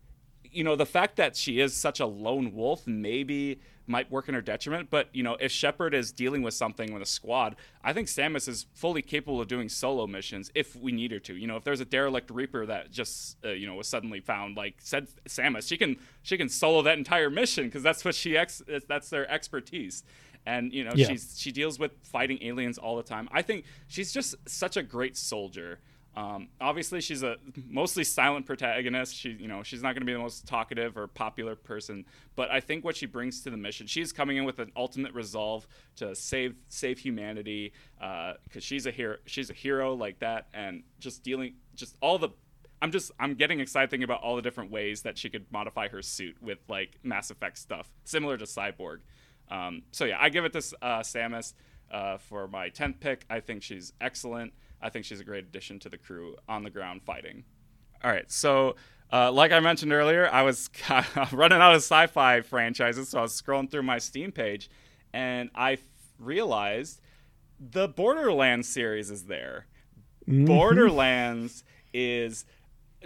you 0.54 0.64
know, 0.64 0.76
the 0.76 0.86
fact 0.86 1.16
that 1.16 1.36
she 1.36 1.60
is 1.60 1.74
such 1.74 2.00
a 2.00 2.06
lone 2.06 2.54
wolf 2.54 2.86
maybe 2.86 3.60
might 3.86 4.10
work 4.10 4.28
in 4.28 4.34
her 4.34 4.40
detriment. 4.40 4.88
But, 4.90 5.08
you 5.12 5.22
know, 5.22 5.36
if 5.40 5.52
Shepard 5.52 5.92
is 5.92 6.10
dealing 6.10 6.42
with 6.42 6.54
something 6.54 6.92
with 6.94 7.02
a 7.02 7.06
squad, 7.06 7.56
I 7.82 7.92
think 7.92 8.08
Samus 8.08 8.48
is 8.48 8.66
fully 8.74 9.02
capable 9.02 9.40
of 9.42 9.48
doing 9.48 9.68
solo 9.68 10.06
missions 10.06 10.50
if 10.54 10.74
we 10.74 10.90
need 10.90 11.10
her 11.12 11.18
to. 11.20 11.34
You 11.36 11.46
know, 11.46 11.56
if 11.56 11.64
there's 11.64 11.80
a 11.80 11.84
derelict 11.84 12.30
Reaper 12.30 12.64
that 12.66 12.90
just, 12.90 13.36
uh, 13.44 13.50
you 13.50 13.66
know, 13.66 13.74
was 13.74 13.86
suddenly 13.86 14.20
found, 14.20 14.56
like 14.56 14.76
said 14.78 15.08
Samus, 15.28 15.68
she 15.68 15.76
can 15.76 15.96
she 16.22 16.38
can 16.38 16.48
solo 16.48 16.80
that 16.82 16.96
entire 16.96 17.28
mission 17.28 17.64
because 17.66 17.82
that's 17.82 18.04
what 18.04 18.14
she 18.14 18.36
ex 18.38 18.62
that's 18.88 19.10
their 19.10 19.30
expertise. 19.30 20.02
And 20.46 20.72
you 20.72 20.84
know, 20.84 20.92
Yeah. 20.94 21.08
she's 21.08 21.34
she 21.38 21.52
deals 21.52 21.78
with 21.78 21.92
fighting 22.04 22.38
aliens 22.42 22.78
all 22.78 22.96
the 22.96 23.02
time. 23.02 23.28
I 23.32 23.42
think 23.42 23.64
she's 23.86 24.12
just 24.12 24.34
such 24.48 24.76
a 24.78 24.82
great 24.82 25.16
soldier. 25.16 25.80
Um, 26.16 26.48
obviously, 26.60 27.00
she's 27.00 27.24
a 27.24 27.36
mostly 27.68 28.04
silent 28.04 28.46
protagonist. 28.46 29.16
She, 29.16 29.30
you 29.30 29.48
know, 29.48 29.62
she's 29.62 29.82
not 29.82 29.94
going 29.94 30.02
to 30.02 30.06
be 30.06 30.12
the 30.12 30.20
most 30.20 30.46
talkative 30.46 30.96
or 30.96 31.08
popular 31.08 31.56
person, 31.56 32.04
but 32.36 32.50
I 32.50 32.60
think 32.60 32.84
what 32.84 32.96
she 32.96 33.06
brings 33.06 33.40
to 33.42 33.50
the 33.50 33.56
mission, 33.56 33.86
she's 33.86 34.12
coming 34.12 34.36
in 34.36 34.44
with 34.44 34.60
an 34.60 34.70
ultimate 34.76 35.12
resolve 35.12 35.66
to 35.96 36.14
save 36.14 36.54
save 36.68 36.98
humanity. 36.98 37.72
Because 37.98 38.62
she's 38.62 38.86
a 38.86 38.90
hero, 38.90 39.16
she's 39.26 39.50
a 39.50 39.54
hero 39.54 39.94
like 39.94 40.20
that, 40.20 40.46
and 40.54 40.84
just 41.00 41.22
dealing, 41.22 41.54
just 41.74 41.96
all 42.00 42.18
the. 42.18 42.30
I'm 42.80 42.92
just 42.92 43.10
I'm 43.18 43.34
getting 43.34 43.60
excited 43.60 43.90
thinking 43.90 44.04
about 44.04 44.22
all 44.22 44.36
the 44.36 44.42
different 44.42 44.70
ways 44.70 45.02
that 45.02 45.16
she 45.16 45.30
could 45.30 45.46
modify 45.50 45.88
her 45.88 46.02
suit 46.02 46.36
with 46.42 46.58
like 46.68 46.98
Mass 47.02 47.30
Effect 47.30 47.58
stuff, 47.58 47.90
similar 48.04 48.36
to 48.36 48.44
Cyborg. 48.44 48.98
Um, 49.50 49.82
so 49.90 50.04
yeah, 50.04 50.18
I 50.20 50.28
give 50.28 50.44
it 50.44 50.52
to 50.52 50.58
uh, 50.82 51.00
Samus 51.00 51.54
uh, 51.90 52.18
for 52.18 52.46
my 52.46 52.68
tenth 52.68 53.00
pick. 53.00 53.24
I 53.30 53.40
think 53.40 53.62
she's 53.62 53.92
excellent. 54.00 54.52
I 54.84 54.90
think 54.90 55.06
she's 55.06 55.18
a 55.20 55.24
great 55.24 55.44
addition 55.44 55.78
to 55.80 55.88
the 55.88 55.96
crew 55.98 56.36
on 56.48 56.62
the 56.62 56.70
ground 56.70 57.02
fighting. 57.02 57.44
All 58.04 58.10
right, 58.10 58.30
so 58.30 58.76
uh, 59.10 59.32
like 59.32 59.50
I 59.50 59.60
mentioned 59.60 59.92
earlier, 59.92 60.28
I 60.30 60.42
was 60.42 60.68
running 61.32 61.58
out 61.60 61.72
of 61.72 61.78
sci-fi 61.78 62.42
franchises, 62.42 63.08
so 63.08 63.18
I 63.18 63.22
was 63.22 63.40
scrolling 63.40 63.70
through 63.70 63.84
my 63.84 63.98
Steam 63.98 64.30
page, 64.30 64.68
and 65.12 65.48
I 65.54 65.72
f- 65.72 65.80
realized 66.18 67.00
the 67.58 67.88
Borderlands 67.88 68.68
series 68.68 69.10
is 69.10 69.24
there. 69.24 69.66
Borderlands 70.46 71.64
is 71.94 72.44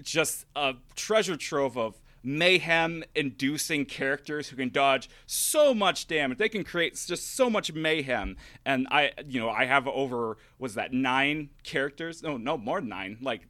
just 0.03 0.47
a 0.57 0.75
treasure 0.97 1.37
trove 1.37 1.77
of 1.77 2.01
mayhem 2.23 3.05
inducing 3.15 3.85
characters 3.85 4.49
who 4.49 4.57
can 4.57 4.71
dodge 4.71 5.09
so 5.27 5.75
much 5.75 6.07
damage. 6.07 6.39
They 6.39 6.49
can 6.49 6.65
create 6.65 7.03
just 7.07 7.35
so 7.35 7.49
much 7.49 7.73
mayhem. 7.73 8.37
And 8.65 8.87
i 8.91 9.13
you 9.27 9.41
know 9.41 9.51
i 9.51 9.65
have 9.65 9.87
over 9.87 10.39
was 10.59 10.75
that 10.75 10.93
nine 10.93 11.51
characters? 11.63 12.23
No 12.23 12.37
no 12.37 12.57
more 12.57 12.81
than 12.81 12.89
nine. 12.89 13.19
Like 13.21 13.49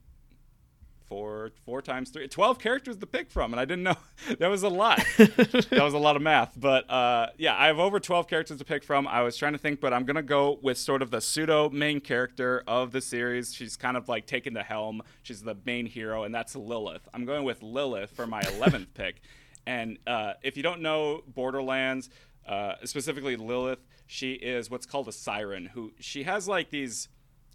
four 1.09 1.51
four 1.64 1.80
times 1.80 2.10
three 2.10 2.28
12 2.28 2.59
characters 2.59 2.97
to 2.97 3.06
pick 3.06 3.30
from 3.30 3.52
and 3.52 3.60
i 3.60 3.64
didn't 3.64 3.82
know 3.85 3.97
that 4.39 4.48
was 4.48 4.62
a 4.62 4.68
lot. 4.68 5.02
That 5.18 5.82
was 5.82 5.94
a 5.94 5.98
lot 5.98 6.16
of 6.16 6.22
math 6.22 6.52
but 6.56 6.89
uh, 6.90 7.28
yeah 7.39 7.56
i 7.56 7.66
have 7.66 7.78
over 7.78 7.98
12 7.98 8.28
characters 8.28 8.59
to 8.59 8.64
pick 8.64 8.85
from. 8.85 9.06
I 9.09 9.22
was 9.22 9.36
trying 9.36 9.52
to 9.52 9.59
think 9.59 9.80
but 9.80 9.93
i'm 9.93 10.05
gonna 10.05 10.22
go 10.22 10.59
with 10.62 10.78
sort 10.78 11.02
of 11.02 11.10
the 11.10 11.20
pseudo 11.20 11.70
main 11.70 12.01
character 12.01 12.62
of 12.66 12.93
the 12.93 13.01
series. 13.01 13.55
She's 13.55 13.76
kind 13.76 13.97
of 13.97 14.09
like 14.09 14.26
taking 14.26 14.52
the 14.52 14.62
helm. 14.62 15.02
She's 15.22 15.43
the 15.43 15.56
main 15.64 15.86
hero 15.86 16.24
and 16.24 16.35
that's 16.35 16.55
lilith. 16.55 17.09
I'm 17.14 17.24
going 17.24 17.44
with 17.44 17.62
lilith 17.62 18.10
for 18.10 18.26
my 18.26 18.43
11th 18.43 18.89
pick. 18.94 19.20
And 19.66 19.98
uh, 20.06 20.35
if 20.43 20.56
you 20.56 20.62
don't 20.62 20.80
know 20.80 21.22
borderlands 21.26 22.10
uh, 22.47 22.74
specifically 22.85 23.36
lilith 23.36 23.80
she 24.06 24.32
is 24.32 24.70
what's 24.70 24.86
called 24.86 25.06
a 25.09 25.12
siren 25.12 25.66
who 25.66 25.93
she 26.01 26.22
has 26.22 26.48
like 26.48 26.70
these 26.70 27.09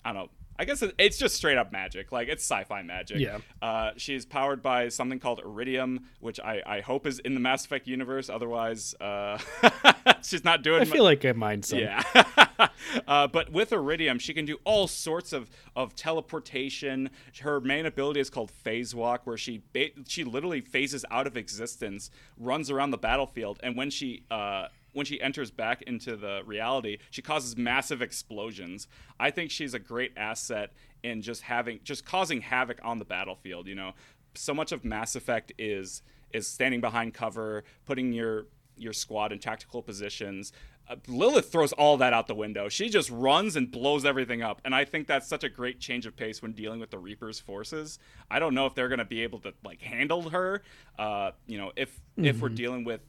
i 0.06 0.14
don't 0.14 0.24
know 0.24 0.30
I 0.58 0.66
guess 0.66 0.84
it's 1.00 1.18
just 1.18 1.36
straight 1.36 1.58
up 1.58 1.72
magic. 1.72 2.12
Like 2.12 2.28
it's 2.28 2.44
sci-fi 2.44 2.84
magic. 2.84 3.20
Yeah. 3.20 3.40
Uh, 3.62 3.92
she's 3.98 4.26
powered 4.26 4.62
by 4.62 4.90
something 4.90 5.20
called 5.20 5.42
Eridium, 5.44 6.04
which 6.20 6.40
I, 6.40 6.62
I 6.66 6.82
hope 6.82 7.08
is 7.08 7.20
in 7.20 7.34
the 7.34 7.40
Mass 7.40 7.66
Effect 7.66 7.88
universe. 7.88 8.30
Otherwise, 8.30 8.94
uh, 9.02 9.40
she's 10.22 10.44
not 10.44 10.62
doing. 10.64 10.82
I 10.82 10.86
mu- 10.86 10.92
feel 10.92 11.04
like 11.04 11.26
I 11.26 11.32
mind 11.32 11.66
some. 11.66 11.80
yeah. 11.80 12.04
uh, 13.08 13.28
but 13.28 13.52
with 13.52 13.72
Eridium, 13.72 14.20
she 14.20 14.34
can 14.34 14.46
do 14.46 14.58
all 14.64 14.88
sorts 14.88 15.34
of, 15.34 15.50
of 15.76 15.96
teleportation. 15.96 17.10
Her 17.42 17.60
main 17.60 17.86
ability 17.86 18.20
is 18.20 18.30
called 18.30 18.52
Phase 18.52 18.94
Walk, 18.94 19.26
where 19.26 19.38
she 19.38 19.64
ba- 19.74 19.90
she 20.08 20.24
literally 20.24 20.62
phases 20.62 21.04
out 21.10 21.26
of 21.26 21.36
existence, 21.36 22.12
runs 22.38 22.70
around 22.70 22.92
the 22.92 22.98
battlefield, 22.98 23.60
and 23.64 23.76
when 23.76 23.90
she 23.90 24.24
uh, 24.30 24.68
when 24.94 25.06
she 25.06 25.20
enters 25.22 25.52
back 25.52 25.82
into 25.84 26.16
the 26.16 26.42
reality, 26.46 27.00
she 27.10 27.22
causes 27.22 27.58
massive 27.58 28.02
explosions. 28.02 28.88
I 29.20 29.32
think 29.32 29.52
she's 29.52 29.74
a 29.74 29.80
great 29.80 30.14
asset 30.16 30.72
in 31.04 31.22
just 31.22 31.44
having 31.44 31.80
just 31.84 32.06
causing 32.06 32.42
havoc 32.42 32.80
on 32.84 33.00
the 33.00 33.06
battlefield. 33.06 33.68
You 33.68 33.76
know, 33.76 33.94
so 34.36 34.54
much 34.54 34.72
of 34.72 34.86
Mass 34.86 35.16
Effect 35.16 35.52
is 35.58 36.02
is 36.32 36.48
standing 36.48 36.82
behind 36.82 37.14
cover, 37.14 37.64
putting 37.86 38.14
your 38.14 38.48
your 38.76 38.94
squad 38.94 39.32
in 39.32 39.40
tactical 39.40 39.82
positions. 39.82 40.52
Uh, 40.88 40.96
Lilith 41.08 41.50
throws 41.50 41.72
all 41.72 41.96
that 41.98 42.12
out 42.12 42.28
the 42.28 42.36
window. 42.36 42.68
She 42.68 42.90
just 42.90 43.10
runs 43.10 43.56
and 43.56 43.72
blows 43.72 44.04
everything 44.04 44.42
up, 44.42 44.60
and 44.66 44.76
I 44.76 44.84
think 44.84 45.08
that's 45.08 45.28
such 45.28 45.44
a 45.44 45.50
great 45.50 45.80
change 45.80 46.06
of 46.06 46.16
pace 46.16 46.42
when 46.42 46.52
dealing 46.52 46.80
with 46.80 46.92
the 46.92 47.00
Reaper's 47.00 47.40
forces. 47.40 48.00
I 48.30 48.40
don't 48.40 48.54
know 48.54 48.66
if 48.66 48.76
they're 48.76 48.90
going 48.90 49.00
to 49.00 49.06
be 49.06 49.22
able 49.24 49.40
to 49.40 49.54
like 49.64 49.82
handle 49.82 50.30
her. 50.30 50.62
Uh, 51.00 51.32
you 51.48 51.58
know, 51.58 51.72
if 51.76 52.02
if 52.18 52.42
we're 52.42 52.50
dealing 52.50 52.84
with 52.84 53.02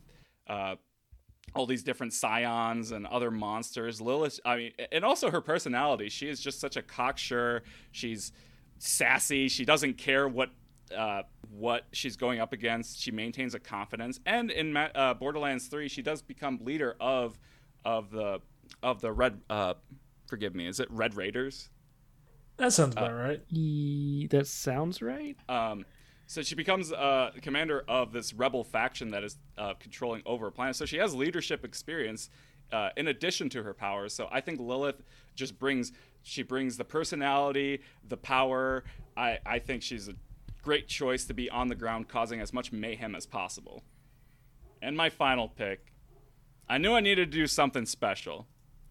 uh, 0.47 0.77
all 1.55 1.67
these 1.67 1.83
different 1.83 2.13
scions 2.13 2.91
and 2.91 3.07
other 3.07 3.31
monsters. 3.31 4.01
Lilith, 4.01 4.41
I 4.45 4.57
mean, 4.57 4.73
and 4.91 5.05
also 5.05 5.31
her 5.31 5.41
personality. 5.41 6.09
She 6.09 6.29
is 6.29 6.41
just 6.41 6.61
such 6.61 6.77
a 6.77 6.83
cocksure. 6.83 7.63
She's 7.93 8.33
sassy. 8.79 9.49
She 9.49 9.65
doesn't 9.65 9.99
care 9.99 10.29
what 10.29 10.51
uh, 10.97 11.23
what 11.51 11.85
she's 11.93 12.17
going 12.17 12.41
up 12.41 12.53
against. 12.53 13.01
She 13.01 13.11
maintains 13.11 13.55
a 13.55 13.59
confidence. 13.59 14.21
And 14.27 14.51
in 14.51 14.77
uh, 14.77 15.15
Borderlands 15.15 15.67
Three, 15.67 15.89
she 15.89 16.03
does 16.03 16.23
become 16.23 16.59
leader 16.63 16.97
of 17.01 17.39
of 17.85 18.11
the 18.11 18.41
of 18.83 19.01
the 19.01 19.13
red. 19.13 19.41
Uh, 19.49 19.75
forgive 20.27 20.55
me. 20.55 20.67
Is 20.67 20.81
it 20.81 20.91
Red 20.91 21.15
Raiders? 21.15 21.69
That 22.57 22.73
sounds 22.73 22.93
about 22.93 23.15
right. 23.15 23.43
Ye- 23.49 24.29
that 24.29 24.47
sounds 24.47 25.03
right. 25.03 25.37
Um, 25.49 25.85
so 26.27 26.43
she 26.43 26.55
becomes 26.55 26.93
uh, 26.93 27.31
commander 27.43 27.85
of 27.87 28.13
this 28.13 28.33
rebel 28.33 28.65
faction 28.65 29.11
that 29.11 29.25
is 29.25 29.37
uh, 29.59 29.75
controlling 29.79 30.23
over 30.25 30.47
a 30.47 30.53
planet. 30.53 30.77
So 30.77 30.87
she 30.87 30.97
has 30.97 31.15
leadership 31.15 31.65
experience 31.65 32.31
uh, 32.73 32.91
in 32.97 33.09
addition 33.09 33.49
to 33.51 33.63
her 33.63 33.75
powers. 33.75 34.15
So 34.15 34.29
I 34.31 34.41
think 34.41 34.61
Lilith 34.61 35.03
just 35.35 35.59
brings 35.59 35.93
she 36.23 36.43
brings 36.43 36.77
the 36.77 36.85
personality, 36.85 37.81
the 38.09 38.17
power. 38.17 38.85
I 39.17 39.39
I 39.45 39.59
think 39.59 39.83
she's 39.83 40.09
a 40.09 40.15
great 40.63 40.89
choice 40.89 41.25
to 41.27 41.35
be 41.35 41.51
on 41.51 41.69
the 41.69 41.75
ground, 41.75 42.09
causing 42.09 42.41
as 42.41 42.53
much 42.53 42.73
mayhem 42.73 43.15
as 43.15 43.27
possible. 43.27 43.83
And 44.81 44.97
my 44.97 45.11
final 45.11 45.49
pick, 45.49 45.93
I 46.69 46.79
knew 46.79 46.95
I 46.95 47.01
needed 47.01 47.31
to 47.31 47.39
do 47.39 47.47
something 47.47 47.85
special, 47.87 48.47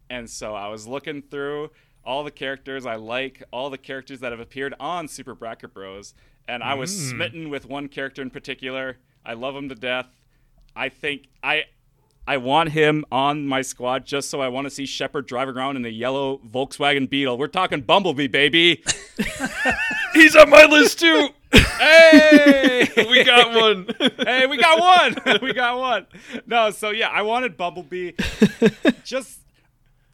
and 0.09 0.29
so 0.29 0.53
I 0.53 0.67
was 0.67 0.87
looking 0.87 1.21
through 1.23 1.71
all 2.05 2.23
the 2.23 2.31
characters 2.31 2.85
I 2.85 2.95
like, 2.95 3.43
all 3.51 3.69
the 3.69 3.77
characters 3.77 4.19
that 4.19 4.31
have 4.31 4.39
appeared 4.39 4.75
on 4.79 5.07
Super 5.07 5.33
Bracket 5.33 5.73
Bros, 5.73 6.13
and 6.47 6.63
I 6.63 6.73
was 6.73 6.93
mm. 6.93 7.09
smitten 7.09 7.49
with 7.49 7.65
one 7.65 7.87
character 7.87 8.21
in 8.21 8.29
particular. 8.29 8.97
I 9.25 9.33
love 9.33 9.55
him 9.55 9.69
to 9.69 9.75
death. 9.75 10.07
I 10.75 10.89
think 10.89 11.27
I 11.41 11.65
I 12.25 12.37
want 12.37 12.69
him 12.69 13.03
on 13.11 13.45
my 13.45 13.61
squad 13.61 14.05
just 14.05 14.29
so 14.29 14.41
I 14.41 14.47
want 14.47 14.65
to 14.65 14.71
see 14.71 14.85
Shepard 14.85 15.27
driving 15.27 15.55
around 15.55 15.75
in 15.75 15.85
a 15.85 15.89
yellow 15.89 16.37
Volkswagen 16.37 17.09
Beetle. 17.09 17.37
We're 17.37 17.47
talking 17.47 17.81
Bumblebee, 17.81 18.27
baby. 18.27 18.81
He's 20.13 20.35
on 20.35 20.49
my 20.49 20.63
list 20.63 20.99
too. 20.99 21.29
hey, 21.51 22.87
we 23.09 23.23
got 23.25 23.53
one. 23.53 23.87
hey, 24.17 24.45
we 24.47 24.57
got 24.57 24.79
one. 24.79 25.39
we 25.41 25.53
got 25.53 25.77
one. 25.77 26.07
No, 26.47 26.71
so 26.71 26.91
yeah, 26.91 27.09
I 27.09 27.23
wanted 27.23 27.57
Bumblebee. 27.57 28.13
Just 29.03 29.39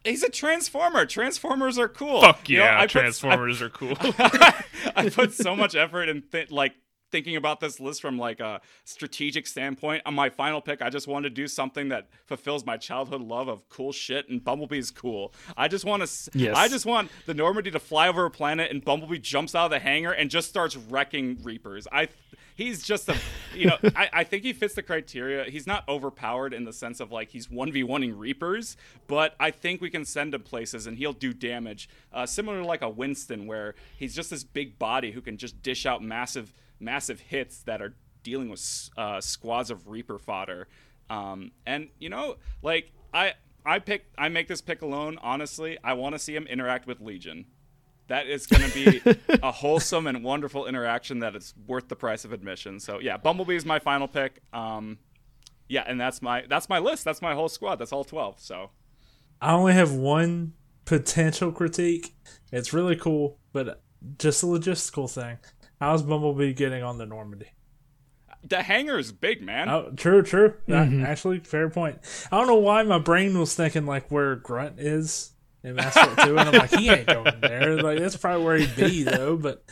he's 0.04 0.22
a 0.22 0.28
transformer. 0.30 1.06
Transformers 1.06 1.78
are 1.78 1.88
cool. 1.88 2.20
Fuck 2.20 2.48
You 2.48 2.58
know, 2.58 2.64
yeah, 2.64 2.78
I 2.78 2.82
put- 2.82 2.90
Transformers 2.90 3.60
are 3.62 3.70
cool. 3.70 3.96
I 4.00 5.10
put 5.12 5.32
so 5.32 5.54
much 5.56 5.74
effort 5.74 6.08
in 6.08 6.22
th- 6.22 6.50
like 6.50 6.74
thinking 7.10 7.36
about 7.36 7.60
this 7.60 7.80
list 7.80 8.00
from 8.00 8.18
like 8.18 8.40
a 8.40 8.60
strategic 8.84 9.46
standpoint. 9.46 10.02
On 10.06 10.14
my 10.14 10.30
final 10.30 10.60
pick, 10.60 10.82
I 10.82 10.90
just 10.90 11.08
wanted 11.08 11.30
to 11.30 11.34
do 11.34 11.48
something 11.48 11.88
that 11.88 12.08
fulfills 12.26 12.64
my 12.64 12.76
childhood 12.76 13.22
love 13.22 13.48
of 13.48 13.68
cool 13.68 13.92
shit, 13.92 14.28
and 14.28 14.42
Bumblebee's 14.42 14.90
cool. 14.90 15.32
I 15.56 15.68
just 15.68 15.84
want 15.84 16.06
to. 16.06 16.30
Yes. 16.38 16.56
I 16.56 16.68
just 16.68 16.86
want 16.86 17.10
the 17.26 17.34
Normandy 17.34 17.70
to 17.70 17.80
fly 17.80 18.08
over 18.08 18.24
a 18.24 18.30
planet, 18.30 18.70
and 18.70 18.84
Bumblebee 18.84 19.18
jumps 19.18 19.54
out 19.54 19.66
of 19.66 19.70
the 19.70 19.78
hangar 19.78 20.12
and 20.12 20.30
just 20.30 20.48
starts 20.48 20.76
wrecking 20.76 21.38
Reapers. 21.42 21.86
I. 21.90 22.08
He's 22.56 22.82
just 22.82 23.08
a, 23.08 23.16
you 23.54 23.68
know, 23.68 23.78
I, 23.96 24.10
I 24.12 24.24
think 24.24 24.42
he 24.42 24.52
fits 24.52 24.74
the 24.74 24.82
criteria. 24.82 25.44
He's 25.44 25.66
not 25.66 25.88
overpowered 25.88 26.52
in 26.52 26.64
the 26.64 26.74
sense 26.74 27.00
of 27.00 27.10
like 27.10 27.30
he's 27.30 27.46
1v1ing 27.46 28.18
Reapers, 28.18 28.76
but 29.06 29.34
I 29.40 29.50
think 29.50 29.80
we 29.80 29.88
can 29.88 30.04
send 30.04 30.34
him 30.34 30.42
places 30.42 30.86
and 30.86 30.98
he'll 30.98 31.14
do 31.14 31.32
damage. 31.32 31.88
Uh, 32.12 32.26
similar 32.26 32.60
to 32.60 32.66
like 32.66 32.82
a 32.82 32.90
Winston, 32.90 33.46
where 33.46 33.76
he's 33.96 34.14
just 34.14 34.28
this 34.28 34.44
big 34.44 34.78
body 34.78 35.12
who 35.12 35.22
can 35.22 35.38
just 35.38 35.62
dish 35.62 35.86
out 35.86 36.02
massive, 36.02 36.52
massive 36.80 37.20
hits 37.20 37.62
that 37.62 37.80
are 37.80 37.94
dealing 38.22 38.48
with 38.48 38.90
uh, 38.96 39.20
squads 39.20 39.70
of 39.70 39.88
Reaper 39.88 40.18
fodder. 40.18 40.68
Um, 41.08 41.52
and 41.66 41.88
you 41.98 42.08
know, 42.08 42.36
like 42.62 42.92
I, 43.12 43.34
I 43.64 43.78
pick, 43.78 44.06
I 44.16 44.28
make 44.28 44.48
this 44.48 44.60
pick 44.60 44.82
alone. 44.82 45.18
Honestly, 45.22 45.78
I 45.84 45.94
want 45.94 46.14
to 46.14 46.18
see 46.18 46.34
him 46.34 46.46
interact 46.46 46.86
with 46.86 47.00
Legion. 47.00 47.46
That 48.08 48.26
is 48.26 48.46
going 48.46 48.68
to 48.68 48.74
be 48.74 49.02
a 49.42 49.52
wholesome 49.52 50.06
and 50.06 50.24
wonderful 50.24 50.66
interaction 50.66 51.20
that 51.20 51.36
is 51.36 51.54
worth 51.66 51.88
the 51.88 51.96
price 51.96 52.24
of 52.24 52.32
admission. 52.32 52.80
So 52.80 52.98
yeah, 52.98 53.16
Bumblebee 53.16 53.56
is 53.56 53.64
my 53.64 53.78
final 53.78 54.08
pick. 54.08 54.42
Um, 54.52 54.98
yeah, 55.68 55.84
and 55.86 56.00
that's 56.00 56.20
my 56.20 56.44
that's 56.48 56.68
my 56.68 56.80
list. 56.80 57.04
That's 57.04 57.22
my 57.22 57.34
whole 57.34 57.48
squad. 57.48 57.76
That's 57.76 57.92
all 57.92 58.04
twelve. 58.04 58.40
So 58.40 58.70
I 59.40 59.52
only 59.52 59.72
have 59.72 59.92
one 59.92 60.54
potential 60.84 61.52
critique. 61.52 62.14
It's 62.50 62.72
really 62.72 62.96
cool, 62.96 63.38
but 63.52 63.80
just 64.18 64.42
a 64.42 64.46
logistical 64.46 65.08
thing. 65.08 65.38
How's 65.80 66.02
Bumblebee 66.02 66.52
getting 66.52 66.82
on 66.82 66.98
the 66.98 67.06
Normandy? 67.06 67.48
the 68.42 68.62
hangar 68.62 68.98
is 68.98 69.12
big, 69.12 69.42
man. 69.42 69.68
Oh, 69.68 69.92
true, 69.96 70.22
true. 70.22 70.54
Uh, 70.68 70.86
actually, 71.04 71.40
fair 71.40 71.68
point. 71.68 71.98
I 72.32 72.38
don't 72.38 72.46
know 72.46 72.56
why 72.56 72.82
my 72.82 72.98
brain 72.98 73.38
was 73.38 73.54
thinking 73.54 73.86
like 73.86 74.10
where 74.10 74.36
Grunt 74.36 74.80
is 74.80 75.32
in 75.62 75.74
Mass 75.74 75.96
Effect 75.96 76.22
2, 76.26 76.38
and 76.38 76.48
I'm 76.48 76.52
like, 76.54 76.70
he 76.70 76.88
ain't 76.88 77.06
going 77.06 77.40
there. 77.40 77.82
Like 77.82 77.98
that's 77.98 78.16
probably 78.16 78.44
where 78.44 78.56
he'd 78.56 78.76
be 78.76 79.02
though. 79.02 79.36
But 79.36 79.64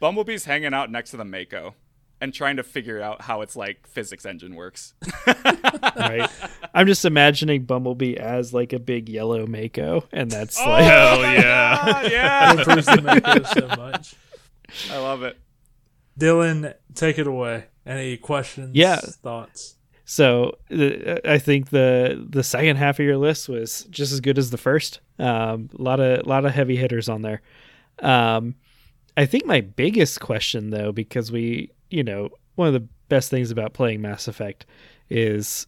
Bumblebee's 0.00 0.44
hanging 0.44 0.74
out 0.74 0.90
next 0.90 1.12
to 1.12 1.16
the 1.16 1.24
Mako 1.24 1.74
and 2.20 2.34
trying 2.34 2.56
to 2.56 2.62
figure 2.62 3.00
out 3.00 3.22
how 3.22 3.40
its 3.40 3.56
like 3.56 3.86
physics 3.86 4.26
engine 4.26 4.54
works. 4.54 4.92
right? 5.26 6.28
I'm 6.74 6.86
just 6.86 7.04
imagining 7.06 7.64
Bumblebee 7.64 8.16
as 8.16 8.52
like 8.52 8.74
a 8.74 8.78
big 8.78 9.08
yellow 9.08 9.46
Mako, 9.46 10.04
and 10.12 10.30
that's 10.30 10.60
Oh, 10.60 10.68
like 10.68 10.84
Hell 10.84 11.22
yeah. 11.22 11.78
Ah, 11.80 12.02
yeah, 12.02 12.52
it 12.52 12.64
proves 12.64 12.86
the 12.86 13.00
Mako 13.00 13.42
so 13.44 13.66
much. 13.68 14.14
I 14.90 14.98
love 14.98 15.22
it. 15.22 15.38
Dylan, 16.20 16.74
take 16.94 17.18
it 17.18 17.26
away. 17.26 17.64
Any 17.86 18.16
questions? 18.16 18.76
Yeah. 18.76 18.96
thoughts. 18.96 19.76
So 20.04 20.58
the, 20.68 21.20
I 21.28 21.38
think 21.38 21.70
the 21.70 22.26
the 22.28 22.42
second 22.42 22.76
half 22.76 22.98
of 22.98 23.04
your 23.04 23.16
list 23.16 23.48
was 23.48 23.84
just 23.90 24.12
as 24.12 24.20
good 24.20 24.38
as 24.38 24.50
the 24.50 24.58
first. 24.58 25.00
Um, 25.18 25.70
a 25.78 25.82
lot 25.82 26.00
of 26.00 26.26
lot 26.26 26.44
of 26.44 26.52
heavy 26.52 26.76
hitters 26.76 27.08
on 27.08 27.22
there. 27.22 27.42
Um, 28.00 28.56
I 29.16 29.26
think 29.26 29.46
my 29.46 29.60
biggest 29.60 30.20
question 30.20 30.70
though, 30.70 30.92
because 30.92 31.30
we, 31.30 31.70
you 31.90 32.02
know, 32.02 32.30
one 32.56 32.68
of 32.68 32.74
the 32.74 32.86
best 33.08 33.30
things 33.30 33.50
about 33.50 33.72
playing 33.72 34.00
Mass 34.02 34.28
Effect 34.28 34.66
is 35.08 35.66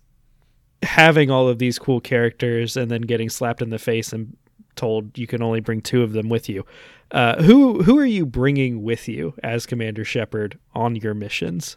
having 0.83 1.31
all 1.31 1.49
of 1.49 1.59
these 1.59 1.79
cool 1.79 2.01
characters 2.01 2.77
and 2.77 2.91
then 2.91 3.03
getting 3.03 3.29
slapped 3.29 3.63
in 3.63 3.71
the 3.71 3.79
face 3.79 4.13
and 4.13 4.37
told 4.75 5.17
you 5.17 5.27
can 5.27 5.43
only 5.43 5.61
bring 5.61 5.81
two 5.81 6.03
of 6.03 6.13
them 6.13 6.29
with 6.29 6.49
you. 6.49 6.65
Uh, 7.13 7.43
who 7.43 7.83
who 7.83 7.99
are 7.99 8.05
you 8.07 8.25
bringing 8.27 8.83
with 8.83 9.07
you 9.07 9.35
as 9.43 9.67
Commander 9.67 10.05
Shepard 10.05 10.59
on 10.75 10.97
your 10.97 11.13
missions? 11.15 11.77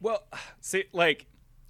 Well, 0.00 0.22
see, 0.60 0.84
like, 0.92 1.26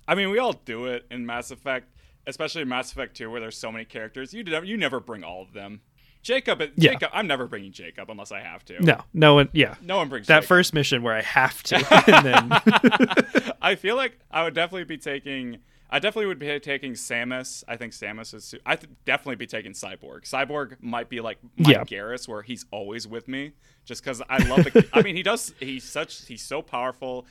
I 0.06 0.14
mean, 0.14 0.30
we 0.30 0.38
all 0.38 0.52
do 0.52 0.84
it 0.86 1.06
in 1.10 1.24
Mass 1.26 1.50
Effect, 1.50 1.88
especially 2.26 2.62
in 2.62 2.68
Mass 2.68 2.92
Effect 2.92 3.16
2, 3.16 3.30
where 3.30 3.40
there's 3.40 3.56
so 3.58 3.72
many 3.72 3.84
characters. 3.84 4.32
You 4.32 4.44
never, 4.44 4.64
you 4.66 4.76
never 4.76 5.00
bring 5.00 5.24
all 5.24 5.42
of 5.42 5.52
them. 5.52 5.80
Jacob, 6.22 6.60
Yeah. 6.76 6.92
Jacob, 6.92 7.10
I'm 7.14 7.26
never 7.26 7.46
bringing 7.46 7.72
Jacob 7.72 8.10
unless 8.10 8.30
I 8.30 8.40
have 8.40 8.62
to. 8.66 8.80
No, 8.84 9.00
no 9.14 9.34
one. 9.34 9.48
Yeah, 9.54 9.76
no 9.82 9.96
one 9.96 10.08
brings 10.10 10.26
that 10.26 10.36
Jacob. 10.40 10.48
first 10.48 10.74
mission 10.74 11.02
where 11.02 11.14
I 11.14 11.22
have 11.22 11.62
to, 11.64 11.76
and 12.06 12.26
then 12.26 13.52
I 13.62 13.74
feel 13.74 13.96
like 13.96 14.18
I 14.30 14.44
would 14.44 14.54
definitely 14.54 14.84
be 14.84 14.98
taking. 14.98 15.58
I 15.92 15.98
definitely 15.98 16.26
would 16.26 16.38
be 16.38 16.60
taking 16.60 16.92
Samus. 16.92 17.64
I 17.66 17.76
think 17.76 17.92
Samus 17.92 18.32
is. 18.32 18.54
I 18.64 18.76
th- 18.76 18.90
definitely 19.04 19.36
be 19.36 19.46
taking 19.46 19.72
Cyborg. 19.72 20.22
Cyborg 20.22 20.76
might 20.80 21.08
be 21.08 21.20
like 21.20 21.38
my 21.56 21.72
Yeah. 21.72 21.84
Garrus, 21.84 22.28
where 22.28 22.42
he's 22.42 22.64
always 22.70 23.08
with 23.08 23.26
me, 23.28 23.52
just 23.84 24.02
because 24.04 24.22
I 24.30 24.38
love 24.46 24.64
the. 24.64 24.88
I 24.92 25.02
mean, 25.02 25.16
he 25.16 25.22
does. 25.22 25.52
He's 25.58 25.84
such. 25.84 26.26
He's 26.26 26.42
so 26.42 26.62
powerful, 26.62 27.26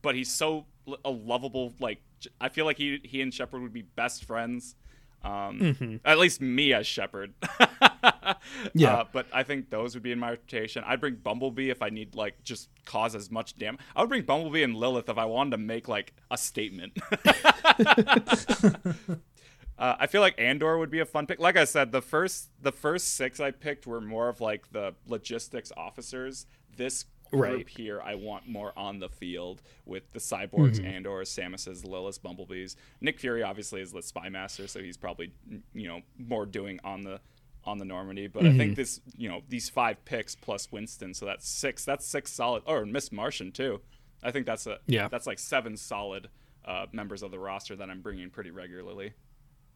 but 0.00 0.14
he's 0.14 0.32
so 0.32 0.66
a 1.04 1.10
lovable. 1.10 1.74
Like 1.80 2.00
I 2.40 2.48
feel 2.50 2.64
like 2.66 2.78
he 2.78 3.00
he 3.04 3.20
and 3.20 3.34
Shepard 3.34 3.60
would 3.62 3.72
be 3.72 3.82
best 3.82 4.24
friends. 4.24 4.76
Um, 5.24 5.58
Mm-hmm. 5.58 5.96
At 6.04 6.18
least 6.18 6.40
me 6.40 6.72
as 6.74 6.86
Shepard. 6.86 7.32
Yeah. 8.74 8.94
Uh, 8.94 9.04
but 9.12 9.26
I 9.32 9.42
think 9.42 9.70
those 9.70 9.94
would 9.94 10.02
be 10.02 10.12
in 10.12 10.18
my 10.18 10.30
rotation. 10.30 10.84
I'd 10.86 11.00
bring 11.00 11.16
Bumblebee 11.16 11.70
if 11.70 11.82
I 11.82 11.90
need 11.90 12.14
like 12.14 12.42
just 12.42 12.68
cause 12.84 13.14
as 13.14 13.30
much 13.30 13.56
damage. 13.58 13.80
I 13.96 14.00
would 14.00 14.08
bring 14.08 14.22
Bumblebee 14.22 14.62
and 14.62 14.74
Lilith 14.74 15.08
if 15.08 15.18
I 15.18 15.24
wanted 15.24 15.50
to 15.52 15.58
make 15.58 15.88
like 15.88 16.14
a 16.30 16.36
statement. 16.38 16.98
Uh, 19.76 19.96
I 19.98 20.06
feel 20.06 20.20
like 20.20 20.38
Andor 20.40 20.78
would 20.78 20.90
be 20.92 21.00
a 21.00 21.04
fun 21.04 21.26
pick. 21.26 21.40
Like 21.40 21.56
I 21.56 21.64
said, 21.64 21.90
the 21.90 22.00
first 22.00 22.48
the 22.62 22.70
first 22.70 23.14
six 23.16 23.40
I 23.40 23.50
picked 23.50 23.88
were 23.88 24.00
more 24.00 24.28
of 24.28 24.40
like 24.40 24.70
the 24.70 24.94
logistics 25.08 25.72
officers. 25.76 26.46
This 26.76 27.06
group 27.32 27.42
Right. 27.42 27.68
here, 27.68 28.00
I 28.00 28.14
want 28.14 28.46
more 28.46 28.72
on 28.78 29.00
the 29.00 29.08
field 29.08 29.62
with 29.84 30.12
the 30.12 30.20
cyborgs, 30.20 30.80
Andor, 30.84 31.24
Samus's, 31.24 31.84
Lilith, 31.84 32.22
Bumblebees. 32.22 32.76
Nick 33.00 33.18
Fury 33.18 33.42
obviously 33.42 33.80
is 33.80 33.90
the 33.90 34.02
spy 34.02 34.28
master, 34.28 34.68
so 34.68 34.78
he's 34.80 34.96
probably 34.96 35.32
you 35.72 35.88
know 35.88 36.02
more 36.18 36.46
doing 36.46 36.78
on 36.84 37.00
the 37.02 37.18
on 37.66 37.78
the 37.78 37.84
Normandy. 37.84 38.26
But 38.26 38.46
I 38.46 38.56
think 38.56 38.76
this 38.76 39.00
you 39.16 39.28
know 39.28 39.42
these 39.48 39.68
five 39.68 40.04
picks 40.04 40.34
plus 40.34 40.70
Winston, 40.70 41.14
so 41.14 41.26
that's 41.26 41.48
six. 41.48 41.84
That's 41.84 42.06
six 42.06 42.32
solid. 42.32 42.62
Or 42.66 42.84
Miss 42.86 43.12
Martian 43.12 43.52
too. 43.52 43.80
I 44.22 44.30
think 44.30 44.46
that's 44.46 44.66
a 44.66 44.78
Yeah. 44.86 45.08
That's 45.08 45.26
like 45.26 45.38
seven 45.38 45.76
solid 45.76 46.28
uh, 46.64 46.86
members 46.92 47.22
of 47.22 47.30
the 47.30 47.38
roster 47.38 47.76
that 47.76 47.90
I'm 47.90 48.00
bringing 48.00 48.30
pretty 48.30 48.50
regularly. 48.50 49.12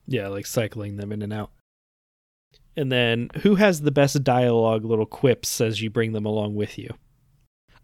yeah, 0.06 0.28
like 0.28 0.47
cycling 0.47 0.97
them 0.97 1.12
in 1.12 1.23
and 1.23 1.32
out. 1.32 1.51
And 2.77 2.90
then, 2.90 3.28
who 3.43 3.56
has 3.56 3.82
the 3.82 3.90
best 3.90 4.23
dialogue, 4.24 4.85
little 4.85 5.05
quips 5.05 5.60
as 5.60 5.82
you 5.82 5.90
bring 5.90 6.12
them 6.12 6.24
along 6.24 6.55
with 6.55 6.78
you? 6.78 6.94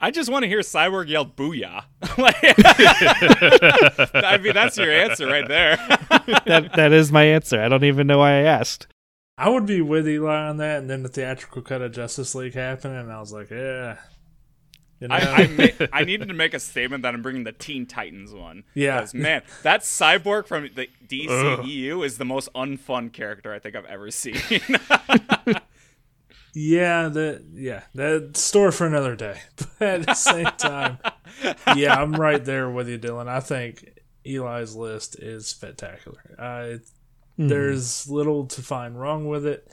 I 0.00 0.10
just 0.10 0.30
want 0.30 0.44
to 0.44 0.48
hear 0.48 0.60
Cyborg 0.60 1.08
yell 1.08 1.26
"Booyah!" 1.26 1.84
I 4.14 4.38
mean, 4.38 4.54
that's 4.54 4.76
your 4.76 4.90
answer 4.90 5.26
right 5.26 5.48
there. 5.48 5.76
That 6.46 6.70
that 6.76 6.92
is 6.92 7.12
my 7.12 7.24
answer. 7.24 7.60
I 7.60 7.68
don't 7.68 7.84
even 7.84 8.06
know 8.06 8.18
why 8.18 8.30
I 8.32 8.42
asked. 8.42 8.86
I 9.36 9.48
would 9.48 9.66
be 9.66 9.80
with 9.80 10.08
Eli 10.08 10.48
on 10.48 10.58
that, 10.58 10.78
and 10.78 10.88
then 10.88 11.02
the 11.02 11.08
theatrical 11.08 11.62
cut 11.62 11.82
of 11.82 11.92
Justice 11.92 12.34
League 12.34 12.54
happened, 12.54 12.94
and 12.94 13.12
I 13.12 13.18
was 13.18 13.32
like, 13.32 13.50
yeah. 13.50 13.96
You 15.00 15.08
know? 15.08 15.16
I, 15.16 15.18
I, 15.18 15.46
ma- 15.48 15.86
I 15.92 16.04
needed 16.04 16.28
to 16.28 16.34
make 16.34 16.54
a 16.54 16.60
statement 16.60 17.02
that 17.02 17.14
I'm 17.14 17.22
bringing 17.22 17.42
the 17.44 17.52
Teen 17.52 17.84
Titans 17.84 18.32
one. 18.32 18.62
Yeah. 18.74 19.06
man, 19.12 19.42
that 19.62 19.80
Cyborg 19.80 20.46
from 20.46 20.70
the 20.74 20.88
DCEU 21.06 22.04
is 22.06 22.16
the 22.18 22.24
most 22.24 22.48
unfun 22.54 23.12
character 23.12 23.52
I 23.52 23.58
think 23.58 23.74
I've 23.74 23.84
ever 23.86 24.10
seen. 24.12 24.36
yeah, 26.54 27.08
the 27.08 27.44
yeah, 27.52 27.82
that 27.94 28.36
store 28.36 28.70
for 28.70 28.86
another 28.86 29.16
day. 29.16 29.40
But 29.80 30.00
at 30.00 30.06
the 30.06 30.14
same 30.14 30.46
time, 30.56 30.98
yeah, 31.76 31.94
I'm 32.00 32.14
right 32.14 32.42
there 32.42 32.70
with 32.70 32.88
you, 32.88 32.98
Dylan. 32.98 33.26
I 33.28 33.40
think 33.40 33.98
Eli's 34.24 34.74
list 34.74 35.18
is 35.18 35.46
spectacular. 35.46 36.22
Uh, 36.38 36.78
Hmm. 37.36 37.48
There's 37.48 38.08
little 38.08 38.46
to 38.46 38.62
find 38.62 38.98
wrong 38.98 39.26
with 39.28 39.44
it. 39.46 39.68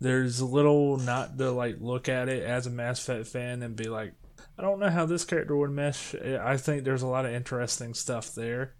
There's 0.00 0.40
little 0.42 0.96
not 0.96 1.36
to 1.38 1.50
like 1.52 1.76
look 1.80 2.08
at 2.08 2.28
it 2.28 2.42
as 2.42 2.66
a 2.66 2.70
Mass 2.70 3.00
Effect 3.00 3.26
fan 3.28 3.62
and 3.62 3.76
be 3.76 3.84
like, 3.88 4.14
I 4.58 4.62
don't 4.62 4.80
know 4.80 4.90
how 4.90 5.06
this 5.06 5.24
character 5.24 5.56
would 5.56 5.70
mesh. 5.70 6.14
I 6.14 6.56
think 6.56 6.84
there's 6.84 7.02
a 7.02 7.06
lot 7.06 7.24
of 7.26 7.32
interesting 7.32 7.94
stuff 7.94 8.34
there. 8.34 8.74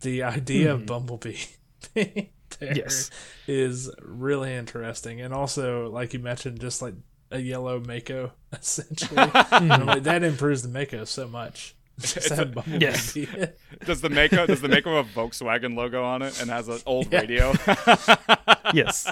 The 0.00 0.24
idea 0.24 0.74
of 0.74 0.84
Bumblebee 0.86 1.38
being 1.94 2.28
there 2.58 2.76
Yes. 2.76 3.10
is 3.46 3.90
really 4.02 4.52
interesting, 4.52 5.20
and 5.20 5.32
also 5.32 5.88
like 5.90 6.12
you 6.12 6.18
mentioned, 6.18 6.60
just 6.60 6.82
like 6.82 6.94
a 7.30 7.38
yellow 7.38 7.80
Mako 7.80 8.32
essentially. 8.52 9.16
Like, 9.50 10.02
that 10.02 10.22
improves 10.24 10.62
the 10.62 10.68
Mako 10.68 11.04
so 11.04 11.26
much. 11.28 11.75
Just 12.00 12.36
Bumblebee 12.36 12.78
Yes. 12.78 13.14
Does 13.84 14.00
the 14.00 14.10
Mako 14.10 14.46
does 14.46 14.60
the 14.60 14.68
Mako 14.68 14.96
have 14.96 15.16
a 15.16 15.20
Volkswagen 15.20 15.76
logo 15.76 16.04
on 16.04 16.22
it 16.22 16.40
and 16.40 16.50
has 16.50 16.68
an 16.68 16.78
old 16.86 17.12
radio? 17.12 17.52
yes. 18.74 19.10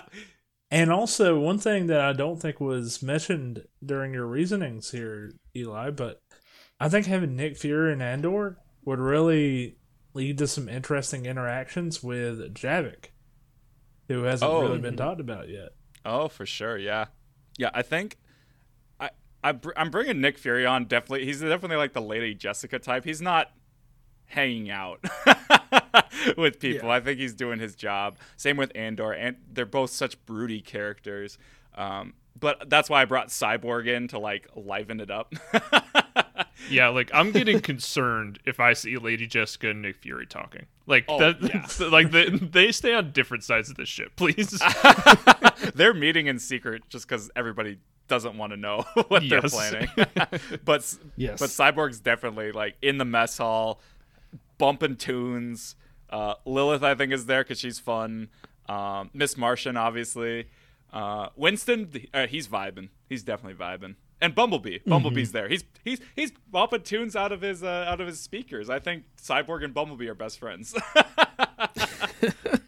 And 0.70 0.90
also, 0.90 1.38
one 1.38 1.58
thing 1.58 1.86
that 1.86 2.00
I 2.00 2.12
don't 2.12 2.40
think 2.40 2.60
was 2.60 3.02
mentioned 3.02 3.64
during 3.84 4.12
your 4.12 4.26
reasonings 4.26 4.90
here, 4.90 5.32
Eli, 5.56 5.90
but 5.90 6.20
I 6.80 6.88
think 6.88 7.06
having 7.06 7.36
Nick 7.36 7.56
Fury 7.56 7.92
and 7.92 8.02
Andor 8.02 8.58
would 8.84 8.98
really 8.98 9.76
lead 10.14 10.38
to 10.38 10.46
some 10.46 10.68
interesting 10.68 11.26
interactions 11.26 12.02
with 12.02 12.54
Javik, 12.54 13.06
who 14.08 14.24
hasn't 14.24 14.50
Oh. 14.50 14.62
really 14.62 14.78
been 14.80 14.94
oh. 14.94 14.96
talked 14.96 15.20
about 15.20 15.48
yet. 15.48 15.70
Oh, 16.04 16.28
for 16.28 16.44
sure. 16.44 16.76
Yeah, 16.76 17.06
yeah. 17.56 17.70
I 17.72 17.82
think 17.82 18.18
I, 19.44 19.54
I'm 19.76 19.90
bringing 19.90 20.20
Nick 20.22 20.38
Fury 20.38 20.64
on. 20.64 20.86
Definitely, 20.86 21.26
he's 21.26 21.40
definitely 21.40 21.76
like 21.76 21.92
the 21.92 22.00
Lady 22.02 22.34
Jessica 22.34 22.78
type. 22.78 23.04
He's 23.04 23.20
not 23.20 23.50
hanging 24.24 24.70
out 24.70 25.04
with 26.36 26.58
people. 26.58 26.90
I 26.90 27.00
think 27.00 27.20
he's 27.20 27.34
doing 27.34 27.60
his 27.60 27.74
job. 27.74 28.16
Same 28.36 28.56
with 28.56 28.72
Andor, 28.74 29.12
and 29.12 29.36
they're 29.52 29.66
both 29.66 29.90
such 29.90 30.24
broody 30.24 30.62
characters. 30.62 31.38
Um, 31.74 32.14
but 32.38 32.68
that's 32.70 32.88
why 32.88 33.02
I 33.02 33.04
brought 33.04 33.28
Cyborg 33.28 33.86
in 33.86 34.08
to 34.08 34.18
like 34.18 34.48
liven 34.56 35.00
it 35.00 35.10
up. 35.10 35.34
Yeah, 36.70 36.88
like 36.88 37.10
I'm 37.14 37.30
getting 37.32 37.60
concerned 37.60 38.38
if 38.44 38.60
I 38.60 38.72
see 38.72 38.96
Lady 38.96 39.26
Jessica 39.26 39.70
and 39.70 39.82
Nick 39.82 39.96
Fury 39.96 40.26
talking. 40.26 40.66
Like 40.86 41.04
Oh, 41.08 41.18
that, 41.18 41.42
yeah. 41.42 41.88
like 41.88 42.10
they, 42.10 42.28
they 42.30 42.72
stay 42.72 42.94
on 42.94 43.12
different 43.12 43.44
sides 43.44 43.70
of 43.70 43.76
this 43.76 43.88
ship, 43.88 44.12
please. 44.16 44.60
they're 45.74 45.94
meeting 45.94 46.26
in 46.26 46.38
secret 46.38 46.82
just 46.88 47.08
because 47.08 47.30
everybody 47.36 47.78
doesn't 48.08 48.36
want 48.36 48.52
to 48.52 48.56
know 48.56 48.84
what 49.08 49.22
they're 49.28 49.40
planning. 49.42 49.88
but 50.64 50.94
Yes. 51.16 51.40
but 51.40 51.50
Cyborg's 51.50 52.00
definitely 52.00 52.52
like 52.52 52.76
in 52.82 52.98
the 52.98 53.04
mess 53.04 53.38
hall, 53.38 53.80
bumping 54.58 54.96
tunes. 54.96 55.76
Uh, 56.10 56.34
Lilith, 56.44 56.82
I 56.82 56.94
think, 56.94 57.12
is 57.12 57.26
there 57.26 57.42
because 57.42 57.58
she's 57.58 57.78
fun. 57.78 58.28
Um, 58.68 59.10
Miss 59.14 59.36
Martian, 59.36 59.76
obviously. 59.76 60.46
Uh, 60.92 61.28
Winston, 61.34 61.90
uh, 62.12 62.26
he's 62.26 62.46
vibing. 62.46 62.88
He's 63.08 63.22
definitely 63.24 63.58
vibing. 63.58 63.96
And 64.24 64.34
Bumblebee, 64.34 64.78
Bumblebee's 64.86 65.32
there. 65.32 65.48
He's 65.48 65.64
he's 65.84 66.00
he's 66.16 66.32
bumping 66.50 66.82
tunes 66.82 67.14
out 67.14 67.30
of 67.30 67.42
his 67.42 67.62
uh, 67.62 67.86
out 67.88 68.00
of 68.00 68.06
his 68.06 68.20
speakers. 68.20 68.70
I 68.70 68.78
think 68.78 69.04
Cyborg 69.20 69.62
and 69.62 69.74
Bumblebee 69.74 70.08
are 70.08 70.14
best 70.14 70.38
friends. 70.38 70.74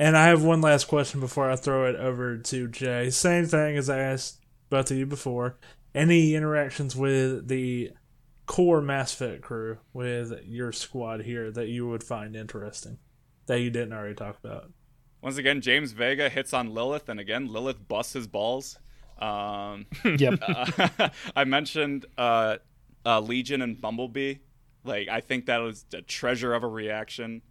And 0.00 0.16
I 0.16 0.28
have 0.28 0.42
one 0.42 0.62
last 0.62 0.88
question 0.88 1.20
before 1.20 1.50
I 1.50 1.56
throw 1.56 1.84
it 1.84 1.94
over 1.94 2.38
to 2.38 2.68
Jay. 2.68 3.10
Same 3.10 3.44
thing 3.44 3.76
as 3.76 3.90
I 3.90 3.98
asked 3.98 4.40
both 4.70 4.90
of 4.90 4.96
you 4.96 5.04
before. 5.04 5.58
Any 5.94 6.34
interactions 6.34 6.96
with 6.96 7.48
the 7.48 7.90
core 8.46 8.80
Mass 8.80 9.12
Effect 9.12 9.42
crew, 9.42 9.76
with 9.92 10.32
your 10.46 10.72
squad 10.72 11.20
here, 11.20 11.50
that 11.50 11.68
you 11.68 11.86
would 11.86 12.02
find 12.02 12.34
interesting, 12.34 12.96
that 13.44 13.60
you 13.60 13.68
didn't 13.68 13.92
already 13.92 14.14
talk 14.14 14.38
about? 14.42 14.72
Once 15.20 15.36
again, 15.36 15.60
James 15.60 15.92
Vega 15.92 16.30
hits 16.30 16.54
on 16.54 16.72
Lilith, 16.72 17.10
and 17.10 17.20
again, 17.20 17.52
Lilith 17.52 17.86
busts 17.86 18.14
his 18.14 18.26
balls. 18.26 18.78
Um, 19.20 19.86
Yep. 20.18 20.38
uh, 20.42 21.08
I 21.36 21.44
mentioned 21.44 22.06
uh, 22.16 22.56
uh, 23.04 23.20
Legion 23.20 23.62
and 23.62 23.80
Bumblebee. 23.80 24.36
Like, 24.84 25.08
I 25.08 25.20
think 25.20 25.46
that 25.46 25.58
was 25.58 25.84
a 25.92 26.00
treasure 26.02 26.54
of 26.54 26.62
a 26.62 26.68
reaction. 26.68 27.42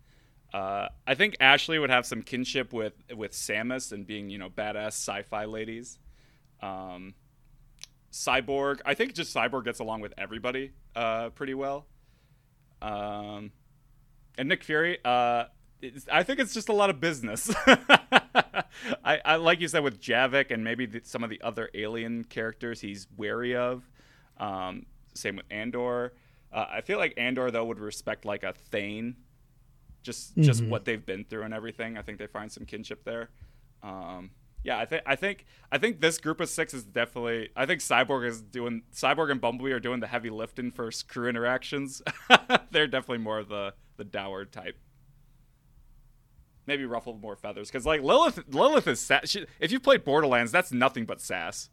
Uh, 0.52 0.88
I 1.06 1.14
think 1.14 1.38
Ashley 1.40 1.78
would 1.78 1.92
have 1.92 2.06
some 2.08 2.24
kinship 2.24 2.74
with 2.74 2.94
with 3.16 3.34
Samus 3.34 3.92
and 3.92 4.08
being, 4.08 4.32
you 4.32 4.40
know, 4.40 4.50
badass 4.50 4.94
sci-fi 4.94 5.46
ladies. 5.46 6.00
Um, 6.62 7.14
Cyborg, 8.12 8.80
I 8.84 8.96
think 8.96 9.14
just 9.14 9.36
Cyborg 9.36 9.66
gets 9.66 9.80
along 9.80 10.02
with 10.02 10.14
everybody 10.18 10.72
uh, 10.96 11.30
pretty 11.30 11.54
well. 11.54 11.86
Um, 12.82 13.52
and 14.38 14.50
Nick 14.50 14.64
Fury, 14.64 14.98
uh, 15.06 15.46
I 16.12 16.24
think 16.24 16.40
it's 16.40 16.54
just 16.54 16.70
a 16.70 16.74
lot 16.74 16.90
of 16.90 17.00
business. 17.00 17.54
I, 19.04 19.20
I 19.26 19.36
like 19.38 19.62
you 19.62 19.68
said 19.68 19.84
with 19.84 20.02
Javik 20.02 20.52
and 20.52 20.64
maybe 20.64 20.86
the, 20.86 21.02
some 21.04 21.24
of 21.24 21.30
the 21.30 21.42
other 21.42 21.70
alien 21.74 22.24
characters 22.26 22.82
he's 22.82 23.08
wary 23.16 23.56
of. 23.56 23.90
Um, 24.38 24.86
same 25.14 25.38
with 25.38 25.46
Andor. 25.50 26.14
Uh, 26.52 26.66
I 26.70 26.82
feel 26.82 26.98
like 26.98 27.14
Andor 27.18 27.52
though 27.52 27.66
would 27.66 27.80
respect 27.80 28.26
like 28.26 28.44
a 28.44 28.54
Thane, 28.54 29.16
just 30.04 30.36
just 30.38 30.64
what 30.64 30.86
they've 30.86 31.06
been 31.06 31.24
through 31.24 31.44
and 31.44 31.54
everything. 31.54 31.98
I 31.98 32.02
think 32.02 32.20
they 32.20 32.28
find 32.28 32.52
some 32.52 32.66
kinship 32.66 33.04
there. 33.04 33.30
Um, 33.84 34.32
yeah, 34.64 34.78
I 34.78 34.86
think 34.86 35.04
I 35.06 35.16
think 35.16 35.46
I 35.72 35.78
think 35.78 36.02
this 36.02 36.18
group 36.18 36.42
of 36.42 36.50
six 36.50 36.74
is 36.74 36.84
definitely. 36.84 37.50
I 37.56 37.66
think 37.66 37.82
Cyborg 37.82 38.28
is 38.28 38.42
doing 38.42 38.84
Cyborg 38.94 39.32
and 39.32 39.40
Bumblebee 39.40 39.72
are 39.72 39.80
doing 39.80 40.00
the 40.00 40.08
heavy 40.08 40.30
lifting 40.30 40.72
for 40.72 40.90
crew 41.08 41.30
interactions. 41.30 42.02
They're 42.72 42.88
definitely 42.88 43.24
more 43.24 43.40
of 43.40 43.48
the 43.48 43.74
the 43.98 44.04
dour 44.04 44.46
type. 44.46 44.78
Maybe 46.70 46.86
ruffle 46.86 47.16
more 47.16 47.36
feathers 47.36 47.68
because 47.68 47.88
like 47.88 48.04
Lilith 48.04 48.44
Lilith 48.48 48.88
is 48.88 49.00
sass. 49.00 49.28
She, 49.28 49.48
if 49.60 49.72
you 49.72 49.80
played 49.80 50.06
Borderlands, 50.06 50.52
that's 50.52 50.72
nothing 50.72 51.06
but 51.06 51.20
sass. 51.20 51.72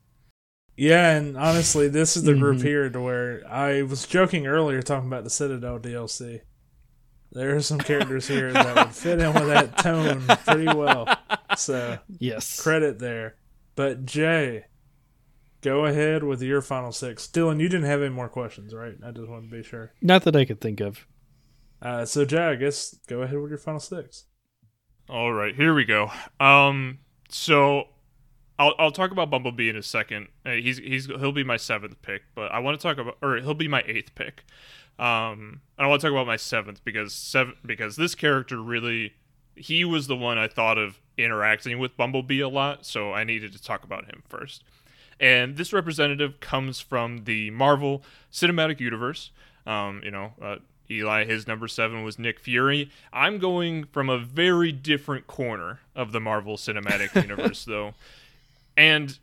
Yeah, 0.75 1.15
and 1.15 1.37
honestly, 1.37 1.87
this 1.89 2.17
is 2.17 2.23
the 2.23 2.33
group 2.33 2.63
here 2.63 2.89
to 2.89 2.99
where 2.99 3.43
I 3.47 3.83
was 3.83 4.07
joking 4.07 4.47
earlier 4.47 4.81
talking 4.81 5.09
about 5.09 5.25
the 5.25 5.29
Citadel 5.29 5.79
DLC. 5.79 6.41
There 7.31 7.55
are 7.55 7.61
some 7.61 7.77
characters 7.77 8.27
here 8.27 8.51
that 8.55 8.75
would 8.75 8.95
fit 8.95 9.21
in 9.21 9.35
with 9.35 9.49
that 9.49 9.77
tone 9.77 10.23
pretty 10.47 10.65
well. 10.65 11.07
So 11.59 11.99
yes. 12.19 12.59
credit 12.59 12.99
there. 12.99 13.37
But 13.75 14.07
Jay, 14.07 14.65
go 15.61 15.85
ahead 15.85 16.25
with 16.25 16.41
your 16.41 16.63
final 16.63 16.93
six. 16.93 17.27
Dylan, 17.27 17.61
you 17.61 17.69
didn't 17.69 17.85
have 17.85 18.01
any 18.01 18.15
more 18.15 18.31
questions, 18.31 18.73
right? 18.73 18.95
I 19.05 19.11
just 19.11 19.29
wanted 19.29 19.51
to 19.51 19.57
be 19.59 19.63
sure. 19.63 19.93
Not 20.01 20.25
that 20.25 20.37
I 20.37 20.47
could 20.47 20.63
think 20.63 20.81
of. 20.81 21.07
Uh, 21.83 22.07
so 22.07 22.25
Jay, 22.25 22.39
I 22.39 22.55
guess 22.55 22.97
go 23.07 23.21
ahead 23.21 23.39
with 23.39 23.51
your 23.51 23.59
final 23.59 23.81
six. 23.81 24.25
All 25.09 25.33
right, 25.33 25.55
here 25.55 25.73
we 25.73 25.85
go. 25.85 26.11
Um, 26.41 26.99
so 27.29 27.89
I'll 28.59 28.75
I'll 28.79 28.91
talk 28.91 29.13
about 29.13 29.31
Bumblebee 29.31 29.69
in 29.69 29.77
a 29.77 29.83
second. 29.83 30.29
Uh, 30.45 30.53
he's 30.53 30.79
he's 30.79 31.07
he'll 31.07 31.33
be 31.33 31.45
my 31.45 31.57
seventh 31.57 32.01
pick, 32.03 32.23
but 32.35 32.51
I 32.51 32.59
want 32.59 32.79
to 32.79 32.83
talk 32.83 32.99
about 32.99 33.17
or 33.23 33.37
he'll 33.37 33.55
be 33.55 33.69
my 33.69 33.85
eighth 33.87 34.15
pick. 34.17 34.45
Um, 34.99 35.61
I 35.79 35.87
want 35.87 36.01
to 36.01 36.07
talk 36.07 36.13
about 36.13 36.27
my 36.27 36.37
seventh 36.37 36.85
because 36.85 37.15
seven 37.15 37.55
because 37.65 37.95
this 37.97 38.15
character 38.17 38.61
really 38.61 39.15
he 39.55 39.85
was 39.85 40.07
the 40.07 40.17
one 40.17 40.39
I 40.39 40.49
thought 40.49 40.77
of 40.77 41.01
interacting 41.17 41.79
with 41.79 41.97
Bumblebee 41.97 42.41
a 42.41 42.49
lot, 42.49 42.85
so 42.85 43.13
I 43.13 43.23
needed 43.25 43.53
to 43.53 43.63
talk 43.63 43.85
about 43.85 44.07
him 44.07 44.23
first. 44.29 44.65
And 45.21 45.57
this 45.57 45.73
representative 45.73 46.41
comes 46.41 46.81
from 46.81 47.25
the 47.25 47.51
Marvel 47.51 48.03
Cinematic 48.31 48.81
Universe. 48.81 49.31
Um, 49.67 50.01
you 50.05 50.11
know, 50.11 50.33
uh, 50.43 50.57
Eli, 50.91 51.25
his 51.25 51.47
number 51.47 51.69
seven 51.69 52.03
was 52.03 52.19
Nick 52.19 52.41
Fury. 52.41 52.91
I'm 53.13 53.39
going 53.39 53.85
from 53.85 54.09
a 54.09 54.19
very 54.19 54.73
different 54.73 55.27
corner 55.27 55.81
of 55.95 56.13
the 56.13 56.21
Marvel 56.21 56.57
Cinematic 56.57 57.15
Universe, 57.23 57.65
though. 57.65 57.95
And 58.77 59.19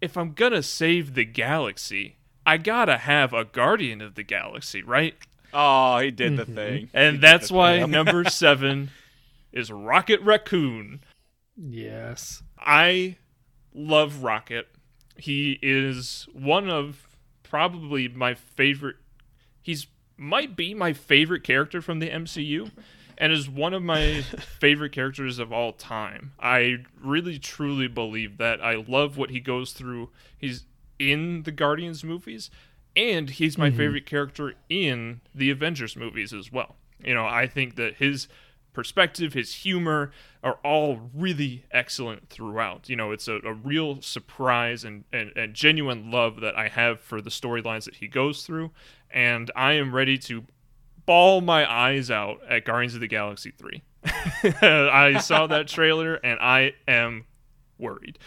if 0.00 0.16
I'm 0.16 0.32
gonna 0.32 0.62
save 0.62 1.14
the 1.14 1.24
galaxy, 1.24 2.16
I 2.44 2.56
gotta 2.56 2.98
have 2.98 3.32
a 3.32 3.44
Guardian 3.44 4.00
of 4.00 4.14
the 4.14 4.22
Galaxy, 4.22 4.82
right? 4.82 5.14
Oh, 5.52 5.98
he 5.98 6.10
did 6.10 6.36
the 6.36 6.44
mm-hmm. 6.44 6.54
thing. 6.54 6.90
And 6.94 7.16
did 7.16 7.20
that's 7.22 7.50
why 7.50 7.80
thing. 7.80 7.90
number 7.90 8.24
seven 8.30 8.90
is 9.52 9.70
Rocket 9.70 10.20
Raccoon. 10.20 11.00
Yes. 11.56 12.42
I 12.58 13.16
love 13.74 14.22
Rocket. 14.22 14.68
He 15.16 15.58
is 15.62 16.28
one 16.32 16.68
of 16.68 17.08
probably 17.42 18.08
my 18.08 18.34
favorite. 18.34 18.96
He's 19.62 19.86
might 20.16 20.56
be 20.56 20.74
my 20.74 20.92
favorite 20.92 21.44
character 21.44 21.80
from 21.80 21.98
the 21.98 22.10
MCU, 22.10 22.70
and 23.18 23.32
is 23.32 23.48
one 23.48 23.74
of 23.74 23.82
my 23.82 24.22
favorite 24.60 24.92
characters 24.92 25.38
of 25.38 25.52
all 25.52 25.72
time. 25.72 26.32
I 26.38 26.78
really 27.02 27.38
truly 27.38 27.88
believe 27.88 28.38
that. 28.38 28.62
I 28.62 28.84
love 28.86 29.16
what 29.16 29.30
he 29.30 29.40
goes 29.40 29.72
through. 29.72 30.10
He's 30.36 30.64
in 30.98 31.42
the 31.42 31.52
Guardians 31.52 32.04
movies, 32.04 32.50
and 32.94 33.30
he's 33.30 33.58
my 33.58 33.68
mm-hmm. 33.68 33.78
favorite 33.78 34.06
character 34.06 34.54
in 34.68 35.20
the 35.34 35.50
Avengers 35.50 35.96
movies 35.96 36.32
as 36.32 36.50
well. 36.50 36.76
You 37.04 37.14
know, 37.14 37.26
I 37.26 37.46
think 37.46 37.76
that 37.76 37.96
his 37.96 38.28
perspective, 38.76 39.32
his 39.32 39.54
humor 39.54 40.12
are 40.44 40.58
all 40.62 41.10
really 41.14 41.64
excellent 41.72 42.28
throughout. 42.28 42.88
You 42.88 42.94
know, 42.94 43.10
it's 43.10 43.26
a, 43.26 43.36
a 43.36 43.54
real 43.54 44.02
surprise 44.02 44.84
and, 44.84 45.04
and, 45.12 45.32
and 45.34 45.54
genuine 45.54 46.10
love 46.10 46.40
that 46.42 46.56
I 46.56 46.68
have 46.68 47.00
for 47.00 47.22
the 47.22 47.30
storylines 47.30 47.86
that 47.86 47.96
he 47.96 48.06
goes 48.06 48.44
through. 48.44 48.70
And 49.10 49.50
I 49.56 49.72
am 49.72 49.94
ready 49.94 50.18
to 50.18 50.44
bawl 51.06 51.40
my 51.40 51.68
eyes 51.68 52.10
out 52.10 52.40
at 52.48 52.66
Guardians 52.66 52.94
of 52.94 53.00
the 53.00 53.08
Galaxy 53.08 53.50
3. 53.50 53.82
I 54.62 55.18
saw 55.20 55.46
that 55.46 55.66
trailer 55.76 56.16
and 56.16 56.38
I 56.38 56.74
am 56.86 57.24
worried. 57.78 58.18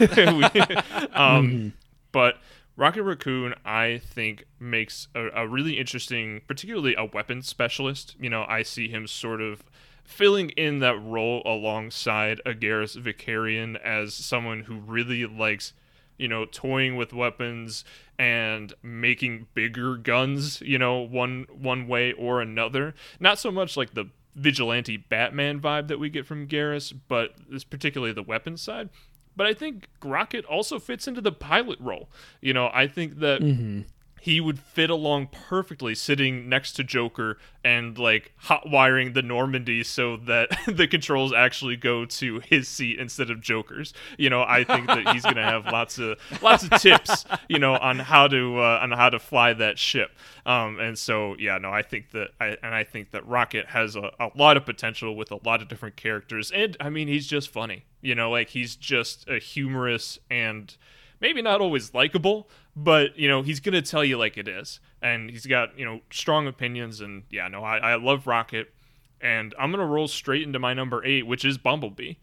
um, 1.12 1.74
But 2.12 2.38
Rocket 2.78 3.02
Raccoon, 3.02 3.54
I 3.64 3.98
think, 3.98 4.44
makes 4.60 5.08
a, 5.12 5.26
a 5.42 5.48
really 5.48 5.76
interesting, 5.78 6.42
particularly 6.46 6.94
a 6.96 7.04
weapons 7.04 7.48
specialist. 7.48 8.14
You 8.20 8.30
know, 8.30 8.46
I 8.48 8.62
see 8.62 8.88
him 8.88 9.08
sort 9.08 9.40
of 9.40 9.64
filling 10.08 10.48
in 10.50 10.78
that 10.78 10.98
role 11.04 11.42
alongside 11.44 12.40
a 12.46 12.54
Garrus 12.54 12.96
Vakarian 12.96 13.78
as 13.82 14.14
someone 14.14 14.62
who 14.62 14.78
really 14.78 15.26
likes, 15.26 15.74
you 16.16 16.26
know, 16.26 16.46
toying 16.46 16.96
with 16.96 17.12
weapons 17.12 17.84
and 18.18 18.72
making 18.82 19.48
bigger 19.52 19.98
guns, 19.98 20.62
you 20.62 20.78
know, 20.78 20.96
one 20.96 21.46
one 21.52 21.86
way 21.86 22.12
or 22.12 22.40
another. 22.40 22.94
Not 23.20 23.38
so 23.38 23.50
much 23.50 23.76
like 23.76 23.92
the 23.92 24.06
vigilante 24.34 24.96
Batman 24.96 25.60
vibe 25.60 25.88
that 25.88 26.00
we 26.00 26.08
get 26.08 26.24
from 26.24 26.48
Garrus, 26.48 26.94
but 27.08 27.34
it's 27.50 27.62
particularly 27.62 28.14
the 28.14 28.22
weapons 28.22 28.62
side. 28.62 28.88
But 29.36 29.46
I 29.46 29.52
think 29.52 29.88
Rocket 30.02 30.46
also 30.46 30.78
fits 30.78 31.06
into 31.06 31.20
the 31.20 31.32
pilot 31.32 31.78
role. 31.80 32.08
You 32.40 32.54
know, 32.54 32.70
I 32.72 32.86
think 32.86 33.18
that 33.18 33.42
mm-hmm. 33.42 33.82
He 34.20 34.40
would 34.40 34.58
fit 34.58 34.90
along 34.90 35.28
perfectly 35.28 35.94
sitting 35.94 36.48
next 36.48 36.72
to 36.72 36.84
Joker 36.84 37.38
and 37.64 37.98
like 37.98 38.32
hot 38.36 38.68
wiring 38.68 39.12
the 39.12 39.22
Normandy 39.22 39.82
so 39.82 40.16
that 40.16 40.50
the 40.66 40.86
controls 40.86 41.32
actually 41.32 41.76
go 41.76 42.04
to 42.04 42.40
his 42.40 42.68
seat 42.68 42.98
instead 42.98 43.30
of 43.30 43.40
Joker's. 43.40 43.92
You 44.16 44.30
know, 44.30 44.42
I 44.42 44.64
think 44.64 44.86
that 44.86 45.08
he's 45.14 45.22
gonna 45.22 45.42
have 45.42 45.66
lots 45.66 45.98
of 45.98 46.18
lots 46.42 46.64
of 46.64 46.70
tips, 46.80 47.24
you 47.48 47.58
know, 47.58 47.76
on 47.76 47.98
how 47.98 48.28
to 48.28 48.58
uh, 48.58 48.80
on 48.82 48.92
how 48.92 49.10
to 49.10 49.18
fly 49.18 49.52
that 49.54 49.78
ship. 49.78 50.10
Um, 50.46 50.78
and 50.80 50.98
so 50.98 51.36
yeah, 51.38 51.58
no, 51.58 51.70
I 51.70 51.82
think 51.82 52.10
that 52.12 52.28
I 52.40 52.56
and 52.62 52.74
I 52.74 52.84
think 52.84 53.10
that 53.10 53.26
Rocket 53.26 53.66
has 53.66 53.96
a, 53.96 54.10
a 54.18 54.30
lot 54.34 54.56
of 54.56 54.64
potential 54.64 55.16
with 55.16 55.30
a 55.30 55.38
lot 55.44 55.62
of 55.62 55.68
different 55.68 55.96
characters, 55.96 56.50
and 56.50 56.76
I 56.80 56.90
mean 56.90 57.08
he's 57.08 57.26
just 57.26 57.50
funny. 57.50 57.84
You 58.00 58.14
know, 58.14 58.30
like 58.30 58.50
he's 58.50 58.76
just 58.76 59.28
a 59.28 59.38
humorous 59.38 60.18
and 60.30 60.74
maybe 61.20 61.42
not 61.42 61.60
always 61.60 61.94
likable, 61.94 62.48
but 62.78 63.18
you 63.18 63.28
know 63.28 63.42
he's 63.42 63.58
gonna 63.60 63.82
tell 63.82 64.04
you 64.04 64.16
like 64.16 64.38
it 64.38 64.46
is, 64.46 64.78
and 65.02 65.30
he's 65.30 65.46
got 65.46 65.76
you 65.76 65.84
know 65.84 66.00
strong 66.10 66.46
opinions, 66.46 67.00
and 67.00 67.24
yeah, 67.28 67.48
no, 67.48 67.64
I, 67.64 67.78
I 67.78 67.94
love 67.96 68.26
Rocket, 68.26 68.72
and 69.20 69.54
I'm 69.58 69.70
gonna 69.72 69.86
roll 69.86 70.06
straight 70.06 70.42
into 70.44 70.58
my 70.58 70.74
number 70.74 71.04
eight, 71.04 71.26
which 71.26 71.44
is 71.44 71.58
Bumblebee, 71.58 72.14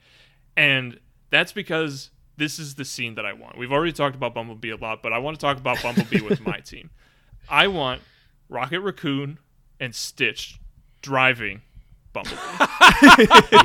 and 0.56 1.00
that's 1.30 1.52
because 1.52 2.12
this 2.38 2.58
is 2.58 2.76
the 2.76 2.86
scene 2.86 3.16
that 3.16 3.26
I 3.26 3.34
want. 3.34 3.58
We've 3.58 3.72
already 3.72 3.92
talked 3.92 4.16
about 4.16 4.34
Bumblebee 4.34 4.72
a 4.72 4.78
lot, 4.78 5.04
but 5.04 5.12
I 5.12 5.18
want 5.18 5.38
to 5.38 5.42
talk 5.42 5.58
about 5.58 5.82
Bumblebee 5.84 6.22
with 6.22 6.42
my 6.42 6.60
team. 6.66 6.90
I 7.50 7.68
want 7.68 8.02
Rocket 8.50 8.80
Raccoon 8.80 9.40
and 9.80 9.94
Stitch 9.94 10.60
driving 11.02 11.62
Bumblebee. 12.16 12.38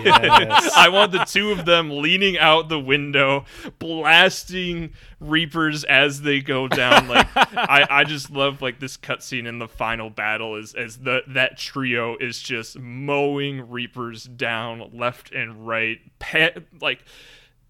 Yes. 0.05 0.73
I 0.77 0.89
want 0.93 1.13
the 1.13 1.25
two 1.25 1.53
of 1.53 1.65
them 1.65 1.91
leaning 1.91 2.37
out 2.37 2.69
the 2.69 2.81
window, 2.81 3.45
blasting 3.79 4.93
Reapers 5.21 5.85
as 5.85 6.23
they 6.23 6.41
go 6.41 6.67
down. 6.67 7.07
Like 7.09 7.29
I, 7.37 7.87
I 7.89 8.05
just 8.05 8.31
love 8.31 8.61
like 8.61 8.81
this 8.81 8.97
cutscene 8.97 9.47
in 9.47 9.59
the 9.59 9.69
final 9.69 10.11
battle 10.11 10.57
is 10.57 10.75
as 10.75 10.99
the 10.99 11.23
that 11.29 11.57
trio 11.59 12.17
is 12.17 12.41
just 12.41 12.79
mowing 12.79 13.71
Reapers 13.71 14.25
down 14.25 14.91
left 14.93 15.33
and 15.33 15.67
right, 15.67 15.99
pe- 16.19 16.57
like 16.81 17.05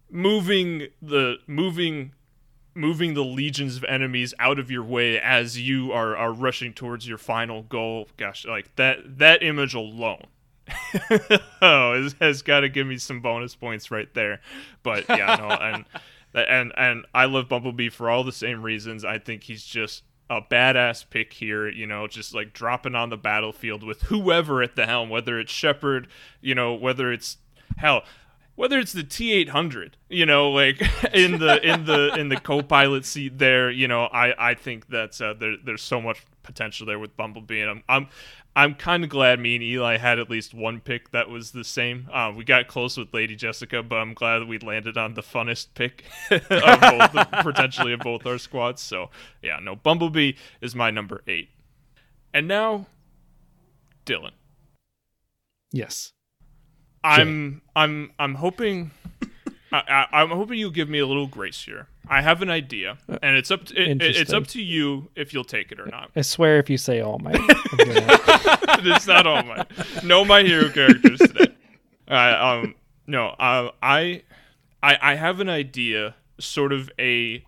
moving 0.09 0.87
the 1.01 1.35
moving 1.47 2.13
moving 2.73 3.13
the 3.13 3.23
legions 3.23 3.75
of 3.77 3.83
enemies 3.83 4.33
out 4.39 4.57
of 4.57 4.71
your 4.71 4.83
way 4.83 5.19
as 5.19 5.59
you 5.59 5.91
are 5.91 6.15
are 6.15 6.31
rushing 6.31 6.73
towards 6.73 7.07
your 7.07 7.17
final 7.17 7.63
goal. 7.63 8.07
Gosh, 8.17 8.45
like 8.45 8.75
that 8.77 9.17
that 9.19 9.43
image 9.43 9.73
alone 9.73 10.23
oh, 11.61 11.93
it 11.93 12.13
has 12.19 12.41
got 12.41 12.61
to 12.61 12.69
give 12.69 12.87
me 12.87 12.97
some 12.97 13.21
bonus 13.21 13.55
points 13.55 13.91
right 13.91 14.11
there. 14.13 14.41
But 14.83 15.05
yeah, 15.09 15.35
no, 15.39 15.49
and 15.61 15.85
and 16.33 16.73
and 16.77 17.05
I 17.13 17.25
love 17.25 17.49
Bumblebee 17.49 17.89
for 17.89 18.09
all 18.09 18.23
the 18.23 18.31
same 18.31 18.61
reasons. 18.61 19.05
I 19.05 19.17
think 19.17 19.43
he's 19.43 19.63
just 19.63 20.03
a 20.29 20.41
badass 20.41 21.09
pick 21.09 21.33
here. 21.33 21.67
You 21.69 21.87
know, 21.87 22.07
just 22.07 22.33
like 22.33 22.53
dropping 22.53 22.95
on 22.95 23.09
the 23.09 23.17
battlefield 23.17 23.83
with 23.83 24.03
whoever 24.03 24.61
at 24.61 24.75
the 24.75 24.85
helm, 24.85 25.09
whether 25.09 25.39
it's 25.39 25.51
Shepard, 25.51 26.07
you 26.41 26.55
know, 26.55 26.73
whether 26.73 27.11
it's 27.11 27.37
hell. 27.77 28.03
Whether 28.55 28.79
it's 28.79 28.91
the 28.91 29.03
T 29.03 29.31
eight 29.31 29.49
hundred, 29.49 29.97
you 30.09 30.25
know, 30.25 30.51
like 30.51 30.81
in 31.13 31.39
the 31.39 31.65
in 31.67 31.85
the 31.85 32.13
in 32.15 32.29
the 32.29 32.35
co-pilot 32.35 33.05
seat 33.05 33.39
there, 33.39 33.71
you 33.71 33.87
know, 33.87 34.03
I 34.05 34.51
I 34.51 34.53
think 34.53 34.89
that 34.89 35.19
uh, 35.19 35.33
there 35.33 35.55
there's 35.63 35.81
so 35.81 36.01
much 36.01 36.23
potential 36.43 36.85
there 36.85 36.99
with 36.99 37.15
Bumblebee, 37.15 37.61
and 37.61 37.69
I'm 37.69 37.83
I'm 37.87 38.07
I'm 38.55 38.75
kind 38.75 39.03
of 39.03 39.09
glad 39.09 39.39
me 39.39 39.55
and 39.55 39.63
Eli 39.63 39.97
had 39.97 40.19
at 40.19 40.29
least 40.29 40.53
one 40.53 40.81
pick 40.81 41.11
that 41.11 41.29
was 41.29 41.51
the 41.51 41.63
same. 41.63 42.09
Uh, 42.11 42.33
we 42.35 42.43
got 42.43 42.67
close 42.67 42.97
with 42.97 43.13
Lady 43.13 43.35
Jessica, 43.35 43.81
but 43.81 43.95
I'm 43.95 44.13
glad 44.13 44.47
we 44.47 44.57
landed 44.59 44.97
on 44.97 45.13
the 45.13 45.21
funnest 45.21 45.67
pick 45.73 46.03
of 46.31 46.41
both, 46.49 47.31
potentially 47.43 47.93
of 47.93 48.01
both 48.01 48.25
our 48.25 48.37
squads. 48.37 48.81
So 48.81 49.09
yeah, 49.41 49.59
no, 49.61 49.75
Bumblebee 49.75 50.33
is 50.59 50.75
my 50.75 50.91
number 50.91 51.21
eight. 51.27 51.49
And 52.33 52.47
now, 52.47 52.87
Dylan. 54.05 54.31
yes. 55.71 56.11
I'm 57.03 57.61
I'm 57.75 58.11
I'm 58.19 58.35
hoping 58.35 58.91
I, 59.71 60.05
I, 60.11 60.21
I'm 60.21 60.29
hoping 60.29 60.59
you'll 60.59 60.69
give 60.71 60.89
me 60.89 60.99
a 60.99 61.07
little 61.07 61.27
grace 61.27 61.63
here. 61.63 61.87
I 62.07 62.21
have 62.21 62.41
an 62.41 62.49
idea, 62.49 62.97
and 63.21 63.37
it's 63.37 63.51
up 63.51 63.65
to, 63.65 63.75
it, 63.81 64.01
it- 64.01 64.15
it's 64.17 64.33
up 64.33 64.47
to 64.47 64.61
you 64.61 65.09
if 65.15 65.33
you'll 65.33 65.43
take 65.45 65.71
it 65.71 65.79
or 65.79 65.85
not. 65.85 66.11
I 66.15 66.21
swear 66.21 66.59
if 66.59 66.69
you 66.69 66.77
say 66.77 66.99
all 66.99 67.19
my 67.19 67.31
it's 67.79 69.07
not 69.07 69.25
all 69.27 69.43
mine. 69.43 69.65
No, 70.03 70.25
my 70.25 70.43
hero 70.43 70.69
characters 70.69 71.19
today. 71.19 71.53
Uh, 72.09 72.59
um, 72.63 72.75
no, 73.07 73.27
uh, 73.39 73.71
I, 73.81 74.23
I, 74.83 74.97
I 75.01 75.15
have 75.15 75.39
an 75.39 75.49
idea, 75.49 76.15
sort 76.39 76.73
of 76.73 76.91
a 76.99 77.45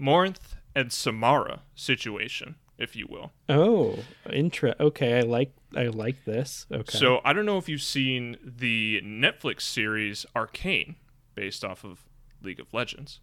Morinth 0.00 0.56
and 0.74 0.92
Samara 0.92 1.62
situation, 1.74 2.56
if 2.78 2.96
you 2.96 3.06
will. 3.08 3.32
Oh, 3.48 3.98
intra 4.32 4.74
okay, 4.80 5.18
I 5.18 5.20
like 5.22 5.52
I 5.76 5.84
like 5.84 6.24
this. 6.24 6.66
Okay. 6.72 6.96
So 6.98 7.20
I 7.24 7.32
don't 7.32 7.46
know 7.46 7.58
if 7.58 7.68
you've 7.68 7.82
seen 7.82 8.36
the 8.42 9.00
Netflix 9.04 9.60
series 9.62 10.24
Arcane, 10.34 10.96
based 11.38 11.64
off 11.64 11.84
of 11.84 12.04
League 12.42 12.58
of 12.58 12.74
Legends, 12.74 13.20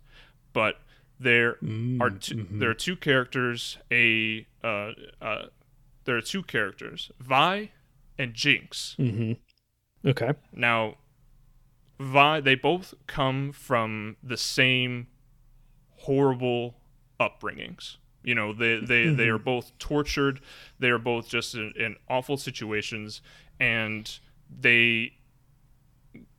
but 0.54 0.76
there 1.20 1.58
are 2.00 2.10
two, 2.10 2.48
there 2.50 2.70
are 2.70 2.74
two 2.74 2.96
characters. 2.96 3.78
A 3.92 4.48
uh, 4.64 4.92
uh, 5.22 5.46
there 6.06 6.16
are 6.16 6.22
two 6.22 6.44
characters, 6.44 7.12
Vi 7.20 7.72
and 8.18 8.34
Jinx. 8.34 8.96
Okay. 10.06 10.32
Now, 10.54 10.96
Vi, 12.00 12.40
they 12.40 12.56
both 12.56 12.94
come 13.08 13.52
from 13.52 14.16
the 14.24 14.38
same 14.38 15.08
horrible 15.98 16.76
upbringings. 17.20 17.98
You 18.24 18.36
know, 18.36 18.54
they 18.54 18.80
they, 18.80 19.08
they 19.10 19.28
are 19.28 19.38
both 19.38 19.78
tortured. 19.78 20.40
They 20.80 20.90
are 20.90 21.00
both 21.00 21.28
just 21.28 21.54
in, 21.56 21.74
in 21.76 21.96
awful 22.10 22.38
situations, 22.38 23.22
and 23.60 24.20
they 24.50 25.14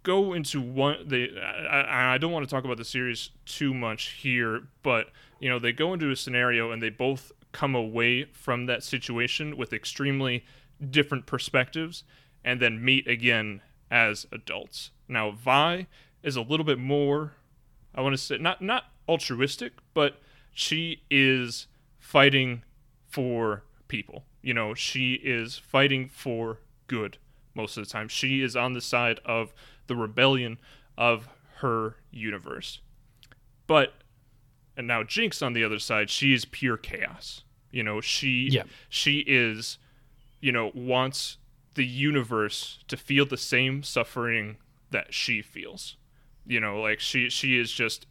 go 0.07 0.33
into 0.33 0.61
one. 0.61 1.09
They 1.09 1.29
I, 1.39 2.15
I- 2.15 2.19
don't 2.19 2.31
want 2.31 2.49
to 2.49 2.51
talk 2.51 2.65
about 2.65 2.77
the 2.77 2.85
series 2.85 3.31
too 3.45 3.75
much 3.75 4.11
here, 4.13 4.63
but 4.85 5.09
you 5.41 5.51
know, 5.51 5.59
they 5.59 5.73
go 5.73 5.93
into 5.93 6.11
a 6.11 6.17
scenario 6.17 6.71
and 6.71 6.81
they 6.81 6.89
both 6.91 7.33
come 7.51 7.75
away 7.75 8.25
from 8.33 8.67
that 8.67 8.85
situation 8.85 9.57
with 9.57 9.73
extremely 9.73 10.45
different 10.91 11.27
perspectives, 11.27 12.05
and 12.45 12.61
then 12.61 12.85
meet 12.85 13.07
again 13.09 13.63
as 13.91 14.27
adults. 14.31 14.91
Now, 15.09 15.31
Vi 15.33 15.87
is 16.23 16.37
a 16.37 16.43
little 16.43 16.65
bit 16.65 16.79
more 16.79 17.33
I 17.95 18.01
want 18.03 18.13
to 18.13 18.19
say 18.19 18.39
not 18.39 18.63
not 18.63 18.85
altruistic, 19.09 19.73
but 19.93 20.21
she 20.53 21.03
is 21.11 21.67
fighting 21.99 22.63
for 23.09 23.65
people. 23.89 24.25
You 24.43 24.55
know, 24.55 24.75
she 24.75 25.15
is 25.15 25.59
fighting 25.59 26.09
for 26.09 26.59
good 26.87 27.19
most 27.55 27.77
of 27.77 27.85
the 27.85 27.91
time. 27.91 28.07
She 28.09 28.43
is 28.43 28.55
on 28.55 28.75
the 28.75 28.81
side 28.81 29.19
of 29.25 29.53
the 29.87 29.97
rebellion 29.97 30.59
of 30.97 31.29
her 31.57 31.97
universe. 32.11 32.81
But 33.67 33.95
and 34.77 34.87
now 34.87 35.03
Jinx 35.03 35.41
on 35.43 35.55
the 35.55 35.65
other 35.65 35.79
side, 35.79 36.11
she 36.11 36.35
is 36.35 36.45
pure 36.45 36.77
chaos. 36.77 37.43
You 37.71 37.83
know, 37.83 38.01
she 38.01 38.49
Yeah. 38.51 38.65
she 38.89 39.21
is 39.27 39.79
you 40.41 40.53
know, 40.53 40.71
wants 40.75 41.39
the 41.75 41.85
universe 41.87 42.79
to 42.89 42.97
feel 42.97 43.25
the 43.27 43.39
same 43.39 43.83
suffering 43.83 44.59
that 44.91 45.13
she 45.13 45.41
feels. 45.43 45.97
You 46.47 46.61
know, 46.61 46.81
like 46.81 47.01
she 47.01 47.31
she 47.31 47.59
is 47.59 47.73
just 47.73 48.07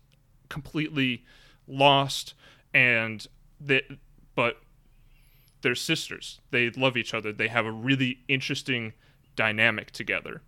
completely 0.50 1.24
lost 1.68 2.34
and 2.74 3.26
that 3.62 3.84
but 4.36 4.58
they're 5.62 5.76
sisters. 5.76 6.42
They 6.52 6.70
love 6.72 6.98
each 6.98 7.14
other. 7.14 7.32
They 7.32 7.48
have 7.48 7.66
a 7.66 7.72
really 7.72 8.20
interesting 8.28 8.94
dynamic 9.36 9.92
together. 9.92 10.42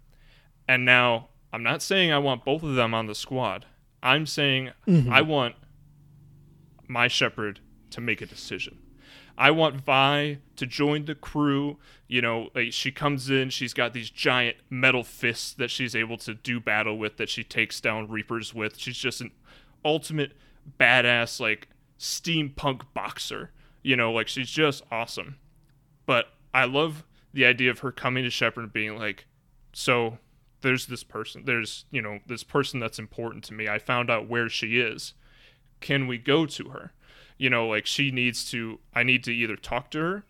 And 0.67 0.85
now 0.85 1.29
I'm 1.53 1.63
not 1.63 1.81
saying 1.81 2.11
I 2.11 2.19
want 2.19 2.45
both 2.45 2.63
of 2.63 2.75
them 2.75 2.93
on 2.93 3.07
the 3.07 3.15
squad. 3.15 3.65
I'm 4.03 4.25
saying 4.25 4.71
mm-hmm. 4.87 5.11
I 5.11 5.21
want 5.21 5.55
my 6.87 7.07
Shepard 7.07 7.59
to 7.91 8.01
make 8.01 8.21
a 8.21 8.25
decision. 8.25 8.79
I 9.37 9.51
want 9.51 9.75
Vi 9.75 10.39
to 10.55 10.65
join 10.65 11.05
the 11.05 11.15
crew. 11.15 11.77
You 12.07 12.21
know, 12.21 12.49
like 12.55 12.73
she 12.73 12.91
comes 12.91 13.29
in, 13.29 13.49
she's 13.49 13.73
got 13.73 13.93
these 13.93 14.09
giant 14.09 14.57
metal 14.69 15.03
fists 15.03 15.53
that 15.53 15.69
she's 15.69 15.95
able 15.95 16.17
to 16.19 16.33
do 16.33 16.59
battle 16.59 16.97
with, 16.97 17.17
that 17.17 17.29
she 17.29 17.43
takes 17.43 17.79
down 17.79 18.07
Reapers 18.07 18.53
with. 18.53 18.77
She's 18.77 18.97
just 18.97 19.21
an 19.21 19.31
ultimate 19.85 20.33
badass, 20.79 21.39
like 21.39 21.67
steampunk 21.99 22.81
boxer. 22.93 23.51
You 23.83 23.95
know, 23.95 24.11
like 24.11 24.27
she's 24.27 24.49
just 24.49 24.83
awesome. 24.91 25.37
But 26.05 26.27
I 26.53 26.65
love 26.65 27.05
the 27.33 27.45
idea 27.45 27.69
of 27.69 27.79
her 27.79 27.91
coming 27.91 28.23
to 28.23 28.29
Shepard 28.29 28.63
and 28.63 28.73
being 28.73 28.97
like, 28.97 29.27
so 29.73 30.17
there's 30.61 30.87
this 30.87 31.03
person, 31.03 31.43
there's, 31.45 31.85
you 31.91 32.01
know, 32.01 32.19
this 32.25 32.43
person 32.43 32.79
that's 32.79 32.99
important 32.99 33.43
to 33.45 33.53
me. 33.53 33.67
I 33.67 33.79
found 33.79 34.09
out 34.09 34.27
where 34.27 34.49
she 34.49 34.79
is. 34.79 35.13
Can 35.79 36.07
we 36.07 36.17
go 36.17 36.45
to 36.45 36.69
her? 36.69 36.93
You 37.37 37.49
know, 37.49 37.67
like 37.67 37.85
she 37.85 38.09
needs 38.11 38.49
to, 38.51 38.79
I 38.95 39.03
need 39.03 39.23
to 39.25 39.31
either 39.31 39.55
talk 39.55 39.91
to 39.91 39.99
her, 39.99 40.23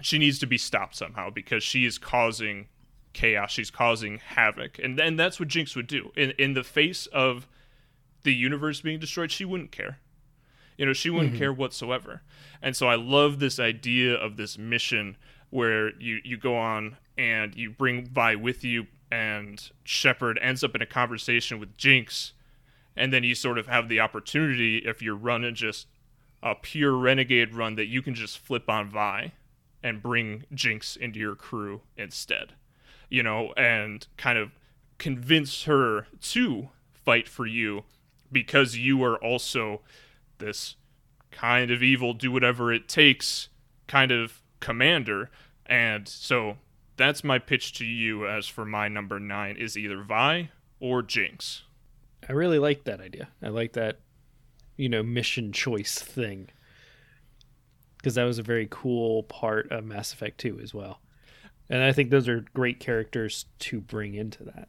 she 0.00 0.18
needs 0.18 0.38
to 0.40 0.46
be 0.46 0.58
stopped 0.58 0.96
somehow 0.96 1.30
because 1.30 1.62
she 1.62 1.84
is 1.84 1.98
causing 1.98 2.68
chaos, 3.12 3.50
she's 3.52 3.70
causing 3.70 4.18
havoc. 4.18 4.78
And 4.78 4.98
then 4.98 5.16
that's 5.16 5.38
what 5.38 5.48
Jinx 5.48 5.76
would 5.76 5.86
do. 5.86 6.10
In, 6.16 6.30
in 6.38 6.54
the 6.54 6.64
face 6.64 7.06
of 7.06 7.46
the 8.22 8.34
universe 8.34 8.80
being 8.80 8.98
destroyed, 8.98 9.30
she 9.30 9.44
wouldn't 9.44 9.72
care. 9.72 9.98
You 10.78 10.86
know, 10.86 10.92
she 10.92 11.10
wouldn't 11.10 11.32
mm-hmm. 11.32 11.38
care 11.38 11.52
whatsoever. 11.52 12.22
And 12.62 12.74
so 12.74 12.88
I 12.88 12.94
love 12.94 13.38
this 13.38 13.60
idea 13.60 14.14
of 14.14 14.36
this 14.36 14.56
mission 14.56 15.16
where 15.50 15.90
you, 16.00 16.20
you 16.24 16.38
go 16.38 16.56
on 16.56 16.96
and 17.18 17.54
you 17.54 17.70
bring 17.70 18.06
Vi 18.06 18.36
with 18.36 18.64
you, 18.64 18.86
and 19.12 19.70
Shepard 19.84 20.38
ends 20.40 20.64
up 20.64 20.74
in 20.74 20.80
a 20.80 20.86
conversation 20.86 21.60
with 21.60 21.76
Jinx, 21.76 22.32
and 22.96 23.12
then 23.12 23.24
you 23.24 23.34
sort 23.34 23.58
of 23.58 23.66
have 23.66 23.90
the 23.90 24.00
opportunity, 24.00 24.78
if 24.78 25.02
you're 25.02 25.14
running 25.14 25.54
just 25.54 25.86
a 26.42 26.54
pure 26.54 26.96
renegade 26.96 27.52
run, 27.52 27.74
that 27.74 27.88
you 27.88 28.00
can 28.00 28.14
just 28.14 28.38
flip 28.38 28.70
on 28.70 28.88
Vi 28.88 29.32
and 29.82 30.02
bring 30.02 30.44
Jinx 30.54 30.96
into 30.96 31.18
your 31.18 31.34
crew 31.34 31.82
instead. 31.94 32.54
You 33.10 33.22
know, 33.22 33.52
and 33.54 34.06
kind 34.16 34.38
of 34.38 34.52
convince 34.96 35.64
her 35.64 36.06
to 36.22 36.70
fight 36.94 37.28
for 37.28 37.44
you 37.44 37.84
because 38.30 38.78
you 38.78 39.04
are 39.04 39.22
also 39.22 39.82
this 40.38 40.76
kind 41.30 41.70
of 41.70 41.82
evil, 41.82 42.14
do 42.14 42.32
whatever 42.32 42.72
it 42.72 42.88
takes 42.88 43.50
kind 43.86 44.10
of 44.10 44.40
commander. 44.60 45.30
And 45.66 46.08
so 46.08 46.56
that's 46.96 47.24
my 47.24 47.38
pitch 47.38 47.72
to 47.74 47.84
you 47.84 48.26
as 48.26 48.46
for 48.46 48.64
my 48.64 48.88
number 48.88 49.18
nine 49.18 49.56
is 49.56 49.76
either 49.76 50.02
Vi 50.02 50.50
or 50.80 51.02
Jinx. 51.02 51.62
I 52.28 52.32
really 52.32 52.58
like 52.58 52.84
that 52.84 53.00
idea. 53.00 53.28
I 53.42 53.48
like 53.48 53.72
that, 53.72 54.00
you 54.76 54.88
know, 54.88 55.02
mission 55.02 55.52
choice 55.52 55.98
thing. 55.98 56.50
Because 57.96 58.16
that 58.16 58.24
was 58.24 58.38
a 58.38 58.42
very 58.42 58.66
cool 58.70 59.22
part 59.24 59.70
of 59.70 59.84
Mass 59.84 60.12
Effect 60.12 60.38
2 60.38 60.60
as 60.60 60.74
well. 60.74 61.00
And 61.70 61.82
I 61.82 61.92
think 61.92 62.10
those 62.10 62.28
are 62.28 62.44
great 62.52 62.80
characters 62.80 63.46
to 63.60 63.80
bring 63.80 64.14
into 64.14 64.44
that. 64.44 64.68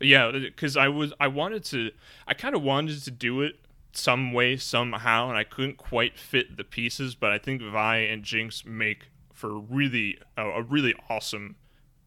Yeah, 0.00 0.26
uh, 0.26 0.32
because 0.32 0.76
I 0.76 0.88
was 0.88 1.12
I 1.18 1.28
wanted 1.28 1.64
to 1.66 1.90
I 2.26 2.34
kind 2.34 2.54
of 2.54 2.62
wanted 2.62 3.02
to 3.02 3.10
do 3.10 3.42
it 3.42 3.56
some 3.92 4.32
way 4.32 4.56
somehow, 4.56 5.28
and 5.28 5.36
I 5.36 5.44
couldn't 5.44 5.76
quite 5.76 6.18
fit 6.18 6.56
the 6.56 6.64
pieces. 6.64 7.14
But 7.14 7.32
I 7.32 7.38
think 7.38 7.62
Vi 7.62 7.96
and 7.96 8.22
Jinx 8.22 8.64
make 8.64 9.06
for 9.38 9.56
really 9.58 10.18
a, 10.36 10.42
a 10.44 10.62
really 10.62 10.94
awesome 11.08 11.54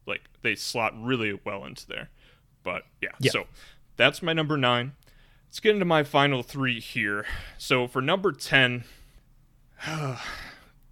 like 0.06 0.22
they 0.42 0.54
slot 0.54 0.92
really 1.00 1.40
well 1.44 1.64
into 1.64 1.86
there. 1.86 2.10
But 2.62 2.82
yeah, 3.00 3.10
Yeah. 3.18 3.30
so 3.30 3.44
that's 3.96 4.22
my 4.22 4.32
number 4.32 4.56
nine. 4.58 4.92
Let's 5.48 5.60
get 5.60 5.74
into 5.74 5.84
my 5.86 6.02
final 6.02 6.42
three 6.42 6.78
here. 6.80 7.24
So 7.56 7.86
for 7.88 8.02
number 8.02 8.32
ten, 8.32 8.84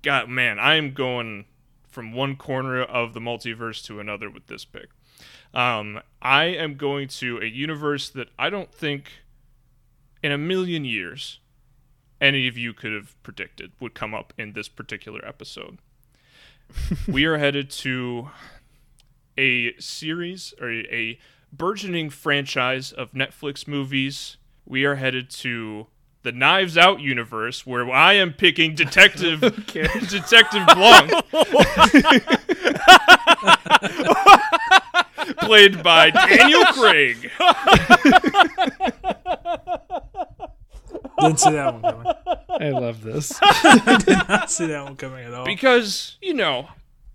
God 0.03 0.29
man, 0.29 0.59
I 0.59 0.77
am 0.77 0.93
going 0.93 1.45
from 1.89 2.13
one 2.13 2.37
corner 2.37 2.83
of 2.83 3.15
the 3.15 3.21
multiverse 3.21 3.85
to 3.87 4.01
another 4.01 4.31
with 4.31 4.47
this 4.47 4.65
pick. 4.65 4.89
Um, 5.53 6.01
I 6.23 6.45
am 6.45 6.77
going 6.77 7.09
to 7.09 7.39
a 7.43 7.47
universe 7.47 8.09
that 8.11 8.29
I 8.39 8.49
don't 8.51 8.73
think 8.73 9.11
in 10.23 10.31
a 10.33 10.39
million 10.39 10.85
years 10.85 11.41
any 12.21 12.47
of 12.47 12.57
you 12.57 12.73
could 12.73 12.93
have 12.93 13.21
predicted 13.23 13.73
would 13.81 13.95
come 13.95 14.15
up 14.15 14.33
in 14.39 14.53
this 14.53 14.69
particular 14.69 15.27
episode. 15.27 15.79
we 17.09 17.25
are 17.25 17.39
headed 17.39 17.71
to 17.71 18.31
a 19.39 19.75
series 19.79 20.55
or 20.61 20.71
a, 20.71 21.19
burgeoning 21.53 22.11
franchise 22.11 22.93
of 22.93 23.13
Netflix 23.13 23.67
movies. 23.67 24.37
We 24.65 24.85
are 24.85 24.95
headed 24.95 25.31
to 25.31 25.89
the 26.23 26.33
Knives 26.33 26.79
Out 26.79 27.01
universe, 27.01 27.67
where 27.67 27.91
I 27.91 28.13
am 28.13 28.33
picking 28.33 28.75
Detective 28.75 29.41
Detective 29.67 30.67
Blanc, 30.75 31.11
played 35.39 35.83
by 35.83 36.11
Daniel 36.11 36.65
Craig. 36.67 37.31
Didn't 41.21 41.41
see 41.41 41.51
that 41.51 41.75
one 41.75 41.83
coming. 41.83 42.13
I 42.49 42.71
love 42.71 43.03
this. 43.03 43.39
I 43.43 44.03
Did 44.05 44.29
not 44.29 44.51
see 44.51 44.67
that 44.67 44.85
one 44.85 44.97
coming 44.97 45.25
at 45.25 45.35
all. 45.35 45.45
Because, 45.45 46.17
you 46.21 46.35
know, 46.35 46.69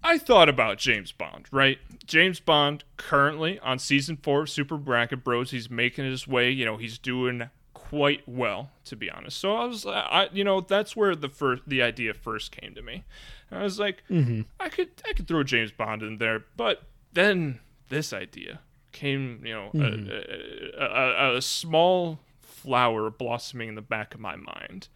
I 0.03 0.17
thought 0.17 0.49
about 0.49 0.77
James 0.77 1.11
Bond, 1.11 1.47
right? 1.51 1.79
James 2.05 2.39
Bond 2.39 2.83
currently 2.97 3.59
on 3.59 3.79
season 3.79 4.17
four 4.17 4.43
of 4.43 4.49
Super 4.49 4.77
Bracket 4.77 5.23
Bros. 5.23 5.51
He's 5.51 5.69
making 5.69 6.05
his 6.05 6.27
way. 6.27 6.49
You 6.51 6.65
know, 6.65 6.77
he's 6.77 6.97
doing 6.97 7.49
quite 7.73 8.21
well, 8.27 8.71
to 8.85 8.95
be 8.95 9.09
honest. 9.09 9.37
So 9.37 9.55
I 9.55 9.65
was, 9.65 9.85
uh, 9.85 9.89
I, 9.91 10.29
you 10.31 10.43
know, 10.43 10.61
that's 10.61 10.95
where 10.95 11.15
the 11.15 11.29
first, 11.29 11.63
the 11.67 11.81
idea 11.81 12.13
first 12.13 12.51
came 12.51 12.75
to 12.75 12.81
me. 12.81 13.03
I 13.51 13.63
was 13.63 13.79
like, 13.79 14.03
mm-hmm. 14.09 14.41
I 14.59 14.69
could, 14.69 14.89
I 15.07 15.13
could 15.13 15.27
throw 15.27 15.43
James 15.43 15.71
Bond 15.71 16.01
in 16.01 16.17
there, 16.17 16.45
but 16.57 16.83
then 17.13 17.59
this 17.89 18.11
idea 18.11 18.59
came, 18.91 19.41
you 19.43 19.53
know, 19.53 19.67
a, 19.67 19.77
mm-hmm. 19.77 20.81
a, 20.81 20.85
a, 20.85 21.37
a 21.37 21.41
small 21.41 22.19
flower 22.55 23.09
blossoming 23.09 23.69
in 23.69 23.75
the 23.75 23.81
back 23.81 24.13
of 24.13 24.19
my 24.19 24.35
mind 24.35 24.87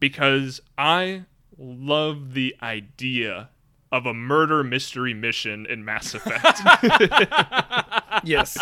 because 0.00 0.60
I 0.76 1.24
love 1.58 2.34
the 2.34 2.56
idea 2.62 3.50
of 3.92 4.04
a 4.04 4.12
murder 4.12 4.64
mystery 4.64 5.14
mission 5.14 5.64
in 5.66 5.84
Mass 5.84 6.12
Effect. 6.14 6.60
yes. 8.24 8.58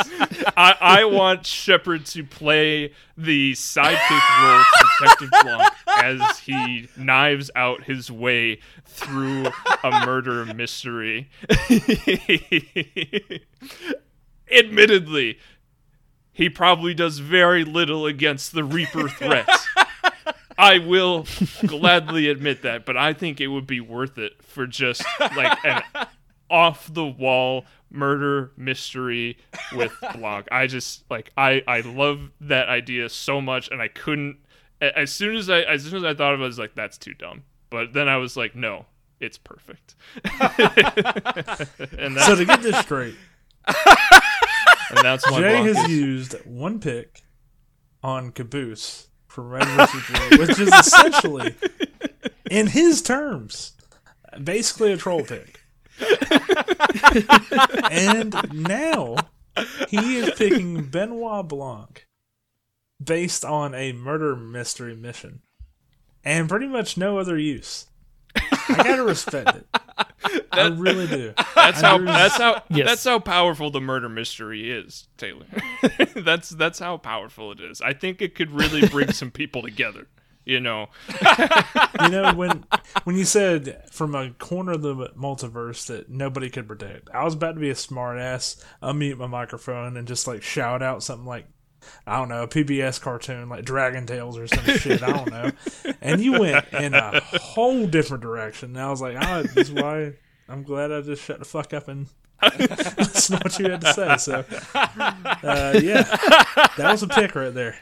I, 0.56 0.76
I 0.80 1.04
want 1.06 1.46
Shepard 1.46 2.04
to 2.06 2.24
play 2.24 2.92
the 3.16 3.52
sidekick 3.52 4.42
role 4.42 4.62
to 4.62 4.86
Detective 5.00 5.30
Blanc 5.42 5.72
as 5.86 6.38
he 6.38 6.88
knives 6.96 7.50
out 7.56 7.84
his 7.84 8.10
way 8.10 8.60
through 8.84 9.46
a 9.82 9.90
murder 10.04 10.44
mystery. 10.44 11.30
Admittedly, 14.54 15.38
he 16.34 16.50
probably 16.50 16.92
does 16.92 17.20
very 17.20 17.64
little 17.64 18.04
against 18.04 18.52
the 18.52 18.64
Reaper 18.64 19.08
threat. 19.08 19.48
I 20.58 20.78
will 20.78 21.26
gladly 21.66 22.28
admit 22.28 22.62
that, 22.62 22.84
but 22.84 22.96
I 22.96 23.12
think 23.12 23.40
it 23.40 23.46
would 23.46 23.66
be 23.66 23.80
worth 23.80 24.18
it 24.18 24.42
for 24.42 24.66
just 24.66 25.04
like 25.20 25.64
an 25.64 25.82
off 26.50 26.92
the 26.92 27.06
wall 27.06 27.64
murder 27.90 28.52
mystery 28.56 29.38
with 29.74 29.92
Blanc. 30.16 30.46
I 30.50 30.66
just 30.66 31.08
like 31.08 31.30
I 31.36 31.62
I 31.66 31.80
love 31.80 32.30
that 32.40 32.68
idea 32.68 33.08
so 33.08 33.40
much 33.40 33.68
and 33.70 33.80
I 33.80 33.88
couldn't 33.88 34.38
as 34.80 35.12
soon 35.12 35.36
as 35.36 35.48
I 35.48 35.60
as 35.60 35.84
soon 35.84 35.96
as 35.96 36.04
I 36.04 36.14
thought 36.14 36.34
of 36.34 36.40
it 36.40 36.44
I 36.44 36.46
was 36.46 36.58
like 36.58 36.74
that's 36.74 36.98
too 36.98 37.14
dumb. 37.14 37.44
But 37.70 37.92
then 37.92 38.08
I 38.08 38.16
was 38.16 38.36
like 38.36 38.54
no, 38.54 38.86
it's 39.20 39.38
perfect. 39.38 39.94
so 40.38 42.36
to 42.36 42.44
get 42.44 42.62
this 42.62 42.78
straight, 42.78 43.14
and 44.96 45.04
that's 45.04 45.30
my 45.30 45.40
Jay 45.40 45.62
has 45.62 45.78
is- 45.78 45.88
used 45.90 46.32
one 46.44 46.80
pick 46.80 47.22
on 48.02 48.30
Caboose 48.32 49.08
from 49.28 49.48
Red 49.50 49.66
vs. 49.68 50.02
Blue, 50.08 50.38
which 50.38 50.58
is 50.60 50.68
essentially, 50.72 51.54
in 52.50 52.66
his 52.68 53.02
terms, 53.02 53.72
basically 54.42 54.92
a 54.92 54.96
troll 54.96 55.22
pick. 55.24 55.60
and 57.90 58.34
now 58.52 59.16
he 59.88 60.16
is 60.18 60.30
picking 60.36 60.84
Benoit 60.86 61.46
Blanc 61.48 62.06
based 63.02 63.44
on 63.44 63.74
a 63.74 63.92
murder 63.92 64.36
mystery 64.36 64.94
mission 64.96 65.42
and 66.24 66.48
pretty 66.48 66.66
much 66.66 66.96
no 66.96 67.18
other 67.18 67.38
use. 67.38 67.86
I 68.36 68.74
gotta 68.82 69.04
respect 69.04 69.56
it. 69.56 69.66
I 70.52 70.66
really 70.68 71.06
do. 71.06 71.34
That's 71.54 71.80
how 71.80 71.98
There's- 71.98 72.18
that's 72.18 72.36
how 72.36 72.62
Yes. 72.70 72.86
that's 72.86 73.04
how 73.04 73.18
powerful 73.18 73.70
the 73.70 73.80
murder 73.80 74.08
mystery 74.08 74.70
is, 74.70 75.08
Taylor. 75.16 75.46
that's 76.16 76.50
that's 76.50 76.78
how 76.78 76.96
powerful 76.96 77.52
it 77.52 77.60
is. 77.60 77.80
I 77.80 77.92
think 77.92 78.20
it 78.22 78.34
could 78.34 78.50
really 78.50 78.86
bring 78.88 79.12
some 79.12 79.30
people 79.30 79.62
together. 79.62 80.06
You 80.46 80.60
know, 80.60 80.88
you 82.02 82.08
know 82.10 82.34
when 82.34 82.64
when 83.04 83.16
you 83.16 83.24
said 83.24 83.82
from 83.90 84.14
a 84.14 84.30
corner 84.32 84.72
of 84.72 84.82
the 84.82 84.94
multiverse 85.18 85.86
that 85.86 86.10
nobody 86.10 86.50
could 86.50 86.66
predict, 86.66 87.08
I 87.14 87.24
was 87.24 87.32
about 87.34 87.52
to 87.54 87.60
be 87.60 87.70
a 87.70 87.74
smart 87.74 88.18
ass, 88.18 88.62
unmute 88.82 89.16
my 89.16 89.26
microphone, 89.26 89.96
and 89.96 90.06
just 90.06 90.26
like 90.26 90.42
shout 90.42 90.82
out 90.82 91.02
something 91.02 91.24
like 91.26 91.46
I 92.06 92.18
don't 92.18 92.28
know, 92.28 92.42
a 92.42 92.48
PBS 92.48 93.00
cartoon 93.00 93.48
like 93.48 93.64
Dragon 93.64 94.06
Tales 94.06 94.38
or 94.38 94.46
some 94.46 94.64
shit. 94.64 95.02
I 95.02 95.12
don't 95.12 95.30
know. 95.30 95.50
And 96.00 96.20
you 96.20 96.38
went 96.40 96.66
in 96.72 96.94
a 96.94 97.20
whole 97.20 97.86
different 97.86 98.22
direction. 98.22 98.70
And 98.76 98.80
I 98.80 98.90
was 98.90 99.00
like, 99.00 99.16
oh, 99.20 99.42
this 99.42 99.68
is 99.68 99.72
why 99.72 100.12
I'm 100.48 100.62
glad 100.62 100.92
I 100.92 101.00
just 101.00 101.22
shut 101.22 101.38
the 101.38 101.44
fuck 101.44 101.72
up 101.72 101.88
and 101.88 102.06
listen 102.58 103.38
to 103.38 103.42
what 103.42 103.58
you 103.58 103.70
had 103.70 103.80
to 103.80 103.92
say. 103.94 104.16
So, 104.18 104.44
uh, 104.74 105.80
yeah, 105.82 106.02
that 106.76 106.88
was 106.90 107.02
a 107.02 107.08
pick 107.08 107.34
right 107.34 107.54
there. 107.54 107.76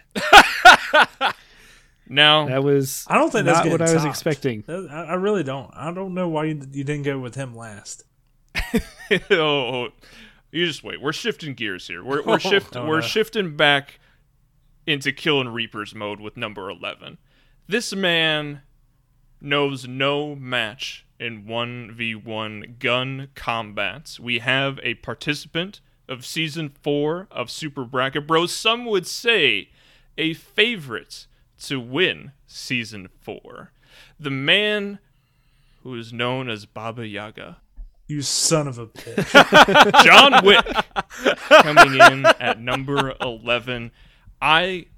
now 2.08 2.46
That 2.46 2.62
was 2.62 3.04
I 3.08 3.16
don't 3.18 3.30
think 3.30 3.46
that's 3.46 3.64
not 3.64 3.72
what 3.72 3.80
I 3.80 3.92
was 3.92 4.02
topped. 4.02 4.08
expecting. 4.08 4.64
I, 4.68 5.02
I 5.04 5.14
really 5.14 5.42
don't. 5.42 5.70
I 5.74 5.92
don't 5.92 6.14
know 6.14 6.28
why 6.28 6.44
you, 6.44 6.60
you 6.72 6.84
didn't 6.84 7.02
go 7.02 7.18
with 7.18 7.34
him 7.34 7.56
last. 7.56 8.04
oh, 9.30 9.88
you 10.52 10.66
just 10.66 10.84
wait. 10.84 11.00
We're 11.02 11.12
shifting 11.12 11.54
gears 11.54 11.88
here. 11.88 12.04
We're 12.04 12.22
we're 12.22 12.34
oh, 12.34 12.38
shift 12.38 12.76
Oh, 12.76 12.86
we're 12.86 13.00
no. 13.00 13.06
shifting 13.06 13.56
back 13.56 13.98
into 14.86 15.12
killing 15.12 15.48
reapers 15.48 15.94
mode 15.94 16.20
with 16.20 16.36
number 16.36 16.68
11. 16.70 17.18
This 17.66 17.94
man 17.94 18.62
knows 19.40 19.88
no 19.88 20.34
match 20.34 21.06
in 21.18 21.44
1v1 21.44 22.78
gun 22.78 23.28
combats. 23.34 24.18
We 24.20 24.40
have 24.40 24.78
a 24.82 24.94
participant 24.94 25.80
of 26.08 26.26
season 26.26 26.72
4 26.82 27.28
of 27.30 27.50
Super 27.50 27.84
Bracket 27.84 28.26
Bros. 28.26 28.52
Some 28.54 28.84
would 28.86 29.06
say 29.06 29.70
a 30.18 30.34
favorite 30.34 31.26
to 31.62 31.78
win 31.80 32.32
season 32.46 33.08
4. 33.20 33.70
The 34.18 34.30
man 34.30 34.98
who 35.84 35.94
is 35.96 36.12
known 36.12 36.50
as 36.50 36.66
Baba 36.66 37.06
Yaga. 37.06 37.58
You 38.12 38.20
son 38.20 38.68
of 38.68 38.78
a 38.78 38.88
bitch. 38.88 40.04
John 40.04 40.44
Wick 40.44 40.66
coming 41.48 41.98
in 41.98 42.26
at 42.26 42.60
number 42.60 43.14
11. 43.22 43.90
I 44.38 44.88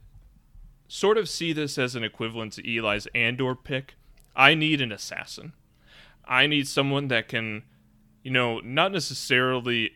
sort 0.88 1.16
of 1.16 1.28
see 1.28 1.52
this 1.52 1.78
as 1.78 1.94
an 1.94 2.02
equivalent 2.02 2.54
to 2.54 2.68
Eli's 2.68 3.06
Andor 3.14 3.54
pick. 3.54 3.94
I 4.34 4.56
need 4.56 4.80
an 4.80 4.90
assassin. 4.90 5.52
I 6.24 6.48
need 6.48 6.66
someone 6.66 7.06
that 7.06 7.28
can, 7.28 7.62
you 8.24 8.32
know, 8.32 8.58
not 8.58 8.90
necessarily 8.90 9.92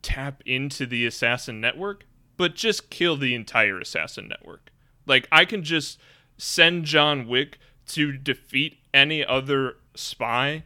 tap 0.00 0.42
into 0.46 0.86
the 0.86 1.04
assassin 1.04 1.60
network, 1.60 2.06
but 2.38 2.54
just 2.54 2.88
kill 2.88 3.18
the 3.18 3.34
entire 3.34 3.78
assassin 3.78 4.26
network. 4.26 4.70
Like, 5.04 5.28
I 5.30 5.44
can 5.44 5.62
just 5.62 6.00
send 6.38 6.86
John 6.86 7.28
Wick 7.28 7.58
to 7.88 8.12
defeat 8.12 8.78
any 8.94 9.22
other 9.22 9.76
spy 9.94 10.64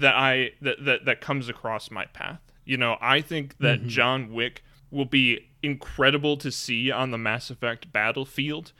that 0.00 0.14
I 0.14 0.52
that 0.60 0.84
that, 0.84 1.04
that 1.04 1.20
comes 1.20 1.48
across 1.48 1.90
my 1.90 2.06
path. 2.06 2.40
You 2.64 2.76
know, 2.76 2.96
I 3.00 3.20
think 3.20 3.58
that 3.58 3.86
John 3.86 4.32
Wick 4.32 4.62
will 4.90 5.04
be 5.04 5.48
incredible 5.62 6.36
to 6.36 6.50
see 6.50 6.90
on 6.90 7.10
the 7.10 7.18
Mass 7.18 7.50
Effect 7.50 7.92
battlefield 7.92 8.72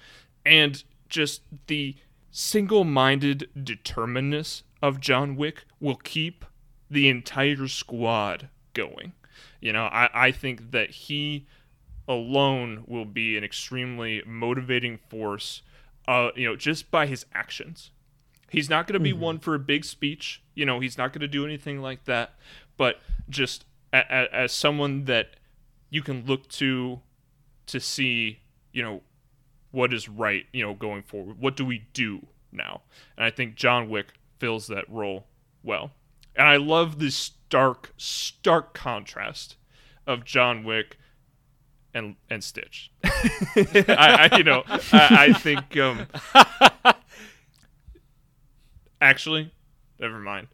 and 0.44 0.82
just 1.08 1.42
the 1.66 1.96
single-minded 2.30 3.48
determinedness 3.62 4.62
of 4.80 5.00
John 5.00 5.34
Wick 5.36 5.64
will 5.80 5.96
keep 5.96 6.44
the 6.88 7.08
entire 7.08 7.66
squad 7.68 8.48
going. 8.74 9.12
You 9.60 9.72
know, 9.72 9.84
I, 9.86 10.08
I 10.14 10.30
think 10.30 10.70
that 10.70 10.90
he 10.90 11.46
alone 12.06 12.84
will 12.86 13.04
be 13.04 13.36
an 13.36 13.44
extremely 13.44 14.22
motivating 14.26 14.98
force 15.08 15.62
uh, 16.10 16.30
you 16.34 16.44
know, 16.44 16.56
just 16.56 16.90
by 16.90 17.06
his 17.06 17.24
actions. 17.32 17.90
He's 18.50 18.68
not 18.68 18.86
going 18.86 18.94
to 18.94 19.00
be 19.00 19.12
one 19.12 19.38
for 19.38 19.54
a 19.54 19.58
big 19.58 19.84
speech. 19.84 20.42
You 20.54 20.66
know, 20.66 20.80
he's 20.80 20.98
not 20.98 21.12
going 21.12 21.20
to 21.20 21.28
do 21.28 21.44
anything 21.44 21.80
like 21.80 22.04
that. 22.04 22.34
But 22.76 23.00
just 23.28 23.64
a, 23.92 23.98
a, 23.98 24.34
as 24.34 24.52
someone 24.52 25.04
that 25.04 25.36
you 25.88 26.02
can 26.02 26.26
look 26.26 26.48
to 26.48 27.00
to 27.66 27.80
see, 27.80 28.40
you 28.72 28.82
know, 28.82 29.02
what 29.70 29.94
is 29.94 30.08
right, 30.08 30.46
you 30.52 30.64
know, 30.64 30.74
going 30.74 31.02
forward. 31.02 31.40
What 31.40 31.56
do 31.56 31.64
we 31.64 31.86
do 31.92 32.26
now? 32.50 32.82
And 33.16 33.24
I 33.24 33.30
think 33.30 33.54
John 33.54 33.88
Wick 33.88 34.14
fills 34.38 34.66
that 34.66 34.88
role 34.88 35.26
well. 35.62 35.92
And 36.34 36.48
I 36.48 36.56
love 36.56 36.98
this 36.98 37.14
stark, 37.14 37.92
stark 37.96 38.74
contrast 38.74 39.56
of 40.06 40.24
John 40.24 40.64
Wick 40.64 40.98
and 41.94 42.16
and 42.28 42.42
Stitch. 42.42 42.90
I, 43.04 44.28
I 44.32 44.36
you 44.36 44.44
know 44.44 44.62
I, 44.66 44.82
I 44.92 45.32
think 45.32 45.76
um 45.76 46.06
actually 49.00 49.52
never 49.98 50.18
mind. 50.18 50.48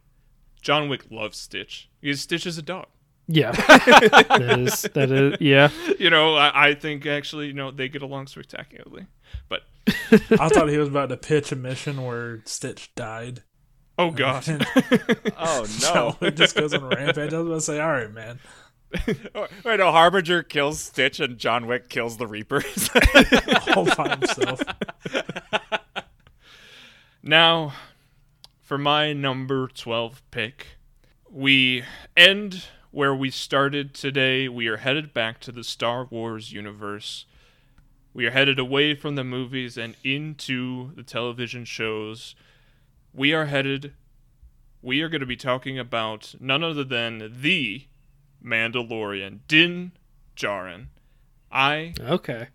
John 0.61 0.89
Wick 0.89 1.05
loves 1.09 1.37
Stitch. 1.37 1.89
Because 2.01 2.21
Stitch 2.21 2.45
is 2.45 2.57
a 2.57 2.61
dog. 2.61 2.87
Yeah, 3.29 3.51
that 3.51 4.57
is 4.57 4.81
that 4.93 5.11
is 5.11 5.37
yeah. 5.41 5.69
You 5.99 6.09
know, 6.09 6.35
I, 6.35 6.69
I 6.69 6.73
think 6.75 7.05
actually, 7.05 7.47
you 7.47 7.53
know, 7.53 7.71
they 7.71 7.89
get 7.89 8.01
along 8.01 8.27
spectacularly. 8.27 9.07
But 9.49 9.63
I 10.31 10.47
thought 10.49 10.69
he 10.69 10.77
was 10.77 10.87
about 10.87 11.09
to 11.09 11.17
pitch 11.17 11.51
a 11.51 11.57
mission 11.57 12.03
where 12.05 12.41
Stitch 12.45 12.93
died. 12.95 13.43
oh 13.97 14.11
god. 14.11 14.47
And 14.47 14.65
Oh 15.37 15.65
so 15.65 16.15
no! 16.21 16.27
it 16.27 16.37
just 16.37 16.55
goes 16.55 16.73
on 16.73 16.83
a 16.83 16.87
rampage. 16.87 17.33
I 17.33 17.39
was 17.39 17.47
about 17.47 17.55
to 17.55 17.61
say, 17.61 17.79
all 17.81 17.91
right, 17.91 18.11
man. 18.13 18.39
Wait, 19.05 19.77
no. 19.77 19.91
Harbinger 19.91 20.43
kills 20.43 20.79
Stitch 20.79 21.19
and 21.19 21.37
John 21.37 21.67
Wick 21.67 21.89
kills 21.89 22.15
the 22.15 22.27
Reapers. 22.27 22.89
All 23.75 23.83
by 23.83 24.15
himself. 24.21 24.61
Now, 27.21 27.73
for 28.67 28.77
my 28.77 29.13
number 29.13 29.69
12 29.69 30.21
pick, 30.29 30.67
we 31.31 31.85
end 32.17 32.65
where 32.91 33.15
we 33.15 33.29
started 33.31 33.93
today. 33.93 34.49
We 34.49 34.67
are 34.67 34.75
headed 34.75 35.13
back 35.13 35.39
to 35.41 35.53
the 35.53 35.63
Star 35.63 36.03
Wars 36.03 36.51
universe. 36.51 37.25
We 38.13 38.25
are 38.25 38.31
headed 38.31 38.59
away 38.59 38.93
from 38.93 39.15
the 39.15 39.23
movies 39.23 39.77
and 39.77 39.95
into 40.03 40.91
the 40.95 41.03
television 41.03 41.63
shows. 41.63 42.35
We 43.13 43.33
are 43.33 43.45
headed. 43.45 43.93
We 44.81 45.01
are 45.01 45.07
going 45.07 45.21
to 45.21 45.25
be 45.25 45.37
talking 45.37 45.79
about 45.79 46.35
none 46.37 46.61
other 46.61 46.83
than 46.83 47.37
the 47.41 47.85
Mandalorian, 48.43 49.39
Din 49.47 49.93
Djarin. 50.35 50.87
I 51.49 51.93
Okay. 52.01 52.49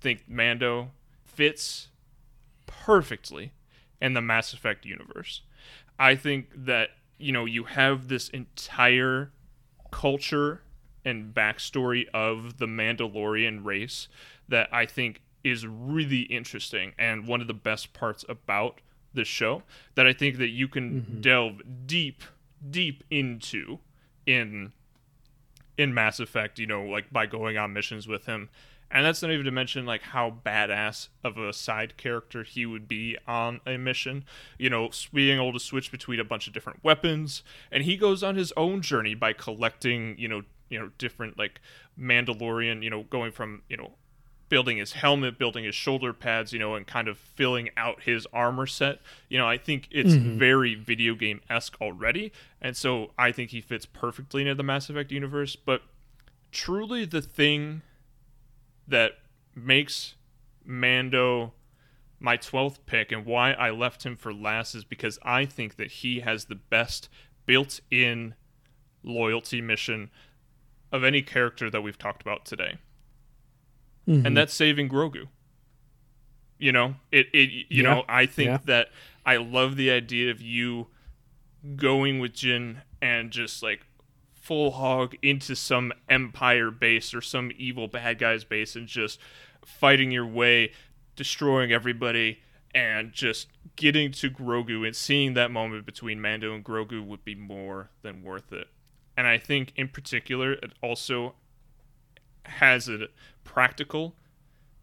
think 0.00 0.28
Mando 0.28 0.92
fits 1.24 1.88
perfectly 2.66 3.50
in 4.04 4.12
the 4.12 4.20
Mass 4.20 4.52
Effect 4.52 4.84
universe. 4.84 5.40
I 5.98 6.14
think 6.14 6.50
that, 6.54 6.90
you 7.16 7.32
know, 7.32 7.46
you 7.46 7.64
have 7.64 8.08
this 8.08 8.28
entire 8.28 9.30
culture 9.90 10.60
and 11.06 11.34
backstory 11.34 12.06
of 12.12 12.58
the 12.58 12.66
Mandalorian 12.66 13.64
race 13.64 14.08
that 14.46 14.68
I 14.70 14.84
think 14.84 15.22
is 15.42 15.66
really 15.66 16.22
interesting 16.22 16.92
and 16.98 17.26
one 17.26 17.40
of 17.40 17.46
the 17.46 17.54
best 17.54 17.94
parts 17.94 18.26
about 18.28 18.82
the 19.14 19.24
show 19.24 19.62
that 19.94 20.06
I 20.06 20.12
think 20.12 20.36
that 20.36 20.48
you 20.48 20.68
can 20.68 21.00
mm-hmm. 21.00 21.20
delve 21.22 21.62
deep, 21.86 22.22
deep 22.70 23.04
into 23.10 23.78
in 24.26 24.72
in 25.78 25.94
Mass 25.94 26.20
Effect, 26.20 26.58
you 26.58 26.66
know, 26.66 26.84
like 26.84 27.10
by 27.10 27.24
going 27.24 27.56
on 27.56 27.72
missions 27.72 28.06
with 28.06 28.26
him. 28.26 28.50
And 28.94 29.04
that's 29.04 29.20
not 29.22 29.32
even 29.32 29.44
to 29.44 29.50
mention 29.50 29.84
like 29.84 30.02
how 30.02 30.38
badass 30.46 31.08
of 31.24 31.36
a 31.36 31.52
side 31.52 31.96
character 31.96 32.44
he 32.44 32.64
would 32.64 32.86
be 32.86 33.18
on 33.26 33.60
a 33.66 33.76
mission. 33.76 34.24
You 34.56 34.70
know, 34.70 34.90
being 35.12 35.40
able 35.40 35.52
to 35.52 35.58
switch 35.58 35.90
between 35.90 36.20
a 36.20 36.24
bunch 36.24 36.46
of 36.46 36.52
different 36.52 36.84
weapons, 36.84 37.42
and 37.72 37.82
he 37.82 37.96
goes 37.96 38.22
on 38.22 38.36
his 38.36 38.52
own 38.56 38.82
journey 38.82 39.16
by 39.16 39.32
collecting, 39.32 40.14
you 40.16 40.28
know, 40.28 40.42
you 40.68 40.78
know, 40.78 40.90
different 40.96 41.36
like 41.36 41.60
Mandalorian, 41.98 42.84
you 42.84 42.90
know, 42.90 43.02
going 43.02 43.32
from 43.32 43.62
you 43.68 43.76
know 43.76 43.94
building 44.48 44.76
his 44.76 44.92
helmet, 44.92 45.38
building 45.38 45.64
his 45.64 45.74
shoulder 45.74 46.12
pads, 46.12 46.52
you 46.52 46.60
know, 46.60 46.76
and 46.76 46.86
kind 46.86 47.08
of 47.08 47.18
filling 47.18 47.70
out 47.76 48.02
his 48.02 48.28
armor 48.32 48.66
set. 48.66 49.00
You 49.28 49.38
know, 49.38 49.48
I 49.48 49.58
think 49.58 49.88
it's 49.90 50.12
mm-hmm. 50.12 50.38
very 50.38 50.76
video 50.76 51.16
game 51.16 51.40
esque 51.50 51.76
already, 51.80 52.30
and 52.62 52.76
so 52.76 53.10
I 53.18 53.32
think 53.32 53.50
he 53.50 53.60
fits 53.60 53.86
perfectly 53.86 54.42
into 54.42 54.54
the 54.54 54.62
Mass 54.62 54.88
Effect 54.88 55.10
universe. 55.10 55.56
But 55.56 55.82
truly, 56.52 57.04
the 57.04 57.22
thing 57.22 57.82
that 58.88 59.12
makes 59.54 60.14
Mando 60.64 61.52
my 62.20 62.36
12th 62.36 62.78
pick 62.86 63.12
and 63.12 63.26
why 63.26 63.52
I 63.52 63.70
left 63.70 64.04
him 64.06 64.16
for 64.16 64.32
last 64.32 64.74
is 64.74 64.84
because 64.84 65.18
I 65.22 65.44
think 65.44 65.76
that 65.76 65.90
he 65.90 66.20
has 66.20 66.46
the 66.46 66.54
best 66.54 67.08
built 67.44 67.80
in 67.90 68.34
loyalty 69.02 69.60
mission 69.60 70.10
of 70.90 71.04
any 71.04 71.20
character 71.20 71.68
that 71.68 71.82
we've 71.82 71.98
talked 71.98 72.22
about 72.22 72.46
today 72.46 72.78
mm-hmm. 74.08 74.24
and 74.24 74.36
that's 74.36 74.54
saving 74.54 74.88
Grogu. 74.88 75.26
You 76.58 76.72
know, 76.72 76.94
it 77.10 77.26
it 77.34 77.50
you 77.50 77.82
Yeah. 77.82 77.82
know, 77.82 78.04
I 78.08 78.26
think 78.26 78.48
Yeah. 78.48 78.58
that 78.64 78.88
I 79.26 79.36
love 79.36 79.76
the 79.76 79.90
idea 79.90 80.30
of 80.30 80.40
you 80.40 80.86
going 81.76 82.20
with 82.20 82.32
Jin 82.32 82.82
and 83.02 83.30
just 83.30 83.62
like 83.62 83.80
full 84.44 84.72
hog 84.72 85.16
into 85.22 85.56
some 85.56 85.90
empire 86.06 86.70
base 86.70 87.14
or 87.14 87.22
some 87.22 87.50
evil 87.56 87.88
bad 87.88 88.18
guy's 88.18 88.44
base 88.44 88.76
and 88.76 88.86
just 88.86 89.18
fighting 89.64 90.10
your 90.10 90.26
way, 90.26 90.70
destroying 91.16 91.72
everybody 91.72 92.40
and 92.74 93.10
just 93.10 93.48
getting 93.76 94.12
to 94.12 94.30
Grogu 94.30 94.84
and 94.86 94.94
seeing 94.94 95.32
that 95.32 95.50
moment 95.50 95.86
between 95.86 96.20
Mando 96.20 96.54
and 96.54 96.62
Grogu 96.62 97.02
would 97.02 97.24
be 97.24 97.34
more 97.34 97.88
than 98.02 98.22
worth 98.22 98.52
it. 98.52 98.68
And 99.16 99.26
I 99.26 99.38
think 99.38 99.72
in 99.76 99.88
particular 99.88 100.52
it 100.52 100.72
also 100.82 101.36
has 102.44 102.86
a 102.86 103.08
practical 103.44 104.14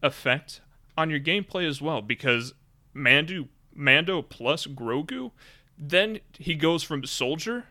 effect 0.02 0.62
on 0.98 1.12
your 1.12 1.20
gameplay 1.20 1.68
as 1.68 1.80
well 1.80 2.02
because 2.02 2.56
Mando 2.96 3.48
Mando 3.76 4.24
plus 4.24 4.66
Grogu, 4.66 5.32
then 5.78 6.20
he 6.40 6.56
goes 6.56 6.82
from 6.82 7.06
soldier 7.06 7.66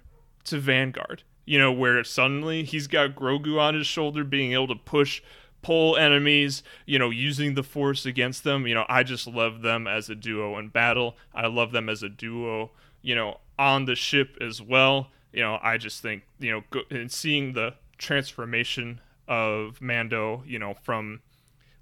to 0.44 0.58
vanguard. 0.58 1.24
You 1.44 1.58
know, 1.58 1.72
where 1.72 2.02
suddenly 2.04 2.62
he's 2.64 2.86
got 2.86 3.16
Grogu 3.16 3.58
on 3.58 3.74
his 3.74 3.86
shoulder 3.86 4.24
being 4.24 4.52
able 4.52 4.68
to 4.68 4.76
push 4.76 5.22
pull 5.62 5.96
enemies, 5.96 6.62
you 6.86 6.98
know, 6.98 7.10
using 7.10 7.54
the 7.54 7.62
force 7.62 8.06
against 8.06 8.44
them. 8.44 8.66
You 8.66 8.74
know, 8.74 8.86
I 8.88 9.02
just 9.02 9.26
love 9.26 9.62
them 9.62 9.86
as 9.86 10.08
a 10.08 10.14
duo 10.14 10.58
in 10.58 10.68
battle. 10.68 11.16
I 11.34 11.46
love 11.46 11.72
them 11.72 11.88
as 11.88 12.02
a 12.02 12.08
duo, 12.08 12.70
you 13.02 13.14
know, 13.14 13.38
on 13.58 13.84
the 13.84 13.94
ship 13.94 14.36
as 14.40 14.62
well. 14.62 15.08
You 15.32 15.42
know, 15.42 15.58
I 15.62 15.76
just 15.76 16.02
think, 16.02 16.22
you 16.38 16.50
know, 16.50 16.82
and 16.90 17.10
seeing 17.10 17.52
the 17.52 17.74
transformation 17.98 19.00
of 19.28 19.80
Mando, 19.80 20.42
you 20.46 20.58
know, 20.58 20.74
from 20.82 21.20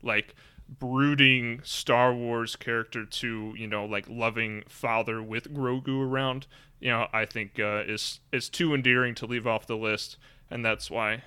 like 0.03 0.35
brooding 0.69 1.61
Star 1.65 2.13
Wars 2.13 2.57
character 2.57 3.07
to, 3.07 3.55
you 3.57 3.67
know, 3.67 3.87
like 3.87 4.07
loving 4.09 4.65
father 4.69 5.23
with 5.23 5.55
Grogu 5.55 6.07
around, 6.07 6.47
you 6.81 6.91
know, 6.91 7.07
I 7.13 7.25
think 7.25 7.59
uh, 7.59 7.83
is 7.87 8.21
is 8.33 8.49
too 8.49 8.75
endearing 8.75 9.15
to 9.17 9.27
leave 9.27 9.47
off 9.47 9.67
the 9.67 9.77
list, 9.77 10.17
and 10.51 10.65
that's 10.65 10.91
why 10.91 11.25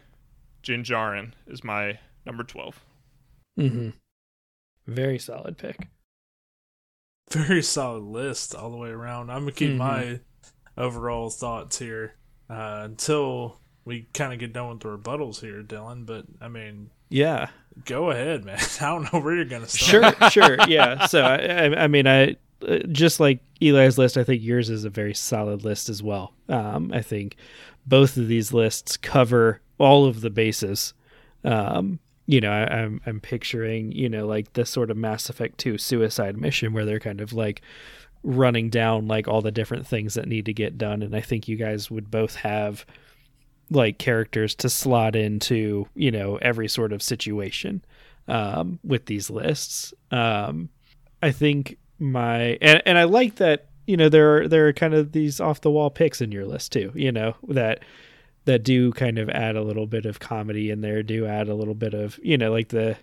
Din 0.63 0.83
Djarin 0.83 1.31
is 1.47 1.63
my 1.63 1.99
number 2.25 2.43
12. 2.43 2.79
Mm-hmm. 3.59 3.89
Very 4.87 5.19
solid 5.19 5.57
pick. 5.57 5.87
Very 7.31 7.61
solid 7.63 8.03
list 8.03 8.53
all 8.55 8.69
the 8.71 8.77
way 8.77 8.89
around. 8.89 9.29
I'm 9.29 9.41
gonna 9.41 9.51
keep 9.53 9.71
Mhm. 9.71 9.77
my 9.77 10.19
overall 10.77 11.29
thoughts 11.29 11.79
here 11.79 12.15
uh, 12.49 12.81
until 12.83 13.59
we 13.85 14.07
kind 14.13 14.33
of 14.33 14.39
get 14.39 14.53
done 14.53 14.69
with 14.69 14.79
the 14.81 14.89
rebuttals 14.97 15.39
here, 15.41 15.63
Dylan. 15.63 16.05
But 16.05 16.25
I 16.41 16.47
mean, 16.49 16.91
Yeah. 17.09 17.49
go 17.85 18.11
ahead, 18.11 18.43
man. 18.43 18.59
I 18.81 18.85
don't 18.85 19.11
know 19.13 19.19
where 19.21 19.35
you're 19.35 19.45
gonna 19.45 19.67
start. 19.67 20.15
Sure, 20.31 20.55
sure. 20.57 20.57
Yeah. 20.67 21.05
So 21.05 21.21
I, 21.23 21.35
I, 21.37 21.83
I 21.83 21.87
mean, 21.87 22.07
I 22.07 22.35
uh, 22.67 22.79
just 22.91 23.19
like 23.19 23.39
Eli's 23.61 23.97
list. 23.97 24.17
I 24.17 24.23
think 24.23 24.41
yours 24.41 24.69
is 24.69 24.85
a 24.85 24.89
very 24.89 25.13
solid 25.13 25.63
list 25.63 25.89
as 25.89 26.01
well. 26.01 26.33
Um, 26.49 26.91
I 26.93 27.01
think 27.01 27.35
both 27.85 28.17
of 28.17 28.27
these 28.27 28.53
lists 28.53 28.97
cover 28.97 29.61
all 29.77 30.05
of 30.05 30.21
the 30.21 30.29
bases. 30.29 30.93
Um, 31.43 31.99
you 32.27 32.39
know, 32.39 32.51
I, 32.51 32.81
I'm 32.81 33.01
I'm 33.05 33.19
picturing 33.19 33.91
you 33.91 34.09
know 34.09 34.25
like 34.25 34.53
this 34.53 34.69
sort 34.69 34.91
of 34.91 34.97
Mass 34.97 35.29
Effect 35.29 35.57
Two 35.57 35.77
suicide 35.77 36.37
mission 36.37 36.73
where 36.73 36.85
they're 36.85 36.99
kind 36.99 37.21
of 37.21 37.33
like 37.33 37.61
running 38.23 38.69
down 38.69 39.07
like 39.07 39.27
all 39.27 39.41
the 39.41 39.51
different 39.51 39.87
things 39.87 40.13
that 40.13 40.27
need 40.27 40.45
to 40.45 40.53
get 40.53 40.77
done, 40.77 41.01
and 41.01 41.15
I 41.15 41.21
think 41.21 41.47
you 41.47 41.57
guys 41.57 41.89
would 41.89 42.11
both 42.11 42.35
have 42.35 42.85
like 43.69 43.97
characters 43.97 44.53
to 44.55 44.69
slot 44.69 45.15
into 45.15 45.87
you 45.95 46.11
know 46.11 46.37
every 46.37 46.67
sort 46.67 46.93
of 46.93 47.01
situation 47.01 47.83
um, 48.27 48.79
with 48.83 49.05
these 49.05 49.29
lists. 49.29 49.93
Um, 50.11 50.69
I 51.23 51.31
think 51.31 51.77
my 52.01 52.57
and, 52.61 52.81
and 52.85 52.97
I 52.97 53.05
like 53.05 53.35
that 53.35 53.67
you 53.85 53.95
know 53.95 54.09
there 54.09 54.37
are 54.37 54.47
there 54.47 54.67
are 54.67 54.73
kind 54.73 54.93
of 54.93 55.11
these 55.11 55.39
off 55.39 55.61
the 55.61 55.71
wall 55.71 55.89
picks 55.89 56.19
in 56.19 56.31
your 56.31 56.45
list 56.45 56.71
too. 56.71 56.91
You 56.95 57.11
know 57.11 57.35
that 57.47 57.83
that 58.45 58.63
do 58.63 58.91
kind 58.91 59.19
of 59.19 59.29
add 59.29 59.55
a 59.55 59.61
little 59.61 59.85
bit 59.85 60.05
of 60.05 60.19
comedy 60.19 60.71
in 60.71 60.81
there. 60.81 61.03
Do 61.03 61.25
add 61.27 61.47
a 61.47 61.55
little 61.55 61.75
bit 61.75 61.93
of 61.93 62.19
you 62.23 62.37
know 62.37 62.51
like 62.51 62.69
the 62.69 62.97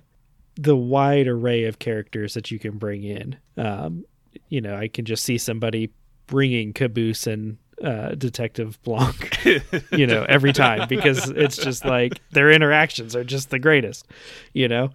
the 0.56 0.76
wide 0.76 1.28
array 1.28 1.64
of 1.64 1.78
characters 1.78 2.34
that 2.34 2.50
you 2.50 2.58
can 2.58 2.78
bring 2.78 3.04
in. 3.04 3.36
Um, 3.56 4.04
you 4.48 4.60
know, 4.60 4.76
I 4.76 4.88
can 4.88 5.04
just 5.04 5.24
see 5.24 5.38
somebody 5.38 5.92
bringing 6.26 6.72
Caboose 6.72 7.28
and 7.28 7.58
uh, 7.82 8.10
Detective 8.16 8.82
Blanc, 8.82 9.38
you 9.92 10.06
know, 10.06 10.26
every 10.28 10.52
time 10.52 10.88
because 10.88 11.30
it's 11.30 11.56
just 11.56 11.84
like 11.84 12.20
their 12.32 12.50
interactions 12.50 13.14
are 13.14 13.24
just 13.24 13.50
the 13.50 13.60
greatest, 13.60 14.06
you 14.52 14.66
know. 14.66 14.90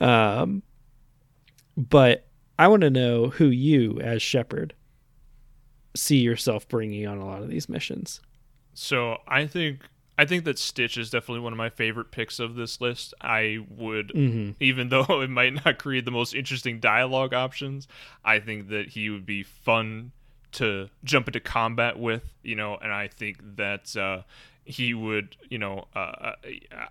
Um, 0.00 0.62
but 1.76 2.26
I 2.60 2.68
want 2.68 2.82
to 2.82 2.90
know 2.90 3.30
who 3.30 3.46
you, 3.46 3.98
as 4.00 4.20
Shepard, 4.20 4.74
see 5.96 6.18
yourself 6.18 6.68
bringing 6.68 7.06
on 7.06 7.16
a 7.16 7.24
lot 7.24 7.42
of 7.42 7.48
these 7.48 7.70
missions. 7.70 8.20
So 8.74 9.16
I 9.26 9.46
think 9.46 9.80
I 10.18 10.26
think 10.26 10.44
that 10.44 10.58
Stitch 10.58 10.98
is 10.98 11.08
definitely 11.08 11.40
one 11.40 11.54
of 11.54 11.56
my 11.56 11.70
favorite 11.70 12.10
picks 12.10 12.38
of 12.38 12.54
this 12.56 12.78
list. 12.82 13.14
I 13.20 13.64
would, 13.70 14.08
Mm-hmm. 14.08 14.50
even 14.60 14.88
though 14.90 15.22
it 15.22 15.30
might 15.30 15.64
not 15.64 15.78
create 15.78 16.04
the 16.04 16.10
most 16.10 16.34
interesting 16.34 16.80
dialogue 16.80 17.32
options, 17.32 17.88
I 18.24 18.40
think 18.40 18.68
that 18.68 18.90
he 18.90 19.08
would 19.08 19.24
be 19.24 19.42
fun 19.42 20.12
to 20.52 20.90
jump 21.02 21.28
into 21.28 21.40
combat 21.40 21.98
with. 21.98 22.34
You 22.42 22.56
know, 22.56 22.76
and 22.76 22.92
I 22.92 23.08
think 23.08 23.38
that. 23.56 23.96
Uh, 23.96 24.22
he 24.70 24.94
would, 24.94 25.36
you 25.48 25.58
know, 25.58 25.86
uh, 25.94 26.32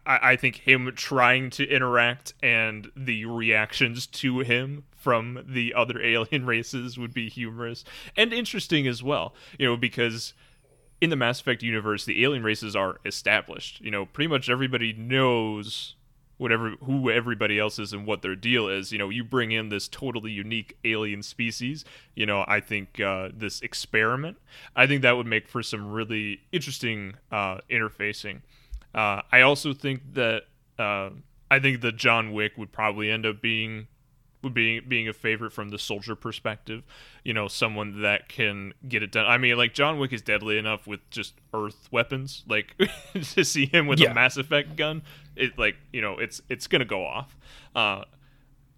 I, 0.06 0.32
I 0.32 0.36
think 0.36 0.58
him 0.58 0.92
trying 0.96 1.50
to 1.52 1.68
interact 1.68 2.34
and 2.42 2.92
the 2.96 3.26
reactions 3.26 4.08
to 4.08 4.40
him 4.40 4.84
from 4.96 5.44
the 5.48 5.74
other 5.74 6.02
alien 6.04 6.46
races 6.46 6.98
would 6.98 7.14
be 7.14 7.30
humorous 7.30 7.84
and 8.16 8.34
interesting 8.34 8.88
as 8.88 9.02
well, 9.02 9.34
you 9.58 9.66
know, 9.66 9.78
because 9.78 10.34
in 11.02 11.10
the 11.10 11.16
Mass 11.16 11.40
Effect 11.40 11.64
universe, 11.64 12.06
the 12.06 12.24
alien 12.24 12.44
races 12.44 12.76
are 12.76 12.98
established. 13.06 13.80
You 13.82 13.92
know, 13.92 14.06
pretty 14.06 14.28
much 14.28 14.50
everybody 14.50 14.94
knows 14.94 15.96
whatever 16.40 16.72
who 16.84 17.12
everybody 17.12 17.60
else 17.60 17.78
is 17.78 17.94
and 17.94 18.08
what 18.08 18.24
their 18.24 18.36
deal 18.36 18.68
is. 18.68 18.92
You 18.92 18.98
know, 18.98 19.10
you 19.10 19.24
bring 19.24 19.52
in 19.52 19.70
this 19.70 19.88
totally 19.88 20.32
unique 20.32 20.76
alien 20.84 21.22
species. 21.22 21.86
You 22.16 22.26
know, 22.26 22.44
I 22.48 22.60
think 22.62 23.00
uh, 23.00 23.30
this 23.32 23.62
experiment. 23.62 24.38
I 24.76 24.88
think 24.88 25.04
that 25.04 25.16
would 25.18 25.28
make 25.28 25.48
for 25.48 25.62
some 25.62 25.92
really 25.92 26.42
interesting 26.52 27.14
uh, 27.32 27.60
interfacing. 27.70 28.42
Uh, 28.96 29.22
I 29.32 29.42
also 29.42 29.74
think 29.74 30.16
that 30.16 30.44
uh, 30.80 31.12
I 31.52 31.60
think 31.60 31.82
that 31.82 31.96
John 31.98 32.32
Wick 32.34 32.54
would 32.58 32.72
probably 32.72 33.12
end 33.12 33.26
up 33.26 33.42
being 33.42 33.88
would 34.42 34.54
being 34.54 34.82
being 34.88 35.08
a 35.10 35.14
favorite 35.14 35.52
from 35.52 35.70
the 35.70 35.78
soldier 35.78 36.16
perspective. 36.16 36.84
You 37.26 37.34
know, 37.34 37.50
someone 37.50 38.02
that 38.02 38.30
can 38.30 38.74
get 38.88 39.04
it 39.04 39.12
done. 39.12 39.26
I 39.26 39.38
mean, 39.38 39.58
like 39.58 39.74
John 39.74 40.00
Wick 40.00 40.14
is 40.14 40.22
deadly 40.22 40.58
enough 40.58 40.88
with 40.88 41.02
just 41.12 41.34
earth 41.54 41.90
weapons. 41.92 42.46
Like 42.48 42.74
to 43.34 43.44
see 43.44 43.66
him 43.66 43.86
with 43.88 44.00
Yeah. 44.00 44.12
a 44.12 44.14
Mass 44.14 44.38
Effect 44.38 44.78
gun, 44.78 45.02
it 45.40 45.58
like 45.58 45.76
you 45.92 46.02
know 46.02 46.18
it's 46.18 46.42
it's 46.50 46.68
gonna 46.68 46.86
go 46.86 47.06
off. 47.06 47.36
Uh, 47.76 48.04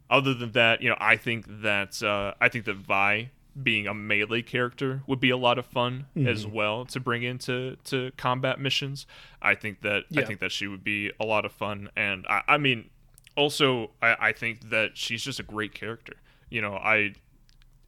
other 0.09 0.33
than 0.33 0.51
that, 0.51 0.81
you 0.81 0.89
know, 0.89 0.97
I 0.99 1.15
think 1.15 1.45
that 1.61 2.03
uh, 2.03 2.33
I 2.39 2.49
think 2.49 2.65
that 2.65 2.75
Vi 2.75 3.31
being 3.61 3.85
a 3.87 3.93
melee 3.93 4.41
character 4.41 5.03
would 5.07 5.19
be 5.19 5.29
a 5.29 5.37
lot 5.37 5.57
of 5.57 5.65
fun 5.65 6.05
as 6.27 6.47
well 6.47 6.85
to 6.85 6.99
bring 6.99 7.23
into 7.23 7.75
to 7.85 8.11
combat 8.17 8.59
missions. 8.59 9.05
I 9.41 9.55
think 9.55 9.81
that 9.81 10.03
I 10.15 10.25
think 10.25 10.39
that 10.39 10.51
she 10.51 10.67
would 10.67 10.83
be 10.83 11.11
a 11.19 11.25
lot 11.25 11.45
of 11.45 11.51
fun, 11.51 11.89
and 11.95 12.25
I, 12.27 12.41
I 12.47 12.57
mean, 12.57 12.89
also 13.35 13.91
I, 14.01 14.15
I 14.19 14.31
think 14.33 14.69
that 14.69 14.97
she's 14.97 15.23
just 15.23 15.39
a 15.39 15.43
great 15.43 15.73
character. 15.73 16.13
You 16.49 16.61
know, 16.61 16.75
I 16.75 17.13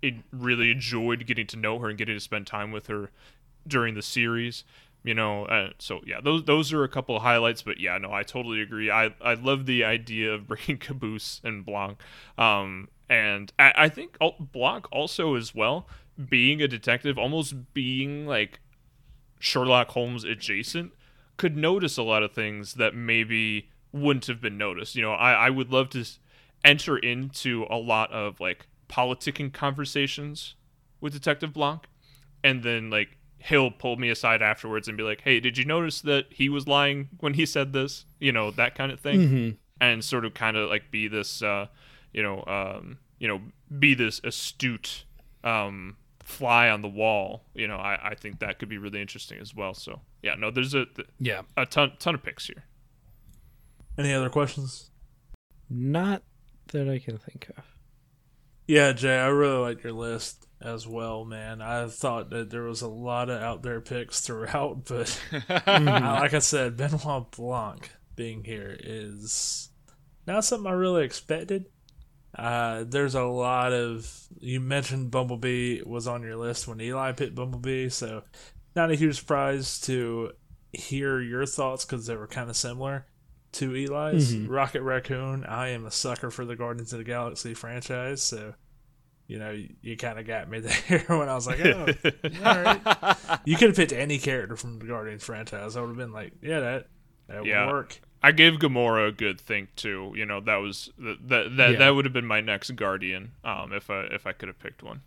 it 0.01 0.15
really 0.31 0.71
enjoyed 0.71 1.25
getting 1.25 1.47
to 1.47 1.57
know 1.57 1.79
her 1.79 1.89
and 1.89 1.97
getting 1.97 2.15
to 2.15 2.19
spend 2.19 2.45
time 2.47 2.71
with 2.71 2.87
her 2.87 3.09
during 3.67 3.95
the 3.95 4.01
series. 4.01 4.63
You 5.03 5.13
know, 5.13 5.45
uh, 5.45 5.69
so 5.79 5.99
yeah, 6.05 6.21
those 6.21 6.45
those 6.45 6.71
are 6.71 6.83
a 6.83 6.89
couple 6.89 7.15
of 7.15 7.23
highlights. 7.23 7.61
But 7.61 7.79
yeah, 7.79 7.97
no, 7.97 8.13
I 8.13 8.23
totally 8.23 8.61
agree. 8.61 8.89
I 8.89 9.13
I 9.21 9.33
love 9.33 9.65
the 9.65 9.83
idea 9.83 10.31
of 10.33 10.47
bringing 10.47 10.77
Caboose 10.77 11.41
and 11.43 11.65
Blanc, 11.65 11.99
um, 12.37 12.87
and 13.09 13.51
I, 13.59 13.73
I 13.75 13.89
think 13.89 14.17
Blanc 14.39 14.87
also 14.91 15.35
as 15.35 15.53
well 15.53 15.87
being 16.29 16.61
a 16.61 16.67
detective, 16.67 17.17
almost 17.17 17.73
being 17.73 18.25
like 18.25 18.59
Sherlock 19.39 19.89
Holmes 19.89 20.23
adjacent, 20.23 20.93
could 21.37 21.57
notice 21.57 21.97
a 21.97 22.03
lot 22.03 22.23
of 22.23 22.31
things 22.33 22.75
that 22.75 22.95
maybe 22.95 23.69
wouldn't 23.91 24.27
have 24.27 24.41
been 24.41 24.57
noticed. 24.57 24.95
You 24.95 25.01
know, 25.01 25.13
I, 25.13 25.33
I 25.33 25.49
would 25.49 25.71
love 25.71 25.89
to 25.91 26.05
enter 26.63 26.97
into 26.97 27.65
a 27.69 27.77
lot 27.77 28.11
of 28.11 28.39
like 28.39 28.67
politicking 28.89 29.51
conversations 29.51 30.55
with 31.01 31.13
Detective 31.13 31.53
Blanc, 31.53 31.87
and 32.43 32.63
then 32.63 32.89
like 32.89 33.17
he'll 33.47 33.71
pull 33.71 33.95
me 33.97 34.09
aside 34.09 34.41
afterwards 34.41 34.87
and 34.87 34.97
be 34.97 35.03
like, 35.03 35.21
"Hey, 35.21 35.39
did 35.39 35.57
you 35.57 35.65
notice 35.65 36.01
that 36.01 36.25
he 36.29 36.49
was 36.49 36.67
lying 36.67 37.09
when 37.19 37.33
he 37.33 37.45
said 37.45 37.73
this?" 37.73 38.05
You 38.19 38.31
know, 38.31 38.51
that 38.51 38.75
kind 38.75 38.91
of 38.91 38.99
thing, 38.99 39.19
Mm-hmm. 39.19 39.49
and 39.81 40.03
sort 40.03 40.25
of 40.25 40.33
kind 40.33 40.57
of 40.57 40.69
like 40.69 40.91
be 40.91 41.07
this, 41.07 41.41
uh, 41.41 41.67
you 42.13 42.23
know, 42.23 42.43
um, 42.47 42.97
you 43.19 43.27
know, 43.27 43.41
be 43.79 43.93
this 43.93 44.21
astute 44.23 45.05
um, 45.43 45.97
fly 46.23 46.69
on 46.69 46.81
the 46.81 46.87
wall. 46.87 47.43
You 47.53 47.67
know, 47.67 47.75
I, 47.77 48.11
I 48.11 48.15
think 48.15 48.39
that 48.39 48.59
could 48.59 48.69
be 48.69 48.77
really 48.77 49.01
interesting 49.01 49.39
as 49.41 49.53
well. 49.53 49.73
So 49.73 50.01
yeah, 50.21 50.35
no, 50.35 50.51
there's 50.51 50.73
a 50.73 50.85
Yeah. 51.19 51.41
a 51.57 51.65
ton 51.65 51.93
ton 51.99 52.15
of 52.15 52.23
picks 52.23 52.47
here. 52.47 52.63
Any 53.97 54.13
other 54.13 54.29
questions? 54.29 54.89
Not 55.69 56.23
that 56.71 56.89
I 56.89 56.99
can 56.99 57.17
think 57.17 57.49
of. 57.57 57.63
Yeah, 58.67 58.93
Jay, 58.93 59.17
I 59.19 59.27
really 59.27 59.57
like 59.59 59.83
your 59.83 59.91
list 59.93 60.47
as 60.63 60.87
well, 60.87 61.25
man. 61.25 61.61
I 61.61 61.87
thought 61.87 62.29
that 62.31 62.49
there 62.49 62.63
was 62.63 62.81
a 62.81 62.87
lot 62.87 63.29
of 63.29 63.41
out 63.41 63.61
there 63.63 63.81
picks 63.81 64.21
throughout, 64.21 64.85
but 64.85 65.19
uh, 65.49 66.17
like 66.21 66.33
I 66.33 66.39
said, 66.39 66.77
Benoit 66.77 67.29
Blanc 67.31 67.91
being 68.15 68.43
here 68.43 68.75
is 68.79 69.69
not 70.25 70.45
something 70.45 70.67
I 70.67 70.73
really 70.73 71.03
expected. 71.03 71.65
Uh, 72.37 72.83
there's 72.87 73.13
a 73.15 73.23
lot 73.23 73.73
of 73.73 74.11
you 74.39 74.59
mentioned 74.59 75.11
Bumblebee 75.11 75.81
was 75.85 76.07
on 76.07 76.23
your 76.23 76.35
list 76.35 76.67
when 76.67 76.81
Eli 76.81 77.11
picked 77.11 77.35
Bumblebee, 77.35 77.89
so 77.89 78.23
not 78.75 78.89
a 78.91 78.95
huge 78.95 79.17
surprise 79.19 79.79
to 79.81 80.31
hear 80.71 81.21
your 81.21 81.45
thoughts 81.45 81.85
because 81.85 82.07
they 82.07 82.15
were 82.15 82.25
kind 82.25 82.49
of 82.49 82.55
similar 82.55 83.05
to 83.51 83.75
Eli's. 83.75 84.33
Mhm. 84.33 84.49
Rocket 84.49 84.81
Raccoon, 84.81 85.43
I 85.45 85.67
am 85.69 85.85
a 85.85 85.91
sucker 85.91 86.31
for 86.31 86.43
the 86.43 86.55
Guardians 86.55 86.91
of 86.91 86.97
the 86.97 87.03
Galaxy 87.03 87.53
franchise, 87.53 88.23
so 88.23 88.55
you 89.27 89.39
know 89.39 89.51
you, 89.81 89.97
kind 89.97 90.19
of 90.19 90.27
got 90.27 90.49
me 90.49 90.59
there 90.87 91.05
when 91.07 91.29
I 91.29 91.35
was 91.35 91.47
like, 91.47 91.59
oh, 91.65 91.85
all 92.45 92.61
right. 92.61 93.17
You 93.45 93.55
could 93.57 93.69
have 93.69 93.75
picked 93.75 93.93
any 93.93 94.17
character 94.19 94.55
from 94.55 94.79
the 94.79 94.85
Guardians 94.85 95.23
franchise. 95.23 95.75
I 95.75 95.81
would 95.81 95.87
have 95.87 95.97
been 95.97 96.11
like, 96.13 96.33
yeah, 96.41 96.59
that 96.59 96.87
that 97.27 97.45
Yeah. 97.45 97.65
would 97.65 97.71
work. 97.73 98.01
I 98.21 98.31
gave 98.31 98.53
Gamora 98.53 99.09
a 99.09 99.11
good 99.11 99.39
think 99.39 99.75
too. 99.75 100.13
You 100.15 100.25
know, 100.25 100.39
that 100.41 100.55
was 100.57 100.89
that 100.97 101.17
that 101.27 101.57
that, 101.57 101.71
Yeah. 101.73 101.77
that 101.79 101.89
would 101.91 102.05
have 102.05 102.13
been 102.13 102.25
my 102.25 102.41
next 102.41 102.71
Guardian, 102.75 103.31
um, 103.43 103.73
if 103.73 103.89
I 103.89 104.03
if 104.11 104.25
I 104.27 104.31
could 104.33 104.47
have 104.47 104.59
picked 104.59 104.83
one. 104.83 105.01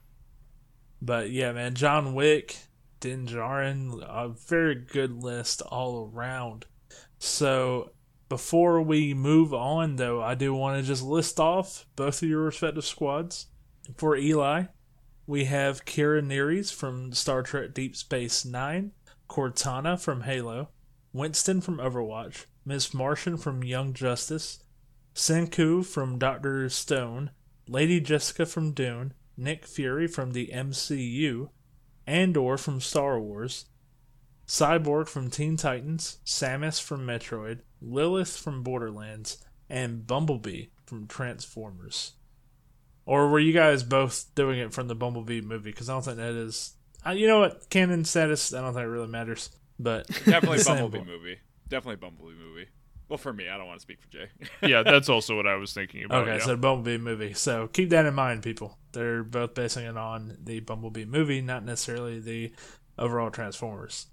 But 1.00 1.30
yeah, 1.30 1.52
man, 1.52 1.74
John 1.74 2.14
Wick, 2.14 2.56
Din 3.00 3.26
Djarin, 3.26 4.02
a 4.02 4.28
very 4.28 4.74
good 4.74 5.12
list 5.22 5.60
all 5.62 6.10
around. 6.14 6.64
So 7.18 7.90
before 8.28 8.80
we 8.82 9.14
move 9.14 9.54
on, 9.54 9.96
though, 9.96 10.22
I 10.22 10.34
do 10.34 10.52
want 10.54 10.80
to 10.80 10.86
just 10.86 11.02
list 11.02 11.38
off 11.38 11.86
both 11.96 12.22
of 12.22 12.28
your 12.28 12.40
respective 12.42 12.84
squads. 12.84 13.46
For 13.94 14.16
Eli, 14.16 14.64
we 15.26 15.44
have 15.44 15.84
Kira 15.84 16.22
Nerys 16.22 16.72
from 16.72 17.12
Star 17.12 17.42
Trek 17.42 17.72
Deep 17.72 17.94
Space 17.94 18.44
Nine, 18.44 18.92
Cortana 19.28 19.98
from 20.00 20.22
Halo, 20.22 20.70
Winston 21.12 21.60
from 21.60 21.78
Overwatch, 21.78 22.46
Miss 22.64 22.92
Martian 22.92 23.36
from 23.36 23.62
Young 23.62 23.92
Justice, 23.94 24.64
Senku 25.14 25.84
from 25.84 26.18
Doctor 26.18 26.68
Stone, 26.68 27.30
Lady 27.68 28.00
Jessica 28.00 28.44
from 28.44 28.72
Dune, 28.72 29.14
Nick 29.36 29.66
Fury 29.66 30.06
from 30.06 30.32
the 30.32 30.48
MCU, 30.52 31.50
Andor 32.06 32.56
from 32.56 32.80
Star 32.80 33.20
Wars, 33.20 33.66
Cyborg 34.46 35.08
from 35.08 35.30
Teen 35.30 35.56
Titans, 35.56 36.18
Samus 36.24 36.80
from 36.80 37.06
Metroid, 37.06 37.60
Lilith 37.80 38.36
from 38.36 38.62
Borderlands, 38.62 39.44
and 39.68 40.06
Bumblebee 40.06 40.66
from 40.84 41.06
Transformers. 41.06 42.12
Or 43.06 43.28
were 43.28 43.38
you 43.38 43.52
guys 43.52 43.82
both 43.84 44.34
doing 44.34 44.58
it 44.58 44.74
from 44.74 44.88
the 44.88 44.94
Bumblebee 44.94 45.40
movie? 45.40 45.70
Because 45.70 45.88
I 45.88 45.94
don't 45.94 46.04
think 46.04 46.16
that 46.18 46.34
is. 46.34 46.74
Uh, 47.06 47.10
you 47.10 47.28
know 47.28 47.38
what? 47.38 47.70
Canon 47.70 48.04
status, 48.04 48.52
I 48.52 48.60
don't 48.60 48.74
think 48.74 48.84
it 48.84 48.88
really 48.88 49.06
matters. 49.06 49.50
But 49.78 50.08
Definitely 50.24 50.64
Bumblebee 50.64 50.98
boat. 50.98 51.06
movie. 51.06 51.38
Definitely 51.68 51.96
Bumblebee 51.96 52.34
movie. 52.34 52.66
Well, 53.08 53.18
for 53.18 53.32
me, 53.32 53.48
I 53.48 53.56
don't 53.56 53.68
want 53.68 53.78
to 53.78 53.82
speak 53.82 54.00
for 54.00 54.08
Jay. 54.08 54.28
Yeah, 54.68 54.82
that's 54.82 55.08
also 55.08 55.36
what 55.36 55.46
I 55.46 55.54
was 55.54 55.72
thinking 55.72 56.04
about. 56.04 56.22
Okay, 56.26 56.38
yeah. 56.38 56.44
so 56.44 56.56
Bumblebee 56.56 56.98
movie. 56.98 57.34
So 57.34 57.68
keep 57.68 57.90
that 57.90 58.04
in 58.06 58.14
mind, 58.14 58.42
people. 58.42 58.78
They're 58.92 59.22
both 59.22 59.54
basing 59.54 59.86
it 59.86 59.96
on 59.96 60.36
the 60.42 60.58
Bumblebee 60.60 61.04
movie, 61.04 61.40
not 61.40 61.64
necessarily 61.64 62.18
the 62.18 62.52
overall 62.98 63.30
Transformers. 63.30 64.06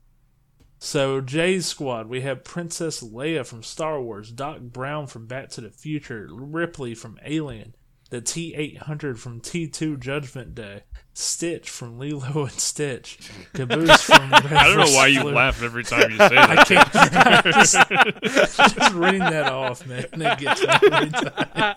So 0.78 1.22
Jay's 1.22 1.66
squad, 1.66 2.08
we 2.08 2.22
have 2.22 2.44
Princess 2.44 3.02
Leia 3.02 3.46
from 3.46 3.64
Star 3.64 4.02
Wars, 4.02 4.30
Doc 4.30 4.60
Brown 4.60 5.08
from 5.08 5.26
Back 5.28 5.50
to 5.52 5.62
the 5.62 5.70
Future, 5.72 6.28
Ripley 6.30 6.94
from 6.94 7.18
Alien, 7.26 7.74
the 8.14 8.22
T 8.22 8.54
eight 8.54 8.78
hundred 8.78 9.20
from 9.20 9.40
T 9.40 9.68
two 9.68 9.98
Judgment 9.98 10.54
Day, 10.54 10.84
Stitch 11.16 11.68
from 11.68 11.98
Lilo 11.98 12.44
and 12.44 12.52
Stitch, 12.52 13.18
Caboose 13.54 14.02
from 14.04 14.30
Red 14.30 14.54
I 14.54 14.68
don't 14.68 14.78
know 14.78 14.96
why 14.96 15.08
you 15.08 15.22
Blue. 15.22 15.34
laugh 15.34 15.64
every 15.64 15.84
time 15.84 16.12
you 16.12 16.18
say 16.18 16.30
that. 16.36 16.50
I 16.52 16.64
can't. 16.64 17.44
just, 17.56 18.76
just 18.76 18.94
reading 18.94 19.18
that 19.18 19.52
off, 19.52 19.88
man. 19.88 20.06
It 20.14 20.38
gets 20.38 20.62
me 20.62 20.68
every 20.92 21.10
time. 21.10 21.76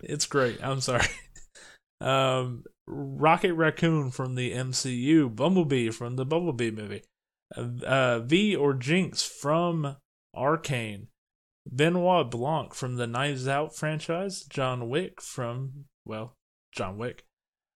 It's 0.00 0.24
great. 0.24 0.64
I'm 0.64 0.80
sorry. 0.80 1.04
Um, 2.00 2.64
Rocket 2.86 3.52
Raccoon 3.52 4.10
from 4.10 4.34
the 4.34 4.52
MCU, 4.52 5.36
Bumblebee 5.36 5.90
from 5.90 6.16
the 6.16 6.24
Bumblebee 6.24 6.70
movie, 6.70 7.02
uh, 7.54 7.84
uh, 7.84 8.18
V 8.20 8.56
or 8.56 8.72
Jinx 8.72 9.22
from 9.22 9.96
Arcane, 10.34 11.08
Benoit 11.70 12.30
Blanc 12.30 12.74
from 12.74 12.96
the 12.96 13.06
Knives 13.06 13.46
Out 13.46 13.74
franchise, 13.74 14.42
John 14.42 14.88
Wick 14.88 15.20
from 15.20 15.84
well, 16.04 16.36
John 16.72 16.98
Wick, 16.98 17.24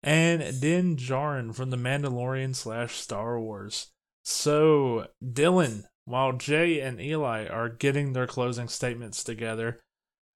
and 0.02 0.60
Din 0.60 0.96
Djarin 0.96 1.54
from 1.54 1.70
the 1.70 1.76
Mandalorian 1.76 2.54
slash 2.54 2.96
Star 2.96 3.40
Wars. 3.40 3.88
So, 4.22 5.06
Dylan, 5.24 5.84
while 6.04 6.32
Jay 6.32 6.80
and 6.80 7.00
Eli 7.00 7.46
are 7.46 7.70
getting 7.70 8.12
their 8.12 8.26
closing 8.26 8.68
statements 8.68 9.24
together, 9.24 9.80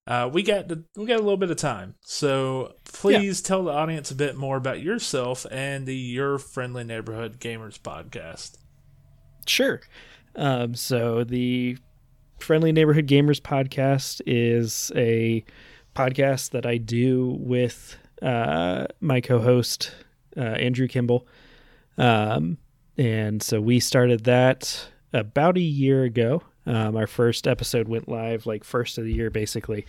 uh, 0.07 0.31
we 0.33 0.43
got 0.43 0.69
the, 0.69 0.85
we 0.97 1.05
got 1.05 1.21
a 1.21 1.23
little 1.23 1.37
bit 1.37 1.51
of 1.51 1.59
time. 1.59 1.97
So, 2.01 2.75
please 2.85 3.43
tell 3.43 3.65
the 3.65 3.73
audience 3.73 4.11
a 4.11 4.17
bit 4.17 4.37
more 4.37 4.57
about 4.57 4.81
yourself 4.81 5.47
and 5.51 5.87
the 5.87 5.97
Your 5.97 6.39
Friendly 6.39 6.85
Neighborhood 6.85 7.39
Gamers 7.39 7.79
podcast. 7.79 8.57
Sure. 9.47 9.81
Um, 10.35 10.75
so 10.75 11.25
the 11.25 11.77
Friendly 12.43 12.73
Neighborhood 12.73 13.07
Gamers 13.07 13.41
podcast 13.41 14.21
is 14.27 14.91
a 14.97 15.45
podcast 15.95 16.51
that 16.51 16.67
I 16.67 16.77
do 16.77 17.37
with 17.39 17.97
uh, 18.21 18.87
my 19.01 19.21
co-host 19.21 19.95
uh, 20.37 20.41
Andrew 20.41 20.89
Kimball, 20.89 21.27
um, 21.99 22.59
and 22.99 23.43
so 23.43 23.61
we 23.61 23.79
started 23.79 24.25
that 24.25 24.89
about 25.13 25.57
a 25.57 25.61
year 25.61 26.03
ago. 26.03 26.43
Um, 26.67 26.97
our 26.97 27.07
first 27.07 27.47
episode 27.47 27.89
went 27.89 28.09
live 28.09 28.45
like 28.45 28.65
first 28.65 28.99
of 28.99 29.05
the 29.05 29.13
year, 29.13 29.31
basically. 29.31 29.87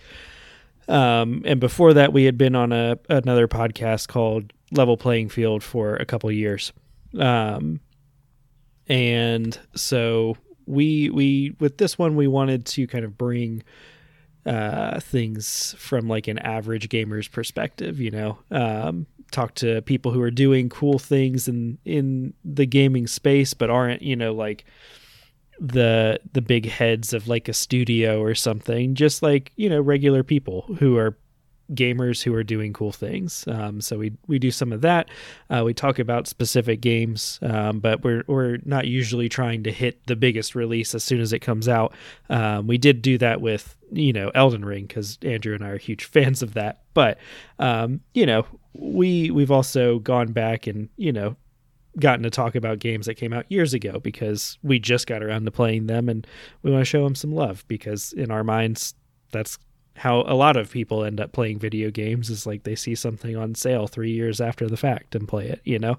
Um, 0.88 1.42
and 1.44 1.60
before 1.60 1.94
that, 1.94 2.12
we 2.12 2.24
had 2.24 2.38
been 2.38 2.54
on 2.54 2.72
a 2.72 2.98
another 3.08 3.48
podcast 3.48 4.08
called 4.08 4.52
Level 4.70 4.96
Playing 4.96 5.28
Field 5.28 5.62
for 5.62 5.96
a 5.96 6.04
couple 6.04 6.30
years. 6.30 6.72
Um, 7.18 7.80
and 8.86 9.58
so 9.74 10.36
we 10.66 11.10
we 11.10 11.54
with 11.60 11.78
this 11.78 11.98
one 11.98 12.16
we 12.16 12.26
wanted 12.26 12.66
to 12.66 12.86
kind 12.86 13.04
of 13.04 13.16
bring 13.16 13.62
uh 14.46 15.00
things 15.00 15.74
from 15.78 16.08
like 16.08 16.28
an 16.28 16.38
average 16.38 16.88
gamer's 16.88 17.28
perspective 17.28 18.00
you 18.00 18.10
know? 18.10 18.38
Um 18.50 19.06
talk 19.30 19.54
to 19.54 19.82
people 19.82 20.12
who 20.12 20.22
are 20.22 20.30
doing 20.30 20.68
cool 20.68 20.98
things 20.98 21.48
in 21.48 21.78
in 21.84 22.34
the 22.44 22.66
gaming 22.66 23.06
space 23.06 23.52
but 23.54 23.70
aren't 23.70 24.02
you 24.02 24.14
know 24.14 24.32
like 24.32 24.64
the 25.60 26.20
the 26.32 26.42
big 26.42 26.68
heads 26.68 27.12
of 27.12 27.28
like 27.28 27.48
a 27.48 27.52
studio 27.52 28.20
or 28.20 28.34
something. 28.34 28.94
Just 28.94 29.22
like 29.22 29.52
you 29.56 29.68
know 29.68 29.80
regular 29.80 30.22
people 30.22 30.62
who 30.78 30.96
are 30.96 31.16
gamers 31.74 32.22
who 32.22 32.34
are 32.34 32.44
doing 32.44 32.72
cool 32.72 32.92
things. 32.92 33.44
Um, 33.48 33.80
so 33.80 33.98
we 33.98 34.12
we 34.26 34.38
do 34.38 34.50
some 34.50 34.72
of 34.72 34.80
that. 34.82 35.08
Uh, 35.50 35.62
we 35.64 35.74
talk 35.74 35.98
about 35.98 36.26
specific 36.26 36.80
games, 36.80 37.38
um, 37.42 37.80
but 37.80 38.02
we're 38.02 38.24
we're 38.26 38.58
not 38.64 38.86
usually 38.86 39.28
trying 39.28 39.64
to 39.64 39.72
hit 39.72 40.06
the 40.06 40.16
biggest 40.16 40.54
release 40.54 40.94
as 40.94 41.04
soon 41.04 41.20
as 41.20 41.32
it 41.32 41.40
comes 41.40 41.68
out. 41.68 41.94
Um, 42.30 42.66
we 42.66 42.78
did 42.78 43.02
do 43.02 43.18
that 43.18 43.40
with 43.40 43.76
you 43.92 44.12
know 44.12 44.30
Elden 44.34 44.64
Ring 44.64 44.86
because 44.86 45.18
Andrew 45.22 45.54
and 45.54 45.64
I 45.64 45.68
are 45.70 45.78
huge 45.78 46.04
fans 46.04 46.42
of 46.42 46.54
that. 46.54 46.82
But 46.94 47.18
um, 47.58 48.00
you 48.14 48.26
know 48.26 48.46
we 48.74 49.30
we've 49.30 49.50
also 49.50 49.98
gone 50.00 50.32
back 50.32 50.66
and 50.66 50.88
you 50.96 51.12
know 51.12 51.36
gotten 51.98 52.24
to 52.24 52.30
talk 52.30 52.54
about 52.54 52.80
games 52.80 53.06
that 53.06 53.14
came 53.14 53.32
out 53.32 53.50
years 53.50 53.72
ago 53.72 54.00
because 54.00 54.58
we 54.62 54.78
just 54.78 55.06
got 55.06 55.22
around 55.22 55.44
to 55.44 55.50
playing 55.50 55.86
them 55.86 56.08
and 56.08 56.26
we 56.62 56.70
want 56.70 56.80
to 56.80 56.84
show 56.84 57.04
them 57.04 57.14
some 57.14 57.32
love 57.32 57.64
because 57.68 58.12
in 58.14 58.30
our 58.30 58.42
minds 58.42 58.94
that's 59.30 59.58
how 59.96 60.22
a 60.22 60.34
lot 60.34 60.56
of 60.56 60.70
people 60.70 61.04
end 61.04 61.20
up 61.20 61.32
playing 61.32 61.58
video 61.58 61.90
games 61.90 62.30
is 62.30 62.46
like 62.46 62.64
they 62.64 62.74
see 62.74 62.94
something 62.94 63.36
on 63.36 63.54
sale 63.54 63.86
three 63.86 64.10
years 64.10 64.40
after 64.40 64.68
the 64.68 64.76
fact 64.76 65.14
and 65.14 65.28
play 65.28 65.46
it, 65.48 65.60
you 65.64 65.78
know? 65.78 65.98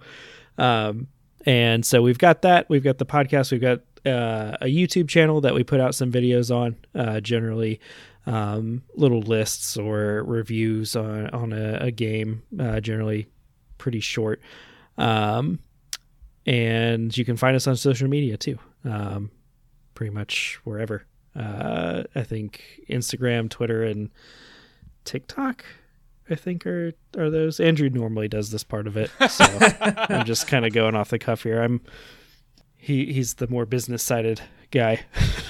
Um, 0.57 1.07
and 1.45 1.85
so 1.85 2.01
we've 2.01 2.17
got 2.17 2.41
that. 2.41 2.67
We've 2.69 2.83
got 2.83 2.97
the 2.97 3.05
podcast. 3.05 3.51
We've 3.51 3.61
got 3.61 3.79
uh, 4.05 4.57
a 4.61 4.65
YouTube 4.65 5.07
channel 5.07 5.41
that 5.41 5.53
we 5.53 5.63
put 5.63 5.79
out 5.79 5.95
some 5.95 6.11
videos 6.11 6.53
on, 6.53 6.75
uh, 6.93 7.21
generally 7.21 7.79
um, 8.25 8.83
little 8.95 9.21
lists 9.21 9.77
or 9.77 10.23
reviews 10.23 10.95
on, 10.95 11.29
on 11.29 11.53
a, 11.53 11.77
a 11.81 11.91
game, 11.91 12.43
uh, 12.59 12.79
generally 12.79 13.27
pretty 13.77 13.99
short. 13.99 14.41
Um, 14.97 15.59
and 16.45 17.15
you 17.15 17.25
can 17.25 17.37
find 17.37 17.55
us 17.55 17.67
on 17.67 17.75
social 17.75 18.07
media 18.07 18.37
too, 18.37 18.59
um, 18.83 19.31
pretty 19.93 20.13
much 20.13 20.59
wherever 20.63 21.05
uh, 21.35 22.03
I 22.15 22.23
think 22.23 22.63
Instagram, 22.89 23.49
Twitter, 23.49 23.83
and 23.83 24.09
TikTok. 25.03 25.65
I 26.29 26.35
think 26.35 26.65
are 26.65 26.93
are 27.17 27.29
those. 27.29 27.59
Andrew 27.59 27.89
normally 27.89 28.27
does 28.27 28.51
this 28.51 28.63
part 28.63 28.87
of 28.87 28.97
it, 28.97 29.11
so 29.29 29.45
I'm 29.81 30.25
just 30.25 30.47
kind 30.47 30.65
of 30.65 30.73
going 30.73 30.95
off 30.95 31.09
the 31.09 31.19
cuff 31.19 31.43
here. 31.43 31.61
I'm 31.61 31.81
he 32.77 33.13
he's 33.13 33.35
the 33.35 33.47
more 33.47 33.65
business 33.65 34.03
sided 34.03 34.41
guy. 34.71 35.01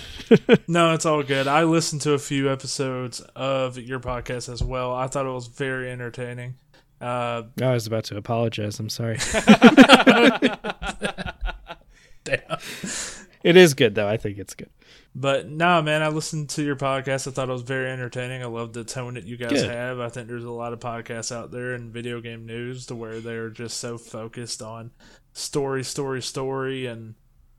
No, 0.67 0.93
it's 0.93 1.05
all 1.05 1.21
good. 1.21 1.47
I 1.47 1.65
listened 1.65 2.01
to 2.01 2.13
a 2.13 2.17
few 2.17 2.51
episodes 2.51 3.19
of 3.35 3.77
your 3.77 3.99
podcast 3.99 4.51
as 4.51 4.63
well. 4.63 4.93
I 4.93 5.05
thought 5.05 5.27
it 5.27 5.29
was 5.29 5.45
very 5.45 5.91
entertaining. 5.91 6.55
Uh, 6.99 7.43
I 7.61 7.73
was 7.73 7.85
about 7.85 8.05
to 8.05 8.17
apologize. 8.17 8.79
I'm 8.79 8.89
sorry. 8.89 9.17
damn. 12.23 12.39
it 13.43 13.57
is 13.57 13.73
good 13.73 13.95
though. 13.95 14.07
I 14.07 14.17
think 14.17 14.37
it's 14.37 14.53
good. 14.55 14.69
But 15.17 15.47
no, 15.49 15.81
man, 15.81 16.03
I 16.03 16.09
listened 16.09 16.49
to 16.51 16.63
your 16.63 16.75
podcast. 16.75 17.25
I 17.25 17.31
thought 17.31 17.47
it 17.47 17.53
was 17.53 17.61
very 17.61 17.89
entertaining. 17.89 18.43
I 18.43 18.47
love 18.47 18.73
the 18.73 18.83
tone 18.83 19.13
that 19.13 19.23
you 19.23 19.37
guys 19.37 19.61
Good. 19.61 19.69
have. 19.69 19.99
I 20.01 20.09
think 20.09 20.27
there's 20.27 20.43
a 20.43 20.51
lot 20.51 20.73
of 20.73 20.79
podcasts 20.81 21.31
out 21.33 21.51
there 21.51 21.73
in 21.73 21.91
video 21.93 22.19
game 22.19 22.45
news 22.45 22.85
to 22.87 22.95
where 22.95 23.21
they're 23.21 23.49
just 23.49 23.77
so 23.77 23.97
focused 23.97 24.61
on 24.61 24.91
story, 25.31 25.85
story, 25.85 26.21
story, 26.21 26.85
and 26.85 27.15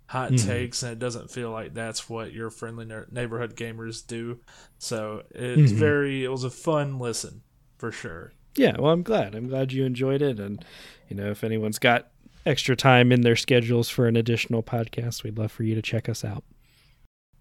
hot 0.09 0.33
Mhm. 0.33 0.47
takes, 0.47 0.83
and 0.83 0.93
it 0.93 0.99
doesn't 0.99 1.31
feel 1.31 1.51
like 1.51 1.73
that's 1.73 2.11
what 2.11 2.33
your 2.33 2.51
friendly 2.51 2.87
neighborhood 3.11 3.57
gamers 3.57 4.07
do. 4.07 4.39
So 4.79 5.23
it's 5.35 5.73
Mhm. 5.73 5.77
very, 5.77 6.25
it 6.25 6.29
was 6.29 6.45
a 6.45 6.51
fun 6.51 6.99
listen 6.99 7.41
for 7.79 7.91
sure. 7.91 8.33
Yeah, 8.55 8.77
well, 8.79 8.93
I'm 8.93 9.03
glad. 9.03 9.35
I'm 9.35 9.49
glad 9.49 9.73
you 9.73 9.85
enjoyed 9.85 10.21
it, 10.23 10.39
and 10.39 10.63
you 11.09 11.17
know, 11.17 11.31
if 11.31 11.43
anyone's 11.43 11.79
got 11.79 12.11
extra 12.45 12.77
time 12.77 13.11
in 13.13 13.23
their 13.23 13.35
schedules 13.35 13.89
for 13.89 14.07
an 14.07 14.17
additional 14.17 14.63
podcast, 14.63 15.23
we'd 15.25 15.39
love 15.39 15.51
for 15.53 15.63
you 15.65 15.75
to 15.75 15.83
check 15.83 16.09
us 16.09 16.23
out. 16.25 16.45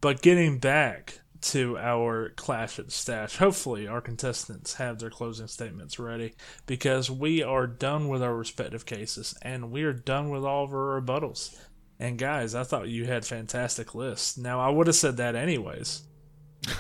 But 0.05 0.21
getting 0.21 0.59
back 0.59 1.21
to 1.41 1.79
our 1.79 2.29
Clash 2.35 2.77
at 2.77 2.85
the 2.85 2.91
Stash, 2.91 3.37
hopefully 3.37 3.87
our 3.87 4.01
contestants 4.01 4.75
have 4.75 4.99
their 4.99 5.09
closing 5.09 5.47
statements 5.47 5.97
ready 5.97 6.35
because 6.67 7.09
we 7.09 7.41
are 7.41 7.65
done 7.65 8.07
with 8.07 8.21
our 8.21 8.35
respective 8.35 8.85
cases 8.85 9.35
and 9.41 9.71
we 9.71 9.81
are 9.81 9.93
done 9.93 10.29
with 10.29 10.45
all 10.45 10.63
of 10.63 10.75
our 10.75 11.01
rebuttals. 11.01 11.59
And 11.97 12.19
guys, 12.19 12.53
I 12.53 12.61
thought 12.63 12.87
you 12.87 13.05
had 13.05 13.25
fantastic 13.25 13.95
lists. 13.95 14.37
Now 14.37 14.59
I 14.59 14.69
would 14.69 14.85
have 14.85 14.95
said 14.95 15.17
that 15.17 15.33
anyways, 15.33 16.03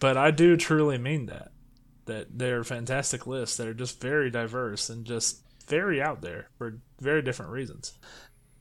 but 0.00 0.18
I 0.18 0.30
do 0.30 0.58
truly 0.58 0.98
mean 0.98 1.24
that. 1.24 1.50
That 2.04 2.38
they're 2.38 2.62
fantastic 2.62 3.26
lists 3.26 3.56
that 3.56 3.68
are 3.68 3.72
just 3.72 4.02
very 4.02 4.30
diverse 4.30 4.90
and 4.90 5.06
just 5.06 5.40
very 5.66 6.02
out 6.02 6.20
there 6.20 6.50
for 6.58 6.80
very 7.00 7.22
different 7.22 7.52
reasons. 7.52 7.96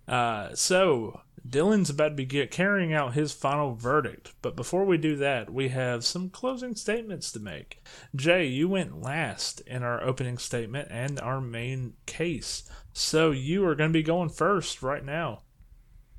Uh, 0.08 0.56
so 0.56 1.22
Dylan's 1.48 1.90
about 1.90 2.10
to 2.10 2.26
be 2.26 2.48
carrying 2.48 2.94
out 2.94 3.14
his 3.14 3.34
final 3.34 3.76
verdict, 3.76 4.34
but 4.42 4.56
before 4.56 4.86
we 4.86 4.98
do 4.98 5.16
that, 5.18 5.52
we 5.52 5.70
have 5.70 6.06
some 6.06 6.30
closing 6.30 6.76
statements 6.76 7.32
to 7.32 7.40
make. 7.40 7.84
Jay, 8.16 8.46
you 8.46 8.68
went 8.70 9.02
last 9.02 9.62
in 9.62 9.84
our 9.84 10.04
opening 10.04 10.38
statement 10.38 10.88
and 10.92 11.20
our 11.20 11.40
main 11.40 11.94
case, 12.06 12.70
so 12.94 13.32
you 13.32 13.66
are 13.66 13.76
going 13.76 13.90
to 13.90 14.00
be 14.00 14.04
going 14.04 14.30
first 14.30 14.82
right 14.82 15.04
now. 15.04 15.42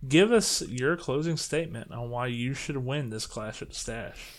Give 0.06 0.32
us 0.32 0.62
your 0.62 0.96
closing 0.96 1.36
statement 1.36 1.92
on 1.92 2.10
why 2.10 2.28
you 2.28 2.54
should 2.54 2.76
win 2.76 3.10
this 3.10 3.26
Clash 3.26 3.62
at 3.62 3.74
Stash. 3.74 4.32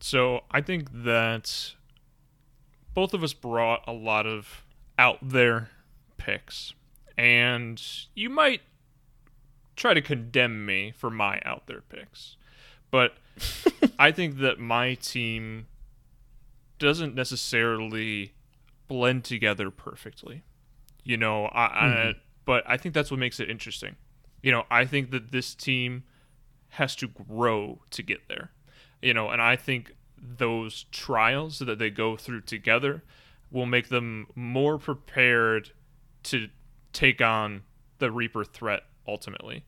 So 0.00 0.40
I 0.50 0.60
think 0.60 0.88
that 0.92 1.72
both 2.92 3.14
of 3.14 3.22
us 3.22 3.32
brought 3.32 3.82
a 3.86 3.92
lot 3.92 4.26
of 4.26 4.64
out 4.98 5.18
there 5.22 5.70
picks, 6.18 6.74
and 7.16 7.82
you 8.14 8.30
might 8.30 8.62
try 9.76 9.94
to 9.94 10.02
condemn 10.02 10.66
me 10.66 10.92
for 10.96 11.10
my 11.10 11.40
out 11.44 11.66
there 11.66 11.82
picks, 11.82 12.36
but 12.90 13.14
I 13.98 14.12
think 14.12 14.38
that 14.38 14.58
my 14.58 14.94
team 14.94 15.66
doesn't 16.78 17.14
necessarily 17.14 18.34
blend 18.88 19.24
together 19.24 19.70
perfectly. 19.70 20.42
You 21.04 21.16
know, 21.16 21.46
I, 21.46 21.64
I 21.64 21.84
mm-hmm. 21.84 22.18
but 22.44 22.64
I 22.66 22.76
think 22.76 22.94
that's 22.94 23.10
what 23.10 23.20
makes 23.20 23.40
it 23.40 23.50
interesting. 23.50 23.96
You 24.42 24.52
know, 24.52 24.64
I 24.70 24.84
think 24.84 25.10
that 25.10 25.32
this 25.32 25.54
team 25.54 26.04
has 26.70 26.96
to 26.96 27.08
grow 27.08 27.80
to 27.90 28.02
get 28.02 28.28
there. 28.28 28.50
You 29.00 29.14
know, 29.14 29.30
and 29.30 29.40
I 29.40 29.56
think 29.56 29.94
those 30.16 30.86
trials 30.92 31.58
that 31.58 31.78
they 31.78 31.90
go 31.90 32.16
through 32.16 32.42
together 32.42 33.02
will 33.50 33.66
make 33.66 33.88
them 33.88 34.26
more 34.34 34.78
prepared 34.78 35.70
to 36.24 36.48
take 36.92 37.20
on 37.20 37.62
the 37.98 38.10
Reaper 38.10 38.44
threat 38.44 38.82
ultimately. 39.06 39.64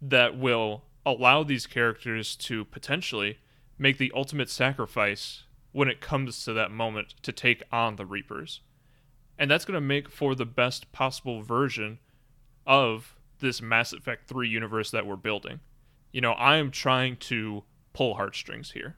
That 0.00 0.38
will 0.38 0.84
allow 1.04 1.42
these 1.42 1.66
characters 1.66 2.36
to 2.36 2.64
potentially 2.64 3.38
make 3.78 3.98
the 3.98 4.12
ultimate 4.14 4.50
sacrifice 4.50 5.44
when 5.72 5.88
it 5.88 6.00
comes 6.00 6.44
to 6.44 6.52
that 6.52 6.70
moment 6.70 7.14
to 7.22 7.32
take 7.32 7.62
on 7.70 7.96
the 7.96 8.06
Reapers. 8.06 8.60
And 9.38 9.50
that's 9.50 9.64
going 9.64 9.74
to 9.74 9.80
make 9.80 10.08
for 10.08 10.34
the 10.34 10.46
best 10.46 10.90
possible 10.92 11.42
version 11.42 11.98
of 12.66 13.14
this 13.40 13.60
Mass 13.60 13.92
Effect 13.92 14.26
3 14.28 14.48
universe 14.48 14.90
that 14.90 15.06
we're 15.06 15.16
building. 15.16 15.60
You 16.12 16.22
know, 16.22 16.32
I 16.32 16.56
am 16.56 16.70
trying 16.70 17.16
to 17.16 17.64
pull 17.92 18.14
heartstrings 18.14 18.70
here. 18.72 18.96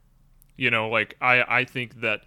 You 0.57 0.71
know, 0.71 0.89
like 0.89 1.17
I 1.21 1.43
I 1.43 1.65
think 1.65 2.01
that 2.01 2.23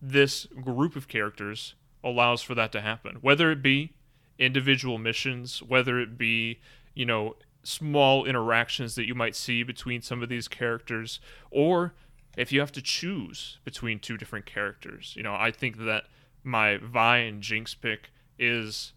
this 0.00 0.46
group 0.46 0.96
of 0.96 1.08
characters 1.08 1.74
allows 2.02 2.42
for 2.42 2.54
that 2.54 2.72
to 2.72 2.80
happen. 2.80 3.18
Whether 3.20 3.52
it 3.52 3.62
be 3.62 3.94
individual 4.38 4.98
missions, 4.98 5.62
whether 5.62 6.00
it 6.00 6.18
be, 6.18 6.60
you 6.94 7.06
know, 7.06 7.36
small 7.64 8.24
interactions 8.24 8.94
that 8.96 9.06
you 9.06 9.14
might 9.14 9.36
see 9.36 9.62
between 9.62 10.02
some 10.02 10.22
of 10.22 10.28
these 10.28 10.48
characters, 10.48 11.20
or 11.50 11.94
if 12.36 12.50
you 12.50 12.60
have 12.60 12.72
to 12.72 12.82
choose 12.82 13.58
between 13.64 13.98
two 13.98 14.16
different 14.16 14.46
characters. 14.46 15.14
You 15.16 15.22
know, 15.22 15.34
I 15.34 15.50
think 15.50 15.78
that 15.78 16.04
my 16.42 16.78
Vi 16.78 17.16
and 17.18 17.42
Jinx 17.42 17.74
pick 17.74 18.10
is 18.38 18.92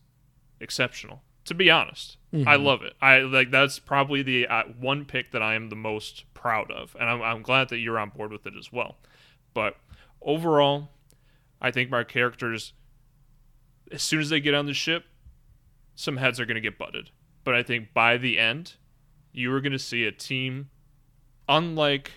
exceptional. 0.60 1.22
To 1.45 1.53
be 1.53 1.70
honest, 1.70 2.18
I 2.48 2.56
love 2.56 2.82
it. 2.82 2.94
I 2.99 3.20
like 3.20 3.52
that's 3.52 3.78
probably 3.78 4.24
the 4.24 4.48
uh, 4.48 4.64
one 4.80 5.06
pick 5.06 5.32
that 5.32 5.44
I 5.44 5.53
am 5.53 5.70
the 5.70 5.76
most 5.76 6.26
proud 6.34 6.72
of, 6.72 6.95
and 6.99 7.07
I'm, 7.07 7.22
I'm 7.22 7.41
glad 7.44 7.70
that 7.70 7.78
you're 7.78 7.99
on 7.99 8.10
board 8.10 8.32
with 8.32 8.48
it 8.48 8.56
as 8.57 8.74
well. 8.74 8.98
But 9.53 9.78
overall, 10.24 10.90
I 11.62 11.70
think 11.70 11.91
my 11.91 12.03
characters, 12.03 12.74
as 13.91 14.02
soon 14.02 14.22
as 14.22 14.30
they 14.30 14.40
get 14.40 14.56
on 14.56 14.66
the 14.66 14.74
ship, 14.74 15.06
some 15.95 16.17
heads 16.17 16.39
are 16.39 16.45
going 16.45 16.55
to 16.55 16.61
get 16.61 16.77
butted. 16.77 17.09
But 17.43 17.55
I 17.55 17.63
think 17.63 17.93
by 17.93 18.17
the 18.17 18.38
end, 18.38 18.73
you 19.31 19.51
are 19.53 19.61
going 19.61 19.72
to 19.72 19.80
see 19.80 20.05
a 20.05 20.11
team 20.11 20.69
unlike 21.47 22.11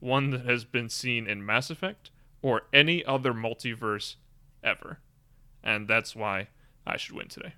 one 0.00 0.30
that 0.30 0.46
has 0.46 0.64
been 0.64 0.88
seen 0.88 1.26
in 1.26 1.44
Mass 1.44 1.70
Effect 1.70 2.10
or 2.40 2.62
any 2.72 3.04
other 3.04 3.32
multiverse 3.32 4.16
ever. 4.64 4.98
And 5.62 5.86
that's 5.86 6.16
why 6.16 6.48
I 6.86 6.96
should 6.96 7.14
win 7.14 7.28
today. 7.28 7.54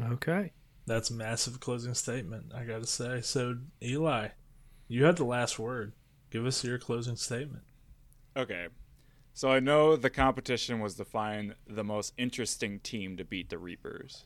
Okay. 0.00 0.52
That's 0.86 1.10
a 1.10 1.14
massive 1.14 1.60
closing 1.60 1.94
statement, 1.94 2.52
I 2.54 2.64
gotta 2.64 2.86
say. 2.86 3.20
So, 3.20 3.58
Eli, 3.82 4.28
you 4.88 5.04
had 5.04 5.16
the 5.16 5.24
last 5.24 5.58
word. 5.58 5.92
Give 6.30 6.46
us 6.46 6.64
your 6.64 6.78
closing 6.78 7.16
statement. 7.16 7.64
Okay. 8.36 8.68
So 9.34 9.50
I 9.50 9.60
know 9.60 9.96
the 9.96 10.10
competition 10.10 10.80
was 10.80 10.94
to 10.96 11.04
find 11.04 11.54
the 11.66 11.84
most 11.84 12.12
interesting 12.18 12.80
team 12.80 13.16
to 13.16 13.24
beat 13.24 13.48
the 13.50 13.58
Reapers. 13.58 14.24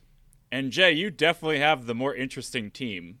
And 0.51 0.71
Jay, 0.71 0.91
you 0.91 1.09
definitely 1.09 1.59
have 1.59 1.85
the 1.85 1.95
more 1.95 2.13
interesting 2.15 2.71
team. 2.71 3.19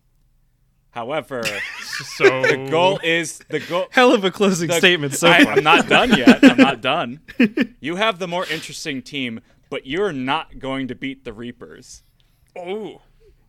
However, 0.91 1.43
So 2.15 2.41
the 2.41 2.67
goal 2.69 2.99
is 3.03 3.39
the 3.49 3.59
goal 3.59 3.87
Hell 3.91 4.13
of 4.13 4.23
a 4.23 4.31
closing 4.31 4.67
the- 4.67 4.75
statement 4.75 5.13
so 5.13 5.29
I, 5.29 5.43
far. 5.43 5.53
I'm 5.53 5.63
not 5.63 5.87
done 5.87 6.09
yet. 6.17 6.43
I'm 6.43 6.57
not 6.57 6.81
done. 6.81 7.21
You 7.79 7.95
have 7.95 8.19
the 8.19 8.27
more 8.27 8.45
interesting 8.47 9.01
team, 9.01 9.39
but 9.69 9.85
you're 9.85 10.11
not 10.11 10.59
going 10.59 10.87
to 10.87 10.95
beat 10.95 11.23
the 11.23 11.31
Reapers. 11.31 12.03
Oh. 12.55 13.01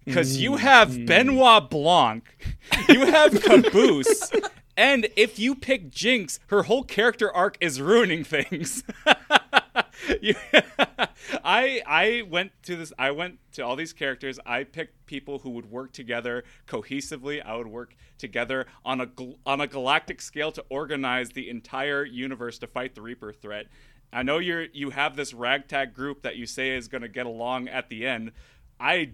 Because 0.04 0.36
you 0.36 0.56
have 0.56 0.90
mm. 0.90 1.06
Benoit 1.06 1.68
Blanc, 1.70 2.24
you 2.88 3.06
have 3.06 3.42
Caboose, 3.42 4.30
and 4.78 5.08
if 5.16 5.38
you 5.38 5.54
pick 5.54 5.90
Jinx, 5.90 6.40
her 6.46 6.62
whole 6.62 6.84
character 6.84 7.30
arc 7.30 7.58
is 7.60 7.82
ruining 7.82 8.24
things. 8.24 8.82
You- 10.22 10.34
I 11.44 11.82
I 11.86 12.22
went 12.28 12.52
to 12.64 12.76
this. 12.76 12.92
I 12.98 13.10
went 13.10 13.38
to 13.52 13.62
all 13.64 13.76
these 13.76 13.92
characters. 13.92 14.38
I 14.46 14.64
picked 14.64 15.06
people 15.06 15.40
who 15.40 15.50
would 15.50 15.70
work 15.70 15.92
together 15.92 16.44
cohesively. 16.66 17.44
I 17.44 17.56
would 17.56 17.66
work 17.66 17.94
together 18.16 18.66
on 18.84 19.00
a 19.00 19.08
on 19.44 19.60
a 19.60 19.66
galactic 19.66 20.20
scale 20.20 20.52
to 20.52 20.64
organize 20.70 21.30
the 21.30 21.50
entire 21.50 22.04
universe 22.04 22.58
to 22.60 22.66
fight 22.66 22.94
the 22.94 23.02
Reaper 23.02 23.32
threat. 23.32 23.66
I 24.12 24.22
know 24.22 24.38
you're 24.38 24.66
you 24.72 24.90
have 24.90 25.16
this 25.16 25.34
ragtag 25.34 25.94
group 25.94 26.22
that 26.22 26.36
you 26.36 26.46
say 26.46 26.76
is 26.76 26.88
going 26.88 27.02
to 27.02 27.08
get 27.08 27.26
along 27.26 27.68
at 27.68 27.88
the 27.88 28.06
end. 28.06 28.32
I 28.80 29.10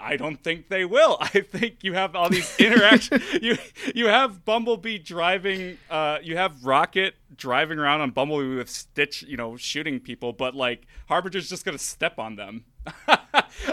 I 0.00 0.16
don't 0.16 0.42
think 0.42 0.68
they 0.68 0.84
will. 0.84 1.18
I 1.20 1.40
think 1.40 1.82
you 1.82 1.94
have 1.94 2.14
all 2.14 2.28
these 2.28 2.54
interactions. 2.58 3.22
you 3.42 3.56
you 3.94 4.06
have 4.06 4.44
Bumblebee 4.44 4.98
driving. 4.98 5.78
Uh, 5.90 6.18
you 6.22 6.36
have 6.36 6.64
Rocket 6.64 7.14
driving 7.36 7.78
around 7.78 8.00
on 8.00 8.10
Bumblebee 8.10 8.56
with 8.56 8.70
Stitch, 8.70 9.22
you 9.22 9.36
know, 9.36 9.56
shooting 9.56 10.00
people. 10.00 10.32
But 10.32 10.54
like 10.54 10.86
Harbinger's 11.08 11.48
just 11.48 11.64
gonna 11.64 11.78
step 11.78 12.18
on 12.18 12.36
them. 12.36 12.64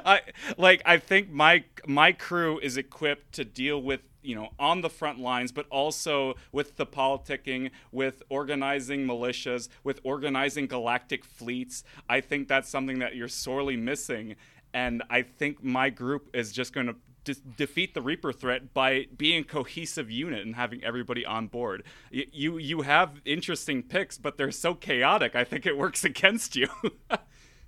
I 0.06 0.22
like. 0.58 0.82
I 0.86 0.98
think 0.98 1.30
my 1.30 1.66
my 1.86 2.12
crew 2.12 2.60
is 2.60 2.78
equipped 2.78 3.34
to 3.34 3.45
deal 3.45 3.82
with 3.82 4.02
you 4.24 4.36
know 4.36 4.50
on 4.58 4.82
the 4.82 4.90
front 4.90 5.20
lines 5.20 5.52
but 5.52 5.68
also 5.70 6.34
with 6.52 6.78
the 6.78 6.86
politicking 6.86 7.70
with 7.91 8.24
organizing 8.30 9.06
militias 9.06 9.68
with 9.84 10.00
organizing 10.04 10.66
galactic 10.66 11.24
fleets 11.26 11.84
i 12.10 12.22
think 12.22 12.48
that's 12.48 12.70
something 12.70 13.00
that 13.00 13.16
you're 13.16 13.28
sorely 13.28 13.76
missing 13.76 14.36
and 14.74 15.04
I 15.10 15.22
think 15.22 15.64
my 15.64 15.90
group 15.90 16.30
is 16.34 16.52
just 16.52 16.74
going 16.74 16.88
to 16.88 16.95
de- 17.24 17.40
defeat 17.58 17.94
the 17.94 18.02
Reaper 18.02 18.34
threat 18.34 18.74
by 18.74 19.08
being 19.16 19.41
a 19.41 19.44
cohesive 19.44 20.10
unit 20.12 20.45
and 20.45 20.56
having 20.56 20.84
everybody 20.84 21.26
on 21.26 21.48
board. 21.48 21.84
Y- 22.14 22.26
you 22.32 22.58
you 22.58 22.82
have 22.82 23.22
interesting 23.26 23.84
picks, 23.84 24.18
but 24.18 24.38
they're 24.38 24.52
so 24.52 24.74
chaotic. 24.74 25.36
I 25.36 25.44
think 25.44 25.66
it 25.66 25.78
works 25.78 26.04
against 26.12 26.56
you. 26.56 26.68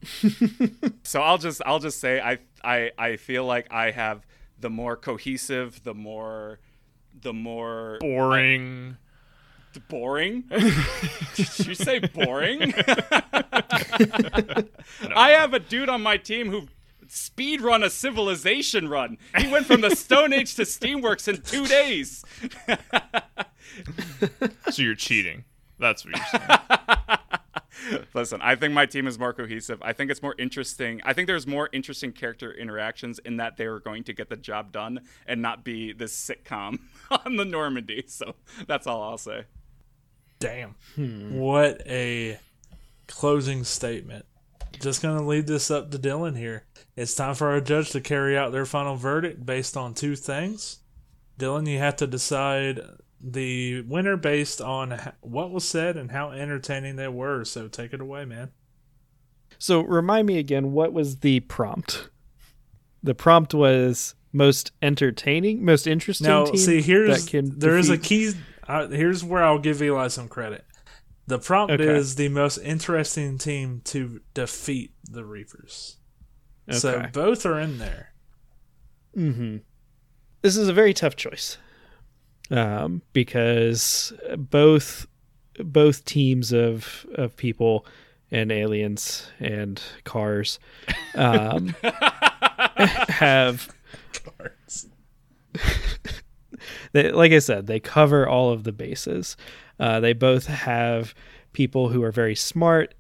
so 1.04 1.22
I'll 1.22 1.38
just 1.38 1.62
I'll 1.66 1.80
just 1.80 2.00
say 2.00 2.20
I 2.20 2.40
I 2.64 2.92
I 2.98 3.16
feel 3.18 3.46
like 3.46 3.72
I 3.72 3.92
have 3.92 4.26
the 4.60 4.70
more 4.70 4.96
cohesive, 4.96 5.84
the 5.84 5.94
more 5.94 6.60
the 7.22 7.34
more 7.34 7.98
Boring. 8.02 8.98
boring. 9.90 10.44
Did 11.36 11.68
you 11.68 11.76
say 11.76 12.00
boring? 12.00 12.74
I 15.16 15.30
have 15.32 15.54
a 15.54 15.60
dude 15.60 15.90
on 15.90 16.02
my 16.02 16.18
team 16.18 16.50
who 16.50 16.68
speed 17.16 17.62
run 17.62 17.84
a 17.84 17.90
civilization 17.90 18.90
run. 18.90 19.18
He 19.38 19.48
went 19.48 19.66
from 19.66 19.82
the 19.82 19.96
Stone 19.96 20.34
Age 20.34 20.56
to 20.56 20.64
Steamworks 20.64 21.28
in 21.28 21.42
two 21.42 21.66
days. 21.66 22.24
so 24.72 24.82
you're 24.82 24.96
cheating. 24.96 25.46
That's 25.80 26.06
what 26.06 26.16
you're 26.16 26.42
saying. 26.42 28.04
Listen, 28.14 28.42
I 28.42 28.56
think 28.56 28.74
my 28.74 28.86
team 28.86 29.08
is 29.08 29.20
more 29.20 29.34
cohesive. 29.34 29.82
I 29.82 29.94
think 29.94 30.10
it's 30.10 30.22
more 30.22 30.36
interesting. 30.38 31.02
I 31.04 31.14
think 31.14 31.28
there's 31.28 31.46
more 31.46 31.70
interesting 31.72 32.12
character 32.12 32.52
interactions 32.52 33.20
in 33.20 33.38
that 33.38 33.58
they 33.58 33.68
were 33.68 33.80
going 33.80 34.04
to 34.06 34.14
get 34.14 34.30
the 34.30 34.38
job 34.38 34.72
done 34.72 35.02
and 35.28 35.42
not 35.42 35.64
be 35.64 35.94
this 35.94 36.14
sitcom 36.14 36.80
on 37.26 37.36
the 37.36 37.46
Normandy. 37.46 38.06
So 38.08 38.36
that's 38.68 38.88
all 38.88 39.04
I'll 39.04 39.18
say. 39.18 39.46
Damn. 40.40 40.76
Hmm. 40.96 41.36
What 41.36 41.82
a 41.86 42.40
closing 43.08 43.64
statement. 43.64 44.26
Just 44.80 45.02
going 45.02 45.18
to 45.18 45.24
lead 45.24 45.48
this 45.48 45.72
up 45.72 45.92
to 45.92 46.00
Dylan 46.00 46.38
here. 46.38 46.66
It's 46.96 47.16
time 47.16 47.36
for 47.36 47.50
our 47.50 47.62
judge 47.62 47.92
to 47.92 48.02
carry 48.02 48.38
out 48.38 48.52
their 48.52 48.66
final 48.66 48.96
verdict 48.96 49.46
based 49.46 49.76
on 49.76 49.94
two 49.94 50.16
things. 50.16 50.80
Dylan, 51.38 51.70
you 51.70 51.80
have 51.80 51.98
to 51.98 52.08
decide 52.08 52.82
the 53.20 53.82
winner 53.82 54.18
based 54.18 54.62
on 54.62 55.00
what 55.22 55.52
was 55.52 55.68
said 55.68 55.98
and 55.98 56.12
how 56.12 56.32
entertaining 56.32 56.96
they 56.96 57.08
were. 57.08 57.44
So 57.44 57.68
take 57.68 57.94
it 57.94 58.02
away, 58.02 58.26
man. 58.26 58.52
So 59.58 59.82
remind 59.82 60.28
me 60.28 60.38
again, 60.38 60.72
what 60.74 60.94
was 60.94 61.18
the 61.18 61.40
prompt? 61.42 62.10
The 63.02 63.16
prompt 63.16 63.54
was 63.54 64.16
most 64.34 64.72
entertaining, 64.82 65.64
most 65.64 65.88
interesting. 65.88 66.28
Now, 66.28 66.46
see, 66.46 66.82
here's 66.82 67.26
there 67.28 67.78
is 67.78 67.90
a 67.90 67.98
key. 67.98 68.34
Uh, 68.68 68.88
here's 68.88 69.24
where 69.24 69.44
I'll 69.44 69.60
give 69.60 69.82
Eli 69.82 70.08
some 70.08 70.28
credit. 70.28 70.65
The 71.28 71.40
prompt 71.40 71.74
Okay. 71.74 71.88
is 71.96 72.16
the 72.16 72.30
most 72.30 72.58
interesting 72.60 73.38
team 73.38 73.82
to 73.86 74.22
defeat 74.34 74.92
the 75.04 75.26
Reapers. 75.26 75.98
So 76.72 77.06
both 77.14 77.46
are 77.46 77.60
in 77.60 77.78
there. 77.78 78.14
Mm-hmm. 79.16 79.58
This 80.42 80.58
is 80.58 80.68
a 80.68 80.74
very 80.74 80.94
tough 80.94 81.16
choice, 81.16 81.58
um, 82.52 83.02
because 83.14 84.14
both 84.38 85.08
both 85.60 86.06
teams 86.06 86.52
of 86.52 87.06
of 87.16 87.36
people 87.38 87.86
and 88.32 88.52
aliens 88.52 89.28
and 89.40 89.82
cars 90.04 90.60
um, 91.16 91.76
have 93.10 93.70
they, 96.92 97.12
like 97.12 97.32
I 97.32 97.40
said, 97.40 97.68
they 97.68 97.80
cover 97.80 98.28
all 98.28 98.52
of 98.52 98.64
the 98.64 98.72
bases. 98.72 99.38
Uh, 99.80 100.00
they 100.00 100.14
both 100.14 100.48
have 100.48 101.14
people 101.54 101.90
who 101.90 102.04
are 102.04 102.12
very 102.12 102.36
smart, 102.36 102.94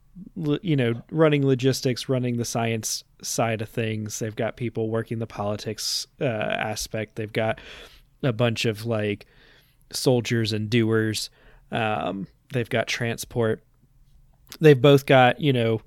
you 0.62 0.76
know, 0.76 0.94
running 1.12 1.46
logistics, 1.46 2.08
running 2.10 2.38
the 2.38 2.46
science 2.46 3.04
side 3.22 3.62
of 3.62 3.70
things. 3.70 4.20
They've 4.20 4.36
got 4.36 4.58
people 4.58 4.90
working 4.90 5.20
the 5.20 5.28
politics 5.28 6.08
uh, 6.22 6.26
aspect. 6.26 7.16
They've 7.16 7.32
got 7.32 7.60
a 8.24 8.34
bunch 8.34 8.66
of 8.66 8.86
like 8.86 9.26
soldiers 9.92 10.54
and 10.54 10.70
doers. 10.70 11.30
Um, 11.72 12.28
they've 12.54 12.70
got 12.70 12.88
transport. 12.88 13.64
They've 14.60 14.82
both 14.82 15.06
got 15.06 15.42
you 15.42 15.54
know 15.54 15.82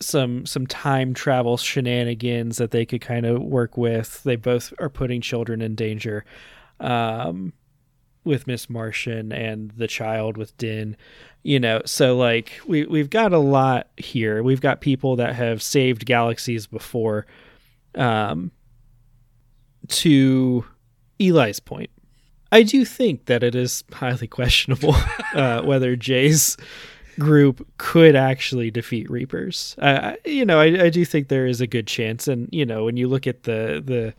some 0.00 0.46
some 0.46 0.66
time 0.66 1.14
travel 1.14 1.56
shenanigans 1.56 2.58
that 2.58 2.70
they 2.70 2.84
could 2.84 3.00
kind 3.00 3.26
of 3.26 3.42
work 3.42 3.76
with. 3.76 4.22
They 4.22 4.36
both 4.36 4.72
are 4.78 4.90
putting 4.90 5.20
children 5.20 5.62
in 5.62 5.74
danger. 5.74 6.24
Um, 6.80 7.52
with 8.24 8.46
Miss 8.46 8.70
Martian 8.70 9.32
and 9.32 9.70
the 9.72 9.88
child 9.88 10.36
with 10.36 10.56
Din, 10.56 10.96
you 11.42 11.58
know, 11.58 11.82
so 11.84 12.16
like 12.16 12.60
we 12.66 12.86
we've 12.86 13.10
got 13.10 13.32
a 13.32 13.38
lot 13.38 13.88
here. 13.96 14.42
We've 14.42 14.60
got 14.60 14.80
people 14.80 15.16
that 15.16 15.34
have 15.34 15.62
saved 15.62 16.06
galaxies 16.06 16.66
before. 16.66 17.26
Um, 17.94 18.52
to 19.88 20.64
Eli's 21.18 21.60
point, 21.60 21.90
I 22.52 22.62
do 22.62 22.84
think 22.84 23.26
that 23.26 23.42
it 23.42 23.54
is 23.54 23.82
highly 23.92 24.28
questionable 24.28 24.94
uh, 25.34 25.62
whether 25.62 25.96
Jay's 25.96 26.56
group 27.18 27.66
could 27.78 28.16
actually 28.16 28.70
defeat 28.70 29.10
Reapers. 29.10 29.74
Uh, 29.78 30.14
you 30.24 30.44
know, 30.44 30.60
I, 30.60 30.84
I 30.84 30.90
do 30.90 31.04
think 31.04 31.28
there 31.28 31.46
is 31.46 31.60
a 31.60 31.66
good 31.66 31.86
chance, 31.86 32.28
and 32.28 32.48
you 32.52 32.64
know, 32.64 32.84
when 32.84 32.96
you 32.96 33.08
look 33.08 33.26
at 33.26 33.42
the 33.42 33.82
the 33.84 34.14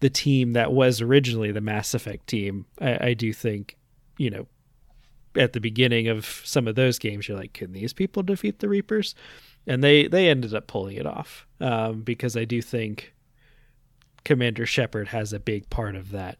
the 0.00 0.10
team 0.10 0.54
that 0.54 0.72
was 0.72 1.00
originally 1.00 1.52
the 1.52 1.60
Mass 1.60 1.94
Effect 1.94 2.26
team, 2.26 2.66
I, 2.80 3.08
I 3.08 3.14
do 3.14 3.32
think, 3.32 3.76
you 4.18 4.30
know, 4.30 4.46
at 5.36 5.52
the 5.52 5.60
beginning 5.60 6.08
of 6.08 6.26
some 6.44 6.66
of 6.66 6.74
those 6.74 6.98
games, 6.98 7.28
you're 7.28 7.38
like, 7.38 7.52
can 7.52 7.72
these 7.72 7.92
people 7.92 8.22
defeat 8.22 8.58
the 8.58 8.68
Reapers? 8.68 9.14
And 9.66 9.84
they 9.84 10.08
they 10.08 10.28
ended 10.28 10.54
up 10.54 10.66
pulling 10.66 10.96
it 10.96 11.06
off 11.06 11.46
um, 11.60 12.00
because 12.00 12.36
I 12.36 12.44
do 12.44 12.62
think 12.62 13.14
Commander 14.24 14.66
Shepard 14.66 15.08
has 15.08 15.32
a 15.32 15.38
big 15.40 15.68
part 15.70 15.94
of 15.94 16.10
that. 16.10 16.38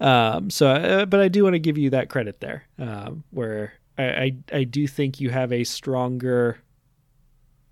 Um, 0.00 0.50
so, 0.50 0.68
uh, 0.68 1.04
but 1.06 1.20
I 1.20 1.28
do 1.28 1.44
want 1.44 1.54
to 1.54 1.60
give 1.60 1.78
you 1.78 1.90
that 1.90 2.08
credit 2.08 2.40
there, 2.40 2.64
um, 2.78 3.22
where 3.30 3.74
I, 3.96 4.04
I 4.04 4.36
I 4.52 4.64
do 4.64 4.88
think 4.88 5.20
you 5.20 5.30
have 5.30 5.52
a 5.52 5.62
stronger, 5.62 6.58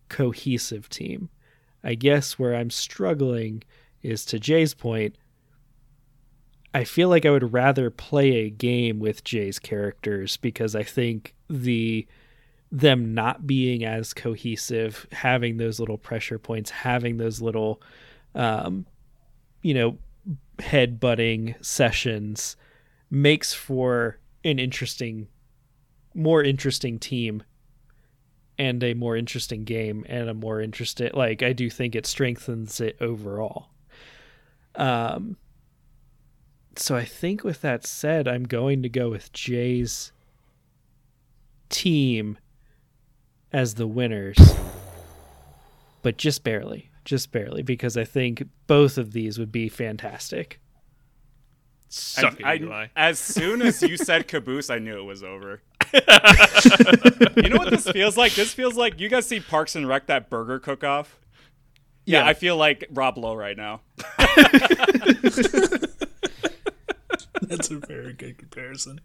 cohesive 0.08 0.88
team. 0.88 1.30
I 1.82 1.94
guess 1.94 2.38
where 2.38 2.54
I'm 2.54 2.70
struggling 2.70 3.64
is 4.02 4.24
to 4.26 4.38
Jay's 4.38 4.74
point. 4.74 5.16
I 6.72 6.84
feel 6.84 7.08
like 7.08 7.26
I 7.26 7.30
would 7.30 7.52
rather 7.52 7.90
play 7.90 8.32
a 8.32 8.50
game 8.50 9.00
with 9.00 9.24
Jay's 9.24 9.58
characters 9.58 10.36
because 10.36 10.76
I 10.76 10.84
think 10.84 11.34
the 11.48 12.06
them 12.72 13.14
not 13.14 13.48
being 13.48 13.84
as 13.84 14.14
cohesive, 14.14 15.06
having 15.10 15.56
those 15.56 15.80
little 15.80 15.98
pressure 15.98 16.38
points, 16.38 16.70
having 16.70 17.16
those 17.16 17.40
little 17.40 17.82
um, 18.36 18.86
you 19.62 19.74
know, 19.74 19.98
head 20.60 21.00
butting 21.00 21.54
sessions 21.60 22.56
makes 23.10 23.52
for 23.52 24.18
an 24.44 24.58
interesting 24.58 25.28
more 26.14 26.42
interesting 26.42 26.98
team 26.98 27.42
and 28.58 28.82
a 28.82 28.94
more 28.94 29.16
interesting 29.16 29.64
game 29.64 30.04
and 30.08 30.28
a 30.28 30.34
more 30.34 30.60
interesting 30.60 31.10
like 31.14 31.42
I 31.42 31.52
do 31.52 31.70
think 31.70 31.94
it 31.94 32.06
strengthens 32.06 32.80
it 32.80 32.96
overall. 33.00 33.70
Um 34.74 35.36
so 36.76 36.96
I 36.96 37.04
think 37.04 37.44
with 37.44 37.60
that 37.62 37.84
said, 37.86 38.26
I'm 38.28 38.44
going 38.44 38.82
to 38.82 38.88
go 38.88 39.10
with 39.10 39.32
Jay's 39.32 40.12
team 41.68 42.38
as 43.52 43.74
the 43.74 43.86
winners. 43.86 44.38
But 46.02 46.16
just 46.16 46.42
barely. 46.44 46.90
Just 47.04 47.32
barely 47.32 47.62
because 47.62 47.96
I 47.96 48.04
think 48.04 48.44
both 48.66 48.96
of 48.98 49.12
these 49.12 49.38
would 49.38 49.50
be 49.52 49.68
fantastic. 49.68 50.60
Suck 51.88 52.38
it, 52.40 52.46
I- 52.46 52.90
as 52.94 53.18
soon 53.18 53.62
as 53.62 53.82
you 53.82 53.96
said 53.96 54.28
caboose, 54.28 54.70
I 54.70 54.78
knew 54.78 54.98
it 54.98 55.02
was 55.04 55.22
over. 55.24 55.60
you 55.92 56.00
know 57.48 57.56
what 57.56 57.70
this 57.70 57.90
feels 57.90 58.16
like? 58.16 58.34
This 58.34 58.54
feels 58.54 58.76
like 58.76 59.00
you 59.00 59.08
guys 59.08 59.26
see 59.26 59.40
Parks 59.40 59.74
and 59.74 59.88
Rec 59.88 60.06
that 60.06 60.30
burger 60.30 60.58
cook 60.60 60.84
off. 60.84 61.18
Yeah, 62.04 62.20
Yeah. 62.20 62.26
I 62.26 62.34
feel 62.34 62.56
like 62.56 62.86
Rob 62.90 63.18
Lowe 63.18 63.34
right 63.34 63.56
now. 63.56 63.82
That's 67.42 67.70
a 67.70 67.78
very 67.78 68.12
good 68.12 68.38
comparison. 68.38 69.00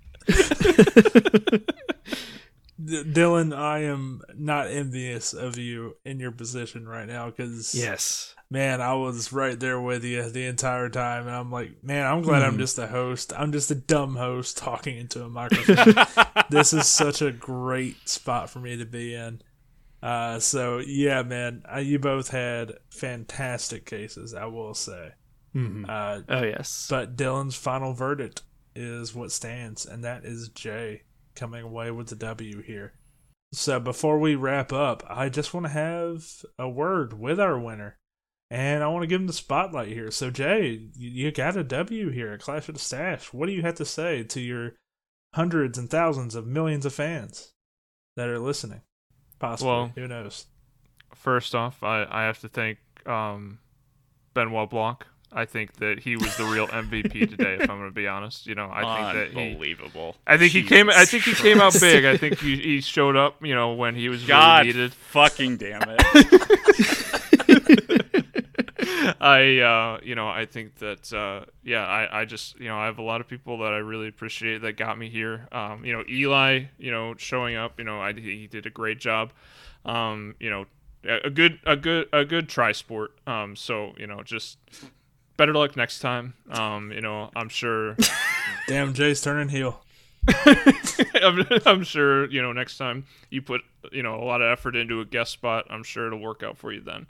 D- 2.84 3.04
Dylan, 3.04 3.56
I 3.56 3.84
am 3.84 4.22
not 4.36 4.68
envious 4.68 5.34
of 5.34 5.58
you 5.58 5.96
in 6.04 6.20
your 6.20 6.32
position 6.32 6.88
right 6.88 7.08
now 7.08 7.30
because 7.30 7.74
Yes. 7.74 8.36
man, 8.50 8.82
I 8.82 8.94
was 8.96 9.32
right 9.32 9.58
there 9.58 9.80
with 9.80 10.04
you 10.04 10.30
the 10.30 10.46
entire 10.46 10.90
time, 10.90 11.26
and 11.26 11.36
I'm 11.36 11.52
like, 11.52 11.84
man, 11.84 12.06
I'm 12.06 12.22
glad 12.22 12.44
I'm 12.44 12.54
hmm. 12.54 12.60
just 12.60 12.78
a 12.78 12.88
host. 12.88 13.32
I'm 13.38 13.54
just 13.54 13.72
a 13.72 13.76
dumb 13.76 14.18
host 14.18 14.58
talking 14.58 14.98
into 14.98 15.24
a 15.24 15.30
microphone. 15.30 16.06
this 16.50 16.74
is 16.74 16.86
such 16.86 17.22
a 17.22 17.32
great 17.32 18.10
spot 18.10 18.50
for 18.50 18.60
me 18.60 18.76
to 18.78 18.86
be 18.86 19.16
in. 19.16 19.42
Uh, 20.06 20.40
so 20.40 20.78
yeah, 20.86 21.24
man, 21.24 21.64
uh, 21.74 21.80
you 21.80 21.98
both 21.98 22.30
had 22.30 22.74
fantastic 22.92 23.86
cases, 23.86 24.34
I 24.36 24.46
will 24.46 24.74
say. 24.76 25.14
Mhm. 25.56 25.90
Uh, 25.90 26.22
Oh 26.30 26.44
yes. 26.44 26.88
but 26.90 27.16
Dylan's 27.16 27.56
final 27.56 27.94
verdict 27.94 28.44
is 28.76 29.16
what 29.16 29.32
stands, 29.32 29.86
and 29.86 30.04
that 30.04 30.24
is 30.26 30.50
Jay 30.50 31.04
coming 31.36 31.64
away 31.64 31.90
with 31.92 32.08
the 32.10 32.16
W 32.16 32.62
here. 32.62 32.94
So 33.54 33.80
before 33.80 34.20
we 34.20 34.36
wrap 34.36 34.72
up, 34.74 35.04
I 35.10 35.30
just 35.30 35.54
want 35.54 35.66
to 35.66 35.72
have 35.72 36.24
a 36.60 36.70
word 36.70 37.14
with 37.14 37.40
our 37.40 37.58
winner. 37.58 37.98
And 38.52 38.84
I 38.84 38.88
want 38.90 39.02
to 39.04 39.08
give 39.08 39.22
him 39.22 39.28
the 39.28 39.34
spotlight 39.34 39.88
here. 39.88 40.12
So, 40.12 40.30
Jay, 40.30 40.90
you 40.96 41.10
you 41.26 41.32
got 41.32 41.58
a 41.58 41.64
W 41.64 42.10
here 42.12 42.34
at 42.34 42.42
Clash 42.42 42.70
of 42.70 42.76
the 42.76 42.80
Stash. 42.80 43.34
What 43.34 43.48
do 43.48 43.54
you 43.54 43.64
have 43.64 43.76
to 43.76 43.86
say 43.86 44.22
to 44.24 44.40
your 44.40 44.74
hundreds 45.34 45.80
and 45.80 45.90
thousands 45.90 46.36
of 46.36 46.46
millions 46.46 46.86
of 46.86 46.94
fans 46.94 47.54
that 48.16 48.30
are 48.30 48.38
listening? 48.40 48.82
Possibly. 49.40 49.72
Well- 49.72 49.92
Who 49.96 50.08
knows? 50.08 50.46
First 51.14 51.56
off, 51.56 51.82
I, 51.82 52.06
I 52.10 52.24
have 52.24 52.40
to 52.40 52.50
thank 52.50 52.78
um, 53.08 53.60
Benoit 54.34 54.70
Blanc. 54.70 55.06
I 55.32 55.46
think 55.46 55.74
that 55.78 56.00
he 56.00 56.16
was 56.16 56.36
the 56.38 56.46
real 56.46 56.68
MVP 56.68 57.30
today. 57.30 57.56
If 57.60 57.70
I'm 57.70 57.78
going 57.80 57.90
to 57.90 57.96
be 57.96 58.08
honest, 58.08 58.48
you 58.48 58.56
know, 58.56 58.70
I 58.72 59.12
think 59.14 59.34
that 59.34 59.40
he. 59.42 59.52
Unbelievable. 59.52 60.16
I 60.26 60.38
think 60.38 60.54
he 60.54 60.64
came. 60.64 60.90
I 60.90 61.04
think 61.06 61.24
he 61.24 61.34
came 61.34 61.60
out 61.60 61.74
big. 61.80 62.06
I 62.06 62.16
think 62.22 62.40
he, 62.40 62.56
he 62.58 62.82
showed 62.82 63.16
up. 63.18 63.44
You 63.46 63.54
know, 63.56 63.74
when 63.74 63.96
he 63.96 64.08
was 64.08 64.24
God 64.24 64.66
really 64.66 64.78
needed. 64.78 64.94
fucking 64.94 65.58
damn 65.58 65.82
it. 65.86 66.02
I, 69.22 69.60
uh, 69.60 70.00
you 70.04 70.16
know, 70.16 70.28
I 70.28 70.46
think 70.46 70.76
that, 70.76 71.12
uh, 71.14 71.46
yeah, 71.64 71.86
I, 71.86 72.22
I 72.22 72.26
just, 72.26 72.60
you 72.60 72.68
know, 72.68 72.78
I 72.78 72.86
have 72.86 72.98
a 72.98 73.04
lot 73.04 73.22
of 73.22 73.28
people 73.28 73.60
that 73.60 73.74
I 73.74 73.78
really 73.78 74.08
appreciate 74.08 74.62
that 74.62 74.78
got 74.78 74.98
me 74.98 75.10
here. 75.10 75.48
Um, 75.52 75.86
you 75.86 75.94
know, 75.94 76.04
Eli, 76.10 76.66
you 76.78 76.92
know, 76.92 77.16
showing 77.18 77.56
up, 77.56 77.80
you 77.80 77.86
know, 77.86 78.02
I, 78.02 78.14
he 78.14 78.48
did 78.48 78.66
a 78.66 78.70
great 78.70 79.00
job. 79.00 79.32
Um, 79.86 80.36
you 80.40 80.50
know, 80.50 80.66
a 81.04 81.28
a 81.28 81.30
good, 81.30 81.60
a 81.66 81.76
good, 81.76 82.08
a 82.12 82.26
good 82.26 82.50
try 82.50 82.72
sport. 82.72 83.12
Um, 83.28 83.56
so 83.56 83.94
you 83.98 84.08
know, 84.08 84.24
just 84.24 84.58
better 85.38 85.54
luck 85.54 85.76
next 85.78 86.00
time. 86.00 86.34
Um, 86.50 86.92
you 86.92 87.02
know, 87.02 87.30
I'm 87.36 87.50
sure. 87.50 87.96
Damn, 88.68 88.94
Jay's 88.94 89.22
turning 89.22 89.50
heel. 89.50 89.82
I'm, 91.22 91.46
I'm 91.66 91.84
sure 91.84 92.30
you 92.32 92.42
know 92.42 92.52
next 92.52 92.78
time 92.78 93.06
you 93.30 93.42
put 93.42 93.62
you 93.92 94.02
know 94.02 94.16
a 94.16 94.26
lot 94.26 94.42
of 94.42 94.52
effort 94.52 94.76
into 94.76 95.00
a 95.00 95.06
guest 95.06 95.32
spot. 95.32 95.68
I'm 95.70 95.84
sure 95.84 96.08
it'll 96.08 96.20
work 96.20 96.42
out 96.44 96.58
for 96.58 96.72
you 96.72 96.82
then. 96.82 97.08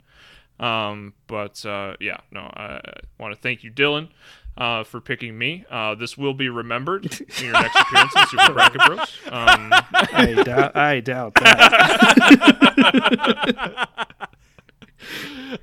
Um, 0.58 1.14
but 1.26 1.64
uh, 1.66 1.94
yeah, 2.00 2.18
no, 2.30 2.40
I 2.40 2.80
want 3.18 3.34
to 3.34 3.40
thank 3.40 3.62
you, 3.62 3.70
Dylan, 3.70 4.08
uh, 4.56 4.84
for 4.84 5.00
picking 5.00 5.36
me. 5.36 5.64
Uh, 5.70 5.94
this 5.94 6.16
will 6.16 6.34
be 6.34 6.48
remembered 6.48 7.04
in 7.04 7.44
your 7.44 7.52
next 7.52 7.78
appearance 7.78 8.16
in 8.16 8.26
Super 8.26 8.52
Bracket 8.52 8.80
Bros. 8.86 9.18
Um, 9.26 9.70
I 9.92 10.42
doubt. 10.44 10.76
I 10.76 11.00
doubt 11.00 11.34
that. 11.34 11.48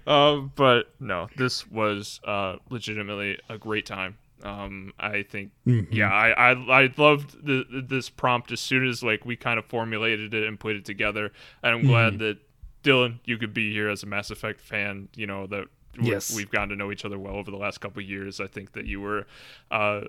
um, 0.08 0.52
but 0.56 0.94
no, 1.00 1.28
this 1.38 1.66
was 1.68 2.20
uh, 2.26 2.58
legitimately 2.70 3.40
a 3.50 3.58
great 3.58 3.86
time. 3.86 4.18
Um, 4.44 4.94
I 5.00 5.24
think, 5.24 5.52
yeah, 5.66 6.12
I, 6.12 6.52
I 6.52 6.82
I 6.82 6.94
loved 6.98 7.46
the, 7.46 7.64
this 7.88 8.10
prompt 8.10 8.52
as 8.52 8.60
soon 8.60 8.86
as 8.86 9.02
like 9.02 9.24
we 9.24 9.38
kind 9.38 9.58
of 9.58 9.64
formulated 9.66 10.34
it 10.34 10.46
and 10.46 10.60
put 10.60 10.76
it 10.76 10.84
together, 10.84 11.32
and 11.64 11.74
I'm 11.74 11.86
glad 11.88 12.20
that 12.20 12.40
Dylan, 12.84 13.20
you 13.26 13.38
could 13.38 13.54
be 13.54 13.72
here 13.72 13.90
as 13.90 14.04
a 14.04 14.06
Mass 14.06 14.30
Effect 14.30 14.60
fan. 14.62 15.10
You 15.16 15.28
know 15.28 15.48
that 15.48 15.66
Yes. 16.02 16.36
we've 16.36 16.50
gotten 16.50 16.70
to 16.70 16.76
know 16.76 16.92
each 16.92 17.06
other 17.06 17.20
well 17.20 17.36
over 17.36 17.52
the 17.52 17.58
last 17.58 17.80
couple 17.80 18.02
of 18.02 18.10
years. 18.10 18.40
I 18.40 18.48
think 18.48 18.72
that 18.74 18.86
you 18.86 19.00
were 19.00 19.28
uh, 19.70 20.02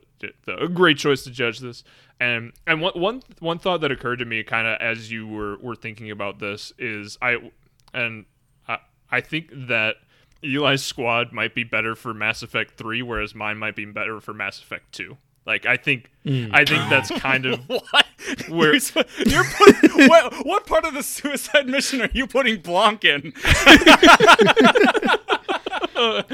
a 0.48 0.68
great 0.68 0.96
choice 0.96 1.24
to 1.24 1.30
judge 1.30 1.58
this. 1.58 1.84
And 2.18 2.52
and 2.66 2.80
one 2.80 2.92
one 2.94 3.22
one 3.40 3.58
thought 3.58 3.80
that 3.82 3.92
occurred 3.92 4.20
to 4.20 4.24
me, 4.24 4.42
kind 4.44 4.66
of 4.66 4.78
as 4.80 5.10
you 5.10 5.26
were 5.26 5.58
were 5.58 5.76
thinking 5.76 6.10
about 6.10 6.38
this, 6.38 6.72
is 6.78 7.18
I 7.20 7.50
and 7.92 8.24
I, 8.66 8.78
I 9.10 9.20
think 9.20 9.50
that 9.52 9.96
Eli's 10.42 10.82
squad 10.82 11.32
might 11.32 11.54
be 11.54 11.64
better 11.64 11.94
for 11.94 12.14
Mass 12.14 12.42
Effect 12.42 12.74
Three, 12.78 13.02
whereas 13.02 13.34
mine 13.34 13.58
might 13.58 13.76
be 13.76 13.84
better 13.84 14.20
for 14.20 14.32
Mass 14.32 14.60
Effect 14.60 14.90
Two. 14.92 15.18
Like 15.46 15.66
I 15.66 15.76
think 15.76 16.10
mm. 16.24 16.48
I 16.52 16.64
think 16.64 16.88
that's 16.88 17.10
kind 17.20 17.46
of 17.46 17.60
What? 17.68 18.06
Where- 18.48 18.70
You're, 18.72 18.80
sp- 18.80 19.04
you're 19.26 19.44
putting, 19.44 19.90
what, 20.08 20.46
what 20.46 20.66
part 20.66 20.84
of 20.86 20.94
the 20.94 21.02
suicide 21.02 21.66
mission 21.68 22.00
are 22.00 22.08
you 22.14 22.26
putting 22.26 22.60
Blanc 22.60 23.04
in? 23.04 23.32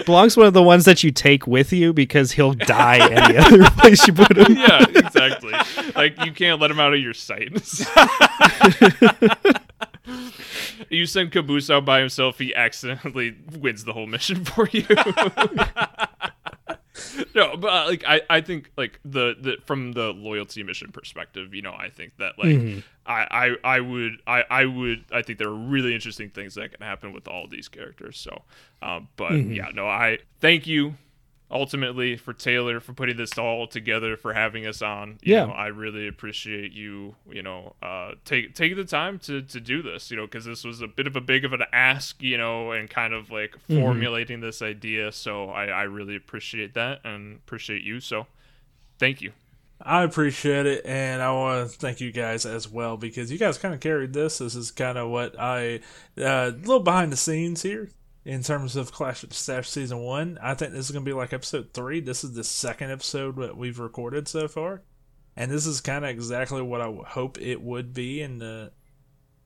Blanc's 0.07 0.37
one 0.37 0.47
of 0.47 0.55
the 0.55 0.63
ones 0.63 0.85
that 0.85 1.03
you 1.05 1.11
take 1.11 1.47
with 1.47 1.73
you 1.73 1.93
because 1.93 2.33
he'll 2.33 2.55
die 2.55 2.99
any 3.11 3.37
other 3.37 3.69
place 3.71 4.07
you 4.07 4.13
put 4.13 4.37
him. 4.37 4.57
yeah, 4.57 4.85
exactly. 4.95 5.53
like 5.97 6.25
you 6.25 6.33
can't 6.33 6.61
let 6.61 6.71
him 6.71 6.79
out 6.81 6.95
of 6.95 7.01
your 7.01 7.13
sight. 7.15 7.53
you 10.89 11.05
send 11.07 11.33
Caboose 11.33 11.69
out 11.71 11.85
by 11.85 12.01
himself, 12.01 12.39
he 12.39 12.55
accidentally 12.55 13.37
wins 13.59 13.85
the 13.85 13.93
whole 13.93 14.07
mission 14.07 14.45
for 14.45 14.69
you. 14.73 14.87
no, 17.35 17.57
but 17.57 17.73
uh, 17.73 17.87
like 17.87 18.05
I, 18.07 18.23
I 18.29 18.41
think 18.41 18.71
like 18.77 19.01
the, 19.05 19.35
the 19.41 19.57
from 19.65 19.93
the 19.93 20.13
loyalty 20.13 20.63
mission 20.63 20.93
perspective, 20.93 21.55
you 21.55 21.63
know, 21.63 21.73
I 21.73 21.89
think 21.89 22.13
that 22.19 22.39
like 22.39 22.85
I, 23.07 23.57
I 23.65 23.77
I 23.77 23.81
would 23.81 24.13
I, 24.27 24.45
I 24.51 24.65
would 24.65 25.05
I 25.13 25.23
think 25.23 25.39
there 25.39 25.49
are 25.49 25.55
really 25.55 25.95
interesting 25.95 26.31
things 26.31 26.55
that 26.55 26.73
can 26.73 26.87
happen 26.87 27.13
with 27.13 27.29
all 27.29 27.47
these 27.47 27.69
characters. 27.69 28.19
So 28.19 28.43
um 28.83 29.09
but 29.17 29.33
yeah, 29.33 29.71
no, 29.75 29.87
I 29.87 30.19
thank 30.41 30.67
you 30.67 30.95
ultimately 31.51 32.17
for 32.17 32.33
Taylor 32.33 32.81
for 32.81 32.93
putting 32.93 33.17
this 33.17 33.37
all 33.39 33.67
together 33.67 34.17
for 34.17 34.33
having 34.35 34.67
us 34.67 34.83
on. 34.83 35.19
You 35.23 35.35
Yeah. 35.35 35.47
know, 35.47 35.53
I 35.53 35.67
really 35.69 36.07
appreciate 36.09 36.73
you, 36.73 37.17
you 37.31 37.43
know, 37.43 37.75
uh 37.83 38.13
take 38.25 38.55
taking 38.55 38.77
the 38.77 38.85
time 38.85 39.19
to 39.21 39.43
to 39.43 39.61
do 39.61 39.83
this, 39.83 40.11
you 40.11 40.17
know, 40.17 40.27
cuz 40.27 40.45
this 40.45 40.65
was 40.65 40.81
a 40.81 40.87
bit 40.89 41.07
of 41.07 41.17
a 41.17 41.21
big 41.21 41.45
of 41.45 41.53
an 41.53 41.63
ask, 41.73 42.23
you 42.23 42.39
know, 42.39 42.73
and 42.73 42.89
kind 42.89 43.13
of 43.15 43.31
like 43.31 43.57
formulating 43.69 44.41
this 44.41 44.63
idea. 44.63 45.13
So 45.13 45.51
I 45.51 45.67
I 45.67 45.83
really 45.85 46.17
appreciate 46.17 46.75
that 46.75 47.01
and 47.05 47.37
appreciate 47.37 47.83
you. 47.83 48.01
So 48.01 48.27
thank 48.99 49.21
you. 49.21 49.33
I 49.83 50.03
appreciate 50.03 50.67
it, 50.67 50.85
and 50.85 51.23
I 51.23 51.33
want 51.33 51.71
to 51.71 51.79
thank 51.79 52.03
you 52.03 52.13
guys 52.13 52.45
as 52.45 52.69
well 52.69 52.99
because 52.99 53.33
you 53.33 53.39
guys 53.39 53.57
kind 53.57 53.73
of 53.73 53.81
carried 53.81 54.13
this. 54.13 54.37
This 54.39 54.55
is 54.55 54.71
kind 54.71 54.99
of 54.99 55.09
what 55.09 55.39
I 55.41 55.81
a 56.19 56.27
uh, 56.27 56.51
little 56.51 56.81
behind 56.81 57.13
the 57.13 57.17
scenes 57.17 57.63
here 57.63 57.89
in 58.25 58.43
terms 58.43 58.77
of 58.77 58.93
Clash 58.93 59.23
of 59.23 59.31
the 59.31 59.35
Stash 59.35 59.69
season 59.69 59.99
one. 59.99 60.39
I 60.43 60.55
think 60.55 60.73
this 60.73 60.87
is 60.87 60.91
gonna 60.93 61.05
be 61.05 61.13
like 61.13 61.33
episode 61.33 61.71
three. 61.73 62.01
This 62.01 62.25
is 62.25 62.33
the 62.35 62.45
second 62.45 62.91
episode 62.91 63.37
that 63.37 63.57
we've 63.57 63.79
recorded 63.79 64.29
so 64.29 64.49
far, 64.49 64.83
and 65.37 65.51
this 65.51 65.67
is 65.67 65.81
kind 65.81 66.05
of 66.05 66.11
exactly 66.11 66.63
what 66.63 66.81
I 66.81 66.93
hope 67.09 67.41
it 67.41 67.63
would 67.63 67.95
be 67.95 68.21
in 68.21 68.39
the 68.39 68.73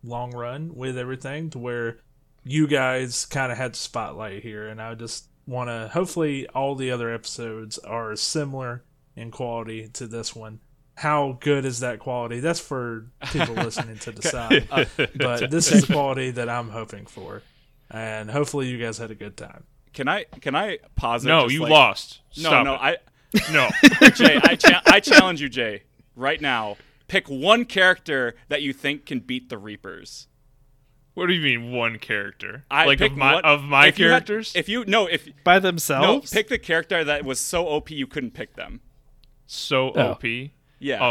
long 0.02 0.32
run 0.32 0.74
with 0.74 0.98
everything, 0.98 1.50
to 1.50 1.58
where 1.58 2.00
you 2.44 2.66
guys 2.66 3.26
kind 3.26 3.50
of 3.50 3.58
had 3.58 3.72
the 3.72 3.78
spotlight 3.78 4.42
here, 4.42 4.68
and 4.68 4.80
I 4.80 4.94
just 4.94 5.28
want 5.46 5.70
to. 5.70 5.88
Hopefully, 5.92 6.46
all 6.48 6.74
the 6.74 6.90
other 6.90 7.12
episodes 7.12 7.78
are 7.78 8.16
similar 8.16 8.84
in 9.16 9.30
quality 9.30 9.88
to 9.94 10.06
this 10.06 10.34
one. 10.34 10.60
How 10.96 11.38
good 11.40 11.64
is 11.64 11.80
that 11.80 11.98
quality? 11.98 12.40
That's 12.40 12.60
for 12.60 13.06
people 13.32 13.54
listening 13.54 13.98
to 13.98 14.12
decide. 14.20 14.68
but 15.16 15.50
this 15.50 15.72
is 15.72 15.86
the 15.86 15.92
quality 15.92 16.30
that 16.32 16.48
I'm 16.48 16.70
hoping 16.70 17.06
for, 17.06 17.42
and 17.90 18.30
hopefully, 18.30 18.68
you 18.68 18.78
guys 18.78 18.98
had 18.98 19.10
a 19.10 19.14
good 19.14 19.36
time. 19.36 19.64
Can 19.92 20.08
I 20.08 20.24
can 20.40 20.54
I 20.56 20.78
pause? 20.96 21.24
No, 21.24 21.48
you 21.48 21.62
like- 21.62 21.70
lost. 21.70 22.20
No, 22.36 22.42
Stop 22.48 22.64
no, 22.64 22.74
it. 22.74 22.80
I 22.80 23.52
no. 23.52 23.68
Jay, 24.14 24.40
I, 24.42 24.54
cha- 24.56 24.82
I 24.86 25.00
challenge 25.00 25.40
you, 25.40 25.48
Jay, 25.48 25.82
right 26.16 26.40
now. 26.40 26.76
Pick 27.06 27.28
one 27.28 27.64
character 27.64 28.34
that 28.48 28.62
you 28.62 28.72
think 28.72 29.06
can 29.06 29.20
beat 29.20 29.48
the 29.50 29.58
Reapers. 29.58 30.26
What 31.12 31.26
do 31.26 31.32
you 31.34 31.42
mean 31.42 31.70
one 31.72 31.98
character? 32.00 32.64
I 32.70 32.86
like 32.86 32.98
pick 32.98 33.12
of 33.12 33.18
my 33.18 33.34
one- 33.34 33.44
of 33.44 33.62
my 33.62 33.86
if 33.86 33.98
you 34.00 34.06
had- 34.06 34.26
characters? 34.26 34.52
if 34.56 34.68
you 34.68 34.84
no, 34.86 35.06
if 35.06 35.28
By 35.44 35.58
themselves, 35.60 36.02
no, 36.06 36.12
themselves? 36.14 36.32
pick 36.32 36.48
the 36.48 36.58
character 36.58 37.04
that 37.04 37.24
was 37.24 37.38
so 37.38 37.68
OP 37.68 37.90
you 37.90 38.06
couldn't 38.08 38.32
pick 38.32 38.54
them. 38.56 38.80
so 39.46 39.92
Oh. 39.92 40.10
OP. 40.12 40.24
Yeah. 40.80 41.02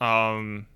Oh, 0.00 0.04
um, 0.04 0.66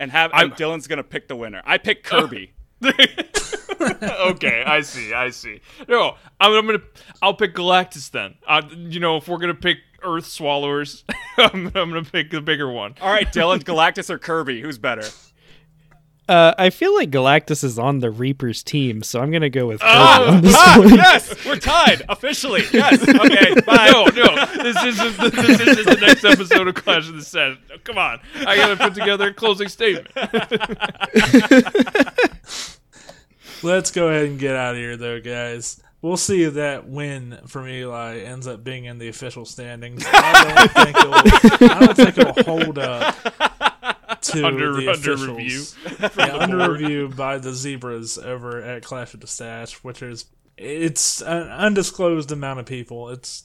and 0.00 0.10
have 0.10 0.32
I'm- 0.34 0.46
and 0.46 0.54
Dylan's 0.54 0.88
gonna 0.88 1.04
pick 1.04 1.28
the 1.28 1.36
winner. 1.36 1.62
I 1.64 1.78
pick 1.78 2.02
Kirby. 2.02 2.52
okay, 2.82 4.62
I 4.64 4.80
see, 4.82 5.12
I 5.12 5.30
see. 5.30 5.60
No, 5.88 6.16
I'm, 6.40 6.52
I'm 6.52 6.66
gonna, 6.66 6.82
I'll 7.22 7.34
pick 7.34 7.54
Galactus 7.54 8.10
then. 8.10 8.34
Uh, 8.46 8.62
you 8.72 9.00
know, 9.00 9.16
if 9.16 9.28
we're 9.28 9.38
gonna 9.38 9.54
pick 9.54 9.78
Earth 10.02 10.26
Swallowers, 10.26 11.04
I'm, 11.36 11.66
I'm 11.66 11.90
gonna 11.90 12.04
pick 12.04 12.30
the 12.30 12.40
bigger 12.40 12.70
one. 12.70 12.94
All 13.00 13.10
right, 13.10 13.26
Dylan, 13.32 13.62
Galactus 13.64 14.10
or 14.10 14.18
Kirby? 14.18 14.60
Who's 14.60 14.78
better? 14.78 15.08
Uh, 16.28 16.52
I 16.58 16.68
feel 16.68 16.94
like 16.94 17.10
Galactus 17.10 17.64
is 17.64 17.78
on 17.78 18.00
the 18.00 18.10
Reapers 18.10 18.62
team, 18.62 19.02
so 19.02 19.20
I'm 19.20 19.30
gonna 19.30 19.48
go 19.48 19.66
with 19.68 19.80
Kirby 19.80 19.92
Oh, 19.94 20.28
on 20.28 20.42
this 20.42 20.54
Ah, 20.54 20.82
yes, 20.84 21.46
we're 21.46 21.56
tied 21.56 22.02
officially. 22.08 22.62
Yes. 22.70 23.00
Okay. 23.02 23.54
Bye. 23.66 23.90
No, 23.92 24.04
no, 24.04 24.46
this 24.62 24.76
isn't 24.84 25.16
the, 25.16 25.30
this 25.30 25.60
isn't 25.60 25.86
the 25.86 26.06
next 26.06 26.24
episode 26.24 26.68
of 26.68 26.74
Clash 26.74 27.08
of 27.08 27.14
the 27.14 27.22
Set. 27.22 27.56
Come 27.84 27.96
on, 27.96 28.20
I 28.46 28.56
gotta 28.56 28.76
put 28.76 28.94
together 28.94 29.28
a 29.28 29.34
closing 29.34 29.68
statement. 29.68 30.08
Let's 33.62 33.90
go 33.90 34.08
ahead 34.08 34.26
and 34.26 34.38
get 34.38 34.54
out 34.54 34.72
of 34.74 34.76
here, 34.78 34.96
though, 34.96 35.20
guys. 35.20 35.82
We'll 36.00 36.16
see 36.16 36.44
if 36.44 36.54
that 36.54 36.86
win 36.86 37.38
from 37.48 37.66
Eli 37.66 38.18
ends 38.18 38.46
up 38.46 38.62
being 38.62 38.84
in 38.84 38.98
the 38.98 39.08
official 39.08 39.44
standings. 39.44 40.04
I 40.06 40.70
don't 40.72 40.84
think 40.84 40.96
it'll, 40.96 41.14
I 41.72 41.80
don't 41.86 41.96
think 41.96 42.18
it'll 42.18 42.44
hold 42.44 42.78
up 42.78 43.16
to 44.32 44.44
Under- 44.46 44.72
the 44.74 44.88
under 44.90 45.12
officials. 45.12 45.28
review 45.28 46.08
Yeah, 46.18 46.36
under 46.36 46.72
review 46.72 47.08
by 47.08 47.38
the 47.38 47.52
Zebras 47.52 48.18
over 48.18 48.62
at 48.62 48.82
Clash 48.82 49.14
of 49.14 49.20
the 49.20 49.26
Stash, 49.26 49.74
which 49.84 50.02
is 50.02 50.26
it's 50.56 51.20
an 51.22 51.48
undisclosed 51.48 52.32
amount 52.32 52.60
of 52.60 52.66
people. 52.66 53.10
It's 53.10 53.44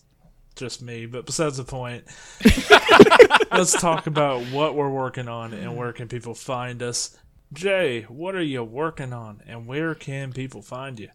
just 0.55 0.81
me, 0.81 1.05
but 1.05 1.26
besides 1.26 1.57
the 1.57 1.64
point. 1.64 2.05
Let's 3.51 3.80
talk 3.80 4.07
about 4.07 4.41
what 4.51 4.76
we're 4.76 4.89
working 4.89 5.27
on 5.27 5.53
and 5.53 5.76
where 5.77 5.93
can 5.93 6.07
people 6.07 6.34
find 6.34 6.81
us. 6.81 7.15
Jay, 7.51 8.01
what 8.03 8.34
are 8.35 8.41
you 8.41 8.64
working 8.64 9.14
on 9.14 9.41
and 9.45 9.68
where 9.68 9.93
can 9.93 10.34
people 10.34 10.61
find 10.64 10.99
you? 10.99 11.10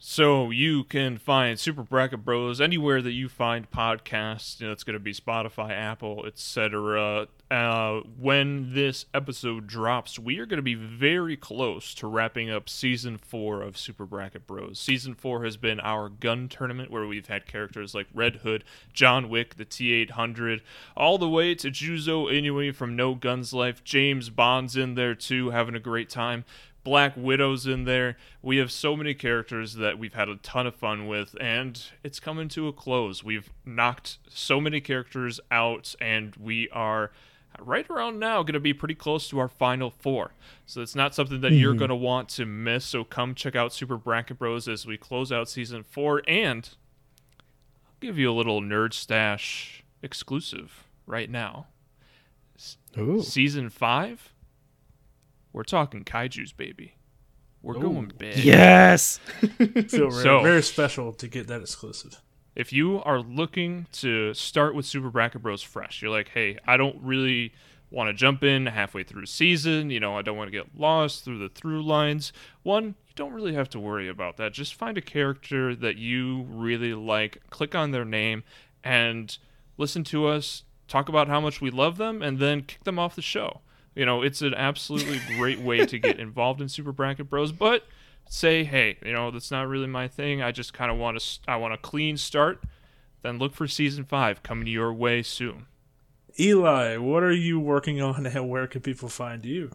So 0.00 0.50
you 0.50 0.84
can 0.84 1.18
find 1.18 1.58
Super 1.58 1.82
Bracket 1.82 2.24
Bros 2.24 2.60
anywhere 2.60 3.02
that 3.02 3.12
you 3.12 3.28
find 3.28 3.68
podcasts. 3.70 4.60
You 4.60 4.66
know, 4.66 4.72
it's 4.72 4.84
going 4.84 4.94
to 4.94 5.00
be 5.00 5.12
Spotify, 5.12 5.70
Apple, 5.72 6.24
etc. 6.26 7.26
uh, 7.50 8.00
when 8.18 8.74
this 8.74 9.06
episode 9.14 9.66
drops, 9.66 10.18
we 10.18 10.38
are 10.38 10.44
going 10.44 10.58
to 10.58 10.62
be 10.62 10.74
very 10.74 11.36
close 11.36 11.94
to 11.94 12.06
wrapping 12.06 12.50
up 12.50 12.68
season 12.68 13.16
four 13.16 13.62
of 13.62 13.78
Super 13.78 14.04
Bracket 14.04 14.46
Bros. 14.46 14.78
Season 14.78 15.14
four 15.14 15.44
has 15.44 15.56
been 15.56 15.80
our 15.80 16.10
gun 16.10 16.48
tournament 16.48 16.90
where 16.90 17.06
we've 17.06 17.28
had 17.28 17.46
characters 17.46 17.94
like 17.94 18.06
Red 18.12 18.36
Hood, 18.36 18.64
John 18.92 19.30
Wick, 19.30 19.56
the 19.56 19.64
T 19.64 19.92
800, 19.94 20.62
all 20.94 21.16
the 21.16 21.28
way 21.28 21.54
to 21.54 21.70
Juzo 21.70 22.26
Inui 22.26 22.74
from 22.74 22.94
No 22.94 23.14
Guns 23.14 23.54
Life. 23.54 23.82
James 23.82 24.28
Bond's 24.28 24.76
in 24.76 24.94
there 24.94 25.14
too, 25.14 25.50
having 25.50 25.74
a 25.74 25.80
great 25.80 26.10
time. 26.10 26.44
Black 26.84 27.14
Widow's 27.16 27.66
in 27.66 27.84
there. 27.84 28.16
We 28.42 28.58
have 28.58 28.70
so 28.70 28.96
many 28.96 29.14
characters 29.14 29.74
that 29.74 29.98
we've 29.98 30.14
had 30.14 30.28
a 30.28 30.36
ton 30.36 30.66
of 30.66 30.74
fun 30.74 31.06
with, 31.06 31.34
and 31.40 31.82
it's 32.02 32.20
coming 32.20 32.48
to 32.48 32.68
a 32.68 32.72
close. 32.72 33.24
We've 33.24 33.50
knocked 33.64 34.18
so 34.28 34.60
many 34.60 34.80
characters 34.80 35.40
out, 35.50 35.94
and 36.00 36.34
we 36.36 36.68
are 36.70 37.10
right 37.60 37.88
around 37.90 38.18
now 38.18 38.42
going 38.42 38.54
to 38.54 38.60
be 38.60 38.74
pretty 38.74 38.94
close 38.94 39.28
to 39.28 39.38
our 39.38 39.48
final 39.48 39.90
four. 39.90 40.32
So 40.66 40.80
it's 40.80 40.94
not 40.94 41.14
something 41.14 41.40
that 41.40 41.52
mm-hmm. 41.52 41.60
you're 41.60 41.74
going 41.74 41.90
to 41.90 41.96
want 41.96 42.28
to 42.30 42.46
miss. 42.46 42.84
So 42.84 43.04
come 43.04 43.34
check 43.34 43.56
out 43.56 43.72
Super 43.72 43.96
Bracket 43.96 44.38
Bros 44.38 44.68
as 44.68 44.86
we 44.86 44.96
close 44.96 45.32
out 45.32 45.48
season 45.48 45.82
four, 45.82 46.22
and 46.26 46.68
I'll 47.86 47.96
give 48.00 48.18
you 48.18 48.30
a 48.30 48.34
little 48.34 48.60
nerd 48.60 48.92
stash 48.92 49.84
exclusive 50.02 50.84
right 51.06 51.30
now. 51.30 51.66
Ooh. 52.96 53.22
Season 53.22 53.70
five 53.70 54.32
we're 55.52 55.64
talking 55.64 56.04
kaiju's, 56.04 56.52
baby. 56.52 56.94
We're 57.62 57.76
Ooh. 57.78 57.80
going 57.80 58.12
big. 58.16 58.38
Yes. 58.38 59.18
Feel 59.58 59.66
very, 59.66 60.10
so, 60.10 60.42
very 60.42 60.62
special 60.62 61.12
to 61.14 61.26
get 61.26 61.48
that 61.48 61.60
exclusive. 61.60 62.20
If 62.58 62.72
you 62.72 63.00
are 63.04 63.20
looking 63.20 63.86
to 63.92 64.34
start 64.34 64.74
with 64.74 64.84
Super 64.84 65.10
Bracket 65.10 65.42
Bros 65.42 65.62
fresh, 65.62 66.02
you're 66.02 66.10
like, 66.10 66.30
hey, 66.30 66.58
I 66.66 66.76
don't 66.76 66.96
really 67.00 67.52
want 67.88 68.08
to 68.08 68.12
jump 68.12 68.42
in 68.42 68.66
halfway 68.66 69.04
through 69.04 69.26
season. 69.26 69.90
You 69.90 70.00
know, 70.00 70.18
I 70.18 70.22
don't 70.22 70.36
want 70.36 70.48
to 70.48 70.56
get 70.58 70.76
lost 70.76 71.24
through 71.24 71.38
the 71.38 71.48
through 71.48 71.84
lines. 71.84 72.32
One, 72.64 72.84
you 72.84 73.12
don't 73.14 73.32
really 73.32 73.54
have 73.54 73.70
to 73.70 73.78
worry 73.78 74.08
about 74.08 74.38
that. 74.38 74.54
Just 74.54 74.74
find 74.74 74.98
a 74.98 75.00
character 75.00 75.76
that 75.76 75.98
you 75.98 76.46
really 76.48 76.94
like, 76.94 77.38
click 77.48 77.76
on 77.76 77.92
their 77.92 78.04
name, 78.04 78.42
and 78.82 79.38
listen 79.76 80.02
to 80.02 80.26
us 80.26 80.64
talk 80.88 81.08
about 81.08 81.28
how 81.28 81.40
much 81.40 81.60
we 81.60 81.70
love 81.70 81.96
them, 81.96 82.22
and 82.22 82.40
then 82.40 82.62
kick 82.62 82.82
them 82.82 82.98
off 82.98 83.14
the 83.14 83.22
show. 83.22 83.60
You 83.94 84.04
know, 84.04 84.22
it's 84.22 84.42
an 84.42 84.54
absolutely 84.54 85.20
great 85.36 85.60
way 85.60 85.86
to 85.86 85.96
get 85.96 86.18
involved 86.20 86.60
in 86.60 86.68
Super 86.68 86.90
Bracket 86.90 87.30
Bros. 87.30 87.52
But 87.52 87.84
say, 88.28 88.64
hey, 88.64 88.98
you 89.04 89.12
know, 89.12 89.30
that's 89.30 89.50
not 89.50 89.68
really 89.68 89.86
my 89.86 90.08
thing. 90.08 90.42
I 90.42 90.52
just 90.52 90.72
kind 90.72 90.90
of 90.90 90.98
want 90.98 91.18
to, 91.18 91.40
I 91.48 91.56
want 91.56 91.74
a 91.74 91.78
clean 91.78 92.16
start. 92.16 92.62
Then 93.22 93.38
look 93.38 93.54
for 93.54 93.66
season 93.66 94.04
five 94.04 94.42
coming 94.42 94.68
your 94.68 94.92
way 94.92 95.22
soon. 95.22 95.66
Eli, 96.38 96.96
what 96.98 97.24
are 97.24 97.32
you 97.32 97.58
working 97.58 98.00
on, 98.00 98.26
and 98.26 98.48
where 98.48 98.68
can 98.68 98.80
people 98.80 99.08
find 99.08 99.44
you? 99.44 99.72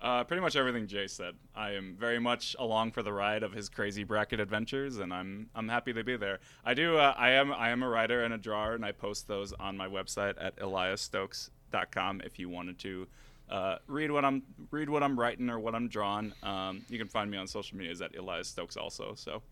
Uh, 0.00 0.22
pretty 0.22 0.40
much 0.40 0.54
everything 0.54 0.86
Jay 0.86 1.08
said. 1.08 1.34
I 1.56 1.72
am 1.72 1.96
very 1.98 2.20
much 2.20 2.54
along 2.58 2.92
for 2.92 3.02
the 3.02 3.12
ride 3.12 3.42
of 3.42 3.52
his 3.52 3.68
crazy 3.68 4.04
bracket 4.04 4.38
adventures, 4.38 4.98
and 4.98 5.12
I'm 5.12 5.48
I'm 5.56 5.68
happy 5.68 5.92
to 5.92 6.04
be 6.04 6.16
there. 6.16 6.38
I 6.64 6.74
do. 6.74 6.98
Uh, 6.98 7.14
I 7.16 7.30
am 7.30 7.52
I 7.52 7.70
am 7.70 7.82
a 7.82 7.88
writer 7.88 8.22
and 8.22 8.32
a 8.32 8.38
drawer, 8.38 8.74
and 8.74 8.84
I 8.84 8.92
post 8.92 9.26
those 9.26 9.52
on 9.54 9.76
my 9.76 9.88
website 9.88 10.34
at 10.40 10.56
eliasstokes.com 10.58 12.22
if 12.24 12.38
you 12.38 12.48
wanted 12.48 12.78
to 12.80 13.08
uh, 13.50 13.76
read 13.86 14.10
what 14.10 14.24
I'm 14.24 14.42
read 14.70 14.90
what 14.90 15.02
I'm 15.02 15.18
writing 15.18 15.50
or 15.50 15.58
what 15.58 15.74
I'm 15.74 15.88
drawing. 15.88 16.32
Um, 16.42 16.82
you 16.88 16.98
can 16.98 17.08
find 17.08 17.30
me 17.30 17.38
on 17.38 17.46
social 17.46 17.76
media 17.78 17.94
at 18.04 18.16
Elias 18.16 18.48
Stokes 18.48 18.76
also. 18.76 19.14
So. 19.14 19.42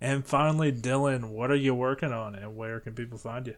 And 0.00 0.26
finally, 0.26 0.72
Dylan, 0.72 1.30
what 1.30 1.50
are 1.50 1.56
you 1.56 1.74
working 1.74 2.12
on, 2.12 2.34
and 2.34 2.54
where 2.54 2.80
can 2.80 2.92
people 2.92 3.16
find 3.16 3.46
you? 3.46 3.54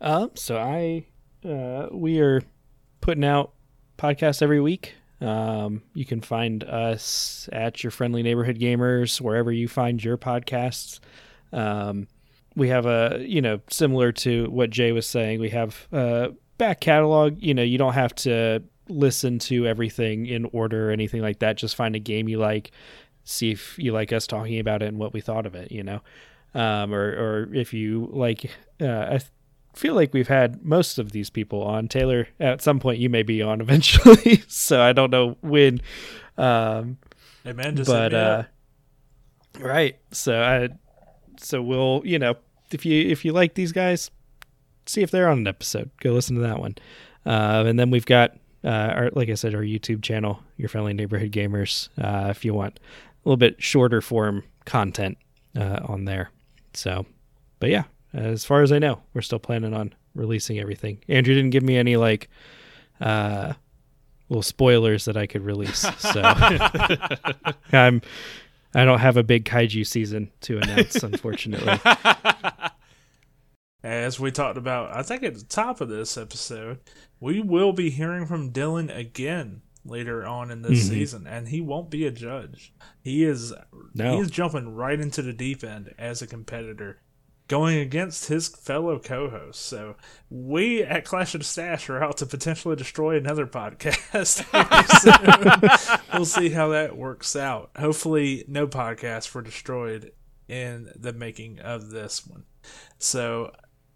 Um, 0.00 0.30
so 0.34 0.56
I, 0.56 1.04
uh, 1.46 1.88
we 1.92 2.20
are 2.20 2.42
putting 3.00 3.24
out 3.24 3.52
podcasts 3.98 4.40
every 4.40 4.60
week. 4.60 4.94
Um, 5.20 5.82
you 5.94 6.04
can 6.04 6.20
find 6.20 6.62
us 6.64 7.48
at 7.52 7.82
your 7.82 7.90
friendly 7.90 8.22
neighborhood 8.22 8.58
gamers 8.58 9.20
wherever 9.20 9.50
you 9.50 9.68
find 9.68 10.02
your 10.02 10.16
podcasts. 10.16 11.00
Um, 11.52 12.06
we 12.54 12.68
have 12.68 12.86
a 12.86 13.24
you 13.26 13.40
know 13.42 13.60
similar 13.70 14.12
to 14.12 14.48
what 14.50 14.70
Jay 14.70 14.92
was 14.92 15.06
saying. 15.06 15.40
We 15.40 15.50
have 15.50 15.88
uh, 15.92 16.28
back 16.58 16.80
catalog, 16.80 17.42
you 17.42 17.54
know, 17.54 17.62
you 17.62 17.78
don't 17.78 17.94
have 17.94 18.14
to 18.16 18.62
listen 18.88 19.38
to 19.38 19.66
everything 19.66 20.26
in 20.26 20.44
order 20.52 20.88
or 20.88 20.92
anything 20.92 21.22
like 21.22 21.38
that. 21.38 21.56
Just 21.56 21.76
find 21.76 21.94
a 21.94 21.98
game 21.98 22.28
you 22.28 22.38
like, 22.38 22.70
see 23.24 23.50
if 23.52 23.78
you 23.78 23.92
like 23.92 24.12
us 24.12 24.26
talking 24.26 24.58
about 24.58 24.82
it 24.82 24.86
and 24.86 24.98
what 24.98 25.12
we 25.12 25.20
thought 25.20 25.46
of 25.46 25.54
it, 25.54 25.70
you 25.72 25.82
know. 25.82 26.00
Um, 26.54 26.92
or, 26.92 27.08
or 27.08 27.54
if 27.54 27.72
you 27.72 28.08
like, 28.12 28.50
uh, 28.80 28.86
I 28.86 29.20
feel 29.74 29.94
like 29.94 30.12
we've 30.12 30.28
had 30.28 30.64
most 30.64 30.98
of 30.98 31.12
these 31.12 31.30
people 31.30 31.62
on. 31.62 31.88
Taylor, 31.88 32.28
at 32.40 32.62
some 32.62 32.80
point, 32.80 32.98
you 32.98 33.08
may 33.08 33.22
be 33.22 33.42
on 33.42 33.60
eventually, 33.62 34.42
so 34.48 34.80
I 34.80 34.92
don't 34.92 35.10
know 35.10 35.36
when. 35.40 35.80
Um, 36.36 36.98
hey 37.44 37.52
man, 37.52 37.74
but 37.84 38.14
uh, 38.14 38.42
right. 39.58 39.96
So 40.12 40.40
I, 40.40 40.68
so 41.38 41.62
we'll, 41.62 42.02
you 42.04 42.18
know, 42.18 42.36
if 42.70 42.84
you 42.84 43.08
if 43.08 43.24
you 43.24 43.32
like 43.32 43.54
these 43.54 43.72
guys, 43.72 44.10
see 44.88 45.02
if 45.02 45.10
they're 45.10 45.28
on 45.28 45.38
an 45.38 45.46
episode. 45.46 45.90
Go 46.00 46.12
listen 46.12 46.36
to 46.36 46.42
that 46.42 46.60
one. 46.60 46.76
Uh, 47.26 47.64
and 47.66 47.78
then 47.78 47.90
we've 47.90 48.06
got 48.06 48.36
uh, 48.64 48.68
our, 48.68 49.10
like 49.12 49.28
I 49.28 49.34
said, 49.34 49.54
our 49.54 49.62
YouTube 49.62 50.02
channel, 50.02 50.42
Your 50.56 50.68
Friendly 50.68 50.92
Neighborhood 50.92 51.32
Gamers. 51.32 51.88
Uh, 51.98 52.28
if 52.30 52.44
you 52.44 52.54
want 52.54 52.78
a 52.78 53.28
little 53.28 53.36
bit 53.36 53.62
shorter 53.62 54.00
form 54.00 54.42
content 54.64 55.18
uh, 55.56 55.80
on 55.84 56.04
there. 56.04 56.30
So, 56.74 57.06
but 57.60 57.70
yeah, 57.70 57.84
as 58.14 58.44
far 58.44 58.62
as 58.62 58.72
I 58.72 58.78
know, 58.78 59.00
we're 59.14 59.22
still 59.22 59.38
planning 59.38 59.74
on 59.74 59.94
releasing 60.14 60.58
everything. 60.58 61.02
Andrew 61.08 61.34
didn't 61.34 61.50
give 61.50 61.62
me 61.62 61.76
any 61.76 61.96
like 61.96 62.28
uh, 63.00 63.54
little 64.28 64.42
spoilers 64.42 65.04
that 65.04 65.16
I 65.16 65.26
could 65.26 65.42
release. 65.42 65.86
So 65.98 66.22
I'm 67.72 68.02
I 68.74 68.84
don't 68.84 68.98
have 68.98 69.16
a 69.16 69.22
big 69.22 69.44
kaiju 69.44 69.86
season 69.86 70.30
to 70.42 70.58
announce, 70.58 71.02
unfortunately. 71.02 71.80
As 73.82 74.18
we 74.18 74.32
talked 74.32 74.58
about, 74.58 74.94
I 74.96 75.02
think 75.02 75.22
at 75.22 75.34
the 75.34 75.44
top 75.44 75.80
of 75.80 75.88
this 75.88 76.18
episode, 76.18 76.80
we 77.20 77.40
will 77.40 77.72
be 77.72 77.90
hearing 77.90 78.26
from 78.26 78.52
Dylan 78.52 78.94
again 78.94 79.62
later 79.84 80.26
on 80.26 80.50
in 80.50 80.62
this 80.62 80.84
mm-hmm. 80.84 80.94
season, 80.94 81.26
and 81.26 81.48
he 81.48 81.60
won't 81.60 81.90
be 81.90 82.06
a 82.06 82.10
judge. 82.10 82.72
He 83.00 83.24
is 83.24 83.54
no. 83.94 84.16
he 84.16 84.20
is 84.20 84.30
jumping 84.30 84.74
right 84.74 84.98
into 84.98 85.22
the 85.22 85.32
deep 85.32 85.62
end 85.62 85.94
as 85.96 86.20
a 86.20 86.26
competitor, 86.26 87.00
going 87.46 87.78
against 87.78 88.28
his 88.28 88.48
fellow 88.48 88.98
co-hosts. 88.98 89.64
So 89.64 89.94
we 90.28 90.82
at 90.82 91.04
Clash 91.04 91.34
of 91.34 91.40
the 91.42 91.46
Stash 91.46 91.88
are 91.88 92.02
out 92.02 92.16
to 92.18 92.26
potentially 92.26 92.74
destroy 92.74 93.16
another 93.16 93.46
podcast. 93.46 94.44
we'll 96.12 96.24
see 96.24 96.50
how 96.50 96.68
that 96.70 96.96
works 96.96 97.36
out. 97.36 97.70
Hopefully, 97.78 98.44
no 98.48 98.66
podcasts 98.66 99.32
were 99.32 99.42
destroyed 99.42 100.12
in 100.48 100.90
the 100.96 101.12
making 101.12 101.60
of 101.60 101.90
this 101.90 102.26
one. 102.26 102.44
So 102.98 103.52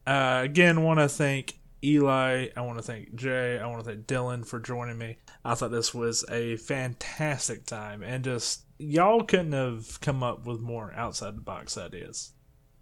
uh, 0.06 0.40
again, 0.42 0.82
want 0.82 1.00
to 1.00 1.08
thank 1.08 1.58
Eli. 1.84 2.48
I 2.56 2.60
want 2.60 2.78
to 2.78 2.82
thank 2.82 3.14
Jay. 3.14 3.58
I 3.58 3.66
want 3.66 3.84
to 3.84 3.90
thank 3.90 4.06
Dylan 4.06 4.46
for 4.46 4.60
joining 4.60 4.98
me. 4.98 5.16
I 5.44 5.54
thought 5.54 5.70
this 5.70 5.92
was 5.92 6.24
a 6.30 6.56
fantastic 6.56 7.66
time, 7.66 8.02
and 8.02 8.24
just 8.24 8.64
y'all 8.78 9.22
couldn't 9.24 9.52
have 9.52 10.00
come 10.00 10.22
up 10.22 10.46
with 10.46 10.60
more 10.60 10.92
outside 10.94 11.36
the 11.36 11.42
box 11.42 11.76
ideas. 11.76 12.32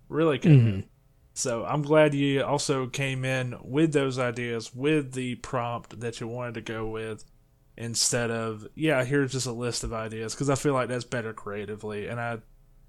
Really 0.08 0.38
couldn't. 0.38 0.66
Mm-hmm. 0.66 0.86
So 1.34 1.64
I'm 1.64 1.82
glad 1.82 2.14
you 2.14 2.42
also 2.42 2.86
came 2.86 3.24
in 3.24 3.56
with 3.62 3.92
those 3.92 4.18
ideas, 4.18 4.74
with 4.74 5.12
the 5.12 5.36
prompt 5.36 6.00
that 6.00 6.20
you 6.20 6.28
wanted 6.28 6.54
to 6.54 6.60
go 6.60 6.86
with, 6.86 7.24
instead 7.76 8.30
of 8.30 8.66
yeah, 8.74 9.04
here's 9.04 9.32
just 9.32 9.46
a 9.46 9.52
list 9.52 9.84
of 9.84 9.92
ideas 9.92 10.34
because 10.34 10.50
I 10.50 10.54
feel 10.54 10.74
like 10.74 10.88
that's 10.88 11.04
better 11.04 11.32
creatively, 11.32 12.08
and 12.08 12.20
I 12.20 12.38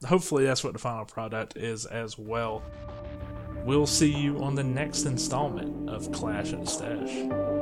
hopefully 0.06 0.46
that's 0.46 0.64
what 0.64 0.74
the 0.74 0.80
final 0.80 1.06
product 1.06 1.56
is 1.58 1.86
as 1.86 2.18
well. 2.18 2.64
We'll 3.64 3.86
see 3.86 4.12
you 4.12 4.44
on 4.44 4.56
the 4.56 4.64
next 4.64 5.06
installment 5.06 5.90
of 5.90 6.12
Clash 6.12 6.52
and 6.52 6.68
Stash. 6.68 7.61